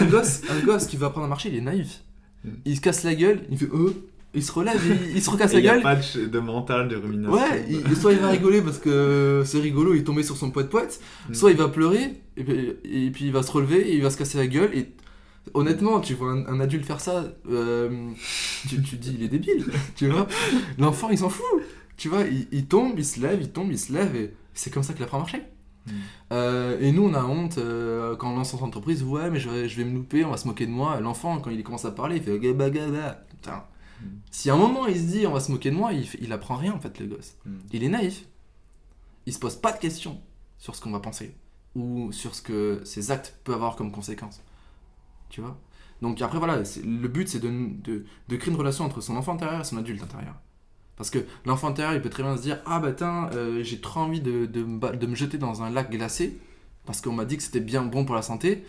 Un 0.00 0.04
un 0.06 0.06
gosse, 0.10 0.42
un 0.50 0.60
gosse 0.60 0.86
qui 0.86 0.96
veut 0.96 1.06
apprendre 1.06 1.26
à 1.26 1.28
marcher, 1.28 1.48
il 1.50 1.56
est 1.56 1.60
naïf. 1.60 2.02
Mm. 2.44 2.50
Il 2.64 2.76
se 2.76 2.80
casse 2.80 3.02
la 3.04 3.14
gueule, 3.14 3.44
il 3.50 3.58
fait 3.58 3.68
euh, 3.72 4.08
il 4.34 4.42
se 4.42 4.52
relève, 4.52 4.80
il, 4.84 5.16
il 5.16 5.22
se 5.22 5.30
recasse 5.30 5.52
Et 5.54 5.58
il 5.58 5.62
la 5.62 5.62
n'y 5.62 5.68
a 5.68 5.72
gueule. 5.74 5.82
pas 5.82 5.96
de, 5.96 6.38
mental, 6.40 6.88
de 6.88 6.96
rumination. 6.96 7.32
Ouais, 7.36 7.64
il- 7.68 7.96
soit 7.96 8.12
il 8.12 8.18
va 8.18 8.28
rigoler 8.30 8.60
parce 8.62 8.78
que 8.78 9.42
c'est 9.44 9.60
rigolo, 9.60 9.94
il 9.94 10.00
est 10.00 10.04
tombé 10.04 10.22
sur 10.22 10.36
son 10.36 10.50
poète 10.50 10.70
poète, 10.70 11.00
Mm. 11.28 11.34
soit 11.34 11.50
il 11.50 11.56
va 11.56 11.68
pleurer, 11.68 12.20
et 12.36 12.44
puis, 12.44 12.72
et 12.84 13.10
puis 13.10 13.26
il 13.26 13.32
va 13.32 13.42
se 13.42 13.52
relever, 13.52 13.80
et 13.90 13.94
il 13.96 14.02
va 14.02 14.10
se 14.10 14.16
casser 14.18 14.38
la 14.38 14.46
gueule, 14.46 14.70
et 14.76 14.92
honnêtement, 15.54 16.00
tu 16.00 16.14
vois 16.14 16.32
un, 16.32 16.46
un 16.46 16.60
adulte 16.60 16.84
faire 16.86 17.00
ça, 17.00 17.24
euh, 17.50 18.10
tu, 18.68 18.80
tu 18.82 18.96
te 18.96 19.02
dis, 19.02 19.14
il 19.18 19.24
est 19.24 19.28
débile, 19.28 19.64
tu 19.96 20.08
vois. 20.08 20.26
L'enfant, 20.78 21.10
il 21.10 21.18
s'en 21.18 21.28
fout, 21.28 21.44
tu 21.96 22.08
vois, 22.08 22.22
il, 22.22 22.46
il 22.50 22.66
tombe, 22.66 22.94
il 22.98 23.04
se 23.04 23.20
lève, 23.20 23.38
il 23.40 23.50
tombe, 23.50 23.70
il 23.70 23.78
se 23.78 23.92
lève, 23.92 24.14
et 24.16 24.34
c'est 24.54 24.72
comme 24.72 24.82
ça 24.82 24.92
qu'il 24.94 25.02
apprend 25.04 25.18
à 25.18 25.20
marcher. 25.20 25.42
Mm. 25.86 25.90
Euh, 26.32 26.78
et 26.80 26.92
nous, 26.92 27.04
on 27.04 27.12
a 27.12 27.22
honte 27.24 27.58
euh, 27.58 28.16
quand 28.16 28.32
on 28.32 28.36
lance 28.36 28.54
notre 28.54 28.64
entreprise. 28.64 29.02
Ouais, 29.02 29.28
mais 29.30 29.38
je 29.38 29.50
vais, 29.50 29.68
je 29.68 29.76
vais 29.76 29.84
me 29.84 29.92
louper, 29.94 30.24
on 30.24 30.30
va 30.30 30.38
se 30.38 30.46
moquer 30.48 30.64
de 30.64 30.70
moi. 30.70 30.98
L'enfant, 31.00 31.38
quand 31.40 31.50
il 31.50 31.62
commence 31.62 31.84
à 31.84 31.90
parler, 31.90 32.16
il 32.16 32.22
fait 32.22 32.38
gaba 32.38 32.70
gaba. 32.70 33.22
Putain. 33.28 33.64
Mm. 34.00 34.06
Si 34.30 34.50
à 34.50 34.54
un 34.54 34.56
moment 34.56 34.86
il 34.86 34.96
se 34.96 35.06
dit 35.06 35.26
on 35.26 35.32
va 35.32 35.40
se 35.40 35.50
moquer 35.50 35.70
de 35.70 35.76
moi, 35.76 35.92
il, 35.92 36.32
apprend 36.32 36.56
rien 36.56 36.72
en 36.72 36.80
fait, 36.80 36.98
le 36.98 37.06
gosse. 37.06 37.36
Mm. 37.44 37.56
Il 37.72 37.84
est 37.84 37.88
naïf. 37.88 38.24
Il 39.26 39.32
se 39.32 39.38
pose 39.38 39.56
pas 39.56 39.72
de 39.72 39.78
questions 39.78 40.20
sur 40.58 40.74
ce 40.74 40.80
qu'on 40.80 40.90
va 40.90 41.00
penser 41.00 41.34
ou 41.74 42.12
sur 42.12 42.34
ce 42.34 42.42
que 42.42 42.80
ses 42.84 43.10
actes 43.10 43.38
peuvent 43.44 43.56
avoir 43.56 43.76
comme 43.76 43.90
conséquence. 43.90 44.40
Tu 45.28 45.40
vois? 45.40 45.58
Donc 46.02 46.20
après, 46.22 46.38
voilà, 46.38 46.62
le 46.84 47.08
but 47.08 47.28
c'est 47.28 47.40
de, 47.40 47.48
de, 47.48 48.04
de 48.28 48.36
créer 48.36 48.52
une 48.52 48.58
relation 48.58 48.84
entre 48.84 49.00
son 49.00 49.16
enfant 49.16 49.34
intérieur 49.34 49.60
et 49.60 49.64
son 49.64 49.78
adulte 49.78 50.02
intérieur. 50.02 50.34
Parce 50.96 51.10
que 51.10 51.18
l'enfant 51.44 51.68
intérieur, 51.68 51.94
il 51.94 52.02
peut 52.02 52.10
très 52.10 52.22
bien 52.22 52.36
se 52.36 52.42
dire 52.42 52.60
Ah 52.66 52.78
bah 52.78 52.92
tiens, 52.92 53.28
euh, 53.32 53.62
j'ai 53.64 53.80
trop 53.80 54.00
envie 54.00 54.20
de 54.20 55.06
me 55.06 55.14
jeter 55.14 55.38
dans 55.38 55.62
un 55.62 55.70
lac 55.70 55.90
glacé 55.90 56.38
parce 56.86 57.00
qu'on 57.00 57.12
m'a 57.12 57.24
dit 57.24 57.36
que 57.36 57.42
c'était 57.42 57.60
bien 57.60 57.82
bon 57.82 58.04
pour 58.04 58.14
la 58.14 58.22
santé. 58.22 58.64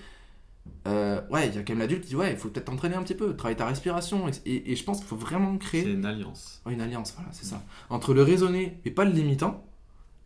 Euh, 0.87 1.21
ouais, 1.29 1.47
il 1.47 1.55
y 1.55 1.57
a 1.57 1.63
quand 1.63 1.73
même 1.73 1.79
l'adulte 1.79 2.01
qui 2.03 2.09
dit 2.09 2.15
Ouais, 2.15 2.31
il 2.31 2.37
faut 2.37 2.49
peut-être 2.49 2.65
t'entraîner 2.65 2.95
un 2.95 3.03
petit 3.03 3.15
peu, 3.15 3.35
travailler 3.35 3.57
ta 3.57 3.65
respiration. 3.65 4.27
Et, 4.27 4.31
et- 4.45 4.71
et 4.71 4.75
je 4.75 4.83
pense 4.83 4.99
qu'il 4.99 5.07
faut 5.07 5.15
vraiment 5.15 5.57
créer 5.57 5.83
C'est 5.83 5.91
une 5.93 6.05
alliance. 6.05 6.61
Ouais, 6.65 6.73
une 6.73 6.81
alliance, 6.81 7.13
voilà, 7.15 7.29
c'est 7.31 7.45
ça. 7.45 7.63
Entre 7.89 8.13
le 8.13 8.21
raisonné 8.23 8.79
et 8.85 8.91
pas 8.91 9.05
le 9.05 9.11
limitant 9.11 9.65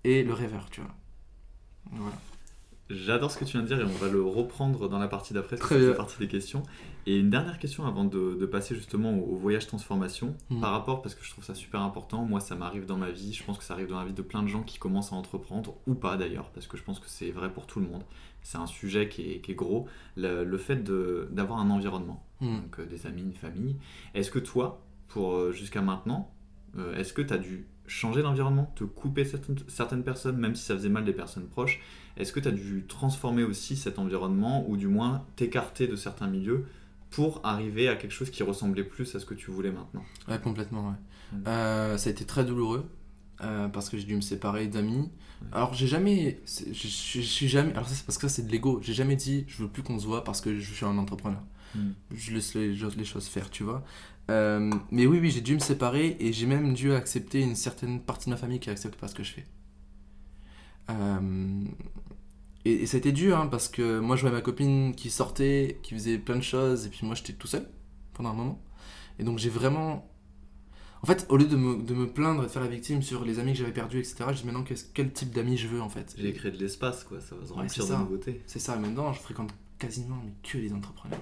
et 0.03 0.23
le 0.23 0.33
rêveur, 0.33 0.67
tu 0.69 0.81
vois. 0.81 0.91
Voilà. 1.91 2.15
J'adore 2.89 3.29
ce 3.31 3.37
que 3.37 3.45
tu 3.45 3.51
viens 3.53 3.61
de 3.61 3.67
dire 3.67 3.79
et 3.79 3.83
on 3.83 3.97
va 4.03 4.07
le 4.09 4.21
reprendre 4.23 4.89
dans 4.89 4.97
la 4.97 5.07
partie 5.07 5.33
d'après, 5.33 5.57
parce 5.57 5.69
que 5.69 5.75
bien. 5.75 5.89
fait 5.91 5.95
partie 5.95 6.17
des 6.19 6.27
questions. 6.27 6.63
Et 7.09 7.17
une 7.17 7.31
dernière 7.31 7.57
question 7.57 7.87
avant 7.87 8.05
de, 8.05 8.35
de 8.39 8.45
passer 8.45 8.75
justement 8.75 9.17
au, 9.17 9.33
au 9.33 9.35
voyage 9.35 9.65
transformation, 9.65 10.35
Mm. 10.51 10.61
par 10.61 10.71
rapport, 10.73 11.01
parce 11.01 11.15
que 11.15 11.23
je 11.25 11.31
trouve 11.31 11.43
ça 11.43 11.55
super 11.55 11.81
important, 11.81 12.23
moi 12.23 12.39
ça 12.39 12.55
m'arrive 12.55 12.85
dans 12.85 12.97
ma 12.97 13.09
vie, 13.09 13.33
je 13.33 13.43
pense 13.43 13.57
que 13.57 13.63
ça 13.63 13.73
arrive 13.73 13.87
dans 13.89 13.99
la 13.99 14.05
vie 14.05 14.13
de 14.13 14.21
plein 14.21 14.43
de 14.43 14.47
gens 14.47 14.61
qui 14.61 14.77
commencent 14.77 15.11
à 15.11 15.15
entreprendre, 15.15 15.75
ou 15.87 15.95
pas 15.95 16.17
d'ailleurs, 16.17 16.49
parce 16.51 16.67
que 16.67 16.77
je 16.77 16.83
pense 16.83 16.99
que 16.99 17.07
c'est 17.09 17.31
vrai 17.31 17.51
pour 17.51 17.65
tout 17.65 17.79
le 17.79 17.87
monde. 17.87 18.03
C'est 18.43 18.57
un 18.59 18.67
sujet 18.67 19.09
qui 19.09 19.21
est, 19.31 19.39
qui 19.41 19.51
est 19.51 19.55
gros, 19.55 19.87
le, 20.17 20.43
le 20.43 20.57
fait 20.57 20.83
d'avoir 20.83 21.59
un 21.59 21.69
environnement, 21.71 22.23
Mm. 22.41 22.55
donc 22.61 22.79
euh, 22.79 22.85
des 22.85 23.07
amis, 23.07 23.23
une 23.23 23.33
famille. 23.33 23.75
Est-ce 24.13 24.29
que 24.31 24.39
toi, 24.39 24.81
pour 25.07 25.33
euh, 25.33 25.51
jusqu'à 25.51 25.81
maintenant, 25.81 26.31
euh, 26.77 26.95
est-ce 26.95 27.11
que 27.13 27.23
tu 27.23 27.33
as 27.33 27.37
dû 27.39 27.65
changer 27.87 28.21
d'environnement, 28.21 28.71
te 28.75 28.83
couper 28.83 29.25
certaines, 29.25 29.57
certaines 29.67 30.03
personnes, 30.03 30.37
même 30.37 30.53
si 30.53 30.63
ça 30.63 30.75
faisait 30.75 30.89
mal 30.89 31.05
des 31.05 31.13
personnes 31.13 31.47
proches 31.47 31.81
Est-ce 32.17 32.31
que 32.31 32.39
tu 32.39 32.47
as 32.47 32.51
dû 32.51 32.85
transformer 32.87 33.43
aussi 33.43 33.75
cet 33.75 33.97
environnement, 33.97 34.63
ou 34.69 34.77
du 34.77 34.87
moins 34.87 35.25
t'écarter 35.37 35.87
de 35.87 35.95
certains 35.95 36.27
milieux 36.27 36.65
pour 37.09 37.41
arriver 37.43 37.87
à 37.89 37.95
quelque 37.95 38.11
chose 38.11 38.29
qui 38.29 38.43
ressemblait 38.43 38.83
plus 38.83 39.15
à 39.15 39.19
ce 39.19 39.25
que 39.25 39.33
tu 39.33 39.51
voulais 39.51 39.71
maintenant 39.71 40.03
Ouais, 40.27 40.39
complètement, 40.39 40.89
ouais. 40.89 41.37
Mm. 41.37 41.43
Euh, 41.47 41.97
ça 41.97 42.09
a 42.09 42.11
été 42.11 42.25
très 42.25 42.43
douloureux 42.45 42.89
euh, 43.41 43.67
parce 43.69 43.89
que 43.89 43.97
j'ai 43.97 44.03
dû 44.05 44.15
me 44.15 44.21
séparer 44.21 44.67
d'amis. 44.67 45.09
Alors, 45.53 45.73
j'ai 45.73 45.87
jamais. 45.87 46.41
Je 46.45 46.87
suis 47.21 47.47
jamais. 47.47 47.71
Alors, 47.71 47.87
ça, 47.87 47.95
c'est 47.95 48.05
parce 48.05 48.17
que 48.17 48.27
ça, 48.27 48.35
c'est 48.35 48.45
de 48.45 48.51
l'ego. 48.51 48.79
J'ai 48.83 48.93
jamais 48.93 49.15
dit 49.15 49.45
je 49.47 49.63
veux 49.63 49.69
plus 49.69 49.83
qu'on 49.83 49.97
se 49.97 50.05
voit 50.05 50.23
parce 50.23 50.41
que 50.41 50.59
je 50.59 50.73
suis 50.73 50.85
un 50.85 50.97
entrepreneur. 50.97 51.41
Mm. 51.75 51.89
Je 52.13 52.33
laisse 52.33 52.53
les, 52.55 52.75
choses- 52.75 52.97
les 52.97 53.05
choses 53.05 53.27
faire, 53.27 53.49
tu 53.49 53.63
vois. 53.63 53.83
Euh, 54.29 54.71
mais 54.91 55.07
oui, 55.07 55.19
oui, 55.19 55.31
j'ai 55.31 55.41
dû 55.41 55.55
me 55.55 55.59
séparer 55.59 56.17
et 56.19 56.33
j'ai 56.33 56.45
même 56.45 56.73
dû 56.73 56.91
accepter 56.93 57.41
une 57.41 57.55
certaine 57.55 58.01
partie 58.01 58.25
de 58.25 58.31
ma 58.31 58.37
famille 58.37 58.59
qui 58.59 58.69
accepte 58.69 58.99
pas 58.99 59.07
ce 59.07 59.15
que 59.15 59.23
je 59.23 59.31
fais. 59.33 59.45
Euh, 60.89 61.63
et, 62.65 62.71
et 62.83 62.85
ça 62.85 62.97
a 62.97 62.99
été 62.99 63.11
dur 63.11 63.37
hein, 63.37 63.47
parce 63.47 63.67
que 63.69 63.99
moi 63.99 64.15
je 64.15 64.21
voyais 64.21 64.35
ma 64.35 64.41
copine 64.41 64.93
qui 64.95 65.09
sortait, 65.09 65.79
qui 65.83 65.93
faisait 65.93 66.17
plein 66.17 66.35
de 66.35 66.41
choses 66.41 66.85
et 66.85 66.89
puis 66.89 67.05
moi 67.05 67.15
j'étais 67.15 67.33
tout 67.33 67.47
seul 67.47 67.67
pendant 68.13 68.29
un 68.29 68.33
moment. 68.33 68.61
Et 69.17 69.23
donc 69.23 69.37
j'ai 69.39 69.49
vraiment. 69.49 70.05
En 71.01 71.05
fait, 71.05 71.25
au 71.29 71.37
lieu 71.37 71.45
de 71.45 71.55
me, 71.55 71.81
de 71.81 71.93
me 71.93 72.11
plaindre 72.11 72.43
et 72.43 72.47
de 72.47 72.51
faire 72.51 72.61
la 72.61 72.67
victime 72.67 73.01
sur 73.01 73.23
les 73.23 73.39
amis 73.39 73.53
que 73.53 73.59
j'avais 73.59 73.71
perdus, 73.71 73.99
etc., 73.99 74.25
je 74.31 74.41
dis 74.41 74.45
maintenant 74.45 74.65
quel 74.93 75.13
type 75.13 75.31
d'amis 75.31 75.55
je 75.55 75.67
veux 75.67 75.81
en 75.81 75.87
fait? 75.87 76.13
J'ai 76.17 76.33
créé 76.33 76.51
de 76.51 76.57
l'espace, 76.57 77.05
quoi, 77.05 77.21
ça 77.21 77.35
va 77.35 77.45
se 77.45 77.51
Ouais, 77.51 77.59
remplir 77.59 77.83
c'est 77.85 77.93
de 77.93 77.97
nouveautés. 77.97 78.41
C'est 78.47 78.59
ça, 78.59 78.75
maintenant 78.75 79.13
je 79.13 79.19
fréquente 79.21 79.53
quasiment 79.77 80.21
mais 80.25 80.33
que 80.43 80.57
les 80.57 80.73
entrepreneurs. 80.73 81.21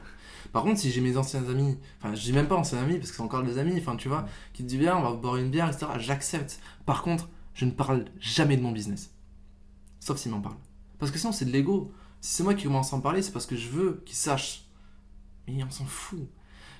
Par 0.52 0.64
contre, 0.64 0.80
si 0.80 0.90
j'ai 0.90 1.02
mes 1.02 1.16
anciens 1.16 1.48
amis, 1.48 1.78
enfin 2.00 2.16
je 2.16 2.22
dis 2.22 2.34
même 2.34 2.48
pas 2.48 2.56
anciens 2.56 2.80
amis 2.80 2.98
parce 2.98 3.12
que 3.12 3.18
c'est 3.18 3.22
encore 3.22 3.44
des 3.44 3.60
amis, 3.60 3.78
enfin 3.78 3.96
tu 3.96 4.08
vois, 4.08 4.26
qui 4.54 4.64
te 4.64 4.68
disent 4.68 4.80
bien 4.80 4.98
on 4.98 5.04
va 5.04 5.14
boire 5.14 5.36
une 5.38 5.52
bière, 5.52 5.68
etc., 5.70 5.86
j'accepte. 6.00 6.60
Par 6.88 7.04
contre, 7.04 7.30
je 7.54 7.66
ne 7.66 7.72
parle 7.72 8.06
jamais 8.20 8.58
de 8.58 8.64
mon 8.64 8.72
business. 8.72 9.14
Sauf 10.00 10.18
s'ils 10.18 10.32
m'en 10.32 10.42
parlent. 10.42 10.58
Parce 11.00 11.12
que 11.12 11.18
sinon 11.18 11.32
c'est 11.32 11.46
de 11.46 11.52
l'ego. 11.52 11.92
Si 12.22 12.36
c'est 12.36 12.44
moi 12.44 12.54
qui 12.54 12.64
commence 12.64 12.94
à 12.94 12.96
en 12.96 13.02
parler, 13.02 13.22
c'est 13.22 13.32
parce 13.32 13.46
que 13.46 13.56
je 13.56 13.70
veux 13.70 14.02
qu'ils 14.06 14.16
sachent. 14.16 14.66
Mais 15.48 15.64
on 15.64 15.70
s'en 15.70 15.86
fout. 15.86 16.28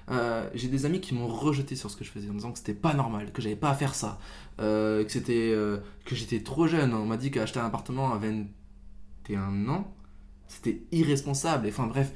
Euh, 0.10 0.50
j'ai 0.54 0.70
des 0.70 0.86
amis 0.86 1.02
qui 1.02 1.14
m'ont 1.14 1.28
rejeté 1.28 1.76
sur 1.76 1.92
ce 1.92 1.98
que 1.98 2.06
je 2.06 2.12
faisais 2.12 2.30
en 2.30 2.34
disant 2.34 2.52
que 2.52 2.60
c'était 2.60 2.74
pas 2.74 2.94
normal, 2.94 3.32
que 3.34 3.42
j'avais 3.42 3.58
pas 3.58 3.70
à 3.70 3.76
faire 3.76 3.94
ça, 3.94 4.20
euh, 4.60 5.04
que 5.04 5.12
c'était 5.12 5.52
euh, 5.54 5.80
que 6.06 6.16
j'étais 6.16 6.42
trop 6.42 6.68
jeune. 6.68 6.94
On 6.94 7.06
m'a 7.06 7.18
dit 7.18 7.30
qu'acheter 7.30 7.60
un 7.60 7.66
appartement 7.66 8.14
à 8.14 8.18
21 8.18 9.68
ans, 9.68 9.94
c'était 10.48 10.82
irresponsable. 10.92 11.68
Enfin 11.68 11.88
bref, 11.88 12.14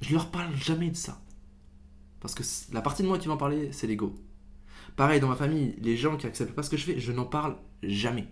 je 0.00 0.12
leur 0.12 0.30
parle 0.30 0.54
jamais 0.54 0.90
de 0.90 0.96
ça. 0.96 1.20
Parce 2.20 2.34
que 2.34 2.42
la 2.72 2.82
partie 2.82 3.02
de 3.02 3.08
moi 3.08 3.18
qui 3.18 3.26
va 3.26 3.34
en 3.34 3.38
parler, 3.38 3.70
c'est 3.72 3.86
l'ego. 3.86 4.14
Pareil, 4.96 5.20
dans 5.20 5.28
ma 5.28 5.36
famille, 5.36 5.74
les 5.80 5.96
gens 5.96 6.16
qui 6.16 6.26
acceptent 6.26 6.54
pas 6.54 6.62
ce 6.62 6.70
que 6.70 6.76
je 6.76 6.84
fais, 6.84 7.00
je 7.00 7.12
n'en 7.12 7.24
parle 7.24 7.56
jamais. 7.82 8.28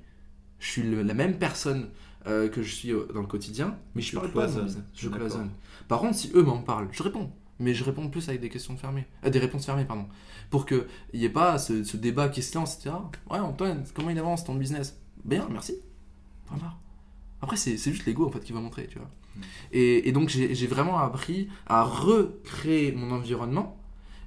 Je 0.58 0.66
suis 0.66 0.82
la 0.82 1.14
même 1.14 1.38
personne 1.38 1.90
euh, 2.28 2.48
que 2.48 2.62
je 2.62 2.74
suis 2.74 2.92
euh, 2.92 3.06
dans 3.14 3.20
le 3.22 3.26
quotidien, 3.26 3.76
mais 3.94 4.02
je 4.02 4.10
Tu 4.10 4.14
parle 4.16 4.30
pas 4.32 4.46
de 4.46 4.52
mon 4.52 4.52
cloisonnes. 4.52 4.64
business. 4.66 4.84
Je 4.94 5.08
cloisonne. 5.08 5.50
Par 5.88 6.00
contre, 6.00 6.14
si 6.16 6.30
eux 6.34 6.42
m'en 6.42 6.58
parlent, 6.62 6.88
je 6.92 7.02
réponds. 7.02 7.30
Mais 7.60 7.74
je 7.74 7.82
réponds 7.82 8.08
plus 8.08 8.28
avec 8.28 8.40
des 8.40 8.48
questions 8.50 8.76
fermées. 8.76 9.06
euh, 9.24 9.30
des 9.30 9.38
réponses 9.40 9.66
fermées, 9.66 9.84
pardon. 9.84 10.06
Pour 10.50 10.64
qu'il 10.66 10.86
n'y 11.14 11.24
ait 11.24 11.28
pas 11.30 11.58
ce, 11.58 11.82
ce 11.84 11.96
débat 11.96 12.28
qui 12.28 12.42
se 12.42 12.56
lance, 12.56 12.76
etc. 12.76 12.94
Ouais, 13.30 13.38
Antoine, 13.40 13.84
comment 13.94 14.10
il 14.10 14.18
avance 14.18 14.44
ton 14.44 14.54
business? 14.54 15.00
Bien, 15.24 15.48
merci. 15.50 15.74
Après, 17.40 17.56
c'est 17.56 17.76
juste 17.76 18.04
l'ego 18.06 18.26
en 18.26 18.30
fait 18.30 18.40
qui 18.40 18.52
va 18.52 18.60
montrer, 18.60 18.86
tu 18.86 18.98
vois. 18.98 19.08
Mm. 19.36 19.40
Et, 19.72 20.08
et 20.08 20.12
donc, 20.12 20.28
j'ai 20.28 20.54
j'ai 20.54 20.66
vraiment 20.66 20.98
appris 20.98 21.48
à 21.66 21.84
recréer 21.84 22.92
mon 22.92 23.10
environnement, 23.12 23.76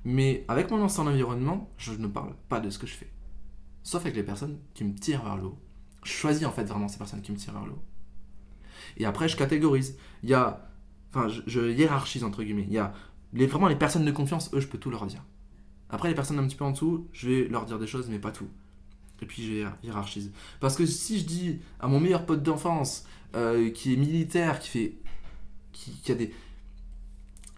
mais 0.05 0.45
avec 0.47 0.71
mon 0.71 0.81
ancien 0.81 1.05
environnement, 1.07 1.69
je 1.77 1.93
ne 1.93 2.07
parle 2.07 2.33
pas 2.49 2.59
de 2.59 2.69
ce 2.69 2.77
que 2.79 2.87
je 2.87 2.93
fais. 2.93 3.09
Sauf 3.83 4.01
avec 4.03 4.15
les 4.15 4.23
personnes 4.23 4.59
qui 4.73 4.83
me 4.83 4.93
tirent 4.93 5.23
vers 5.23 5.37
le 5.37 5.45
haut. 5.45 5.59
Je 6.03 6.11
choisis 6.11 6.45
en 6.45 6.51
fait 6.51 6.63
vraiment 6.63 6.87
ces 6.87 6.97
personnes 6.97 7.21
qui 7.21 7.31
me 7.31 7.37
tirent 7.37 7.53
vers 7.53 7.65
le 7.65 7.71
haut. 7.71 7.83
Et 8.97 9.05
après, 9.05 9.29
je 9.29 9.37
catégorise. 9.37 9.97
Il 10.23 10.29
y 10.29 10.33
a. 10.33 10.67
Enfin, 11.13 11.27
je, 11.27 11.71
hiérarchise 11.71 12.23
entre 12.23 12.43
guillemets. 12.43 12.65
Il 12.67 12.73
y 12.73 12.77
a 12.77 12.93
les, 13.33 13.47
vraiment 13.47 13.67
les 13.67 13.75
personnes 13.75 14.05
de 14.05 14.11
confiance, 14.11 14.49
eux, 14.53 14.59
je 14.59 14.67
peux 14.67 14.77
tout 14.77 14.89
leur 14.89 15.05
dire. 15.05 15.23
Après, 15.89 16.09
les 16.09 16.15
personnes 16.15 16.39
un 16.39 16.47
petit 16.47 16.55
peu 16.55 16.63
en 16.63 16.71
dessous, 16.71 17.07
je 17.11 17.29
vais 17.29 17.47
leur 17.47 17.65
dire 17.65 17.79
des 17.79 17.87
choses, 17.87 18.09
mais 18.09 18.19
pas 18.19 18.31
tout. 18.31 18.47
Et 19.21 19.25
puis, 19.25 19.43
je 19.43 19.51
hiér- 19.51 19.73
hiérarchise. 19.83 20.31
Parce 20.59 20.75
que 20.75 20.85
si 20.85 21.19
je 21.19 21.25
dis 21.25 21.59
à 21.79 21.87
mon 21.87 21.99
meilleur 21.99 22.25
pote 22.25 22.43
d'enfance, 22.43 23.05
euh, 23.35 23.69
qui 23.71 23.93
est 23.93 23.97
militaire, 23.97 24.59
qui 24.59 24.69
fait. 24.69 24.95
Qui, 25.73 25.91
qui 25.91 26.11
a 26.11 26.15
des. 26.15 26.33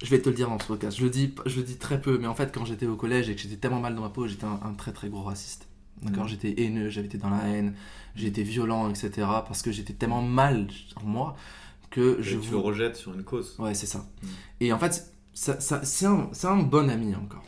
Je 0.03 0.09
vais 0.09 0.21
te 0.21 0.29
le 0.29 0.35
dire 0.35 0.49
dans 0.49 0.59
ce 0.59 0.67
podcast. 0.67 0.97
Je 0.97 1.03
le 1.03 1.09
dis, 1.09 1.33
je 1.45 1.57
le 1.57 1.63
dis 1.63 1.77
très 1.77 2.01
peu, 2.01 2.17
mais 2.17 2.27
en 2.27 2.35
fait, 2.35 2.53
quand 2.53 2.65
j'étais 2.65 2.87
au 2.87 2.97
collège 2.97 3.29
et 3.29 3.35
que 3.35 3.41
j'étais 3.41 3.55
tellement 3.57 3.79
mal 3.79 3.95
dans 3.95 4.01
ma 4.01 4.09
peau, 4.09 4.27
j'étais 4.27 4.43
un, 4.45 4.59
un 4.63 4.73
très 4.73 4.91
très 4.91 5.09
gros 5.09 5.23
raciste. 5.23 5.67
D'accord 6.03 6.23
Mhm. 6.23 6.29
J'étais 6.29 6.61
haineux, 6.61 6.89
j'avais 6.89 7.07
été 7.07 7.17
dans 7.17 7.29
la 7.29 7.43
haine, 7.47 7.73
j'ai 8.15 8.27
été 8.27 8.43
violent, 8.43 8.89
etc. 8.89 9.11
Parce 9.47 9.61
que 9.61 9.71
j'étais 9.71 9.93
tellement 9.93 10.21
mal 10.21 10.67
en 10.95 11.03
moi 11.05 11.35
que 11.89 12.17
je 12.21 12.37
Je 12.37 12.39
tu 12.39 12.51
le 12.51 12.57
rejettes 12.57 12.95
sur 12.95 13.13
une 13.13 13.23
cause. 13.23 13.55
Ouais, 13.59 13.73
c'est 13.73 13.85
ça. 13.85 13.99
Mm. 13.99 14.27
Et 14.61 14.73
en 14.73 14.79
fait, 14.79 15.13
ça, 15.33 15.59
ça- 15.59 15.83
c'est 15.83 16.05
un, 16.07 16.29
un 16.43 16.57
bon 16.63 16.89
ami 16.89 17.15
encore. 17.15 17.43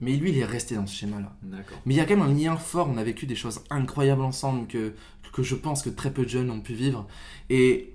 Mais 0.00 0.14
lui, 0.16 0.30
il 0.30 0.38
est 0.38 0.44
resté 0.44 0.74
dans 0.74 0.86
ce 0.86 0.94
schéma-là. 0.94 1.34
D'accord. 1.42 1.78
Mais 1.86 1.94
il 1.94 1.96
y 1.96 2.00
a 2.00 2.04
quand 2.04 2.16
même 2.16 2.26
un 2.28 2.34
lien 2.34 2.56
fort, 2.56 2.88
on 2.90 2.98
a 2.98 3.04
vécu 3.04 3.24
des 3.26 3.34
choses 3.36 3.62
incroyables 3.70 4.20
ensemble 4.22 4.66
que, 4.66 4.94
que 5.32 5.42
je 5.42 5.54
pense 5.54 5.82
que 5.82 5.88
très 5.90 6.12
peu 6.12 6.24
de 6.24 6.28
jeunes 6.28 6.50
ont 6.50 6.60
pu 6.60 6.74
vivre. 6.74 7.06
Et... 7.48 7.94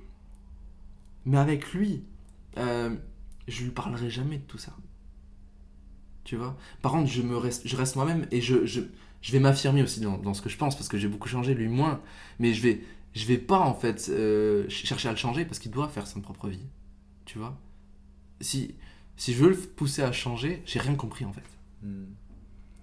Mais 1.25 1.37
avec 1.37 1.71
lui, 1.73 2.01
euh, 2.57 2.95
je 3.47 3.63
lui 3.63 3.69
parlerai 3.69 4.09
jamais 4.09 4.37
de 4.37 4.43
tout 4.43 4.57
ça. 4.57 4.73
Tu 6.23 6.35
vois? 6.35 6.55
Par 6.81 6.91
contre, 6.93 7.09
je, 7.11 7.21
me 7.21 7.37
reste, 7.37 7.67
je 7.67 7.75
reste 7.75 7.95
moi-même 7.95 8.25
et 8.31 8.41
je, 8.41 8.65
je, 8.65 8.81
je 9.21 9.31
vais 9.31 9.39
m'affirmer 9.39 9.83
aussi 9.83 10.01
dans, 10.01 10.33
ce 10.33 10.41
que 10.41 10.49
je 10.49 10.57
pense 10.57 10.75
parce 10.75 10.87
que 10.89 10.97
j'ai 10.97 11.07
beaucoup 11.07 11.27
changé, 11.29 11.53
lui 11.53 11.67
moins. 11.69 12.01
Mais 12.39 12.53
je 12.53 12.61
vais, 12.61 12.81
je 13.13 13.25
vais 13.25 13.37
pas 13.37 13.59
en 13.59 13.73
fait 13.73 14.09
euh, 14.09 14.63
ch- 14.69 14.85
chercher 14.85 15.09
à 15.09 15.11
le 15.11 15.17
changer 15.17 15.45
parce 15.45 15.59
qu'il 15.59 15.71
doit 15.71 15.87
faire 15.89 16.07
sa 16.07 16.19
propre 16.21 16.49
vie. 16.49 16.65
Tu 17.25 17.37
vois? 17.39 17.57
Si, 18.41 18.75
si 19.17 19.33
je 19.33 19.43
veux 19.43 19.49
le 19.51 19.57
pousser 19.57 20.03
à 20.03 20.11
changer, 20.11 20.63
j'ai 20.65 20.79
rien 20.79 20.95
compris 20.95 21.25
en 21.25 21.33
fait. 21.33 21.43
Hmm. 21.83 22.05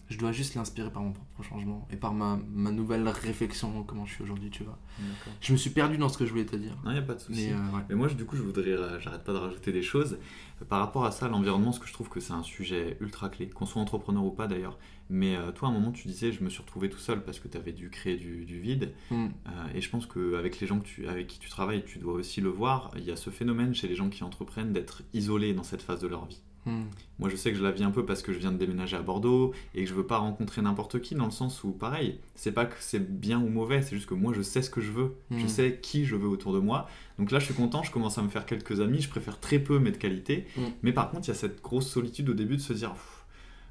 Je 0.09 0.16
dois 0.16 0.32
juste 0.32 0.54
l'inspirer 0.54 0.90
par 0.90 1.02
mon 1.02 1.12
propre 1.12 1.42
changement 1.42 1.86
et 1.90 1.96
par 1.96 2.14
ma, 2.14 2.38
ma 2.50 2.70
nouvelle 2.70 3.06
réflexion, 3.09 3.82
comment 3.84 4.06
je 4.06 4.14
suis 4.14 4.24
aujourd'hui, 4.24 4.48
tu 4.48 4.62
vois. 4.64 4.78
D'accord. 4.98 5.32
Je 5.40 5.52
me 5.52 5.59
suis 5.59 5.70
perdu 5.70 5.98
dans 5.98 6.09
ce 6.09 6.16
que 6.16 6.24
je 6.24 6.30
voulais 6.30 6.46
te 6.46 6.56
dire. 6.56 6.76
Non, 6.84 6.92
il 6.92 6.94
n'y 6.94 7.00
a 7.00 7.02
pas 7.02 7.14
de 7.14 7.20
souci. 7.20 7.48
Mais 7.48 7.52
euh, 7.52 7.76
ouais. 7.76 7.82
Mais 7.90 7.94
moi, 7.94 8.09
du 8.09 8.24
coup, 8.24 8.36
je 8.36 8.42
voudrais, 8.42 8.70
euh, 8.70 8.98
j'arrête 9.00 9.24
pas 9.24 9.32
de 9.32 9.38
rajouter 9.38 9.70
des 9.70 9.82
choses. 9.82 10.18
Euh, 10.62 10.64
Par 10.64 10.80
rapport 10.80 11.04
à 11.04 11.11
ça, 11.11 11.28
l'environnement, 11.28 11.72
ce 11.72 11.80
que 11.80 11.86
je 11.86 11.92
trouve 11.92 12.09
que 12.09 12.20
c'est 12.20 12.32
un 12.32 12.42
sujet 12.42 12.96
ultra 13.00 13.28
clé, 13.28 13.50
qu'on 13.50 13.66
soit 13.66 13.82
entrepreneur 13.82 14.24
ou 14.24 14.30
pas 14.30 14.46
d'ailleurs. 14.46 14.78
Mais 15.11 15.36
euh, 15.36 15.52
toi, 15.52 15.68
à 15.68 15.70
un 15.70 15.74
moment, 15.74 15.92
tu 15.92 16.09
disais, 16.09 16.32
je 16.32 16.42
me 16.42 16.50
suis 16.50 16.61
retrouvé 16.61 16.88
tout 16.90 16.98
seul 16.98 17.22
parce 17.22 17.38
que 17.38 17.48
tu 17.48 17.56
avais 17.56 17.72
dû 17.72 17.90
créer 17.90 18.16
du, 18.16 18.44
du 18.44 18.61
vide. 18.61 18.92
Mm. 19.11 19.26
Euh, 19.26 19.50
et 19.74 19.80
je 19.80 19.90
pense 19.90 20.06
qu'avec 20.06 20.61
les 20.61 20.66
gens 20.66 20.80
que 20.80 20.86
tu, 20.86 21.06
avec 21.06 21.26
qui 21.26 21.38
tu 21.38 21.48
travailles, 21.48 21.84
tu 21.84 21.98
dois 21.98 22.14
aussi 22.14 22.40
le 22.40 22.48
voir. 22.48 22.90
Il 22.96 23.04
y 23.04 23.11
a 23.11 23.16
ce 23.16 23.30
phénomène 23.30 23.74
chez 23.74 23.88
les 23.88 23.94
gens 23.94 24.09
qui 24.09 24.24
entreprennent 24.24 24.72
d'être 24.72 25.02
isolés 25.12 25.54
dans 25.54 25.62
cette 25.62 25.82
phase 25.82 26.00
de 26.00 26.09
leur 26.09 26.26
vie. 26.26 26.40
Mm. 26.66 26.82
Moi, 27.18 27.28
je 27.30 27.36
sais 27.36 27.50
que 27.50 27.56
je 27.56 27.62
la 27.62 27.70
vis 27.70 27.82
un 27.84 27.90
peu 27.90 28.04
parce 28.04 28.22
que 28.22 28.32
je 28.32 28.38
viens 28.38 28.52
de 28.52 28.59
déménager 28.59 28.96
à 28.96 29.02
Bordeaux 29.02 29.52
et 29.74 29.84
que 29.84 29.88
je 29.88 29.94
veux 29.94 30.06
pas 30.06 30.18
rencontrer 30.18 30.61
n'importe 30.62 31.00
qui 31.00 31.14
dans 31.14 31.24
le 31.24 31.30
sens 31.30 31.64
où, 31.64 31.72
pareil, 31.72 32.18
c'est 32.34 32.52
pas 32.52 32.66
que 32.66 32.74
c'est 32.80 33.18
bien 33.20 33.40
ou 33.40 33.48
mauvais, 33.48 33.80
c'est 33.82 33.96
juste 33.96 34.09
que 34.09 34.14
moi, 34.14 34.32
je 34.34 34.42
sais 34.42 34.61
ce 34.62 34.70
que 34.70 34.80
je 34.80 34.90
veux, 34.92 35.14
je 35.30 35.44
Mm. 35.44 35.48
sais 35.48 35.78
qui 35.82 36.04
je 36.04 36.14
veux 36.16 36.28
autour 36.28 36.52
de 36.52 36.59
moi. 36.59 36.88
Donc 37.18 37.30
là, 37.30 37.38
je 37.38 37.46
suis 37.46 37.54
content, 37.54 37.82
je 37.82 37.90
commence 37.90 38.18
à 38.18 38.22
me 38.22 38.28
faire 38.28 38.44
quelques 38.46 38.80
amis, 38.80 39.00
je 39.00 39.09
préfère 39.09 39.40
très 39.40 39.59
peu, 39.59 39.78
mais 39.78 39.90
de 39.92 39.96
qualité. 39.96 40.46
Mm. 40.56 40.61
Mais 40.82 40.92
par 40.92 41.11
contre, 41.11 41.26
il 41.26 41.28
y 41.28 41.32
a 41.32 41.34
cette 41.34 41.62
grosse 41.62 41.88
solitude 41.88 42.28
au 42.30 42.34
début 42.34 42.56
de 42.56 42.62
se 42.62 42.72
dire, 42.72 42.94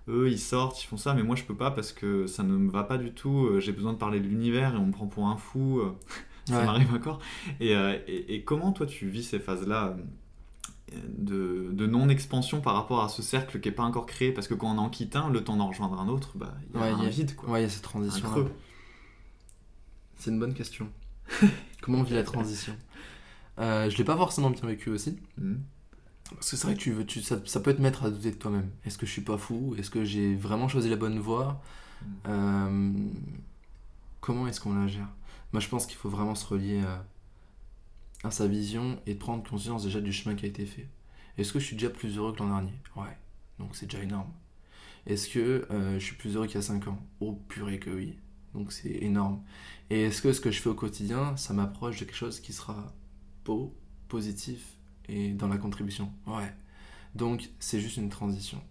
eux, 0.09 0.29
ils 0.29 0.39
sortent, 0.39 0.81
ils 0.83 0.87
font 0.87 0.97
ça, 0.97 1.13
mais 1.13 1.23
moi, 1.23 1.35
je 1.35 1.43
peux 1.43 1.55
pas 1.55 1.69
parce 1.71 1.91
que 1.91 2.27
ça 2.27 2.41
ne 2.43 2.55
me 2.57 2.71
va 2.71 2.83
pas 2.83 2.97
du 2.97 3.11
tout. 3.11 3.45
euh, 3.47 3.59
J'ai 3.59 3.73
besoin 3.73 3.93
de 3.93 3.97
parler 3.97 4.19
de 4.21 4.27
l'univers 4.27 4.73
et 4.73 4.77
on 4.77 4.85
me 4.87 4.91
prend 4.91 5.07
pour 5.07 5.27
un 5.27 5.37
fou. 5.37 5.79
euh, 5.79 5.91
ça 6.45 6.59
Ouais. 6.59 6.65
m'arrive 6.65 6.93
encore. 6.93 7.19
Et, 7.59 7.75
euh, 7.75 7.97
et- 8.07 8.35
et 8.35 8.43
comment 8.43 8.71
toi 8.71 8.85
tu 8.85 9.07
vis 9.09 9.23
ces 9.23 9.39
phases-là 9.39 9.97
de, 11.17 11.69
de 11.73 11.85
non-expansion 11.85 12.61
par 12.61 12.73
rapport 12.75 13.03
à 13.03 13.09
ce 13.09 13.21
cercle 13.21 13.59
qui 13.59 13.67
n'est 13.69 13.75
pas 13.75 13.83
encore 13.83 14.05
créé 14.05 14.31
Parce 14.31 14.47
que 14.47 14.53
quand 14.53 14.67
on 14.73 14.77
en 14.77 14.89
quitte 14.89 15.15
un, 15.15 15.29
le 15.29 15.43
temps 15.43 15.57
d'en 15.57 15.67
rejoindre 15.67 15.99
un 15.99 16.07
autre, 16.07 16.37
bah, 16.37 16.53
il 16.69 16.75
y 16.75 16.77
a 16.77 16.81
Ouais, 16.85 16.89
un 16.91 16.97
il 16.99 17.03
y 17.03 17.07
a- 17.07 17.09
vide, 17.09 17.35
quoi. 17.35 17.49
Ouais, 17.49 17.59
il 17.61 17.63
y 17.63 17.65
a 17.65 17.69
cette 17.69 17.81
transition. 17.83 18.27
C'est 20.17 20.31
une 20.31 20.39
bonne 20.39 20.53
question. 20.53 20.89
Comment 21.81 21.99
on 21.99 22.03
vit 22.03 22.13
la 22.15 22.23
transition? 22.23 22.75
Euh, 23.59 23.89
Je 23.89 23.97
l'ai 23.97 24.03
pas 24.03 24.17
forcément 24.17 24.49
bien 24.49 24.67
vécu 24.67 24.89
aussi. 24.89 25.17
Mhm. 25.37 25.61
Parce 26.31 26.51
que 26.51 26.57
c'est 26.57 26.67
vrai 26.67 26.75
que 26.75 26.81
tu 26.81 26.91
veux, 26.91 27.05
tu, 27.05 27.21
ça, 27.21 27.37
ça 27.45 27.59
peut 27.61 27.73
te 27.73 27.81
mettre 27.81 28.03
à 28.03 28.09
douter 28.09 28.31
de 28.31 28.35
toi-même. 28.37 28.69
Est-ce 28.85 28.97
que 28.97 29.05
je 29.05 29.11
suis 29.11 29.21
pas 29.21 29.37
fou? 29.37 29.75
Est-ce 29.77 29.89
que 29.89 30.03
j'ai 30.03 30.35
vraiment 30.35 30.67
choisi 30.67 30.89
la 30.89 30.97
bonne 30.97 31.19
voie? 31.19 31.61
Euh, 32.27 32.91
Comment 34.21 34.47
est-ce 34.47 34.59
qu'on 34.59 34.73
la 34.75 34.87
gère? 34.87 35.07
Moi, 35.53 35.61
je 35.61 35.69
pense 35.69 35.85
qu'il 35.85 35.95
faut 35.95 36.09
vraiment 36.09 36.35
se 36.35 36.45
relier 36.45 36.81
à, 36.81 37.05
à 38.23 38.31
sa 38.31 38.47
vision 38.47 38.99
et 39.05 39.15
prendre 39.15 39.47
conscience 39.47 39.83
déjà 39.83 40.01
du 40.01 40.11
chemin 40.11 40.35
qui 40.35 40.45
a 40.45 40.49
été 40.49 40.65
fait. 40.65 40.87
Est-ce 41.37 41.53
que 41.53 41.59
je 41.59 41.65
suis 41.65 41.75
déjà 41.75 41.89
plus 41.89 42.17
heureux 42.17 42.33
que 42.33 42.39
l'an 42.39 42.49
dernier? 42.49 42.73
Ouais. 42.95 43.17
Donc 43.59 43.75
c'est 43.75 43.85
déjà 43.85 44.03
énorme. 44.03 44.31
Est-ce 45.05 45.29
que 45.29 45.65
euh, 45.71 45.99
je 45.99 46.03
suis 46.03 46.15
plus 46.15 46.35
heureux 46.35 46.47
qu'il 46.47 46.55
y 46.55 46.59
a 46.59 46.61
5 46.63 46.87
ans? 46.87 46.99
Oh 47.19 47.39
purée 47.47 47.79
que 47.79 47.89
oui. 47.89 48.17
Donc 48.53 48.71
c'est 48.71 48.89
énorme. 48.89 49.41
Et 49.89 50.03
est-ce 50.03 50.21
que 50.21 50.33
ce 50.33 50.41
que 50.41 50.51
je 50.51 50.61
fais 50.61 50.69
au 50.69 50.73
quotidien, 50.73 51.37
ça 51.37 51.53
m'approche 51.53 51.99
de 51.99 52.05
quelque 52.05 52.15
chose 52.15 52.39
qui 52.39 52.53
sera 52.53 52.93
beau, 53.45 53.75
positif 54.07 54.77
et 55.07 55.31
dans 55.31 55.47
la 55.47 55.57
contribution? 55.57 56.11
Ouais. 56.25 56.51
Donc 57.15 57.49
c'est 57.59 57.79
juste 57.79 57.97
une 57.97 58.09
transition. 58.09 58.61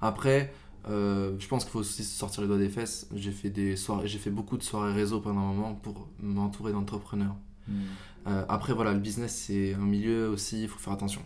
Après, 0.00 0.52
euh, 0.88 1.36
je 1.38 1.48
pense 1.48 1.64
qu'il 1.64 1.72
faut 1.72 1.80
aussi 1.80 2.04
sortir 2.04 2.42
les 2.42 2.48
doigts 2.48 2.58
des 2.58 2.68
fesses. 2.68 3.08
J'ai 3.14 3.32
fait 3.32 3.50
des 3.50 3.76
soirées, 3.76 4.08
j'ai 4.08 4.18
fait 4.18 4.30
beaucoup 4.30 4.56
de 4.56 4.62
soirées 4.62 4.92
réseau 4.92 5.20
pendant 5.20 5.40
un 5.40 5.52
moment 5.52 5.74
pour 5.74 6.08
m'entourer 6.20 6.72
d'entrepreneurs. 6.72 7.36
Mhm. 7.66 7.86
Euh, 8.28 8.44
après, 8.48 8.72
voilà, 8.74 8.92
le 8.92 8.98
business, 8.98 9.34
c'est 9.46 9.74
un 9.74 9.78
milieu 9.78 10.28
aussi, 10.28 10.62
il 10.62 10.68
faut 10.68 10.78
faire 10.78 10.92
attention. 10.92 11.22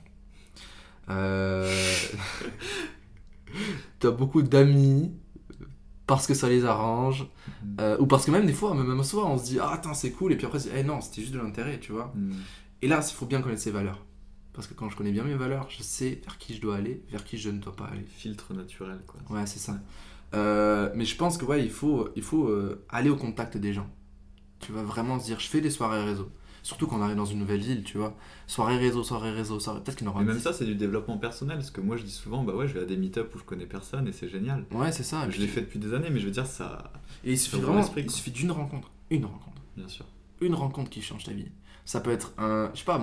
Euh... 1.10 1.70
tu 4.00 4.06
as 4.06 4.10
beaucoup 4.10 4.42
d'amis 4.42 5.12
parce 6.06 6.26
que 6.26 6.34
ça 6.34 6.48
les 6.48 6.64
arrange, 6.64 7.26
Mhm. 7.64 7.76
euh, 7.80 7.96
ou 7.98 8.06
parce 8.06 8.26
que 8.26 8.30
même 8.30 8.46
des 8.46 8.52
fois, 8.52 8.74
même, 8.74 9.02
souvent, 9.04 9.32
on 9.32 9.38
se 9.38 9.44
dit 9.44 9.58
Ah, 9.60 9.72
attends, 9.72 9.94
c'est 9.94 10.10
cool, 10.12 10.32
et 10.32 10.36
puis 10.36 10.46
après, 10.46 10.58
c'est 10.58 10.70
Eh 10.76 10.82
non, 10.84 11.00
c'était 11.00 11.22
juste 11.22 11.32
de 11.34 11.38
l'intérêt, 11.38 11.78
tu 11.80 11.92
vois. 11.92 12.12
Mhm. 12.14 12.34
Et 12.82 12.88
là, 12.88 13.00
il 13.08 13.14
faut 13.14 13.26
bien 13.26 13.40
connaître 13.40 13.62
ses 13.62 13.70
valeurs. 13.70 14.04
Parce 14.52 14.66
que 14.66 14.74
quand 14.74 14.90
je 14.90 14.96
connais 14.96 15.12
bien 15.12 15.24
mes 15.24 15.34
valeurs, 15.34 15.66
je 15.70 15.82
sais 15.82 16.20
vers 16.24 16.36
qui 16.36 16.54
je 16.54 16.60
dois 16.60 16.76
aller, 16.76 17.02
vers 17.10 17.24
qui 17.24 17.38
je 17.38 17.48
ne 17.48 17.58
dois 17.58 17.74
pas 17.74 17.86
aller. 17.86 18.04
Filtre 18.04 18.52
naturel, 18.52 19.00
quoi. 19.06 19.18
Ouais, 19.34 19.46
c'est 19.46 19.58
ça. 19.60 19.78
Euh, 20.34 20.90
mais 20.94 21.06
je 21.06 21.16
pense 21.16 21.38
que 21.38 21.46
ouais, 21.46 21.62
il 21.64 21.70
faut, 21.70 22.10
il 22.16 22.22
faut 22.22 22.48
euh, 22.48 22.84
aller 22.90 23.08
au 23.08 23.16
contact 23.16 23.56
des 23.56 23.72
gens. 23.72 23.88
Tu 24.60 24.72
vas 24.72 24.82
vraiment 24.82 25.18
se 25.18 25.24
dire, 25.26 25.40
je 25.40 25.48
fais 25.48 25.62
des 25.62 25.70
soirées 25.70 26.04
réseau. 26.04 26.28
Surtout 26.62 26.86
quand 26.86 26.98
on 26.98 27.02
arrive 27.02 27.16
dans 27.16 27.24
une 27.24 27.40
nouvelle 27.40 27.60
ville, 27.60 27.82
tu 27.82 27.98
vois. 27.98 28.16
Soirée 28.46 28.76
réseau, 28.76 29.02
soirée 29.02 29.32
réseau, 29.32 29.58
soirée... 29.58 29.80
Peut-être 29.82 29.96
qu'il 29.96 30.06
aura 30.06 30.20
Mais 30.20 30.26
même 30.26 30.38
ça, 30.38 30.52
c'est 30.52 30.64
du 30.64 30.76
développement 30.76 31.18
personnel. 31.18 31.56
Parce 31.56 31.72
que 31.72 31.80
moi, 31.80 31.96
je 31.96 32.04
dis 32.04 32.12
souvent, 32.12 32.44
bah 32.44 32.54
ouais, 32.54 32.68
je 32.68 32.74
vais 32.74 32.80
à 32.80 32.84
des 32.84 32.96
meet-up 32.96 33.34
où 33.34 33.38
je 33.38 33.44
connais 33.44 33.66
personne 33.66 34.06
et 34.06 34.12
c'est 34.12 34.28
génial. 34.28 34.64
Ouais, 34.70 34.92
c'est 34.92 35.02
ça. 35.02 35.26
et 35.26 35.32
je 35.32 35.40
l'ai 35.40 35.48
fait 35.48 35.62
depuis 35.62 35.80
des 35.80 35.92
années, 35.92 36.10
mais 36.10 36.20
je 36.20 36.26
veux 36.26 36.32
dire, 36.32 36.46
ça. 36.46 36.92
Et 37.24 37.32
il 37.32 37.38
suffit 37.38 37.60
vraiment, 37.60 37.84
il 37.96 38.10
suffit 38.10 38.30
d'une 38.30 38.52
rencontre. 38.52 38.90
Une 39.10 39.24
rencontre. 39.24 39.60
Bien 39.76 39.88
sûr. 39.88 40.06
Une 40.40 40.54
rencontre 40.54 40.90
qui 40.90 41.02
change 41.02 41.24
ta 41.24 41.32
vie. 41.32 41.48
Ça 41.84 42.00
peut 42.00 42.12
être 42.12 42.32
un, 42.38 42.70
je 42.74 42.78
sais 42.78 42.84
pas, 42.84 43.00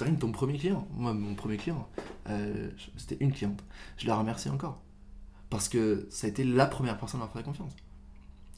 rien, 0.00 0.14
ton 0.14 0.32
premier 0.32 0.56
client. 0.58 0.88
Moi, 0.94 1.12
mon 1.12 1.34
premier 1.34 1.58
client, 1.58 1.88
euh, 2.28 2.70
c'était 2.96 3.18
une 3.20 3.32
cliente. 3.32 3.62
Je 3.98 4.06
la 4.06 4.16
remercie 4.16 4.48
encore. 4.48 4.82
Parce 5.50 5.68
que 5.68 6.06
ça 6.10 6.26
a 6.26 6.30
été 6.30 6.44
la 6.44 6.64
première 6.64 6.96
personne 6.96 7.20
à 7.20 7.24
m'avoir 7.24 7.36
fait 7.36 7.44
confiance. 7.44 7.76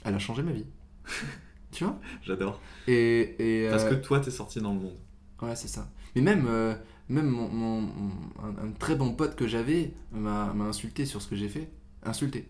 Elle 0.04 0.14
a 0.14 0.18
changé 0.18 0.42
ma 0.42 0.52
vie. 0.52 0.66
tu 1.74 1.84
vois? 1.84 1.98
J'adore. 2.22 2.60
Et, 2.86 3.64
et, 3.64 3.68
Parce 3.70 3.84
euh, 3.84 3.90
que 3.90 3.94
toi, 3.96 4.20
t'es 4.20 4.30
sorti 4.30 4.60
dans 4.60 4.72
le 4.74 4.80
monde. 4.80 4.98
Ouais, 5.42 5.56
c'est 5.56 5.68
ça. 5.68 5.90
Mais 6.14 6.22
même, 6.22 6.46
euh, 6.48 6.74
même 7.08 7.28
mon, 7.28 7.48
mon- 7.48 7.80
mon- 7.82 8.12
un, 8.42 8.68
un 8.68 8.72
très 8.72 8.96
bon 8.96 9.14
pote 9.14 9.36
que 9.36 9.46
j'avais 9.46 9.92
m'a 10.12 10.52
m'a 10.54 10.64
insulté 10.64 11.06
sur 11.06 11.20
ce 11.22 11.28
que 11.28 11.36
j'ai 11.36 11.48
fait. 11.48 11.70
Insulté. 12.02 12.48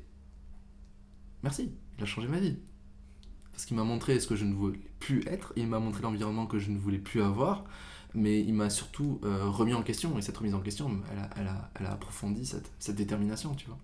Merci, 1.43 1.73
il 1.99 2.03
a 2.03 2.07
changé 2.07 2.29
ma 2.29 2.41
vie. 2.41 2.57
Parce 3.53 3.67
qu'il 3.67 3.77
m'a 3.77 3.85
montré 3.85 4.19
ce 4.21 4.27
que 4.27 4.37
je 4.37 4.45
ne 4.45 4.55
voulais 4.55 4.81
plus 5.01 5.27
être, 5.29 5.53
il 5.57 5.69
m'a 5.69 5.79
montré 5.79 6.03
l'environnement 6.03 6.47
que 6.47 6.59
je 6.59 6.71
ne 6.71 6.79
voulais 6.79 6.99
plus 6.99 7.23
avoir, 7.23 7.65
mais 8.15 8.41
il 8.41 8.55
m'a 8.55 8.71
surtout 8.71 9.21
euh, 9.25 9.49
remis 9.49 9.75
en 9.75 9.83
question, 9.83 10.19
et 10.19 10.23
cette 10.23 10.37
remise 10.37 10.55
en 10.55 10.61
question, 10.61 10.91
elle 11.13 11.19
a, 11.19 11.31
elle 11.37 11.47
a, 11.49 11.71
elle 11.79 11.87
a 11.87 11.93
approfondi 11.93 12.47
cette, 12.47 12.71
cette 12.81 12.97
détermination, 12.97 13.55
tu 13.55 13.67
vois. 13.67 13.79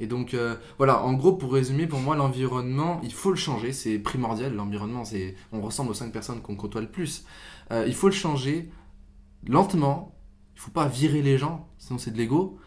Et 0.00 0.06
donc, 0.06 0.32
euh, 0.34 0.56
voilà, 0.76 1.02
en 1.02 1.12
gros, 1.14 1.32
pour 1.32 1.52
résumer, 1.52 1.86
pour 1.86 1.98
moi, 1.98 2.14
l'environnement, 2.14 3.00
il 3.02 3.12
faut 3.12 3.30
le 3.30 3.36
changer, 3.36 3.72
c'est 3.72 3.98
primordial. 3.98 4.54
L'environnement, 4.54 5.04
c'est, 5.04 5.34
on 5.52 5.60
ressemble 5.60 5.90
aux 5.90 5.94
cinq 5.94 6.12
personnes 6.12 6.40
qu'on 6.40 6.54
côtoie 6.54 6.80
le 6.80 6.88
plus. 6.88 7.24
Euh, 7.72 7.84
il 7.86 7.94
faut 7.94 8.06
le 8.08 8.14
changer 8.14 8.70
lentement. 9.46 10.14
Il 10.54 10.60
faut 10.60 10.70
pas 10.70 10.86
virer 10.86 11.22
les 11.22 11.38
gens, 11.38 11.68
sinon 11.78 11.98
c'est 11.98 12.10
de 12.10 12.16
l'ego. 12.16 12.58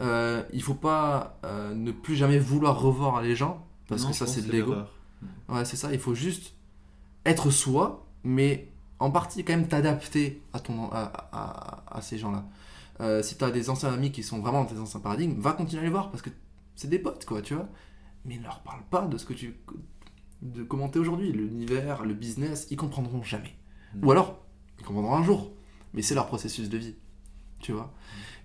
Euh, 0.00 0.42
il 0.52 0.62
faut 0.62 0.74
pas 0.74 1.38
euh, 1.44 1.74
ne 1.74 1.90
plus 1.92 2.16
jamais 2.16 2.38
vouloir 2.38 2.80
revoir 2.80 3.22
les 3.22 3.36
gens, 3.36 3.66
parce 3.88 4.02
Non, 4.02 4.10
que 4.10 4.16
ça, 4.16 4.26
c'est 4.26 4.46
de 4.46 4.52
l'ego. 4.52 4.74
Ouais, 5.48 5.64
c'est 5.64 5.76
ça, 5.76 5.92
il 5.92 5.98
faut 5.98 6.14
juste 6.14 6.54
être 7.24 7.50
soi, 7.50 8.06
mais 8.24 8.68
en 8.98 9.10
partie 9.10 9.44
quand 9.44 9.54
même 9.54 9.68
t'adapter 9.68 10.42
à, 10.52 10.60
ton, 10.60 10.90
à, 10.90 11.12
à, 11.32 11.96
à 11.96 12.00
ces 12.00 12.18
gens-là. 12.18 13.22
Si 13.22 13.36
tu 13.36 13.44
as 13.44 13.50
des 13.50 13.70
anciens 13.70 13.92
amis 13.92 14.10
qui 14.10 14.22
sont 14.22 14.40
vraiment 14.40 14.62
dans 14.62 14.70
tes 14.70 14.78
anciens 14.78 15.00
paradigmes, 15.00 15.40
va 15.40 15.52
continuer 15.52 15.82
à 15.82 15.84
les 15.84 15.90
voir 15.90 16.10
parce 16.10 16.22
que 16.22 16.30
c'est 16.76 16.88
des 16.88 16.98
potes, 16.98 17.24
quoi, 17.24 17.42
tu 17.42 17.54
vois. 17.54 17.68
Mais 18.24 18.38
ne 18.38 18.44
leur 18.44 18.60
parle 18.60 18.82
pas 18.90 19.06
de 19.06 19.18
ce 19.18 19.24
que 19.24 19.32
tu. 19.34 19.56
de 20.42 20.62
comment 20.62 20.88
t'es 20.88 20.98
aujourd'hui. 20.98 21.32
L'univers, 21.32 22.04
le 22.04 22.14
business, 22.14 22.68
ils 22.70 22.76
comprendront 22.76 23.22
jamais. 23.22 23.56
Mm. 23.94 24.06
Ou 24.06 24.12
alors, 24.12 24.46
ils 24.78 24.84
comprendront 24.84 25.14
un 25.14 25.24
jour. 25.24 25.52
Mais 25.94 26.02
c'est 26.02 26.14
leur 26.14 26.26
processus 26.26 26.68
de 26.68 26.78
vie, 26.78 26.94
tu 27.60 27.72
vois. 27.72 27.94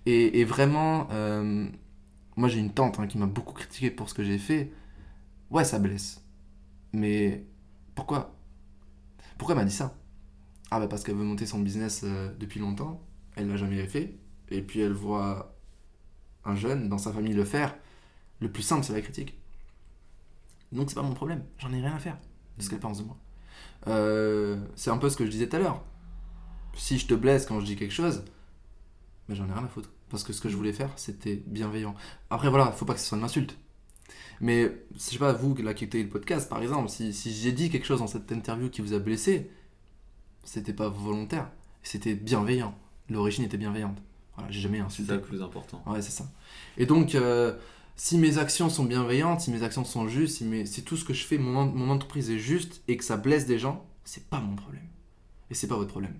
Et, 0.06 0.40
et 0.40 0.44
vraiment, 0.44 1.08
euh, 1.10 1.68
moi 2.36 2.48
j'ai 2.48 2.58
une 2.58 2.72
tante 2.72 2.98
hein, 2.98 3.06
qui 3.06 3.18
m'a 3.18 3.26
beaucoup 3.26 3.52
critiqué 3.52 3.90
pour 3.90 4.08
ce 4.08 4.14
que 4.14 4.24
j'ai 4.24 4.38
fait. 4.38 4.72
Ouais, 5.50 5.64
ça 5.64 5.78
blesse. 5.78 6.24
Mais 6.92 7.44
pourquoi? 7.94 8.34
Pourquoi 9.38 9.54
elle 9.54 9.60
m'a 9.60 9.66
dit 9.66 9.74
ça? 9.74 9.94
Ah 10.70 10.80
bah 10.80 10.88
parce 10.88 11.04
qu'elle 11.04 11.16
veut 11.16 11.24
monter 11.24 11.46
son 11.46 11.60
business 11.60 12.02
euh, 12.04 12.32
depuis 12.38 12.58
longtemps, 12.58 13.02
elle 13.36 13.48
l'a 13.48 13.56
jamais 13.56 13.86
fait, 13.86 14.16
et 14.48 14.62
puis 14.62 14.80
elle 14.80 14.92
voit 14.92 15.54
un 16.44 16.54
jeune 16.54 16.88
dans 16.88 16.98
sa 16.98 17.12
famille 17.12 17.34
le 17.34 17.44
faire. 17.44 17.74
Le 18.42 18.50
plus 18.50 18.64
simple, 18.64 18.84
c'est 18.84 18.92
la 18.92 19.00
critique. 19.00 19.38
Donc 20.72 20.88
c'est 20.88 20.96
pas 20.96 21.02
mon 21.02 21.14
problème, 21.14 21.44
j'en 21.58 21.72
ai 21.72 21.80
rien 21.80 21.94
à 21.94 21.98
faire 21.98 22.18
de 22.58 22.62
ce 22.62 22.68
qu'elle 22.68 22.80
pense 22.80 22.98
de 22.98 23.04
moi. 23.04 23.16
Euh, 23.86 24.58
c'est 24.74 24.90
un 24.90 24.98
peu 24.98 25.08
ce 25.08 25.16
que 25.16 25.24
je 25.24 25.30
disais 25.30 25.48
tout 25.48 25.56
à 25.56 25.58
l'heure. 25.60 25.84
Si 26.74 26.98
je 26.98 27.06
te 27.06 27.14
blesse 27.14 27.46
quand 27.46 27.60
je 27.60 27.66
dis 27.66 27.76
quelque 27.76 27.92
chose, 27.92 28.24
mais 29.28 29.36
j'en 29.36 29.48
ai 29.48 29.52
rien 29.52 29.64
à 29.64 29.68
foutre. 29.68 29.90
Parce 30.10 30.24
que 30.24 30.32
ce 30.32 30.40
que 30.40 30.48
je 30.48 30.56
voulais 30.56 30.72
faire, 30.72 30.90
c'était 30.96 31.36
bienveillant. 31.46 31.94
Après, 32.30 32.50
voilà, 32.50 32.72
faut 32.72 32.84
pas 32.84 32.94
que 32.94 33.00
ce 33.00 33.06
soit 33.06 33.16
une 33.16 33.24
insulte. 33.24 33.56
Mais, 34.40 34.72
je 34.94 34.98
sais 34.98 35.18
pas, 35.18 35.32
vous, 35.32 35.54
là, 35.54 35.72
qui 35.72 35.84
écoutez 35.84 36.02
le 36.02 36.08
podcast, 36.08 36.50
par 36.50 36.60
exemple, 36.60 36.88
si, 36.88 37.14
si 37.14 37.32
j'ai 37.32 37.52
dit 37.52 37.70
quelque 37.70 37.86
chose 37.86 38.00
dans 38.00 38.08
cette 38.08 38.30
interview 38.32 38.68
qui 38.70 38.82
vous 38.82 38.92
a 38.92 38.98
blessé, 38.98 39.50
c'était 40.42 40.72
pas 40.72 40.88
volontaire. 40.88 41.48
C'était 41.82 42.14
bienveillant. 42.14 42.74
L'origine 43.08 43.44
était 43.44 43.56
bienveillante. 43.56 44.02
Voilà, 44.34 44.50
j'ai 44.50 44.60
jamais 44.60 44.78
C'est 44.78 44.84
insulté. 44.84 45.10
ça 45.10 45.14
le 45.16 45.22
plus 45.22 45.42
important. 45.42 45.82
Ouais, 45.86 46.02
c'est 46.02 46.10
ça. 46.10 46.30
Et 46.76 46.86
donc, 46.86 47.14
euh, 47.14 47.56
si 47.96 48.18
mes 48.18 48.38
actions 48.38 48.68
sont 48.70 48.84
bienveillantes, 48.84 49.40
si 49.42 49.50
mes 49.50 49.62
actions 49.62 49.84
sont 49.84 50.08
justes, 50.08 50.38
si, 50.38 50.44
mes- 50.44 50.66
si 50.66 50.82
tout 50.84 50.96
ce 50.96 51.04
que 51.04 51.12
je 51.14 51.24
fais, 51.24 51.38
mon, 51.38 51.56
en- 51.56 51.66
mon 51.66 51.90
entreprise 51.90 52.30
est 52.30 52.38
juste 52.38 52.82
et 52.88 52.96
que 52.96 53.04
ça 53.04 53.16
blesse 53.16 53.46
des 53.46 53.58
gens, 53.58 53.86
c'est 54.04 54.28
pas 54.28 54.40
mon 54.40 54.56
problème. 54.56 54.86
Et 55.50 55.54
c'est 55.54 55.68
pas 55.68 55.76
votre 55.76 55.90
problème. 55.90 56.14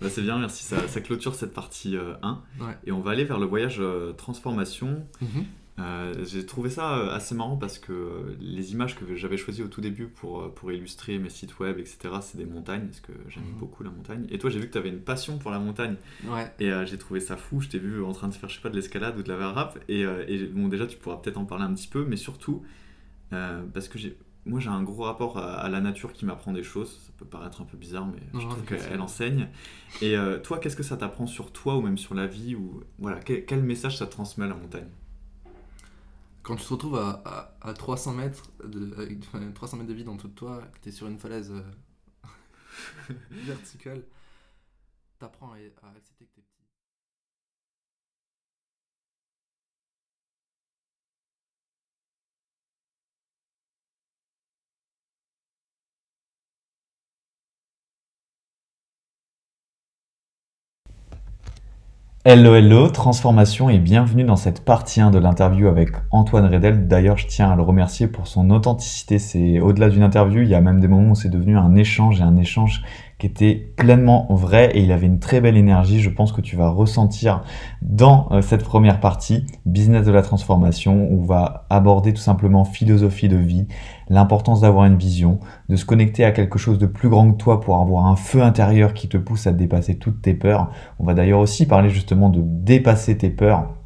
Bah, 0.00 0.08
c'est 0.08 0.22
bien, 0.22 0.38
merci. 0.38 0.64
Ça, 0.64 0.88
ça 0.88 1.00
clôture 1.02 1.34
cette 1.34 1.52
partie 1.52 1.94
euh, 1.96 2.14
1. 2.22 2.42
Ouais. 2.60 2.76
Et 2.86 2.92
on 2.92 3.00
va 3.00 3.10
aller 3.10 3.24
vers 3.24 3.38
le 3.38 3.44
voyage 3.46 3.76
euh, 3.80 4.12
transformation. 4.14 5.06
Mhm. 5.20 5.44
Euh, 5.80 6.24
J'ai 6.24 6.44
trouvé 6.46 6.68
ça 6.70 6.96
euh, 6.98 7.10
assez 7.14 7.34
marrant 7.34 7.56
parce 7.56 7.78
que 7.78 7.92
euh, 7.92 8.36
les 8.40 8.72
images 8.72 8.96
que 8.98 9.14
j'avais 9.16 9.36
choisies 9.36 9.62
au 9.62 9.68
tout 9.68 9.80
début 9.80 10.06
pour, 10.08 10.52
pour 10.54 10.70
illustrer 10.72 11.18
mes 11.18 11.30
sites 11.30 11.58
web, 11.58 11.78
etc., 11.78 11.98
c'est 12.20 12.38
des 12.38 12.44
montagnes, 12.44 12.86
parce 12.86 13.00
que 13.00 13.12
j'aime 13.28 13.44
Mhm. 13.44 13.58
beaucoup 13.58 13.82
la 13.82 13.90
montagne. 13.90 14.26
Et 14.30 14.38
toi, 14.38 14.50
j'ai 14.50 14.58
vu 14.60 14.66
que 14.66 14.72
tu 14.72 14.78
avais 14.78 14.88
une 14.90 15.00
passion 15.00 15.38
pour 15.38 15.50
la 15.50 15.58
montagne. 15.58 15.96
Ouais. 16.24 16.52
Et 16.58 16.70
euh, 16.70 16.84
j'ai 16.86 16.98
trouvé 16.98 17.20
ça 17.20 17.36
fou. 17.36 17.60
Je 17.60 17.68
t'ai 17.68 17.78
vu 17.78 18.02
en 18.04 18.12
train 18.12 18.28
de 18.28 18.34
faire, 18.34 18.48
je 18.48 18.56
sais 18.56 18.60
pas, 18.60 18.68
de 18.70 18.76
l'escalade 18.76 19.18
ou 19.18 19.22
de 19.22 19.28
la 19.28 19.36
verrape. 19.36 19.78
Et, 19.88 20.04
euh, 20.04 20.24
et 20.28 20.44
bon, 20.46 20.68
déjà, 20.68 20.86
tu 20.86 20.96
pourras 20.98 21.16
peut-être 21.16 21.38
en 21.38 21.44
parler 21.44 21.64
un 21.64 21.72
petit 21.74 21.88
peu, 21.88 22.04
mais 22.04 22.16
surtout, 22.16 22.62
parce 23.30 23.88
que 23.88 23.98
j'ai. 23.98 24.16
Moi, 24.46 24.58
j'ai 24.58 24.70
un 24.70 24.82
gros 24.82 25.02
rapport 25.04 25.36
à, 25.36 25.56
à 25.60 25.68
la 25.68 25.80
nature 25.82 26.14
qui 26.14 26.24
m'apprend 26.24 26.52
des 26.52 26.62
choses. 26.62 26.98
Ça 27.06 27.12
peut 27.18 27.26
paraître 27.26 27.60
un 27.60 27.64
peu 27.66 27.76
bizarre, 27.76 28.06
mais 28.06 28.20
je 28.40 28.46
trouve 28.46 28.62
qu'elle 28.64 29.00
enseigne. 29.00 29.48
Et 30.02 30.14
toi, 30.42 30.58
qu'est-ce 30.58 30.76
que 30.76 30.82
ça 30.82 30.96
t'apprend 30.96 31.26
sur 31.26 31.52
toi 31.52 31.76
ou 31.76 31.82
même 31.82 31.98
sur 31.98 32.14
la 32.14 32.26
vie 32.26 32.54
ou 32.54 32.82
voilà, 32.98 33.20
quel, 33.20 33.44
quel 33.44 33.62
message 33.62 33.98
ça 33.98 34.06
te 34.06 34.12
transmet 34.12 34.48
la 34.48 34.54
montagne? 34.54 34.88
Quand 36.42 36.56
tu 36.56 36.64
te 36.64 36.72
retrouves 36.72 36.96
à, 36.96 37.22
à, 37.24 37.68
à 37.68 37.74
300 37.74 38.12
mètres 38.14 38.50
de, 38.64 38.94
avec 38.96 39.18
enfin, 39.20 39.50
300 39.52 39.76
mètres 39.78 39.88
de 39.88 39.94
vide 39.94 40.08
en 40.08 40.16
dessous 40.16 40.28
de 40.28 40.34
toi, 40.34 40.62
que 40.74 40.80
tu 40.80 40.88
es 40.88 40.92
sur 40.92 41.06
une 41.06 41.18
falaise 41.18 41.50
euh, 41.50 41.62
verticale, 43.30 44.04
t'apprends 45.18 45.52
à, 45.52 45.56
à 45.56 45.90
accepter 45.96 46.26
que 46.26 46.34
t'es 46.34 46.39
Hello 62.22 62.54
hello, 62.54 62.90
transformation 62.90 63.70
et 63.70 63.78
bienvenue 63.78 64.24
dans 64.24 64.36
cette 64.36 64.62
partie 64.62 65.00
1 65.00 65.10
de 65.10 65.18
l'interview 65.18 65.68
avec 65.68 65.88
Antoine 66.10 66.44
Redel. 66.44 66.86
D'ailleurs, 66.86 67.16
je 67.16 67.26
tiens 67.26 67.50
à 67.50 67.56
le 67.56 67.62
remercier 67.62 68.08
pour 68.08 68.26
son 68.26 68.50
authenticité. 68.50 69.18
C'est 69.18 69.58
au-delà 69.58 69.88
d'une 69.88 70.02
interview, 70.02 70.42
il 70.42 70.48
y 70.50 70.54
a 70.54 70.60
même 70.60 70.80
des 70.80 70.86
moments 70.86 71.12
où 71.12 71.14
c'est 71.14 71.30
devenu 71.30 71.56
un 71.56 71.74
échange 71.76 72.20
et 72.20 72.22
un 72.22 72.36
échange 72.36 72.82
qui 73.20 73.26
était 73.26 73.72
pleinement 73.76 74.26
vrai 74.30 74.70
et 74.74 74.80
il 74.82 74.90
avait 74.90 75.06
une 75.06 75.20
très 75.20 75.40
belle 75.40 75.56
énergie. 75.56 76.00
Je 76.00 76.10
pense 76.10 76.32
que 76.32 76.40
tu 76.40 76.56
vas 76.56 76.70
ressentir 76.70 77.42
dans 77.82 78.28
euh, 78.32 78.42
cette 78.42 78.64
première 78.64 78.98
partie, 78.98 79.46
business 79.66 80.04
de 80.04 80.10
la 80.10 80.22
transformation, 80.22 81.06
où 81.10 81.22
on 81.22 81.26
va 81.26 81.66
aborder 81.70 82.12
tout 82.12 82.22
simplement 82.22 82.64
philosophie 82.64 83.28
de 83.28 83.36
vie, 83.36 83.66
l'importance 84.08 84.62
d'avoir 84.62 84.86
une 84.86 84.96
vision, 84.96 85.38
de 85.68 85.76
se 85.76 85.84
connecter 85.84 86.24
à 86.24 86.32
quelque 86.32 86.58
chose 86.58 86.78
de 86.78 86.86
plus 86.86 87.08
grand 87.08 87.30
que 87.30 87.36
toi 87.36 87.60
pour 87.60 87.76
avoir 87.78 88.06
un 88.06 88.16
feu 88.16 88.42
intérieur 88.42 88.94
qui 88.94 89.08
te 89.08 89.18
pousse 89.18 89.46
à 89.46 89.52
dépasser 89.52 89.96
toutes 89.96 90.22
tes 90.22 90.34
peurs. 90.34 90.70
On 90.98 91.04
va 91.04 91.14
d'ailleurs 91.14 91.40
aussi 91.40 91.66
parler 91.66 91.90
justement 91.90 92.30
de 92.30 92.40
dépasser 92.42 93.16
tes 93.16 93.30
peurs 93.30 93.79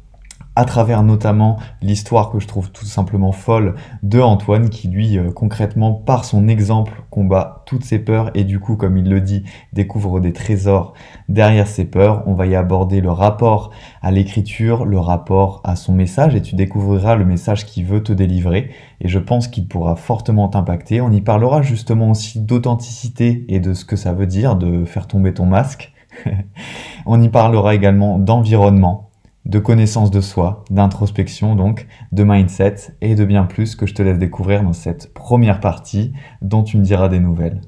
à 0.55 0.65
travers 0.65 1.03
notamment 1.03 1.57
l'histoire 1.81 2.31
que 2.31 2.39
je 2.39 2.47
trouve 2.47 2.71
tout 2.71 2.85
simplement 2.85 3.31
folle 3.31 3.75
de 4.03 4.19
Antoine 4.19 4.69
qui 4.69 4.87
lui 4.87 5.17
euh, 5.17 5.31
concrètement 5.31 5.93
par 5.93 6.25
son 6.25 6.47
exemple 6.47 7.03
combat 7.09 7.63
toutes 7.65 7.83
ses 7.83 7.99
peurs 7.99 8.31
et 8.35 8.43
du 8.43 8.59
coup 8.59 8.75
comme 8.75 8.97
il 8.97 9.09
le 9.09 9.21
dit 9.21 9.43
découvre 9.73 10.19
des 10.19 10.33
trésors 10.33 10.93
derrière 11.29 11.67
ses 11.67 11.85
peurs. 11.85 12.23
On 12.27 12.33
va 12.33 12.45
y 12.47 12.55
aborder 12.55 13.01
le 13.01 13.11
rapport 13.11 13.71
à 14.01 14.11
l'écriture, 14.11 14.85
le 14.85 14.99
rapport 14.99 15.61
à 15.63 15.75
son 15.75 15.93
message 15.93 16.35
et 16.35 16.41
tu 16.41 16.55
découvriras 16.55 17.15
le 17.15 17.25
message 17.25 17.65
qu'il 17.65 17.85
veut 17.85 18.03
te 18.03 18.13
délivrer 18.13 18.71
et 19.01 19.07
je 19.07 19.19
pense 19.19 19.47
qu'il 19.47 19.67
pourra 19.67 19.95
fortement 19.95 20.47
t'impacter. 20.47 21.01
On 21.01 21.11
y 21.11 21.21
parlera 21.21 21.61
justement 21.61 22.11
aussi 22.11 22.39
d'authenticité 22.39 23.45
et 23.49 23.59
de 23.59 23.73
ce 23.73 23.85
que 23.85 23.95
ça 23.95 24.13
veut 24.13 24.27
dire 24.27 24.55
de 24.55 24.85
faire 24.85 25.07
tomber 25.07 25.33
ton 25.33 25.45
masque. 25.45 25.93
On 27.05 27.21
y 27.21 27.29
parlera 27.29 27.75
également 27.75 28.17
d'environnement, 28.17 29.09
de 29.45 29.59
connaissance 29.59 30.11
de 30.11 30.21
soi, 30.21 30.63
d'introspection 30.69 31.55
donc, 31.55 31.87
de 32.11 32.23
mindset 32.23 32.95
et 33.01 33.15
de 33.15 33.25
bien 33.25 33.45
plus 33.45 33.75
que 33.75 33.85
je 33.85 33.93
te 33.93 34.01
laisse 34.01 34.17
découvrir 34.17 34.63
dans 34.63 34.73
cette 34.73 35.13
première 35.13 35.59
partie 35.59 36.13
dont 36.41 36.63
tu 36.63 36.77
me 36.77 36.83
diras 36.83 37.09
des 37.09 37.19
nouvelles. 37.19 37.61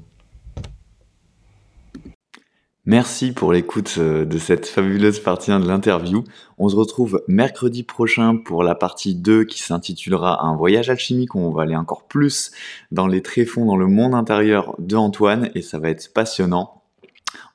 Merci 2.90 3.32
pour 3.32 3.52
l'écoute 3.52 3.96
euh, 3.98 4.24
de 4.24 4.38
cette 4.38 4.64
fabuleuse 4.64 5.20
partie 5.20 5.52
1 5.52 5.60
de 5.60 5.68
l'interview. 5.68 6.24
On 6.56 6.70
se 6.70 6.74
retrouve 6.74 7.22
mercredi 7.28 7.82
prochain 7.82 8.36
pour 8.36 8.62
la 8.62 8.74
partie 8.74 9.14
2 9.14 9.44
qui 9.44 9.62
s'intitulera 9.62 10.46
Un 10.46 10.56
voyage 10.56 10.88
alchimique 10.88 11.34
où 11.34 11.40
on 11.40 11.50
va 11.50 11.64
aller 11.64 11.76
encore 11.76 12.04
plus 12.04 12.50
dans 12.90 13.06
les 13.06 13.20
tréfonds, 13.20 13.66
dans 13.66 13.76
le 13.76 13.88
monde 13.88 14.14
intérieur 14.14 14.74
de 14.78 14.96
Antoine 14.96 15.50
et 15.54 15.60
ça 15.60 15.78
va 15.78 15.90
être 15.90 16.14
passionnant. 16.14 16.77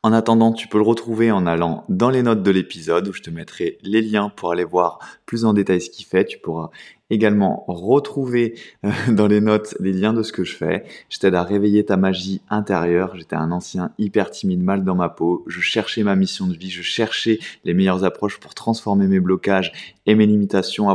En 0.05 0.11
attendant, 0.11 0.51
tu 0.51 0.67
peux 0.67 0.77
le 0.77 0.83
retrouver 0.83 1.31
en 1.31 1.45
allant 1.45 1.85
dans 1.87 2.09
les 2.09 2.23
notes 2.23 2.43
de 2.43 2.51
l'épisode 2.51 3.07
où 3.07 3.13
je 3.13 3.21
te 3.21 3.29
mettrai 3.29 3.77
les 3.83 4.01
liens 4.01 4.27
pour 4.27 4.51
aller 4.51 4.65
voir 4.65 4.99
plus 5.25 5.45
en 5.45 5.53
détail 5.53 5.81
ce 5.81 5.89
qu'il 5.89 6.05
fait. 6.05 6.25
Tu 6.25 6.39
pourras 6.39 6.69
également 7.09 7.63
retrouver 7.67 8.55
euh, 8.85 8.91
dans 9.09 9.27
les 9.27 9.41
notes 9.41 9.75
les 9.79 9.93
liens 9.93 10.13
de 10.13 10.23
ce 10.23 10.31
que 10.31 10.43
je 10.43 10.55
fais. 10.55 10.83
Je 11.09 11.19
t'aide 11.19 11.35
à 11.35 11.43
réveiller 11.43 11.85
ta 11.85 11.97
magie 11.97 12.41
intérieure. 12.49 13.15
J'étais 13.15 13.35
un 13.35 13.51
ancien 13.51 13.91
hyper 13.97 14.31
timide, 14.31 14.63
mal 14.63 14.83
dans 14.83 14.95
ma 14.95 15.09
peau. 15.09 15.43
Je 15.47 15.61
cherchais 15.61 16.03
ma 16.03 16.15
mission 16.15 16.47
de 16.47 16.55
vie. 16.55 16.69
Je 16.69 16.81
cherchais 16.81 17.39
les 17.63 17.73
meilleures 17.73 18.03
approches 18.03 18.39
pour 18.39 18.53
transformer 18.53 19.07
mes 19.07 19.19
blocages 19.19 19.71
et 20.05 20.15
mes 20.15 20.25
limitations 20.25 20.89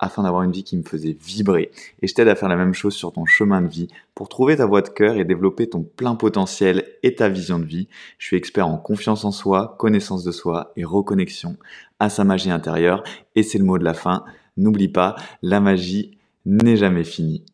afin 0.00 0.22
d'avoir 0.22 0.42
une 0.42 0.52
vie 0.52 0.64
qui 0.64 0.76
me 0.76 0.82
faisait 0.82 1.16
vibrer. 1.24 1.70
Et 2.02 2.08
je 2.08 2.14
t'aide 2.14 2.28
à 2.28 2.34
faire 2.34 2.48
la 2.48 2.56
même 2.56 2.74
chose 2.74 2.94
sur 2.94 3.12
ton 3.12 3.24
chemin 3.24 3.62
de 3.62 3.68
vie 3.68 3.88
pour 4.14 4.28
trouver 4.28 4.56
ta 4.56 4.66
voie 4.66 4.82
de 4.82 4.88
cœur 4.88 5.16
et 5.16 5.24
développer 5.24 5.68
ton 5.68 5.82
plein 5.82 6.16
potentiel 6.16 6.84
et 7.04 7.14
ta 7.14 7.28
vision 7.28 7.60
de 7.60 7.64
vie. 7.64 7.88
Je 8.18 8.26
suis 8.26 8.36
expert 8.36 8.66
en 8.66 8.76
confiance 8.76 9.24
en 9.24 9.30
soi, 9.30 9.76
connaissance 9.78 10.24
de 10.24 10.32
soi 10.32 10.72
et 10.76 10.84
reconnexion 10.84 11.56
à 11.98 12.08
sa 12.08 12.24
magie 12.24 12.50
intérieure. 12.50 13.02
Et 13.34 13.42
c'est 13.42 13.58
le 13.58 13.64
mot 13.64 13.78
de 13.78 13.84
la 13.84 13.94
fin. 13.94 14.24
N'oublie 14.56 14.88
pas, 14.88 15.16
la 15.42 15.60
magie 15.60 16.18
n'est 16.44 16.76
jamais 16.76 17.04
finie. 17.04 17.44